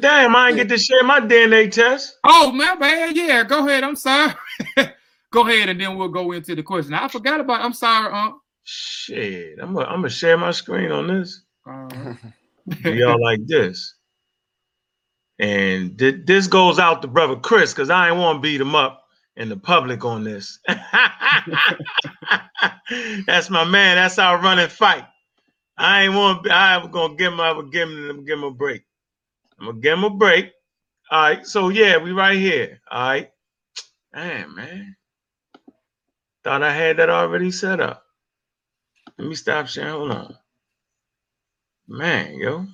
[0.00, 2.18] Damn, I didn't get to share my DNA test.
[2.24, 3.16] Oh my bad.
[3.16, 3.84] Yeah, go ahead.
[3.84, 4.34] I'm sorry.
[5.30, 6.94] go ahead, and then we'll go into the question.
[6.94, 7.62] I forgot about.
[7.62, 8.36] I'm sorry, Unc.
[8.64, 11.42] Shit, I'm gonna I'm gonna share my screen on this.
[11.66, 12.14] Uh,
[12.84, 13.94] Y'all like this.
[15.38, 18.74] And th- this goes out to brother Chris because I ain't want to beat him
[18.74, 19.04] up
[19.36, 20.58] in the public on this.
[23.26, 23.96] That's my man.
[23.96, 25.06] That's our running fight.
[25.78, 26.50] I ain't want.
[26.50, 27.40] I'm gonna give him.
[27.40, 28.24] I'm gonna give him.
[28.24, 28.82] Give him a break.
[29.60, 30.52] I'm gonna give him a break.
[31.10, 31.46] All right.
[31.46, 32.80] So yeah, we right here.
[32.90, 33.30] All right.
[34.14, 34.96] Damn man.
[36.44, 38.04] Thought I had that already set up.
[39.18, 39.90] Let me stop sharing.
[39.92, 40.36] Hold on.
[41.88, 42.66] Man, yo.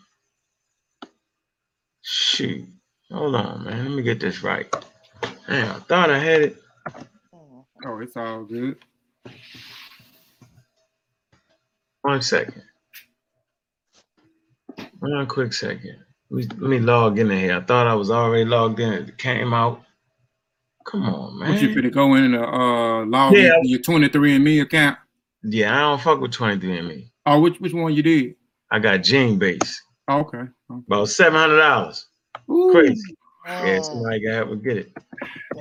[2.02, 2.68] Shoot.
[3.12, 3.84] Hold on, man.
[3.84, 4.66] Let me get this right.
[5.48, 6.56] Man, I thought I had it.
[7.86, 8.76] oh, it's all good.
[12.02, 12.62] One second.
[15.00, 16.03] One quick second.
[16.34, 17.56] Let me, log in here.
[17.56, 18.92] I thought I was already logged in.
[18.92, 19.82] It came out.
[20.86, 21.52] Come on, man.
[21.52, 23.56] What you finna go in and uh, log Yeah.
[23.56, 24.98] into your 23andMe account?
[25.42, 27.10] Yeah, I don't fuck with 23andMe.
[27.26, 28.34] Oh, which which one you did?
[28.70, 29.82] I got Gene Base.
[30.08, 30.42] Oh, okay.
[30.70, 32.06] About seven hundred dollars.
[32.50, 32.70] Ooh.
[32.72, 33.16] Crazy.
[33.46, 33.84] Yeah, Mm.
[33.84, 34.92] somebody gotta have to get it.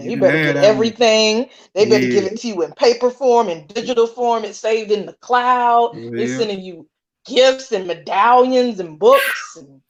[0.02, 1.50] You better have get everything.
[1.74, 4.46] They better give it to you in paper form, in digital form.
[4.46, 5.92] It's saved in the cloud.
[5.96, 6.88] They're sending you
[7.26, 9.58] gifts and medallions and books.
[9.58, 9.82] And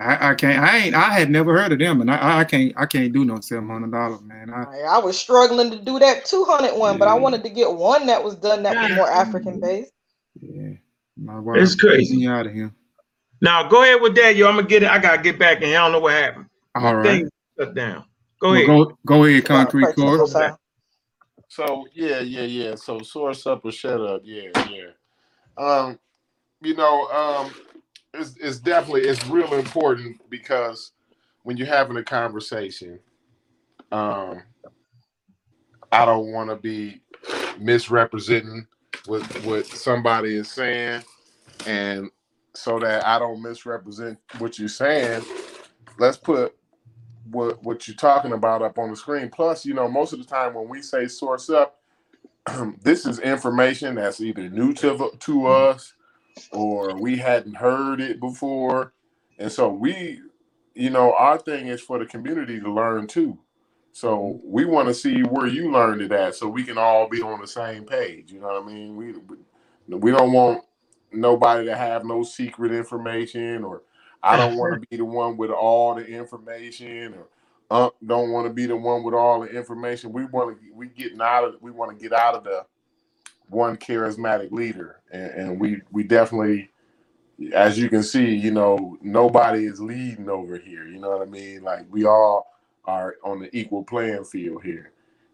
[0.00, 0.62] I, I can't.
[0.62, 0.94] I ain't.
[0.94, 2.72] I had never heard of them, and I, I can't.
[2.76, 4.50] I can't do no seven hundred dollars, man.
[4.50, 7.72] I, I, I was struggling to do that 200 one, but I wanted to get
[7.72, 9.92] one that was done that was more African based.
[10.40, 10.74] yeah,
[11.16, 12.26] my wife It's crazy.
[12.28, 12.72] out of here.
[13.40, 14.48] Now go ahead with that, yo.
[14.48, 14.90] I'm gonna get it.
[14.90, 15.68] I gotta get back in.
[15.68, 15.78] here.
[15.78, 16.46] I don't know what happened.
[16.74, 17.20] All right.
[17.20, 18.04] Thing shut down.
[18.40, 18.66] Go Well, ahead.
[18.66, 20.30] Go, go ahead, concrete court.
[21.48, 22.74] So yeah, yeah, yeah.
[22.76, 24.20] So source up or shut up.
[24.24, 24.90] Yeah, yeah.
[25.56, 25.98] Um,
[26.60, 27.52] you know, um,
[28.20, 30.92] it's it's definitely it's real important because
[31.44, 32.98] when you're having a conversation,
[33.92, 34.42] um,
[35.92, 37.00] I don't want to be
[37.58, 38.66] misrepresenting
[39.06, 41.02] what what somebody is saying,
[41.66, 42.10] and
[42.54, 45.24] so that I don't misrepresent what you're saying.
[45.98, 46.54] Let's put
[47.30, 49.30] what what you're talking about up on the screen.
[49.30, 51.80] Plus, you know, most of the time when we say source up,
[52.82, 55.94] this is information that's either new to to us
[56.52, 58.92] or we hadn't heard it before,
[59.38, 60.20] and so we,
[60.74, 63.38] you know, our thing is for the community to learn too.
[63.92, 64.38] So mm-hmm.
[64.44, 67.40] we want to see where you learned it at, so we can all be on
[67.40, 68.30] the same page.
[68.30, 68.96] You know what I mean?
[68.96, 69.14] We
[69.88, 70.64] we don't want
[71.12, 73.82] nobody to have no secret information, or
[74.22, 77.28] I don't want to be the one with all the information, or
[77.70, 80.12] Unc don't want to be the one with all the information.
[80.12, 82.66] We want to we getting out of we want to get out of the
[83.50, 86.70] one charismatic leader, and, and we we definitely,
[87.54, 90.86] as you can see, you know, nobody is leading over here.
[90.86, 91.62] You know what I mean?
[91.62, 92.52] Like we all
[92.86, 94.92] are on the equal playing field here,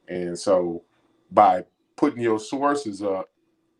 [0.08, 0.82] and so
[1.32, 1.64] by
[1.96, 3.30] putting your sources up,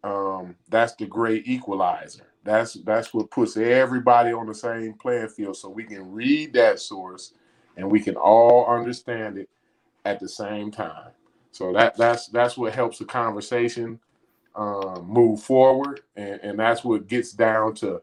[0.05, 2.33] um, that's the great equalizer.
[2.45, 6.81] That's that's what puts everybody on the same playing field, so we can read that
[6.81, 7.35] source
[7.77, 9.49] and we can all understand it
[10.07, 11.13] at the same time.
[11.53, 14.01] So that that's that's what helps the conversation
[14.57, 18.01] um, move forward, and, and that's what gets down to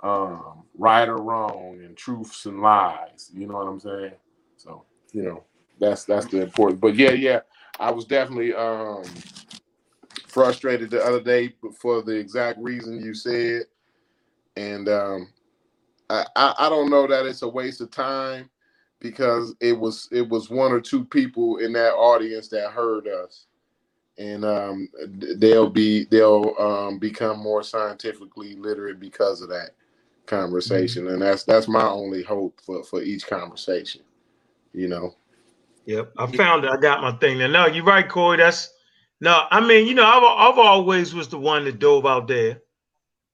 [0.00, 3.30] um, right or wrong and truths and lies.
[3.34, 4.12] You know what I'm saying?
[4.56, 5.44] So you know
[5.78, 6.80] that's that's the important.
[6.80, 7.40] But yeah, yeah,
[7.78, 9.04] I was definitely um,
[10.26, 13.62] frustrated the other day for the exact reason you said,
[14.56, 15.28] and um,
[16.10, 18.48] I, I I don't know that it's a waste of time
[19.00, 23.46] because it was it was one or two people in that audience that heard us
[24.22, 24.88] and um,
[25.36, 29.70] they'll be they'll um, become more scientifically literate because of that
[30.26, 34.00] conversation and that's that's my only hope for for each conversation
[34.72, 35.14] you know
[35.86, 36.70] Yep, I found it.
[36.70, 37.48] I got my thing there.
[37.48, 38.36] No, you're right, Corey.
[38.36, 38.72] That's
[39.20, 39.46] no.
[39.50, 42.60] I mean, you know, I've, I've always was the one that dove out there,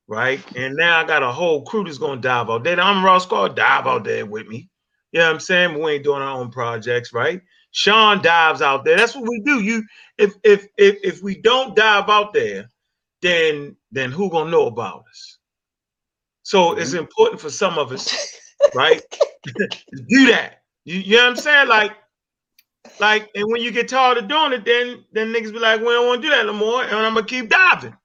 [0.07, 0.41] right?
[0.57, 2.81] And now I got a whole crew that's gonna dive out there.
[2.81, 4.71] I'm Ross Scar dive out there with me.
[5.13, 5.79] You know what I'm saying?
[5.79, 7.43] We ain't doing our own projects, right?
[7.73, 8.97] Sean dives out there.
[8.97, 9.61] That's what we do.
[9.61, 9.83] You,
[10.19, 12.69] if if if if we don't dive out there,
[13.23, 15.39] then then who gonna know about us?
[16.43, 17.01] So it's mm-hmm.
[17.01, 18.37] important for some of us,
[18.75, 19.03] right,
[19.47, 20.63] do that.
[20.85, 21.69] You, you know what I'm saying?
[21.69, 21.93] Like,
[23.01, 25.87] like, and when you get tired of doing it, then then niggas be like, we
[25.87, 27.97] don't want to do that no more, and I'm gonna keep diving.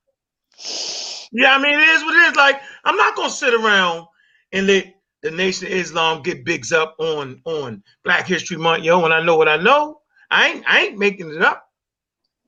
[1.32, 2.36] Yeah, I mean, it is what it is.
[2.36, 4.06] Like, I'm not gonna sit around
[4.52, 4.94] and let
[5.24, 9.00] the Nation of Islam get bigs up on on Black History Month, yo.
[9.00, 11.68] When I know what I know, I ain't I ain't making it up.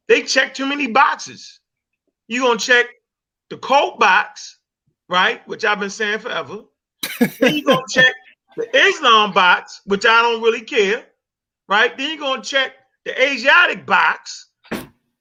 [0.08, 1.60] They check too many boxes.
[2.28, 2.88] You gonna check
[3.50, 4.60] the cult box,
[5.10, 6.62] right, which I've been saying forever.
[7.40, 8.14] then you're gonna check
[8.56, 11.06] the Islam box, which I don't really care,
[11.68, 11.96] right?
[11.98, 14.50] Then you're gonna check the Asiatic box,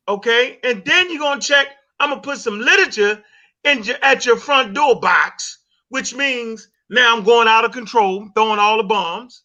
[0.08, 1.68] okay, and then you're gonna check.
[2.00, 3.22] I'm gonna put some literature
[3.64, 8.28] in your, at your front door box, which means now I'm going out of control,
[8.34, 9.44] throwing all the bombs,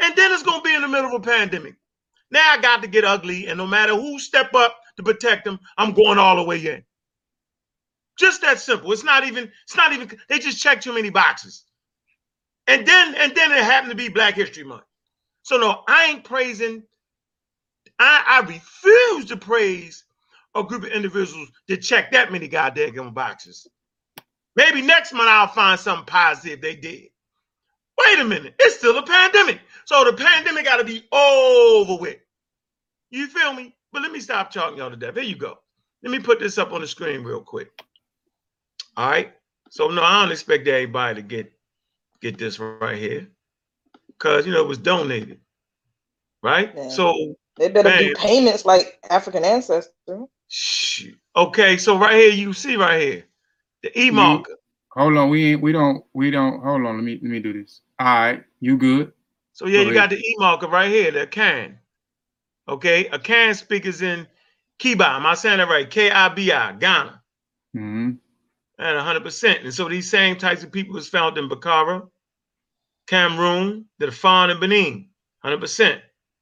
[0.00, 1.74] and then it's gonna be in the middle of a pandemic.
[2.30, 5.60] Now I got to get ugly, and no matter who step up to protect them,
[5.78, 6.84] I'm going all the way in.
[8.18, 8.92] Just that simple.
[8.92, 9.50] It's not even.
[9.64, 10.10] It's not even.
[10.28, 11.64] They just check too many boxes,
[12.66, 14.84] and then and then it happened to be Black History Month.
[15.44, 16.84] So no, I ain't praising.
[17.98, 20.04] I, I refuse to praise
[20.54, 23.68] a group of individuals that check that many goddamn boxes.
[24.56, 27.08] Maybe next month I'll find something positive they did.
[27.98, 29.60] Wait a minute, it's still a pandemic.
[29.86, 32.18] So the pandemic got to be over with.
[33.10, 33.74] You feel me?
[33.92, 35.14] But let me stop talking y'all to death.
[35.14, 35.58] Here you go.
[36.02, 37.70] Let me put this up on the screen real quick.
[38.96, 39.32] All right.
[39.70, 41.52] So no, I don't expect everybody to get
[42.20, 43.28] get this right here.
[44.18, 45.40] Cause you know it was donated.
[46.42, 46.72] Right?
[46.76, 46.88] Yeah.
[46.88, 49.92] So They better man, do payments like African ancestors.
[50.48, 51.18] shoot.
[51.36, 53.24] Okay, so right here you see right here
[53.82, 54.56] the E You- marker.
[54.92, 56.94] Hold on, we ain't we don't we don't hold on.
[56.96, 57.80] Let me let me do this.
[57.98, 59.12] All right, you good?
[59.54, 61.78] So yeah, Go you got the E marker right here, the can.
[62.68, 64.26] Okay, Akan speakers in
[64.80, 65.16] Kiba.
[65.16, 65.88] Am I saying that right?
[65.88, 67.22] K-I-B-I, Ghana.
[67.72, 68.10] hmm
[68.78, 69.64] And 100%.
[69.64, 72.08] And so these same types of people was found in Bakara,
[73.06, 75.08] Cameroon, the Fon, and Benin.
[75.44, 76.00] 100%.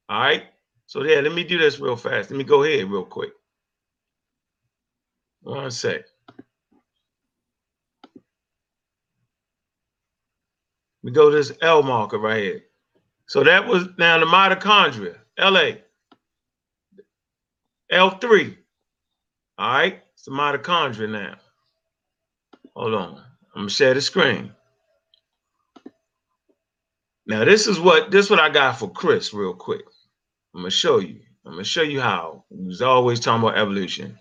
[0.09, 0.45] All right.
[0.87, 2.31] So yeah, let me do this real fast.
[2.31, 3.31] Let me go ahead real quick.
[5.41, 6.05] One sec.
[11.03, 12.63] We go to this L marker right here.
[13.27, 15.77] So that was now the mitochondria, LA.
[17.93, 18.57] L3.
[19.59, 20.01] All right.
[20.13, 21.35] It's the mitochondria now.
[22.75, 23.17] Hold on.
[23.55, 24.51] I'm gonna share the screen.
[27.27, 29.83] Now this is what this what I got for Chris real quick.
[30.55, 31.21] I'm gonna show you.
[31.45, 32.45] I'm gonna show you how.
[32.49, 34.19] He's always talking about evolution.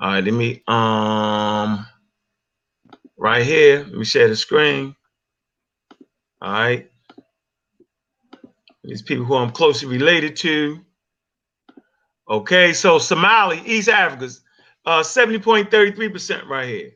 [0.00, 1.86] All right, let me um
[3.18, 3.80] right here.
[3.80, 4.96] Let me share the screen.
[6.42, 6.90] All right.
[8.86, 10.80] These people who I'm closely related to.
[12.28, 14.42] Okay, so Somali, East Africa's
[14.84, 16.90] uh 70.33% right here.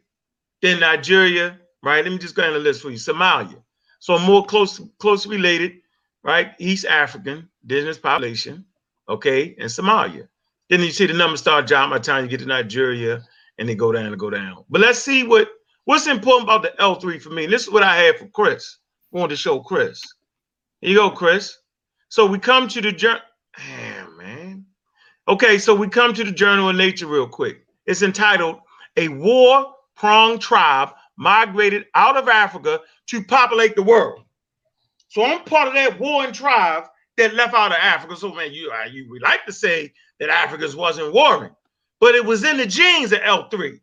[0.63, 2.05] Then Nigeria, right?
[2.05, 2.97] Let me just go down the list for you.
[2.97, 3.61] Somalia.
[3.99, 5.81] So more close, closely related,
[6.23, 6.53] right?
[6.59, 8.65] East African, indigenous population,
[9.09, 10.29] okay, and Somalia.
[10.69, 13.21] Then you see the numbers start dropping by the time you get to Nigeria
[13.59, 14.65] and they go down and go down.
[14.71, 15.49] But let's see what
[15.87, 17.47] what's important about the L3 for me.
[17.47, 18.79] This is what I had for Chris.
[19.13, 20.01] I wanted to show Chris.
[20.81, 21.60] Here you go, Chris.
[22.11, 23.23] So we come to the journal.
[24.19, 24.67] Man.
[25.29, 27.65] Okay, so we come to the Journal of Nature real quick.
[27.87, 28.59] It's entitled
[28.97, 34.25] A War Pronged Tribe Migrated Out of Africa to Populate the World.
[35.07, 36.85] So I'm part of that warring tribe
[37.17, 38.17] that left out of Africa.
[38.17, 41.55] So, man, you, you would like to say that Africans wasn't warring,
[42.01, 43.81] but it was in the genes of L3.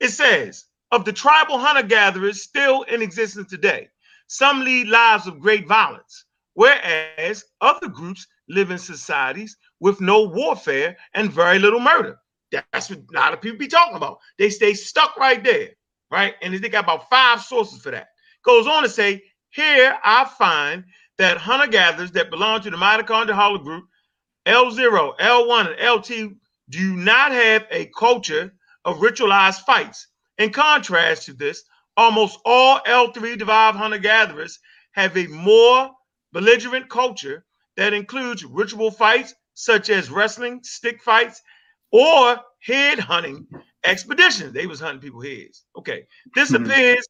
[0.00, 3.88] It says, of the tribal hunter gatherers still in existence today,
[4.26, 6.23] some lead lives of great violence,
[6.54, 12.18] whereas other groups live in societies with no warfare and very little murder.
[12.50, 14.18] That's what a lot of people be talking about.
[14.38, 15.70] They stay stuck right there,
[16.10, 16.34] right?
[16.42, 18.08] And they got about five sources for that.
[18.44, 20.84] Goes on to say, here I find
[21.18, 23.84] that hunter gatherers that belong to the mitochondrial group
[24.46, 26.36] L0, L1, and L2
[26.70, 28.52] do not have a culture
[28.84, 30.08] of ritualized fights.
[30.38, 31.62] In contrast to this,
[31.96, 34.58] almost all L3 derived hunter gatherers
[34.92, 35.90] have a more
[36.34, 37.46] belligerent culture
[37.76, 41.40] that includes ritual fights such as wrestling, stick fights,
[41.92, 43.46] or head hunting
[43.84, 44.52] expeditions.
[44.52, 45.64] They was hunting people heads.
[45.78, 46.66] Okay, this Mhm.
[46.66, 47.06] appears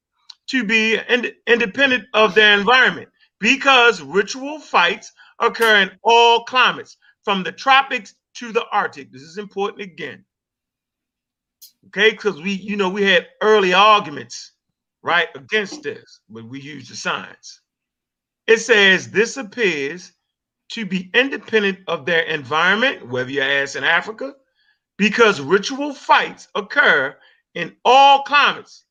[0.48, 3.08] to be ind- independent of their environment
[3.40, 9.10] because ritual fights occur in all climates, from the tropics to the Arctic.
[9.10, 10.24] This is important again.
[11.86, 14.52] Okay, because we, you know, we had early arguments,
[15.02, 17.60] right, against this, but we used the science.
[18.46, 20.12] It says this appears
[20.72, 24.34] to be independent of their environment, whether you're ass in Africa,
[24.96, 27.16] because ritual fights occur
[27.54, 28.84] in all climates,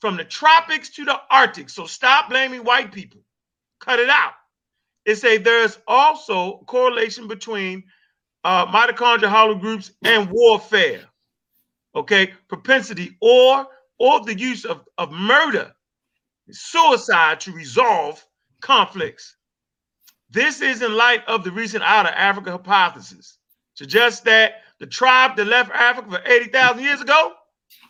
[0.00, 1.68] from the tropics to the Arctic.
[1.70, 3.20] So stop blaming white people.
[3.80, 4.32] Cut it out.
[5.04, 7.84] It say there's also correlation between
[8.44, 11.02] uh, mitochondrial haplogroups and warfare.
[11.94, 13.66] Okay, propensity or
[13.98, 15.74] or the use of, of murder,
[16.50, 18.24] suicide to resolve
[18.60, 19.36] conflicts.
[20.30, 23.38] This is in light of the recent out of Africa hypothesis,
[23.74, 27.32] suggests that the tribe that left Africa for 80,000 years ago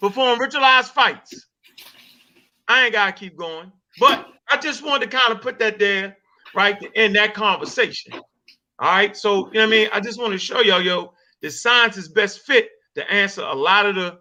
[0.01, 1.47] performed ritualized fights.
[2.67, 6.17] I ain't gotta keep going, but I just wanted to kind of put that there,
[6.55, 8.15] right, to end that conversation.
[8.15, 9.89] All right, so you know what I mean.
[9.93, 13.55] I just want to show y'all, yo, the science is best fit to answer a
[13.55, 14.19] lot of the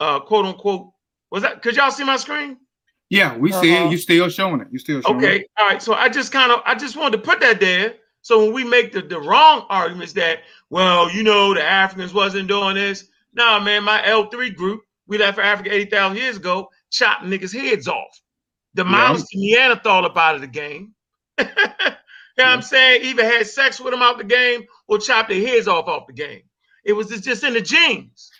[0.00, 0.90] uh, quote unquote.
[1.30, 1.62] Was that?
[1.62, 2.58] Could y'all see my screen?
[3.12, 3.88] Yeah, we see Uh-huh.
[3.88, 3.90] it.
[3.92, 4.68] You still showing it.
[4.70, 5.24] You still showing it.
[5.26, 5.50] Okay, it.
[5.58, 5.82] all right.
[5.82, 7.96] So I just kind of I just wanted to put that there.
[8.22, 10.38] So when we make the, the wrong arguments that,
[10.70, 13.08] well, you know, the Africans wasn't doing this.
[13.34, 17.86] Nah, man, my L3 group, we left for Africa 80,000 years ago, chopped niggas' heads
[17.86, 18.18] off.
[18.72, 18.84] The
[19.34, 20.94] Neanderthal up out of the game.
[21.38, 23.04] you know what I'm saying?
[23.04, 26.14] Either had sex with them out the game or chopped their heads off off the
[26.14, 26.42] game.
[26.84, 28.30] It was just, just in the genes.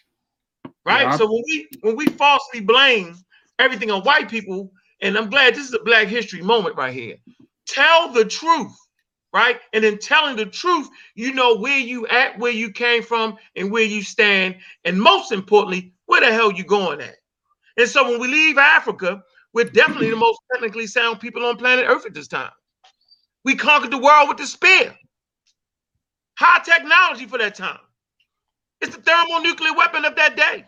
[0.86, 1.02] Right?
[1.02, 1.16] Yeah.
[1.16, 3.16] So when we when we falsely blame
[3.62, 7.16] everything on white people, and I'm glad this is a black history moment right here.
[7.66, 8.72] Tell the truth,
[9.32, 9.60] right?
[9.72, 13.70] And in telling the truth, you know where you at, where you came from, and
[13.70, 17.16] where you stand, and most importantly, where the hell you going at.
[17.76, 19.22] And so when we leave Africa,
[19.54, 22.50] we're definitely the most technically sound people on planet Earth at this time.
[23.44, 24.94] We conquered the world with the spear.
[26.38, 27.80] High technology for that time.
[28.80, 30.64] It's the thermonuclear weapon of that day.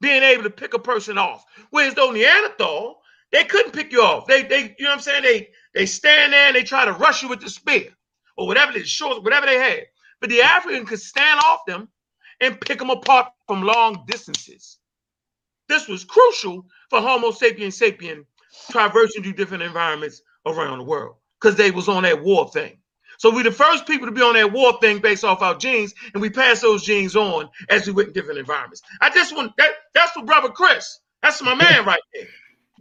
[0.00, 1.44] Being able to pick a person off.
[1.70, 3.00] Whereas though Neanderthal,
[3.32, 4.26] they couldn't pick you off.
[4.26, 5.22] They, they, you know what I'm saying?
[5.22, 7.88] They they stand there and they try to rush you with the spear
[8.36, 9.84] or whatever they short, whatever they had.
[10.20, 11.88] But the African could stand off them
[12.40, 14.78] and pick them apart from long distances.
[15.68, 18.24] This was crucial for Homo sapiens sapien
[18.70, 22.78] traversing through different environments around the world because they was on that war thing.
[23.18, 25.94] So we the first people to be on that war thing based off our genes,
[26.12, 28.82] and we pass those genes on as we went in different environments.
[29.00, 29.70] I just want that.
[29.94, 31.00] That's for brother Chris.
[31.22, 32.28] That's my man right there.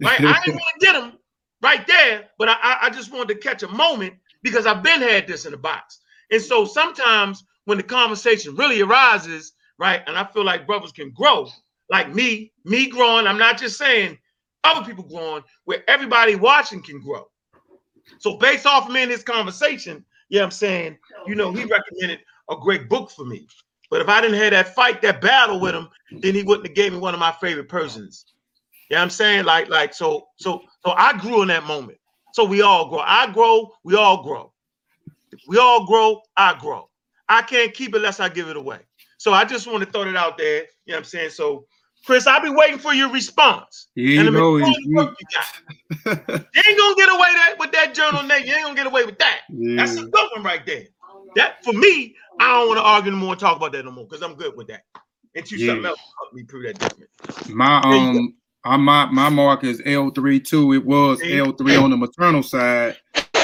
[0.02, 0.20] Right?
[0.20, 1.14] I didn't want to get him
[1.62, 5.28] right there, but I, I just wanted to catch a moment because I've been had
[5.28, 6.00] this in the box.
[6.32, 11.12] And so sometimes when the conversation really arises, right, and I feel like brothers can
[11.12, 11.48] grow,
[11.90, 13.28] like me, me growing.
[13.28, 14.18] I'm not just saying
[14.64, 17.28] other people growing, where everybody watching can grow.
[18.20, 20.98] So based off of me in this conversation, yeah, I'm saying,
[21.28, 23.48] you know, he recommended a great book for me.
[23.90, 26.76] But if I didn't have that fight, that battle with him, then he wouldn't have
[26.76, 28.26] gave me one of my favorite persons.
[28.90, 31.98] Yeah, I'm saying like, like, so, so, so I grew in that moment.
[32.34, 33.00] So we all grow.
[33.00, 34.52] I grow, we all grow.
[35.48, 36.90] We all grow, I grow.
[37.30, 38.80] I can't keep it unless I give it away.
[39.18, 40.58] So I just want to throw that out there.
[40.58, 41.30] You know what I'm saying?
[41.32, 41.66] So,
[42.06, 43.88] Chris, I'll be waiting for your response.
[43.96, 45.46] You And majority You- you.
[46.06, 48.46] You ain't gonna get away that with that journal name.
[48.46, 49.42] You ain't gonna get away with that.
[49.50, 50.86] That's a good one right there.
[51.36, 53.92] That for me, I don't want to argue no more and talk about that no
[53.92, 54.84] more because I'm good with that.
[55.36, 57.10] And you something else help me prove that different.
[57.50, 60.74] My um, I, my my mark is L three too.
[60.74, 62.98] It was L three on the maternal side,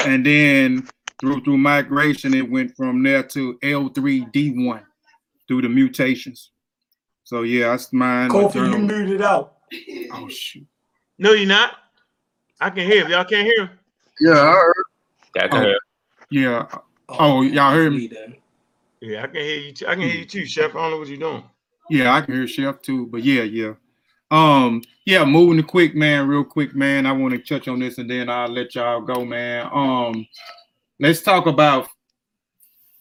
[0.06, 0.88] and then
[1.20, 4.86] through through migration, it went from there to L three D one
[5.48, 6.51] through the mutations.
[7.24, 8.30] So yeah, that's mine.
[8.30, 8.78] Kofi, you maternal.
[8.80, 9.56] muted out.
[10.12, 10.66] Oh shoot.
[11.18, 11.74] No, you're not.
[12.60, 13.10] I can hear him.
[13.10, 13.70] Y'all can't hear him.
[14.20, 14.74] Yeah, I heard.
[15.34, 15.78] Yeah, I can Oh, hear.
[16.30, 16.66] yeah.
[17.08, 18.10] Oh, y'all heard me?
[19.00, 19.72] Yeah, I can hear you.
[19.72, 19.86] Too.
[19.86, 20.70] I can hear you too, Chef.
[20.70, 21.44] I don't know what you're doing.
[21.90, 23.74] Yeah, I can hear Chef too, but yeah, yeah.
[24.30, 27.04] Um, yeah, moving to quick, man, real quick, man.
[27.06, 29.68] I want to touch on this and then I'll let y'all go, man.
[29.72, 30.26] Um,
[31.00, 31.88] let's talk about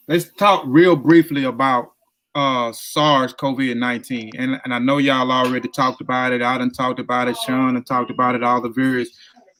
[0.07, 1.93] let's talk real briefly about
[2.35, 4.31] uh SARS COVID-19.
[4.37, 6.41] And, and I know y'all already talked about it.
[6.41, 9.09] I done talked about it, Sean and talked about it, all the various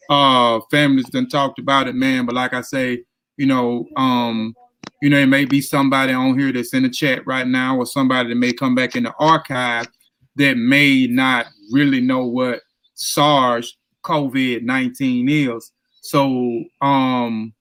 [0.10, 2.26] uh families done talked about it, man.
[2.26, 3.04] But like I say,
[3.38, 4.56] you know, um,
[5.02, 7.86] you know, it may be somebody on here that's in the chat right now, or
[7.86, 9.88] somebody that may come back in the archive
[10.36, 12.62] that may not really know what
[12.94, 15.72] SARS COVID 19 is.
[16.02, 17.54] So, um,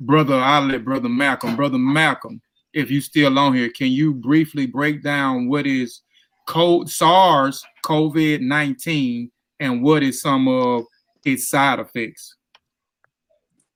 [0.00, 2.40] brother, I'll let brother Malcolm, brother Malcolm,
[2.76, 6.02] if you still on here, can you briefly break down what is
[6.46, 10.84] co- SARS COVID 19 and what is some of
[11.24, 12.36] its side effects?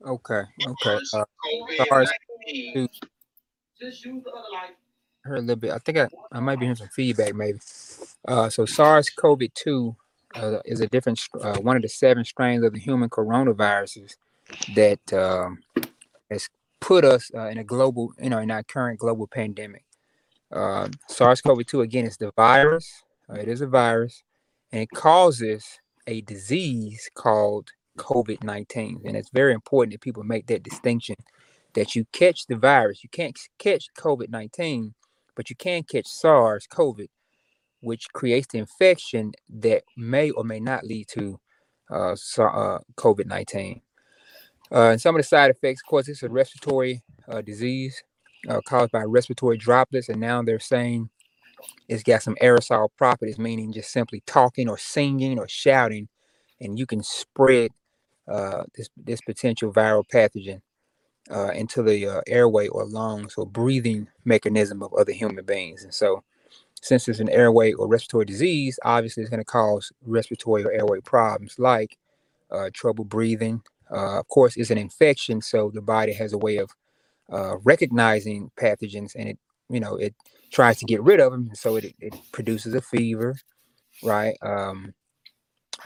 [0.07, 0.99] Okay, okay.
[1.15, 1.25] Uh,
[1.89, 2.11] SARS
[2.75, 2.89] two.
[5.23, 5.71] Heard a little bit.
[5.71, 7.59] I think I, I might be hearing some feedback, maybe.
[8.29, 9.97] Uh, so SARS-CoV-2
[10.35, 14.17] uh, is a different, uh, one of the seven strains of the human coronaviruses
[14.75, 15.59] that um,
[16.31, 16.49] has
[16.81, 19.85] put us uh, in a global, you know, in our current global pandemic.
[20.51, 23.03] Uh, SARS-CoV-2 again is the virus.
[23.29, 24.23] uh, it is a virus,
[24.73, 25.65] and it causes
[26.07, 31.17] a disease called COVID-19, and it's very important that people make that distinction.
[31.75, 34.93] That you catch the virus, you can't catch COVID-19,
[35.37, 37.03] but you can catch SARS-CoV,
[37.81, 41.39] which creates the infection that may or may not lead to
[41.91, 43.81] uh, uh, COVID-19.
[44.73, 48.03] Uh, and some of the side effects, of course, it's a respiratory uh, disease
[48.49, 51.11] uh, caused by respiratory droplets, and now they're saying
[51.89, 56.09] it's got some aerosol properties, meaning just simply talking or singing or shouting,
[56.61, 57.71] and you can spread
[58.29, 60.61] uh, this this potential viral pathogen
[61.31, 65.83] uh, into the uh, airway or lungs or breathing mechanism of other human beings.
[65.83, 66.23] And so,
[66.81, 71.01] since it's an airway or respiratory disease, obviously it's going to cause respiratory or airway
[71.01, 71.99] problems like
[72.73, 73.63] trouble breathing.
[73.93, 76.71] Uh, of course, it's an infection, so the body has a way of
[77.33, 79.39] uh, recognizing pathogens, and it
[79.71, 80.15] you know it
[80.53, 83.37] tries to get rid of them, so it it produces a fever,
[84.05, 84.37] right?
[84.43, 84.95] Um,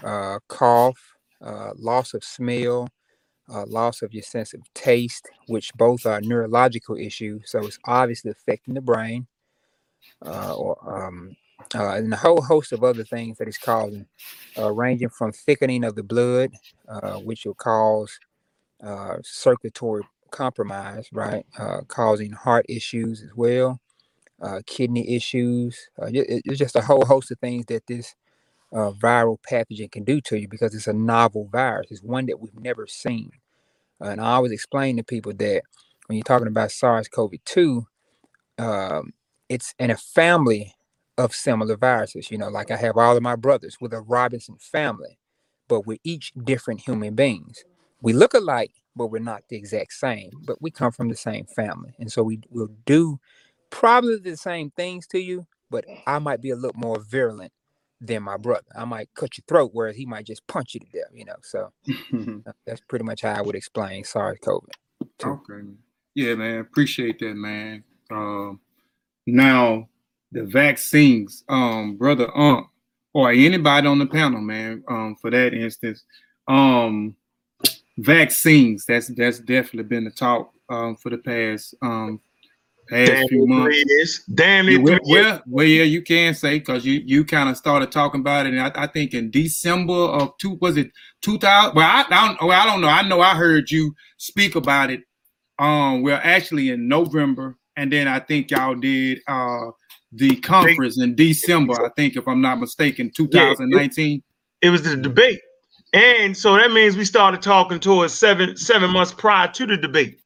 [0.02, 0.98] uh, cough,
[1.42, 2.88] uh, loss of smell,
[3.52, 7.50] uh, loss of your sense of taste, which both are neurological issues.
[7.50, 9.26] So it's obviously affecting the brain,
[10.24, 11.36] uh, or um,
[11.74, 14.06] uh, and a whole host of other things that it's causing,
[14.58, 16.52] uh, ranging from thickening of the blood,
[16.88, 18.18] uh, which will cause
[18.84, 23.80] uh, circulatory compromise, right, uh, causing heart issues as well,
[24.42, 25.88] uh, kidney issues.
[25.98, 28.14] It- it's just a whole host of things that this
[28.74, 31.88] viral pathogen can do to you because it's a novel virus.
[31.90, 33.32] It's one that we've never seen.
[34.00, 35.62] And I always explain to people that
[36.06, 37.86] when you're talking about SARS-CoV-2,
[38.58, 39.12] um,
[39.48, 40.74] it's in a family
[41.18, 42.30] of similar viruses.
[42.30, 45.18] You know, like I have all of my brothers with a Robinson family,
[45.68, 47.64] but we're each different human beings.
[48.02, 50.30] We look alike, but we're not the exact same.
[50.44, 53.18] But we come from the same family, and so we will do
[53.70, 55.46] probably the same things to you.
[55.70, 57.52] But I might be a little more virulent
[58.00, 58.66] than my brother.
[58.76, 61.10] I might cut your throat, whereas he might just punch you to death.
[61.12, 61.72] You know, so
[62.46, 64.64] uh, that's pretty much how I would explain SARS-CoV.
[65.24, 65.68] Okay.
[66.14, 66.60] Yeah, man.
[66.60, 67.82] Appreciate that, man.
[68.10, 68.60] Um,
[69.26, 69.88] now
[70.34, 72.68] the vaccines, um, brother, um,
[73.14, 76.02] or anybody on the panel, man, um, for that instance,
[76.48, 77.14] um,
[77.98, 78.84] vaccines.
[78.84, 82.20] That's that's definitely been the talk um for the past um
[82.88, 84.24] past Damn few months.
[84.34, 87.92] Damn it, well, well, well, yeah, you can say because you you kind of started
[87.92, 88.54] talking about it.
[88.54, 90.90] And I, I think in December of two was it
[91.22, 91.76] two thousand?
[91.76, 92.48] Well, I, I don't.
[92.48, 92.88] Well, I don't know.
[92.88, 95.02] I know I heard you speak about it.
[95.60, 99.70] Um, well, actually in November, and then I think y'all did uh
[100.14, 101.84] the conference in December.
[101.84, 104.22] I think if I'm not mistaken, Yeah, it- 2019.
[104.62, 105.40] It was the debate.
[105.92, 110.18] And so that means we started talking towards seven seven months prior to the debate.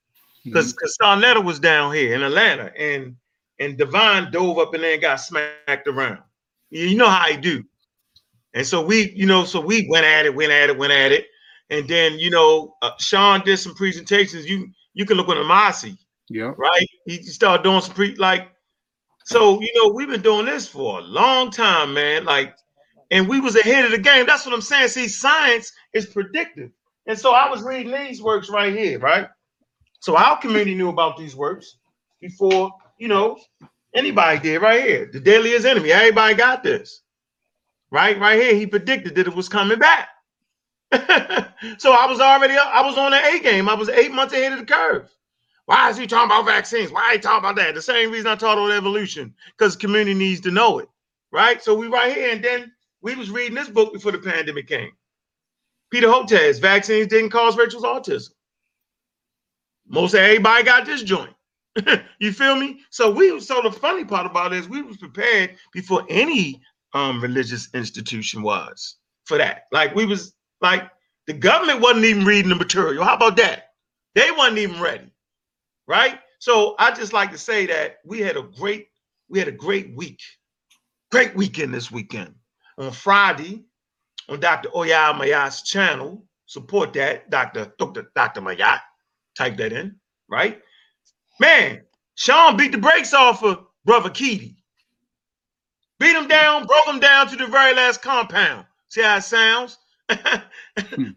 [0.44, 3.16] Because because Sarnetta was down here in Atlanta and
[3.58, 6.20] and Devon dove up in there and got smacked around.
[6.70, 7.64] You you know how I do.
[8.54, 11.12] And so we, you know, so we went at it, went at it, went at
[11.12, 11.26] it.
[11.70, 14.48] And then, you know, uh, Sean did some presentations.
[14.48, 15.98] You you can look on Amasi.
[16.30, 16.52] Yeah.
[16.56, 16.86] right?
[17.04, 18.48] He he started doing some pre like
[19.28, 22.24] so, you know, we've been doing this for a long time, man.
[22.24, 22.56] Like,
[23.10, 24.24] and we was ahead of the game.
[24.24, 24.88] That's what I'm saying.
[24.88, 26.70] See, science is predictive.
[27.06, 29.28] And so I was reading these works right here, right?
[30.00, 31.76] So our community knew about these works
[32.22, 33.38] before, you know,
[33.94, 35.10] anybody did right here.
[35.12, 35.92] The deadliest enemy.
[35.92, 37.02] Everybody got this.
[37.90, 38.18] Right?
[38.18, 40.08] Right here, he predicted that it was coming back.
[41.76, 43.68] so I was already up, I was on the A game.
[43.68, 45.10] I was eight months ahead of the curve.
[45.68, 46.90] Why is he talking about vaccines?
[46.90, 47.74] Why he talking about that?
[47.74, 50.88] The same reason I taught on evolution, because the community needs to know it.
[51.30, 51.62] Right?
[51.62, 52.72] So we right here, and then
[53.02, 54.92] we was reading this book before the pandemic came.
[55.90, 58.30] Peter Hotez, vaccines didn't cause Rachel's autism.
[59.86, 61.34] Most everybody got this joint.
[62.18, 62.80] you feel me?
[62.88, 66.62] So we so the funny part about it is we was prepared before any
[66.94, 69.64] um religious institution was for that.
[69.70, 70.32] Like we was
[70.62, 70.88] like
[71.26, 73.04] the government wasn't even reading the material.
[73.04, 73.72] How about that?
[74.14, 75.12] They wasn't even ready.
[75.88, 76.20] Right?
[76.38, 78.88] So I just like to say that we had a great
[79.28, 80.20] we had a great week.
[81.10, 82.34] Great weekend this weekend.
[82.78, 83.64] On Friday,
[84.28, 84.68] on Dr.
[84.76, 87.72] Oya Mayat's channel, support that, Dr.
[87.78, 88.10] Dr.
[88.14, 88.40] Dr.
[88.40, 88.80] Mayat.
[89.36, 89.96] Type that in,
[90.28, 90.60] right?
[91.40, 91.82] Man,
[92.16, 94.56] Sean beat the brakes off of Brother Keedy.
[96.00, 98.66] Beat him down, broke him down to the very last compound.
[98.88, 99.78] See how it sounds?
[100.08, 100.42] a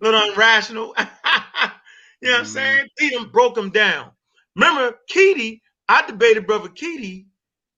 [0.01, 0.33] little hmm.
[0.33, 0.93] irrational.
[0.97, 2.45] you know what I'm mm-hmm.
[2.45, 2.87] saying?
[2.97, 4.11] Beat him, broke him down.
[4.55, 7.25] Remember, Keedy, I debated Brother Keedy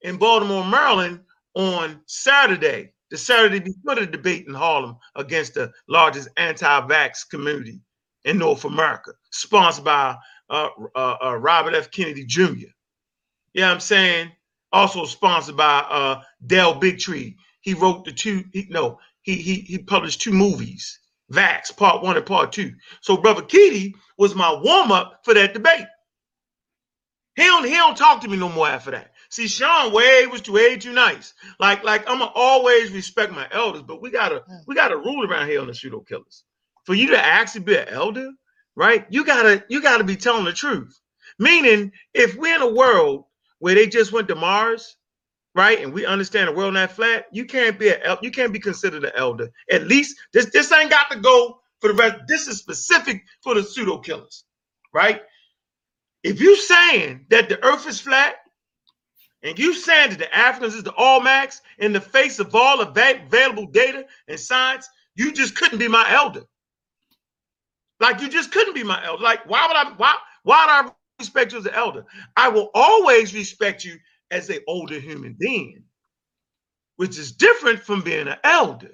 [0.02, 1.22] in Baltimore, Maryland
[1.56, 7.80] on Saturday, the Saturday before the debate in Harlem against the largest anti-vax community
[8.26, 10.16] in North America, sponsored by
[10.50, 11.92] uh, uh, uh, Robert F.
[11.92, 12.68] Kennedy Jr.
[13.53, 14.32] You know I'm saying?
[14.72, 17.35] Also sponsored by uh, Del Bigtree.
[17.61, 21.00] He wrote the two, he, no, he, he, he published two movies,
[21.32, 22.74] Vaxxed, part one and part two.
[23.02, 25.85] So Brother Keedy was my warm-up for that debate.
[27.36, 29.12] He don't, he don't talk to me no more after that.
[29.30, 31.34] See, Sean way was too way too nice.
[31.60, 34.58] Like, like I'm gonna always respect my elders, but we gotta hmm.
[34.68, 36.44] we gotta rule around here on the pseudo killers.
[36.86, 38.30] For you to actually be an elder,
[38.76, 39.06] right?
[39.10, 41.00] You gotta you gotta be telling the truth.
[41.40, 43.26] Meaning, if we're in a world
[43.60, 44.95] where they just went to Mars
[45.56, 48.60] right, and we understand the world not flat, you can't be a you can't be
[48.60, 49.50] considered an elder.
[49.72, 52.18] At least this this ain't got to go for the rest.
[52.28, 54.44] This is specific for the pseudo killers,
[54.94, 55.22] right?
[56.24, 58.35] If you saying that the earth is flat,
[59.43, 63.68] and you saying that the Africans is the Olmecs in the face of all available
[63.68, 66.43] data and science, you just couldn't be my elder.
[68.02, 69.24] Like you just couldn't be my elder.
[69.24, 72.06] Like why would I why why would I respect you as an elder?
[72.38, 73.98] I will always respect you
[74.32, 75.84] as an older human being,
[76.98, 78.92] which is different from being an elder.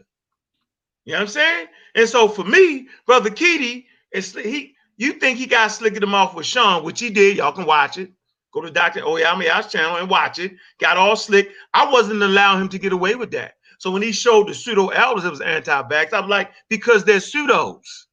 [1.06, 1.68] You know what I'm saying?
[1.96, 6.36] And so for me, brother Keedy, it's he you think he got slicking him off
[6.36, 7.38] with Sean, which he did.
[7.38, 8.12] Y'all can watch it.
[8.52, 9.00] Go to Dr.
[9.02, 10.52] Oyameya's channel and watch it.
[10.78, 11.52] Got all slick.
[11.74, 13.54] I wasn't allowing him to get away with that.
[13.78, 16.12] So when he showed the pseudo elders, it was anti-vax.
[16.12, 18.08] I'm like, because they're pseudos.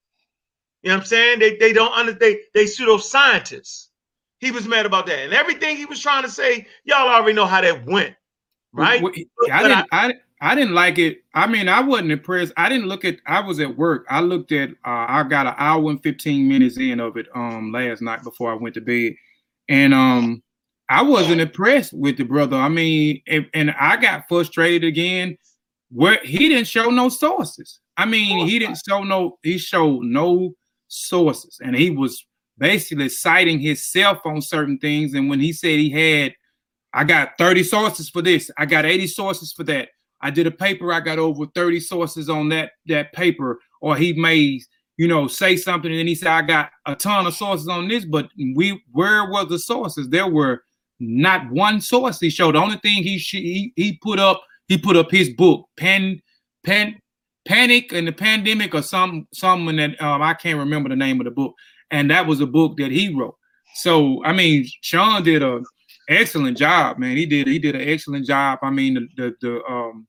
[0.83, 1.41] You know what I'm saying?
[1.41, 3.91] They they don't under they they pseudo scientists.
[4.39, 5.19] He was mad about that.
[5.19, 8.15] And everything he was trying to say, y'all already know how that went.
[8.73, 9.03] Right?
[9.51, 10.13] I didn't I, I
[10.55, 11.19] didn't like it.
[11.35, 12.53] I mean, I wasn't impressed.
[12.57, 13.17] I didn't look at.
[13.27, 14.07] I was at work.
[14.11, 14.71] I looked at.
[14.71, 18.53] Uh, I got an hour and fifteen minutes in of it um last night before
[18.53, 19.15] I went to bed,
[19.69, 20.43] and um
[20.89, 22.57] I wasn't impressed with the brother.
[22.57, 25.37] I mean, and, and I got frustrated again.
[25.91, 27.81] Where he didn't show no sources.
[27.97, 29.39] I mean, he didn't show no.
[29.43, 30.55] He showed no
[30.89, 32.27] sources, and he was
[32.59, 35.15] basically citing himself on certain things.
[35.15, 36.35] And when he said he had,
[36.93, 39.91] I got 30 sources for this, I got 80 sources for that.
[40.27, 44.13] I did a paper, I got over 30 sources on that that paper, or he
[44.13, 44.61] may,
[44.97, 47.87] you know, say something, and then he said, I got a ton of sources on
[47.87, 50.09] this, but we where were the sources?
[50.09, 50.65] There were
[50.99, 52.57] not one source he showed.
[52.57, 56.21] The only thing he he, he put up, he put up his book, Pen
[56.65, 61.27] Panic and the Pandemic, or some someone that um, I can't remember the name of
[61.27, 61.55] the book,
[61.93, 63.37] and that was a book that he wrote.
[63.77, 65.63] So I mean, Sean did a
[66.09, 67.17] excellent job, man.
[67.17, 68.59] He did he did an excellent job.
[68.63, 70.07] I mean, the the, the um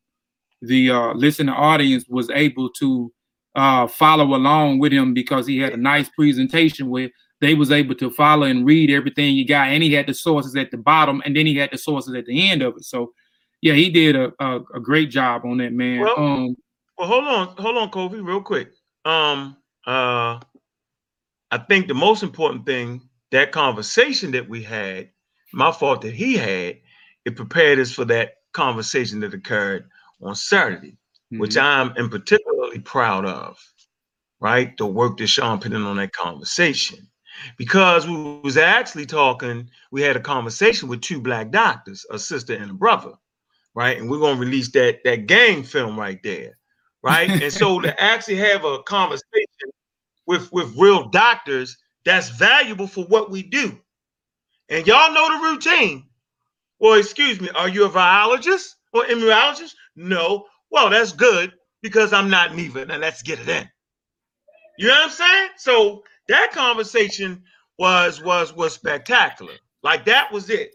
[0.62, 3.12] the uh listening audience was able to
[3.56, 7.94] uh follow along with him because he had a nice presentation where they was able
[7.96, 11.22] to follow and read everything you got, and he had the sources at the bottom,
[11.24, 12.84] and then he had the sources at the end of it.
[12.84, 13.14] So
[13.62, 16.02] yeah, he did a a, a great job on that, man.
[16.02, 16.56] Well, um
[16.98, 18.72] well, hold on, hold on, Kofi, real quick.
[19.06, 20.40] Um, uh,
[21.52, 25.12] I think the most important thing that conversation that we had,
[25.54, 26.78] my fault that he had,
[27.26, 29.88] it prepared us for that conversation that occurred
[30.22, 30.92] on Saturday,
[31.32, 31.40] mm-hmm.
[31.40, 33.58] which I'm in particularly proud of.
[34.40, 37.10] Right, the work that Sean put in on that conversation,
[37.58, 39.68] because we was actually talking.
[39.92, 43.14] We had a conversation with two black doctors, a sister and a brother,
[43.74, 46.58] right, and we're gonna release that that gang film right there
[47.04, 47.30] right?
[47.30, 49.72] and so to actually have a conversation
[50.26, 53.78] with with real doctors, that's valuable for what we do.
[54.70, 56.06] And y'all know the routine.
[56.80, 59.74] Well, excuse me, are you a virologist or immunologist?
[59.96, 60.46] No.
[60.70, 62.86] Well, that's good because I'm not neither.
[62.86, 63.70] Now let's get it in.
[64.78, 65.50] You know what I'm saying?
[65.58, 67.44] So that conversation
[67.80, 69.54] was was was spectacular.
[69.84, 70.72] Like that was it.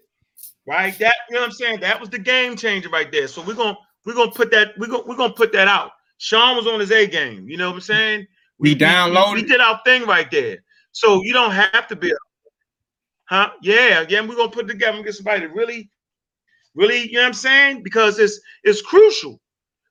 [0.67, 0.97] Right?
[0.99, 1.81] That you know what I'm saying?
[1.81, 3.29] That was the game changer right there.
[3.29, 5.93] So we're gonna we're gonna put that we're gonna we're gonna put that out.
[6.19, 7.49] Sean was on his A game.
[7.49, 8.27] You know what I'm saying?
[8.59, 9.35] We, we downloaded.
[9.35, 10.59] We, we, did our thing right there.
[10.93, 12.17] So you don't have to be, a,
[13.25, 13.51] huh?
[13.61, 14.21] Yeah, yeah.
[14.21, 15.91] We're gonna put together and get somebody to really,
[16.75, 17.07] really.
[17.07, 17.83] You know what I'm saying?
[17.83, 19.41] Because it's it's crucial,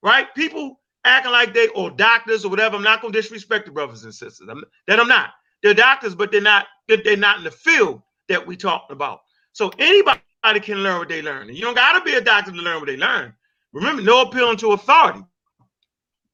[0.04, 0.34] right?
[0.36, 2.76] People acting like they or doctors or whatever.
[2.76, 4.48] I'm not gonna disrespect the brothers and sisters.
[4.50, 5.32] I'm, that I'm not.
[5.64, 6.68] They're doctors, but they're not.
[6.88, 9.22] They're, they're not in the field that we talking about.
[9.54, 10.20] So anybody
[10.62, 11.50] can learn what they learn.
[11.50, 13.34] You don't gotta be a doctor to learn what they learn.
[13.74, 15.24] Remember, no appealing to authority.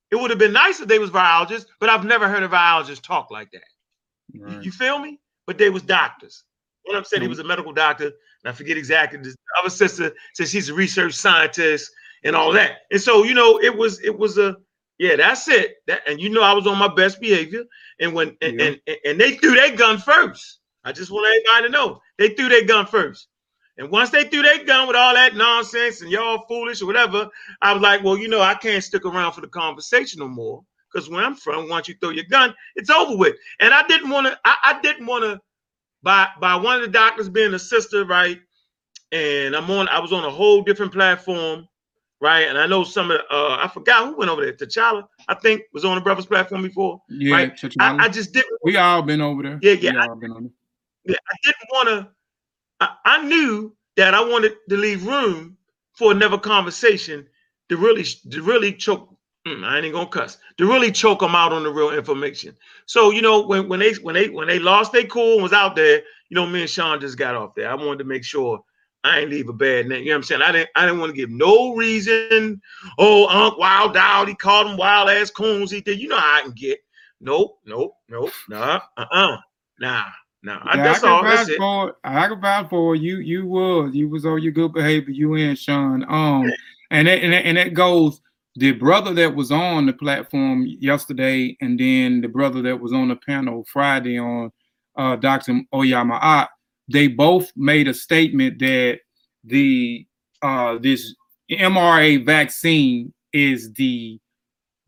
[0.09, 3.01] It would have been nice if they was virologists, but I've never heard a virologist
[3.01, 3.61] talk like that.
[4.39, 4.63] Right.
[4.63, 5.19] You feel me?
[5.45, 6.43] But they was doctors.
[6.83, 8.13] One of them said he was a medical doctor,
[8.47, 9.19] I forget exactly.
[9.19, 11.91] The other sister says he's a research scientist
[12.23, 12.79] and all that.
[12.91, 14.55] And so, you know, it was it was a
[14.99, 15.77] yeah, that's it.
[15.87, 17.63] That and you know I was on my best behavior.
[17.99, 18.73] And when and, yeah.
[18.87, 20.59] and, and they threw their gun first.
[20.83, 23.27] I just want everybody to know they threw their gun first.
[23.77, 27.29] And once they threw their gun with all that nonsense and y'all foolish or whatever,
[27.61, 30.63] I was like, well, you know, I can't stick around for the conversation no more.
[30.91, 33.35] Because where I'm from, once you throw your gun, it's over with.
[33.59, 35.39] And I didn't want to, I, I, didn't want to,
[36.07, 38.39] by by one of the doctors being a sister, right?
[39.11, 41.67] And I'm on, I was on a whole different platform,
[42.21, 42.47] right?
[42.47, 44.53] And I know some of the, uh, I forgot who went over there.
[44.53, 47.01] T'Challa, I think, was on the Brothers platform before.
[47.09, 47.63] Yeah, right?
[47.79, 48.59] I, I, just didn't.
[48.63, 49.59] We all been over there.
[49.61, 49.91] Yeah, yeah.
[50.01, 50.07] I,
[51.05, 52.09] yeah, I didn't want to
[52.79, 55.57] I, I knew that I wanted to leave room
[55.93, 57.27] for another conversation
[57.69, 59.13] to really to really choke.
[59.47, 60.37] Mm, I ain't gonna cuss.
[60.57, 62.55] To really choke them out on the real information.
[62.85, 65.53] So you know when when they when they when they lost their cool and was
[65.53, 67.69] out there, you know me and Sean just got off there.
[67.69, 68.61] I wanted to make sure
[69.03, 69.99] I ain't leave a bad name.
[69.99, 70.41] You know what I'm saying?
[70.41, 72.61] I didn't I didn't want to give no reason.
[72.97, 75.71] Oh, Unc Wild Dog, he called him wild ass coons.
[75.71, 75.99] He did.
[75.99, 76.79] You know how I can get.
[77.21, 79.37] Nope, nope, nope, nah, uh-uh,
[79.79, 80.05] nah,
[80.43, 80.59] nah.
[80.63, 81.23] I, Yeah, that's I all.
[81.23, 81.57] can That's vouch it.
[81.57, 81.95] for it.
[82.03, 83.17] I can vouch for you.
[83.17, 85.13] You was you was on your good behavior.
[85.13, 86.03] You and Sean.
[86.07, 86.51] Um,
[86.91, 88.21] and that, and that, and that goes
[88.57, 93.09] the brother that was on the platform yesterday, and then the brother that was on
[93.09, 94.51] the panel Friday on
[94.97, 95.61] uh, Dr.
[95.73, 96.49] Oyama.
[96.91, 98.99] They both made a statement that
[99.43, 100.07] the
[100.41, 101.13] uh, this
[101.51, 104.19] MRA vaccine is the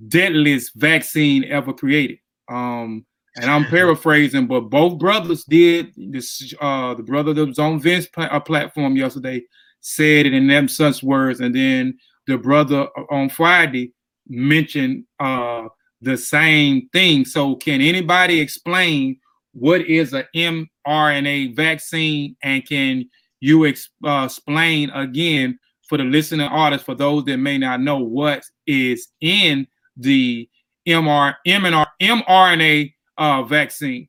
[0.08, 2.18] deadliest vaccine ever created.
[2.50, 6.54] Um, and I'm paraphrasing, but both brothers did this.
[6.60, 9.44] Uh, the brother that was on Vince's pla- uh, platform yesterday
[9.82, 11.98] said it in them such words, and then
[12.30, 13.92] the brother on Friday
[14.28, 15.68] mentioned uh,
[16.02, 17.26] the same thing.
[17.26, 19.20] So, can anybody explain
[19.54, 23.10] what is a mRNA vaccine, and can
[23.40, 27.98] you ex- uh, explain again for the listening audience, for those that may not know
[27.98, 29.68] what is in
[29.98, 30.48] the
[30.88, 34.08] MR, MNR, mRNA uh, vaccine?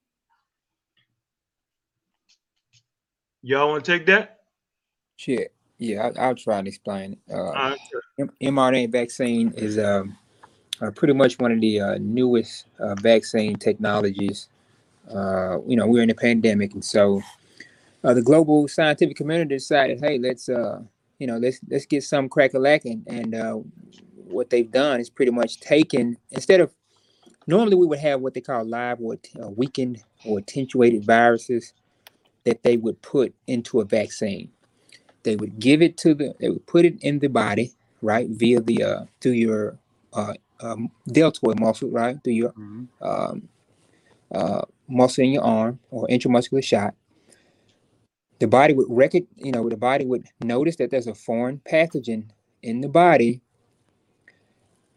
[3.43, 4.41] Y'all want to take that?
[5.17, 5.55] Shit.
[5.81, 7.15] Yeah, I, I'll try and explain.
[7.15, 7.35] it.
[7.35, 7.75] Uh,
[8.19, 10.17] M- mRNA vaccine is um,
[10.81, 14.49] uh, pretty much one of the uh, newest uh, vaccine technologies.
[15.13, 17.23] Uh, you know, we're in a pandemic, and so
[18.05, 20.81] uh, the global scientific community decided, hey, let's uh,
[21.19, 23.03] you know, let's let's get some crack a lacking.
[23.07, 23.55] And uh,
[24.27, 26.73] what they've done is pretty much taken instead of
[27.47, 31.73] normally we would have what they call live or uh, weakened or attenuated viruses
[32.45, 34.51] that they would put into a vaccine.
[35.23, 38.61] They would give it to the, they would put it in the body, right, via
[38.61, 39.79] the uh, through your
[40.13, 42.55] uh, um, deltoid muscle, right, through your
[43.03, 43.49] um,
[44.35, 46.95] uh, muscle in your arm or intramuscular shot.
[48.39, 52.31] The body would record, you know, the body would notice that there's a foreign pathogen
[52.63, 53.43] in the body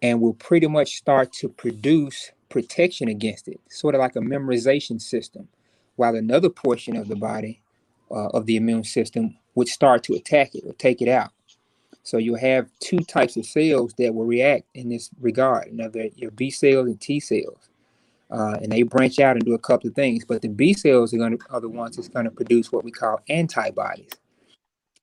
[0.02, 5.02] and will pretty much start to produce protection against it, sort of like a memorization
[5.02, 5.48] system,
[5.96, 7.62] while another portion of the body,
[8.12, 11.32] uh, of the immune system, would start to attack it or take it out.
[12.04, 15.70] So you have two types of cells that will react in this regard.
[15.72, 17.70] They're your B cells and T cells,
[18.30, 20.26] uh, and they branch out and do a couple of things.
[20.26, 22.84] But the B cells are going to are the ones that's going to produce what
[22.84, 24.12] we call antibodies,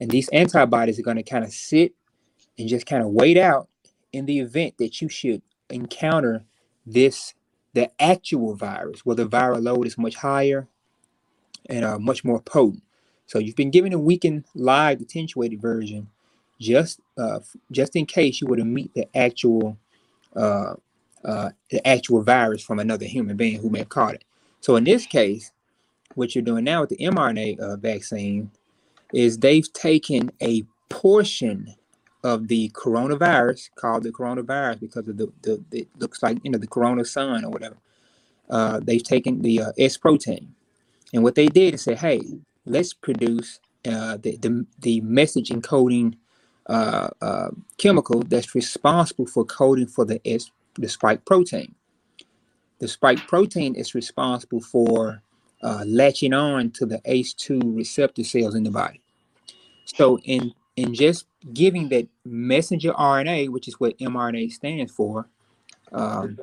[0.00, 1.94] and these antibodies are going to kind of sit
[2.58, 3.68] and just kind of wait out
[4.12, 6.44] in the event that you should encounter
[6.86, 7.34] this
[7.74, 10.68] the actual virus where the viral load is much higher
[11.68, 12.82] and uh, much more potent
[13.31, 16.09] so you've been given a weakened live attenuated version
[16.60, 17.39] just uh,
[17.70, 19.78] just in case you were to meet the actual
[20.34, 20.75] uh,
[21.25, 24.25] uh, the actual virus from another human being who may have caught it.
[24.60, 25.52] So in this case
[26.17, 28.50] what you're doing now with the mRNA uh, vaccine
[29.12, 31.73] is they've taken a portion
[32.25, 36.59] of the coronavirus called the coronavirus because of the, the it looks like you know
[36.59, 37.76] the corona sun or whatever.
[38.50, 40.52] Uh, they've taken the uh, s protein.
[41.15, 42.23] And what they did is say hey
[42.70, 46.15] let's produce uh, the, the the message encoding
[46.66, 51.74] uh, uh, chemical that's responsible for coding for the s the spike protein
[52.81, 55.23] the spike protein is responsible for
[55.62, 59.02] uh, latching on to the ACE2 receptor cells in the body.
[59.84, 65.28] So in in just giving that messenger RNA, which is what mRNA stands for,
[65.92, 66.39] um,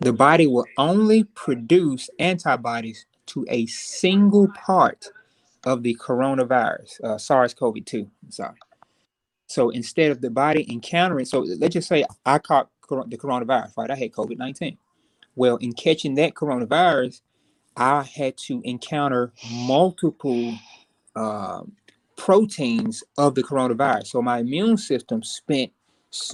[0.00, 5.06] the body will only produce antibodies to a single part
[5.64, 8.08] of the coronavirus, uh, SARS-CoV-2.
[8.30, 8.56] Sorry.
[9.46, 13.90] So instead of the body encountering, so let's just say I caught the coronavirus, right?
[13.90, 14.76] I had COVID-19.
[15.36, 17.20] Well, in catching that coronavirus,
[17.76, 20.54] I had to encounter multiple
[21.16, 21.72] um
[22.16, 24.08] proteins of the coronavirus.
[24.08, 25.72] So my immune system spent,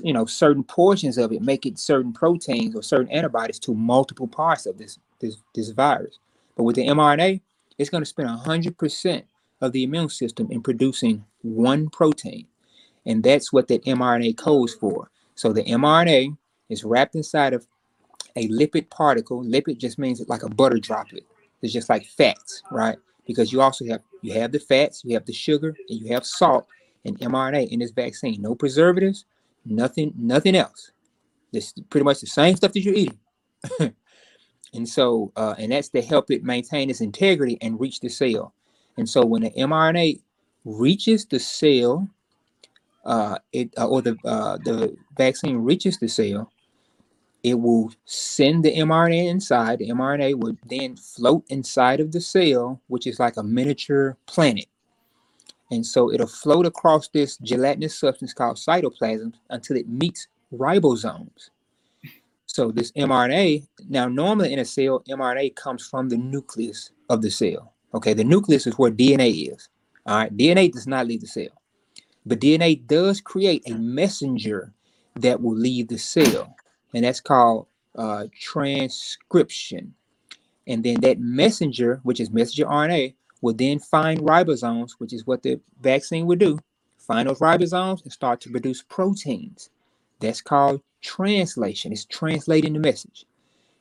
[0.02, 4.66] you know, certain portions of it, making certain proteins or certain antibodies to multiple parts
[4.66, 6.18] of this this this virus.
[6.56, 7.40] But with the mRNA,
[7.78, 9.24] it's going to spend hundred percent
[9.60, 12.46] of the immune system in producing one protein,
[13.06, 15.10] and that's what that mRNA codes for.
[15.34, 16.36] So the mRNA
[16.68, 17.66] is wrapped inside of
[18.36, 19.42] a lipid particle.
[19.42, 21.24] Lipid just means like a butter droplet.
[21.62, 22.98] It's just like fats, right?
[23.26, 26.24] Because you also have you have the fats, you have the sugar, and you have
[26.26, 26.66] salt
[27.04, 28.40] and mRNA in this vaccine.
[28.40, 29.24] No preservatives,
[29.64, 30.92] nothing, nothing else.
[31.52, 33.18] This is pretty much the same stuff that you're eating.
[34.74, 38.52] and so, uh, and that's to help it maintain its integrity and reach the cell.
[38.98, 40.20] And so, when the mRNA
[40.64, 42.08] reaches the cell,
[43.04, 46.50] uh, it uh, or the uh, the vaccine reaches the cell,
[47.44, 49.78] it will send the mRNA inside.
[49.78, 54.66] The mRNA will then float inside of the cell, which is like a miniature planet.
[55.70, 61.50] And so it'll float across this gelatinous substance called cytoplasm until it meets ribosomes.
[62.54, 67.28] So this mRNA, now normally in a cell, mRNA comes from the nucleus of the
[67.28, 67.72] cell.
[67.92, 69.68] Okay, the nucleus is where DNA is.
[70.06, 71.60] All right, DNA does not leave the cell,
[72.24, 74.72] but DNA does create a messenger
[75.16, 76.54] that will leave the cell,
[76.94, 77.66] and that's called
[77.96, 79.92] uh, transcription.
[80.68, 85.42] And then that messenger, which is messenger RNA, will then find ribosomes, which is what
[85.42, 86.60] the vaccine would do,
[86.98, 89.70] find those ribosomes and start to produce proteins.
[90.20, 91.92] That's called translation.
[91.92, 93.26] It's translating the message.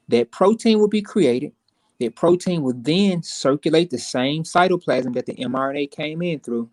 [0.09, 1.53] That protein will be created.
[1.99, 6.69] That protein will then circulate the same cytoplasm that the mRNA came in through.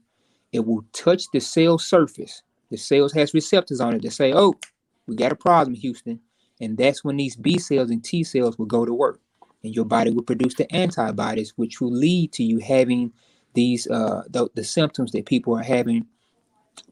[0.53, 2.43] It will touch the cell surface.
[2.71, 4.55] The cells has receptors on it that say, "Oh,
[5.07, 6.21] we got a problem, Houston,"
[6.61, 9.21] and that's when these B cells and T cells will go to work,
[9.63, 13.13] and your body will produce the antibodies, which will lead to you having
[13.55, 16.07] these uh the, the symptoms that people are having,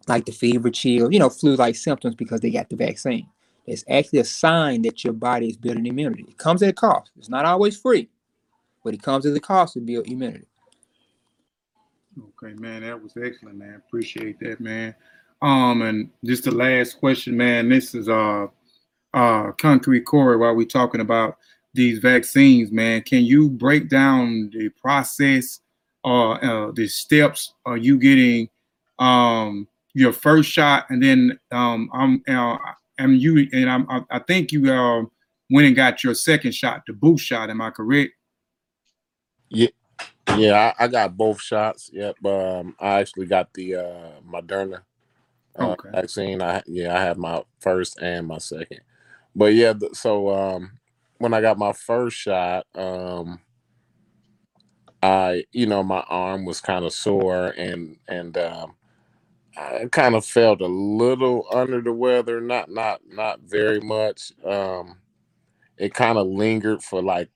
[0.06, 3.26] like the fever, chill, you know, flu-like symptoms because they got the vaccine.
[3.68, 6.24] It's actually a sign that your body is building immunity.
[6.28, 7.10] It comes at a cost.
[7.18, 8.08] It's not always free,
[8.82, 10.46] but it comes at a cost to build immunity.
[12.42, 13.80] Okay, man, that was excellent, man.
[13.86, 14.94] Appreciate that, man.
[15.42, 17.68] Um, and just the last question, man.
[17.68, 18.46] This is uh
[19.14, 21.36] uh concrete Corey while we're talking about
[21.74, 23.02] these vaccines, man.
[23.02, 25.60] Can you break down the process
[26.02, 27.54] or uh, uh, the steps?
[27.66, 28.48] Are you getting
[28.98, 32.56] um your first shot and then um I'm uh,
[32.98, 35.04] and you and I'm, I, I think you uh,
[35.50, 37.50] went and got your second shot, the boost shot.
[37.50, 38.12] Am I correct?
[39.50, 39.68] Yeah,
[40.36, 41.90] yeah, I, I got both shots.
[41.92, 44.82] Yep, um, I actually got the uh, Moderna
[45.56, 45.90] uh, Okay.
[45.92, 46.42] vaccine.
[46.42, 48.80] I yeah, I had my first and my second.
[49.36, 50.72] But yeah, th- so um,
[51.18, 53.40] when I got my first shot, um,
[55.02, 58.74] I you know my arm was kind of sore and and um,
[59.58, 64.32] I kind of felt a little under the weather, not not not very much.
[64.44, 64.98] Um,
[65.76, 67.28] it kind of lingered for like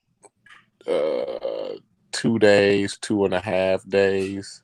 [0.87, 1.75] uh,
[2.13, 4.63] two days, two and a half days.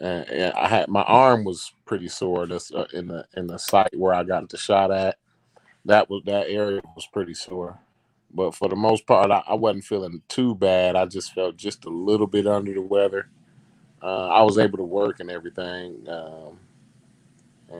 [0.00, 2.46] And, and I had my arm was pretty sore.
[2.46, 5.16] That's uh, in the in the site where I got the shot at.
[5.84, 7.78] That was that area was pretty sore.
[8.32, 10.96] But for the most part, I, I wasn't feeling too bad.
[10.96, 13.28] I just felt just a little bit under the weather.
[14.02, 16.58] Uh, I was able to work and everything, um,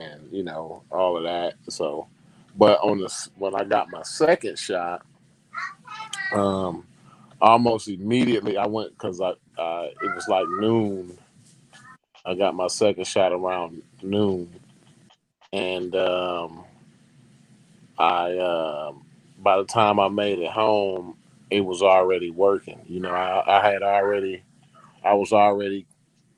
[0.01, 1.55] and you know all of that.
[1.69, 2.07] So,
[2.57, 5.05] but on the when I got my second shot,
[6.33, 6.85] um,
[7.41, 11.17] almost immediately I went because I uh, it was like noon.
[12.25, 14.53] I got my second shot around noon,
[15.53, 16.65] and um,
[17.97, 19.05] I um
[19.39, 21.17] by the time I made it home,
[21.51, 22.81] it was already working.
[22.87, 24.43] You know, I, I had already,
[25.03, 25.85] I was already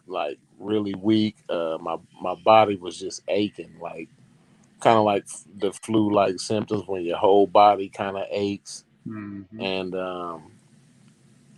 [0.07, 1.37] like really weak.
[1.49, 4.09] Uh, my my body was just aching, like
[4.81, 5.27] kind of like
[5.59, 9.47] the flu like symptoms when your whole body kind of aches Mhm.
[9.59, 10.51] and um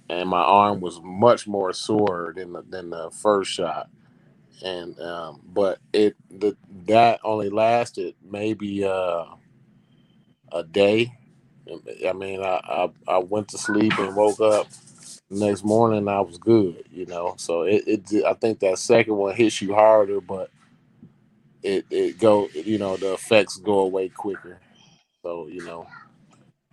[0.09, 3.89] and my arm was much more sore than the, than the first shot
[4.63, 9.25] and um but it the that only lasted maybe uh
[10.53, 11.13] a day
[12.07, 14.67] i mean i i, I went to sleep and woke up
[15.29, 17.35] next morning I was good, you know.
[17.37, 20.49] So it, it I think that second one hits you harder, but
[21.63, 24.59] it it go you know the effects go away quicker.
[25.23, 25.87] So you know,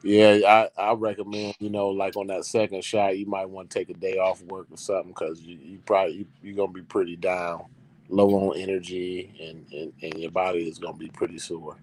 [0.02, 3.78] yeah, I I recommend you know like on that second shot you might want to
[3.78, 6.82] take a day off work or something because you, you probably you, you're gonna be
[6.82, 7.64] pretty down,
[8.08, 11.76] low on energy, and, and and your body is gonna be pretty sore.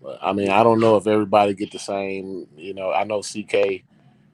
[0.00, 2.46] But I mean I don't know if everybody get the same.
[2.56, 3.82] You know I know CK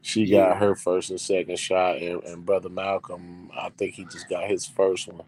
[0.02, 4.28] she got her first and second shot, and, and brother Malcolm, I think he just
[4.28, 5.24] got his first one.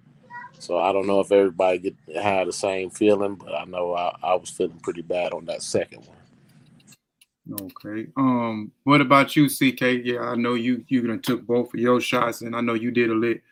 [0.58, 4.16] So I don't know if everybody get had the same feeling, but I know I,
[4.22, 6.16] I was feeling pretty bad on that second one.
[7.62, 8.10] Okay.
[8.16, 10.02] Um, what about you, CK?
[10.02, 12.90] Yeah, I know you you done took both of your shots, and I know you
[12.90, 13.42] did a lit.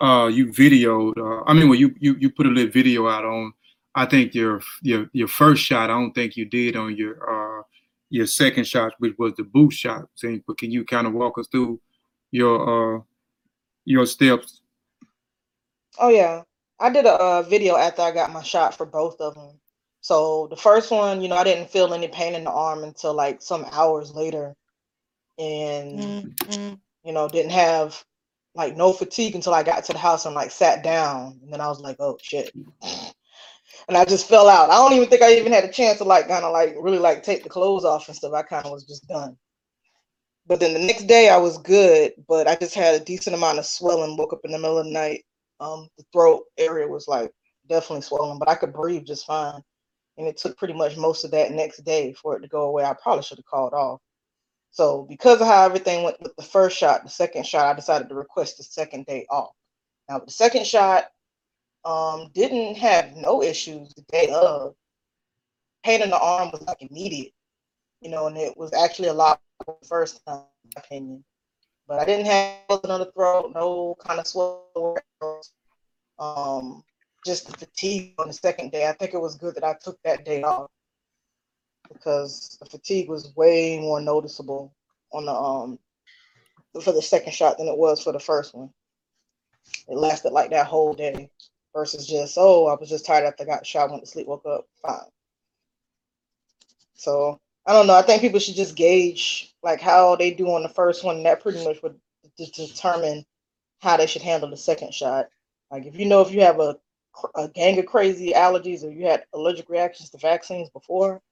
[0.00, 1.18] Uh, you videoed.
[1.18, 3.52] Uh, I mean, well, you you you put a lit video out on.
[3.94, 5.90] I think your your your first shot.
[5.90, 7.35] I don't think you did on your uh
[8.10, 10.04] your second shot, which was the boost shot.
[10.14, 11.80] Saying, but can you kind of walk us through
[12.30, 13.00] your uh
[13.84, 14.60] your steps?
[15.98, 16.42] Oh yeah,
[16.78, 19.58] I did a, uh video after I got my shot for both of them.
[20.00, 23.12] So the first one, you know, I didn't feel any pain in the arm until
[23.12, 24.54] like some hours later,
[25.38, 26.34] and
[27.04, 28.04] you know, didn't have
[28.54, 31.60] like no fatigue until I got to the house and like sat down, and then
[31.60, 32.52] I was like, oh shit,
[33.88, 34.70] and I just fell out.
[34.70, 36.98] I don't even think I even had a chance to like kind of like really
[36.98, 38.32] like take the clothes off and stuff.
[38.34, 39.36] I kind of was just done.
[40.46, 43.58] But then the next day I was good, but I just had a decent amount
[43.58, 44.16] of swelling.
[44.16, 45.24] Woke up in the middle of the night
[45.60, 47.32] Um, the throat area was like
[47.68, 49.62] definitely swollen, but I could breathe just fine.
[50.18, 52.84] And it took pretty much most of that next day for it to go away.
[52.84, 54.00] I probably should have called off.
[54.72, 58.08] So because of how everything went with the first shot, the second shot, I decided
[58.10, 59.52] to request the second day off.
[60.08, 61.06] Now the second shot
[61.86, 64.74] um, didn't have no issues the day of.
[65.84, 67.32] Pain in the arm was like immediate,
[68.00, 70.40] you know, and it was actually a lot the first time,
[70.74, 71.24] my opinion.
[71.86, 74.96] But I didn't have nothing on the throat, no kind of swelling.
[76.18, 76.82] Um,
[77.24, 78.88] just the fatigue on the second day.
[78.88, 80.70] I think it was good that I took that day off
[81.92, 84.72] because the fatigue was way more noticeable
[85.12, 85.78] on the um
[86.82, 88.70] for the second shot than it was for the first one.
[89.88, 91.30] It lasted like that whole day
[91.76, 94.46] versus just oh I was just tired after I got shot, went to sleep, woke
[94.46, 95.00] up fine.
[96.96, 97.94] So I don't know.
[97.96, 101.24] I think people should just gauge like how they do on the first one.
[101.24, 102.00] That pretty much would
[102.38, 103.24] de- determine
[103.80, 105.28] how they should handle the second shot.
[105.70, 106.78] Like if you know if you have a,
[107.36, 111.22] a gang of crazy allergies or you had allergic reactions to vaccines before,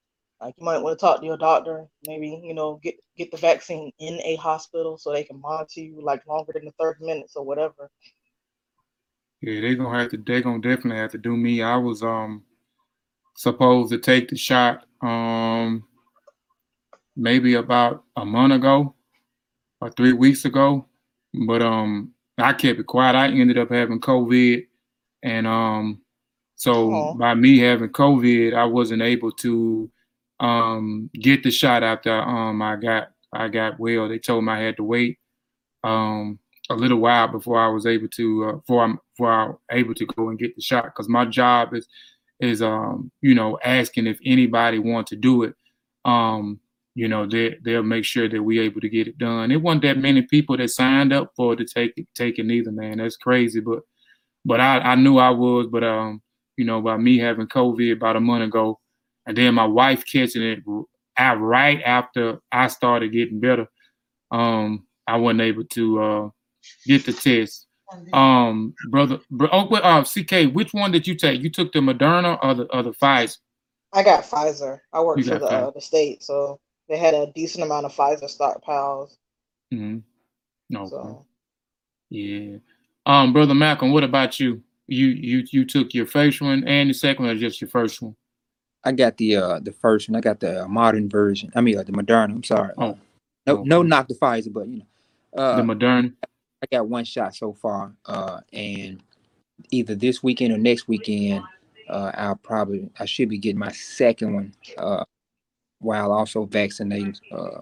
[0.40, 1.86] like you might want to talk to your doctor.
[2.06, 6.00] Maybe you know get get the vaccine in a hospital so they can monitor you
[6.02, 7.90] like longer than the thirty minutes or whatever.
[9.44, 10.16] Yeah, they're gonna have to.
[10.16, 11.62] They're gonna definitely have to do me.
[11.62, 12.42] I was um
[13.36, 15.84] supposed to take the shot um
[17.16, 18.94] maybe about a month ago
[19.81, 20.86] or three weeks ago,
[21.47, 23.16] but um I kept it quiet.
[23.16, 24.66] I ended up having COVID,
[25.23, 26.00] and um
[26.56, 27.14] so Oh.
[27.14, 29.90] by me having COVID, I wasn't able to
[30.40, 34.08] um get the shot after um I got I got well.
[34.08, 35.18] They told me I had to wait
[35.84, 36.39] um
[36.70, 39.94] a little while before I was able to uh, before I'm before I was able
[39.94, 41.86] to go and get the shot because my job is
[42.41, 45.55] is um you know asking if anybody want to do it.
[46.05, 46.60] Um
[46.94, 49.51] you know they they'll make sure that we're able to get it done.
[49.51, 52.73] It wasn't that many people that signed up for to take it take it neither
[52.73, 52.99] man.
[52.99, 53.81] That's crazy but
[54.44, 56.23] but I, I knew I was but um
[56.57, 58.81] you know by me having COVID about a month ago
[59.26, 60.62] and then my wife catching it
[61.18, 63.67] right after I started getting better
[64.31, 66.28] um I wasn't able to uh
[66.86, 67.67] get the test
[68.12, 71.78] um brother bro, oh wait, uh CK which one did you take you took the
[71.78, 73.39] Moderna or the or the Pfizer
[73.93, 74.81] I got Pfizer.
[74.93, 78.25] I work for the uh, the state, so they had a decent amount of Pfizer
[78.25, 79.17] stockpiles.
[79.73, 79.99] mm-hmm.
[80.70, 81.26] no So
[82.10, 82.57] yeah
[83.07, 86.94] um brother Malcolm what about you you you you took your first one and the
[86.94, 88.17] second one or just your first one
[88.84, 90.17] I got the uh the first one.
[90.17, 91.51] I got the uh, modern version.
[91.55, 92.33] I mean, uh, the Moderna.
[92.33, 92.75] I'm sorry.
[92.76, 92.99] oh
[93.47, 94.86] No, no, not the Pfizer, but you know,
[95.33, 96.12] the uh, Moderna
[96.65, 97.93] I got one shot so far.
[98.07, 99.02] Uh, and
[99.70, 101.44] either this weekend or next weekend,
[101.89, 104.55] uh, I'll probably I should be getting my second one.
[104.76, 105.05] Uh,
[105.81, 107.60] while also vaccinating uh,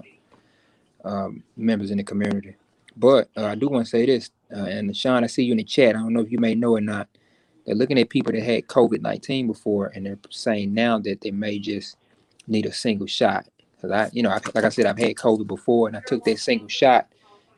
[1.05, 2.55] um, members in the community.
[2.97, 5.59] But uh, I do want to say this, uh, and Sean, I see you in
[5.59, 5.97] the chat.
[5.97, 7.09] I don't know if you may know or not.
[7.67, 11.33] They're looking at people that had COVID nineteen before, and they're saying now that they
[11.33, 11.97] may just
[12.47, 13.49] need a single shot.
[13.75, 16.23] Because I, you know, I, like I said, I've had COVID before, and I took
[16.25, 17.12] that single shot,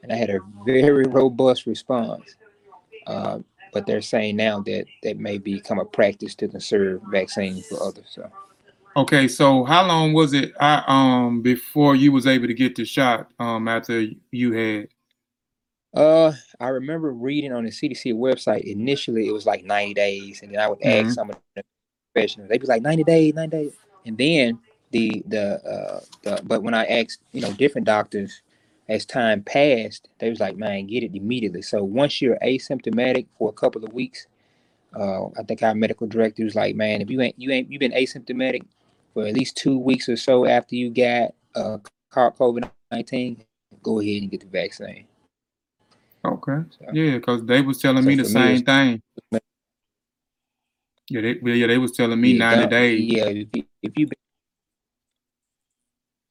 [0.05, 2.36] and I had a very robust response.
[3.07, 3.39] Uh,
[3.73, 8.07] but they're saying now that that may become a practice to conserve vaccines for others.
[8.10, 8.31] So.
[8.97, 12.84] okay so how long was it I um before you was able to get the
[12.84, 14.89] shot um after you had
[15.94, 20.52] Uh, I remember reading on the CDC website initially it was like 90 days, and
[20.52, 21.15] then I would ask Mhm.
[21.15, 21.62] some of the
[22.12, 22.49] professionals.
[22.50, 23.73] They'd be like 90 days, 90 days,
[24.07, 24.58] and then
[24.91, 28.42] the the uh the, but when I asked you know different doctors
[28.88, 31.62] as time passed, they was like, man, get it immediately.
[31.62, 34.26] So once you're asymptomatic for a couple of weeks,
[34.94, 37.80] uh, I think our medical director was like, man, if you ain't you ain't you've
[37.80, 38.62] been asymptomatic
[39.12, 41.78] for at least two weeks or so after you got uh
[42.12, 43.44] COVID 19,
[43.82, 45.06] go ahead and get the vaccine.
[46.24, 46.62] Okay.
[46.70, 49.02] So, Yeah, because they was telling so me the for me, same thing.
[51.10, 53.12] Yeah, they yeah, they was telling me Yeah, 90 days.
[53.12, 53.24] yeah.
[53.26, 54.18] If you, if you, been-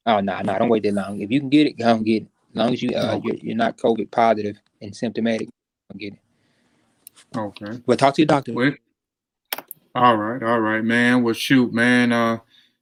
[0.07, 1.21] oh no, no, don't wait that long.
[1.21, 2.27] If you can get it, go and get it.
[2.53, 3.21] As long as you uh Okay.
[3.23, 5.49] you're, you're not COVID positive and symptomatic,
[5.91, 6.19] go get it.
[7.35, 7.81] Okay.
[7.87, 8.53] But talk to your doctor.
[8.53, 8.73] Well,
[9.95, 11.23] all right, all right, man.
[11.23, 12.11] Well, shoot, man.
[12.11, 12.39] Uh,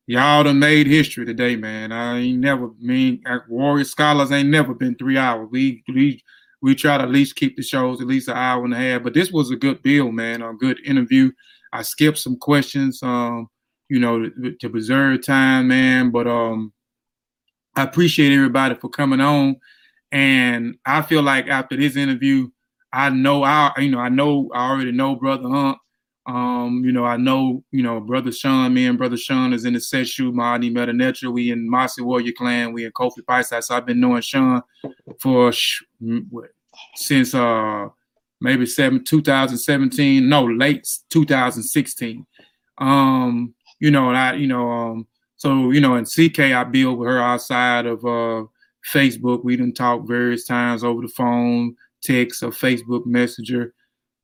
[0.08, 1.91] y'all done made history today, man.
[1.91, 5.48] I ain't never mean uh, Warrior Scholars ain't never been three hours.
[5.51, 6.22] We we
[6.61, 9.03] we try to at least keep the shows at least an hour and a half.
[9.03, 10.41] But this was a good bill, man.
[10.41, 11.32] A good interview.
[11.74, 13.48] I skipped some questions, um,
[13.90, 16.11] you know, to, to preserve time, man.
[16.11, 16.74] But um,
[17.75, 19.58] I appreciate everybody for coming on.
[20.11, 22.50] And I feel like after this interview,
[22.91, 25.77] I know I, you know, I know I already know Brother Hunt.
[26.27, 29.74] Um, you know, I know, you know, Brother Sean, me and Brother Sean is in
[29.74, 31.32] the set shoot, Mahdi Metanetra.
[31.32, 33.64] We in Mossy Warrior Clan, we in Kofi Piesie.
[33.64, 34.61] So I've been knowing Sean
[35.19, 35.51] for
[36.95, 37.88] since uh
[38.40, 42.25] maybe seven 2017, no, late 2016.
[42.77, 45.08] Um, you know, and I, you know, um,
[45.42, 48.44] so you know, in CK, I build with her outside of uh
[48.94, 49.44] Facebook.
[49.44, 53.74] We didn't talk various times over the phone, text, or Facebook Messenger.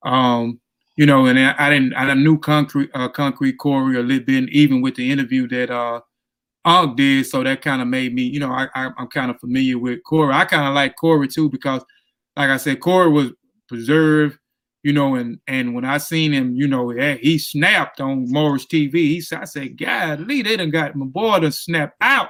[0.05, 0.59] Um,
[0.95, 4.79] you know, and I, didn't, I knew concrete, uh, concrete Corey a little bit, even
[4.79, 6.01] with the interview that uh
[6.65, 7.25] Unc did.
[7.25, 10.03] So that kind of made me, you know, I, I am kind of familiar with
[10.03, 10.35] Corey.
[10.35, 11.83] I kind of like Corey too because,
[12.35, 13.31] like I said, Corey was
[13.67, 14.37] preserved,
[14.87, 18.93] you know, and and when I seen him, you know, he snapped on Morris TV.
[18.93, 22.29] He said, I said, God, Lee, they done got my boy to snap out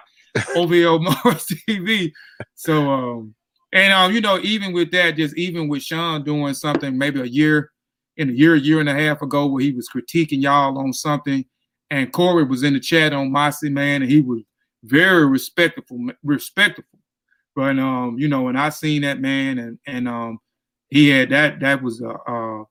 [0.56, 2.12] over here Morris TV.
[2.56, 3.36] So um,
[3.74, 7.26] and um, you know, even with that, just even with Sean doing something maybe a
[7.26, 7.70] year
[8.16, 11.46] in a year, year and a half ago where he was critiquing y'all on something,
[11.92, 14.42] and Corey was in the chat on Mossy Man, and he was
[14.84, 16.86] very respectful, respectful.
[17.56, 20.40] But um, you know, and I seen that man, and and um,
[20.90, 22.64] he had that that was a, a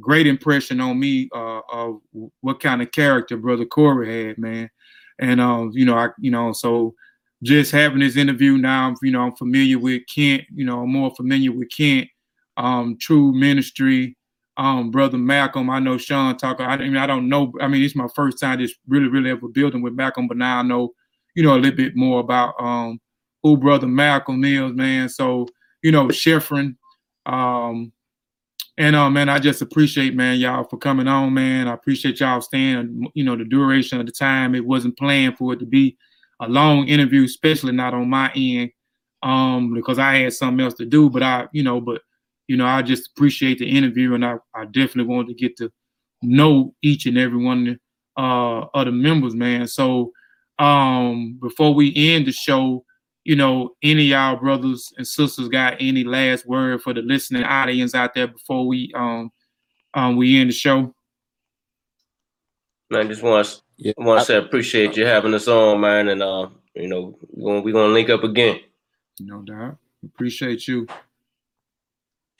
[0.00, 2.00] great impression on me uh, of
[2.40, 4.70] what kind of character brother Corey had, man.
[5.18, 6.94] And um, you know, I you know, so
[7.42, 11.14] just having this interview now, you know, I'm familiar with Kent, you know, I'm more
[11.14, 12.08] familiar with Kent,
[12.56, 14.16] um, True Ministry,
[14.56, 15.70] um, brother Malcolm.
[15.70, 16.60] I know Sean talk.
[16.60, 17.52] I, I mean, I don't know.
[17.60, 20.58] I mean, it's my first time just really, really ever building with Malcolm, but now
[20.58, 20.92] I know,
[21.34, 23.00] you know, a little bit more about um
[23.42, 25.08] who brother Malcolm is, man.
[25.08, 25.46] So,
[25.82, 26.76] you know, Sheffrin,
[27.26, 27.92] um,
[28.78, 31.66] and uh, man, I just appreciate, man, y'all for coming on, man.
[31.66, 34.54] I appreciate y'all staying, you know, the duration of the time.
[34.54, 35.96] It wasn't planned for it to be
[36.40, 38.70] a long interview, especially not on my end,
[39.22, 41.08] um, because I had something else to do.
[41.08, 42.02] But I, you know, but
[42.48, 45.72] you know, I just appreciate the interview, and I, I definitely wanted to get to
[46.22, 47.78] know each and every one
[48.18, 49.66] uh, of the members, man.
[49.66, 50.12] So
[50.58, 52.84] um, before we end the show,
[53.26, 57.92] you know, any y'all brothers and sisters got any last word for the listening audience
[57.92, 59.32] out there before we um
[59.94, 60.94] um we end the show?
[62.88, 66.22] Man, just want to yeah, want to say appreciate you having us on, man, and
[66.22, 68.60] uh, you know, we're gonna, we gonna link up again.
[69.18, 69.76] No doubt.
[70.04, 70.86] Appreciate you.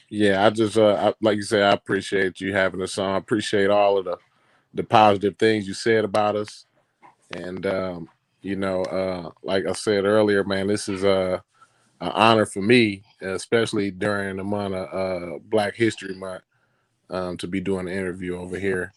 [0.09, 3.11] Yeah, I just uh I, like you said, I appreciate you having us on.
[3.11, 4.19] I appreciate all of the
[4.73, 6.67] the positive things you said about us.
[7.33, 8.09] And um
[8.47, 11.43] you know, uh, like I said earlier, man, this is a,
[12.01, 16.43] an honor for me, especially during the month of uh, Black History Month,
[17.11, 18.93] um, to be doing an interview over here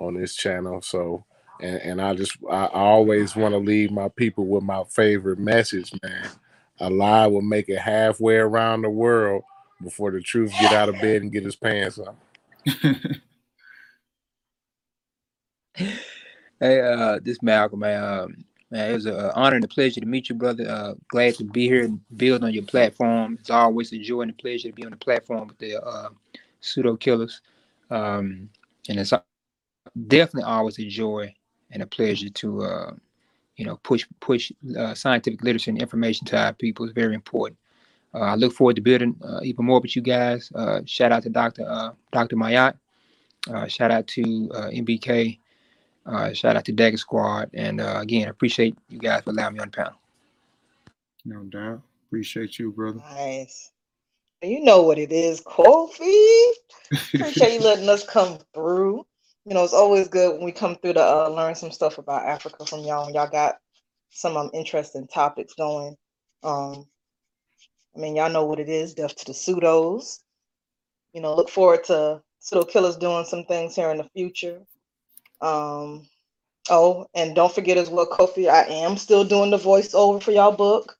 [0.00, 0.82] on this channel.
[0.82, 1.24] So,
[1.60, 5.38] and, and I just, I, I always want to leave my people with my favorite
[5.38, 6.28] message, man.
[6.80, 9.44] A lie will make it halfway around the world
[9.82, 12.16] before the truth get out of bed and get his pants on.
[15.74, 18.02] hey, uh, this Malcolm, man.
[18.02, 20.68] Um, Man, it was an honor and a pleasure to meet you, brother.
[20.68, 23.36] Uh, glad to be here and build on your platform.
[23.40, 26.10] It's always a joy and a pleasure to be on the platform with the uh,
[26.60, 27.40] pseudo killers.
[27.90, 28.48] Um,
[28.88, 29.12] and it's
[30.06, 31.34] definitely always a joy
[31.72, 32.92] and a pleasure to, uh,
[33.56, 36.84] you know, push push uh, scientific literacy and information to our people.
[36.84, 37.58] It's very important.
[38.14, 40.52] Uh, I look forward to building uh, even more with you guys.
[40.86, 41.92] shout out to Dr.
[42.12, 42.36] Dr.
[42.36, 42.74] Mayat.
[43.68, 45.40] shout out to MBK
[46.06, 47.50] uh, shout out to Dagger Squad.
[47.54, 50.00] And uh, again, appreciate you guys for allowing me on the panel.
[51.24, 51.82] No doubt.
[52.08, 52.98] Appreciate you, brother.
[52.98, 53.72] Nice.
[54.42, 56.44] You know what it is, Kofi.
[57.14, 59.04] Appreciate you letting us come through.
[59.44, 62.24] You know, it's always good when we come through to uh, learn some stuff about
[62.26, 63.06] Africa from y'all.
[63.06, 63.58] And y'all got
[64.10, 65.96] some um, interesting topics going.
[66.42, 66.86] Um,
[67.94, 70.20] I mean, y'all know what it is, death to the pseudos.
[71.12, 74.60] You know, look forward to pseudo killers doing some things here in the future.
[75.40, 76.06] Um,
[76.68, 80.52] oh, and don't forget as well, Kofi, I am still doing the voiceover for y'all
[80.52, 80.96] book.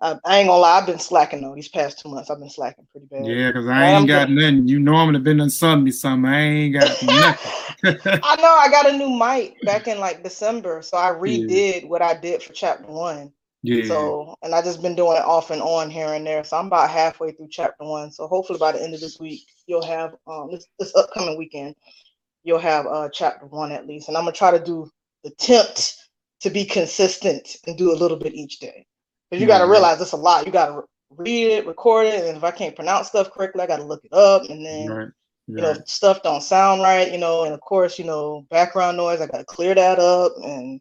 [0.00, 1.54] Uh, I ain't gonna lie, I've been slacking though.
[1.54, 3.24] These past two months, I've been slacking pretty bad.
[3.24, 4.66] Yeah, because I ain't got nothing.
[4.66, 6.28] You normally have been on Sunday something.
[6.28, 7.52] I ain't got nothing.
[8.24, 11.88] I know I got a new mic back in like December, so I redid yeah.
[11.88, 13.32] what I did for chapter one.
[13.62, 13.84] Yeah.
[13.84, 16.42] So, and I just been doing it off and on here and there.
[16.42, 18.10] So I'm about halfway through chapter one.
[18.10, 21.76] So hopefully by the end of this week, you'll have um this, this upcoming weekend,
[22.44, 24.08] you'll have uh, chapter one at least.
[24.08, 24.90] And I'm gonna try to do
[25.24, 25.96] the attempt
[26.40, 28.84] to be consistent and do a little bit each day.
[29.30, 29.72] Because you got to mm-hmm.
[29.72, 30.44] realize it's a lot.
[30.44, 30.82] You got to
[31.16, 34.04] read it, record it, and if I can't pronounce stuff correctly, I got to look
[34.04, 34.42] it up.
[34.50, 35.08] And then right.
[35.46, 37.44] you know stuff don't sound right, you know.
[37.44, 39.20] And of course, you know background noise.
[39.20, 40.32] I got to clear that up.
[40.42, 40.80] And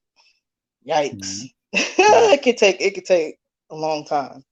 [0.88, 1.46] yikes, mm-hmm.
[1.74, 3.38] it could take it could take
[3.70, 4.44] a long time.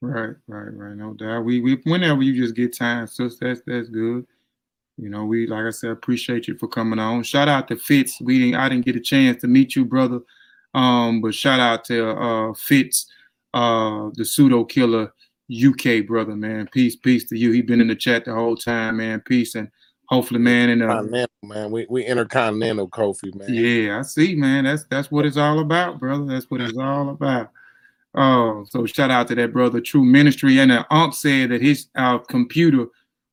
[0.00, 0.96] Right, right, right.
[0.96, 1.44] No doubt.
[1.44, 4.26] We we whenever you just get time, so that's that's good.
[4.98, 7.22] You know, we like I said, appreciate you for coming on.
[7.22, 8.20] Shout out to Fitz.
[8.20, 10.20] We didn't I didn't get a chance to meet you, brother.
[10.74, 13.06] Um, but shout out to uh Fitz,
[13.54, 15.12] uh, the pseudo killer.
[15.50, 16.68] UK brother, man.
[16.72, 17.52] Peace, peace to you.
[17.52, 19.20] He been in the chat the whole time, man.
[19.20, 19.70] Peace and
[20.08, 20.68] hopefully, man.
[20.68, 21.02] And uh,
[21.42, 21.70] man.
[21.70, 23.52] We we intercontinental Kofi, man.
[23.52, 24.64] yeah, I see, man.
[24.64, 26.26] That's that's what it's all about, brother.
[26.26, 27.50] That's what it's all about.
[28.14, 30.58] Oh, so shout out to that brother, True Ministry.
[30.58, 32.86] And the Unc said that his uh, computer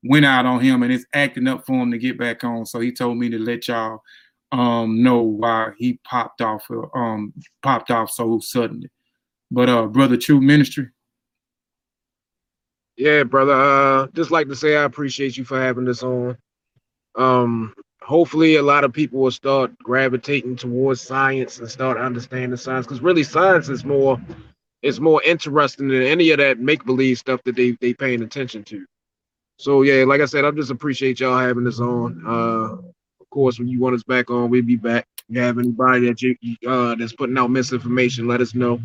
[0.06, 2.66] went out on him and it's acting up for him to get back on.
[2.66, 4.02] So he told me to let y'all
[4.52, 8.90] um know why he popped off uh, um popped off so suddenly.
[9.52, 10.90] But uh brother True Ministry.
[12.98, 13.54] Yeah, brother.
[13.54, 16.38] Uh, just like to say I appreciate you for having this on.
[17.16, 22.86] Um, hopefully a lot of people will start gravitating towards science and start understanding science
[22.86, 24.22] because really science is more
[24.82, 28.64] it's more interesting than any of that make believe stuff that they they paying attention
[28.66, 28.86] to.
[29.58, 32.22] So yeah, like I said, I just appreciate y'all having this on.
[32.26, 32.78] Uh,
[33.22, 35.08] of course, when you want us back on, we'll be back.
[35.18, 36.36] If you have anybody that you
[36.68, 38.80] uh that's putting out misinformation, let us know.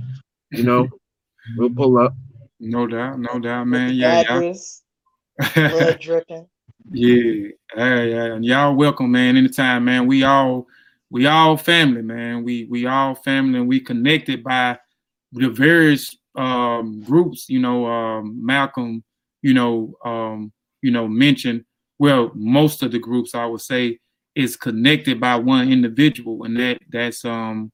[0.50, 0.88] You know,
[1.56, 2.14] we'll pull up.
[2.60, 3.94] No doubt, no doubt, man.
[3.94, 4.36] Yeah, yeah.
[4.36, 4.82] Address,
[5.54, 6.46] blood dripping.
[6.92, 8.24] Yeah, yeah, yeah.
[8.34, 9.36] And y'all welcome, man.
[9.36, 10.06] Anytime, man.
[10.06, 10.66] We all
[11.10, 12.44] we all family, man.
[12.44, 14.78] We we all family and we connected by
[15.32, 19.02] the various um groups, you know, um Malcolm,
[19.42, 21.64] you know, um, you know, mentioned,
[21.98, 23.98] well, most of the groups I would say
[24.34, 27.70] is connected by one individual, and that that's um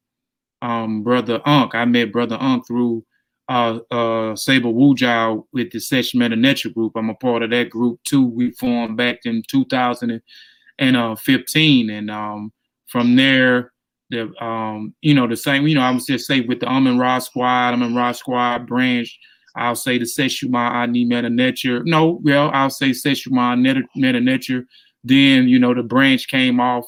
[0.63, 1.75] um brother Unc.
[1.75, 3.05] I met brother Unc through
[3.49, 6.37] uh uh Saber Wujau with the Session Meta
[6.71, 6.93] group.
[6.97, 8.27] I'm a part of that group too.
[8.27, 12.53] We formed back in 2015 and um
[12.87, 13.73] from there
[14.11, 16.99] the um you know the same you know I was just say with the Amin
[16.99, 19.19] Ra squad, Amin Ra squad branch,
[19.57, 21.83] I'll say the Seshuma Ani Meta Nature.
[21.85, 23.59] No, well, I'll say Seshuma
[23.95, 24.67] Meta Nature.
[25.03, 26.85] Then, you know, the branch came off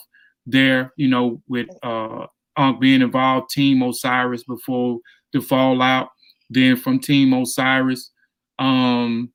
[0.47, 4.99] there, you know, with uh Unc being involved, Team Osiris before
[5.33, 6.09] the fallout.
[6.51, 8.11] Then from Team Osiris,
[8.59, 9.33] um,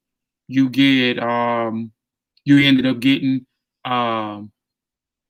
[0.47, 1.91] you get um
[2.45, 3.45] you ended up getting
[3.85, 4.51] um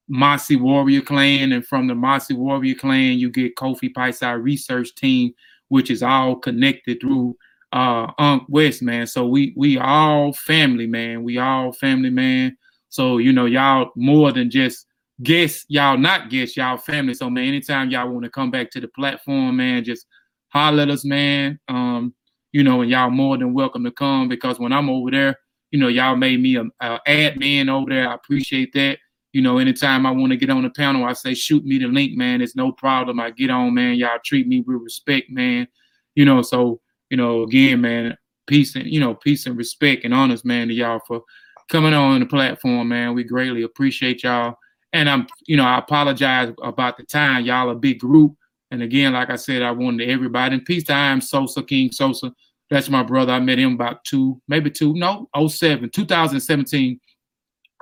[0.09, 5.33] Mossy Warrior Clan, and from the Mossy Warrior Clan, you get Kofi Piesie Research Team,
[5.69, 7.38] which is all connected through
[7.74, 9.08] uh Unc West, man.
[9.08, 11.24] So we we all family, man.
[11.24, 12.56] We all family, man.
[12.90, 14.85] So you know, y'all more than just
[15.24, 17.16] guests, y'all not guests, y'all family.
[17.16, 20.06] So man, anytime y'all want to come back to the platform, man, just
[20.50, 21.60] holler at us, man.
[21.68, 22.14] Um,
[22.52, 25.40] you know, and y'all more than welcome to come because when I'm over there,
[25.72, 28.08] you know, y'all made me a, a admin over there.
[28.08, 29.00] I appreciate that.
[29.32, 31.88] You know, anytime I want to get on the panel, I say shoot me the
[31.88, 32.40] link, man.
[32.40, 33.19] It's no problem.
[33.19, 33.95] I get on, man.
[33.95, 35.68] Y'all treat me with respect, man.
[36.14, 36.80] You know, so
[37.14, 38.17] you know, again, man,
[38.48, 41.22] peace and you know, peace and respect and honors, man, to y'all for
[41.69, 43.14] coming on the platform, man.
[43.14, 44.56] We greatly appreciate y'all.
[44.93, 47.45] And I'm, you know, I apologize about the time.
[47.45, 48.33] Y'all a big group.
[48.72, 50.56] And again, like I said, I wanted everybody.
[50.56, 52.33] And peace to I am Sosa, King Sosa.
[52.72, 53.32] That's my brother.
[53.32, 57.00] I met him about two, maybe two, no, 07, 2017.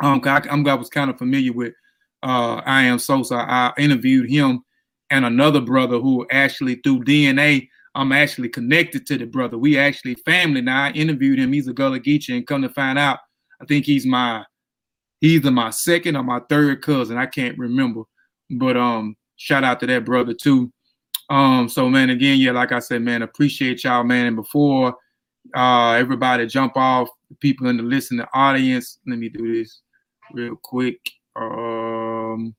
[0.03, 1.74] Um, I, I'm, I was kind of familiar with
[2.22, 3.35] uh, I am Sosa.
[3.35, 4.66] I interviewed him
[5.10, 9.58] and another brother who actually through DNA, I'm actually connected to the brother.
[9.58, 10.86] We actually family now.
[10.86, 11.52] I interviewed him.
[11.52, 13.20] He's a Gullah Geechee, and come to find out,
[13.61, 14.44] I think he's my
[15.20, 17.18] he's either my second or my third cousin.
[17.18, 18.03] I can't remember.
[18.50, 20.72] But um, shout out to that brother too.
[21.30, 24.28] Um, so man, again, yeah, like I said, man, appreciate y'all, man.
[24.28, 24.95] And before
[25.56, 29.82] uh everybody jump off, people in the listening audience, let me do this
[30.34, 31.00] real quick.
[31.36, 32.56] Um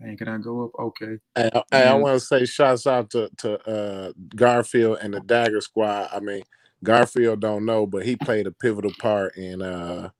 [0.00, 0.70] and can I go up?
[0.78, 1.18] Okay.
[1.36, 5.20] Hey, I, hey, I want to say shouts out to to uh, Garfield and the
[5.20, 6.10] Dagger Squad.
[6.12, 6.42] I mean,
[6.84, 10.10] Garfield don't know, but he played a pivotal part in uh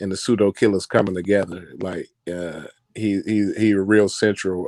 [0.00, 1.72] in the pseudo killers coming together.
[1.80, 4.66] Like uh he he he a real central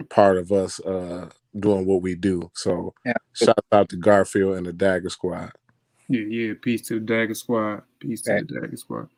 [0.00, 2.50] uh part of us uh doing what we do.
[2.54, 3.14] So Yeah.
[3.34, 5.52] shout out to Garfield and the Dagger Squad.
[6.08, 6.54] Yeah, yeah.
[6.62, 7.82] Peace to the Dagger Squad.
[8.00, 9.08] Peace to the Dagger Squad.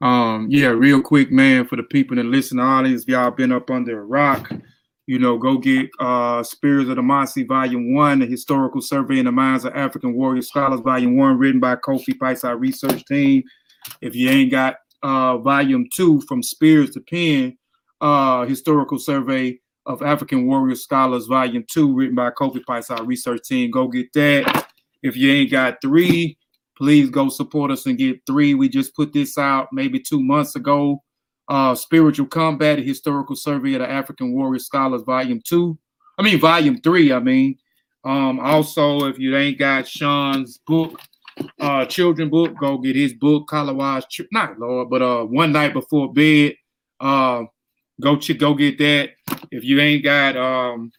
[0.00, 3.70] Um, yeah, real quick, man, for the people that listen listening audience, y'all been up
[3.70, 4.50] under a rock,
[5.06, 9.26] you know, go get uh Spirits of the Mossy, Volume One, the historical survey in
[9.26, 13.42] the minds of African warrior scholars, Volume One, written by Kofi Piesie Research Team.
[14.00, 17.58] If you ain't got uh volume two from Spears to Pen,
[18.00, 23.70] uh historical survey of African warrior scholars, volume two, written by Kofi Piesie Research Team.
[23.70, 24.68] Go get that.
[25.02, 26.38] If you ain't got three,
[26.80, 28.54] please go support us and get three.
[28.54, 31.02] We just put this out maybe two months ago.
[31.46, 35.78] Uh Spiritual Combat, a historical survey of the African warrior scholars, volume two.
[36.18, 37.58] I mean volume three, I mean.
[38.02, 40.98] Um, also, if you ain't got Sean's book,
[41.60, 46.10] uh children book, go get his book, Kalawaz, not Lord, but uh one night before
[46.10, 46.54] bed.
[46.98, 47.42] Uh
[48.00, 49.10] go ch- go get that.
[49.50, 50.92] If you ain't got um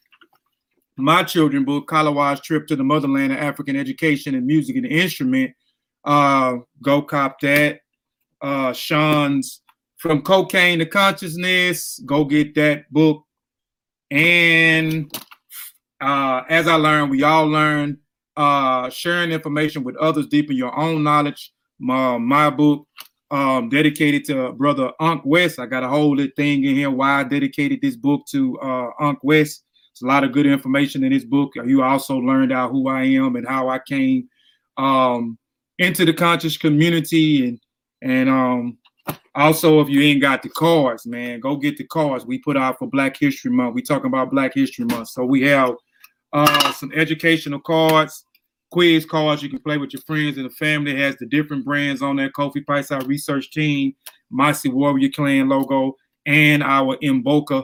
[0.96, 5.56] my children book, Kalawa's Trip to the Motherland of African Education and Music and Instrument.
[6.04, 7.80] Uh, go cop that.
[8.42, 9.62] Uh, Sean's
[9.98, 12.02] From Cocaine to Consciousness.
[12.06, 13.24] Go get that book.
[14.10, 15.14] And
[16.02, 18.00] uh, as I learned, we all learn
[18.36, 21.54] uh, sharing information with others, deepen your own knowledge.
[21.80, 22.88] My, my book,
[23.32, 25.58] um, dedicated to brother Unc West.
[25.58, 29.20] I got a whole thing in here why I dedicated this book to uh, Unc
[29.24, 29.64] West.
[29.94, 31.52] It's a lot of good information in this book.
[31.56, 34.28] You also learned out who I am and how I came
[34.78, 35.38] um,
[35.82, 37.60] into the conscious community and
[38.04, 38.78] and um,
[39.36, 42.80] also if you ain't got the cards, man, go get the cards we put out
[42.80, 43.76] for Black History Month.
[43.76, 45.76] We talking about Black History Month, so we have
[46.34, 48.26] uh, some educational cards,
[48.72, 50.92] quiz cards you can play with your friends and the family.
[50.92, 52.32] It has the different brands on there.
[52.32, 53.94] Kofi Piesie Research Team,
[54.32, 55.96] Mossy Warrior Clan logo,
[56.26, 57.64] and our Mboka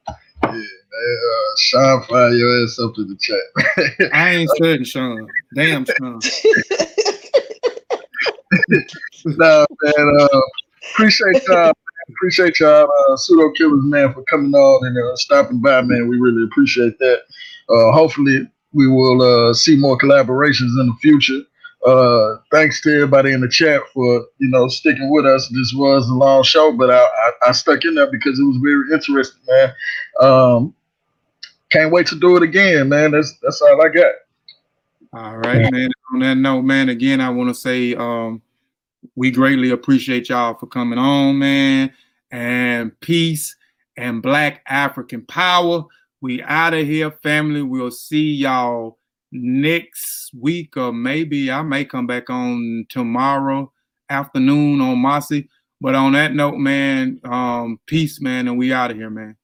[0.08, 0.62] Yeah, man.
[0.62, 3.40] Uh, Sean, fire your ass up in the chat.
[4.14, 5.28] I ain't studying Sean.
[5.56, 6.20] Damn, Sean.
[9.26, 10.18] nah, man.
[10.20, 10.42] Uh,
[10.94, 11.74] appreciate y'all.
[12.12, 16.08] Appreciate y'all, uh, pseudo killers, man, for coming on and uh, stopping by, man.
[16.08, 17.22] We really appreciate that.
[17.70, 21.42] Uh, hopefully, we will uh, see more collaborations in the future.
[21.86, 25.48] Uh, thanks to everybody in the chat for you know sticking with us.
[25.48, 28.58] This was a long show, but I, I, I stuck in there because it was
[28.58, 29.74] very interesting, man.
[30.20, 30.76] Um,
[31.72, 33.12] can't wait to do it again, man.
[33.12, 34.14] That's that's all I got.
[35.14, 35.90] All right, man.
[36.14, 38.42] On that note, man, again, I want to say um,
[39.16, 41.92] we greatly appreciate y'all for coming on, man.
[42.32, 43.56] And peace
[43.98, 45.84] and black African power.
[46.22, 47.62] We out of here, family.
[47.62, 49.00] We'll see y'all
[49.32, 53.72] next week, or maybe I may come back on tomorrow
[54.10, 55.50] afternoon on Mossy.
[55.80, 59.36] But on that note, man, um, peace, man, and we out of here, man.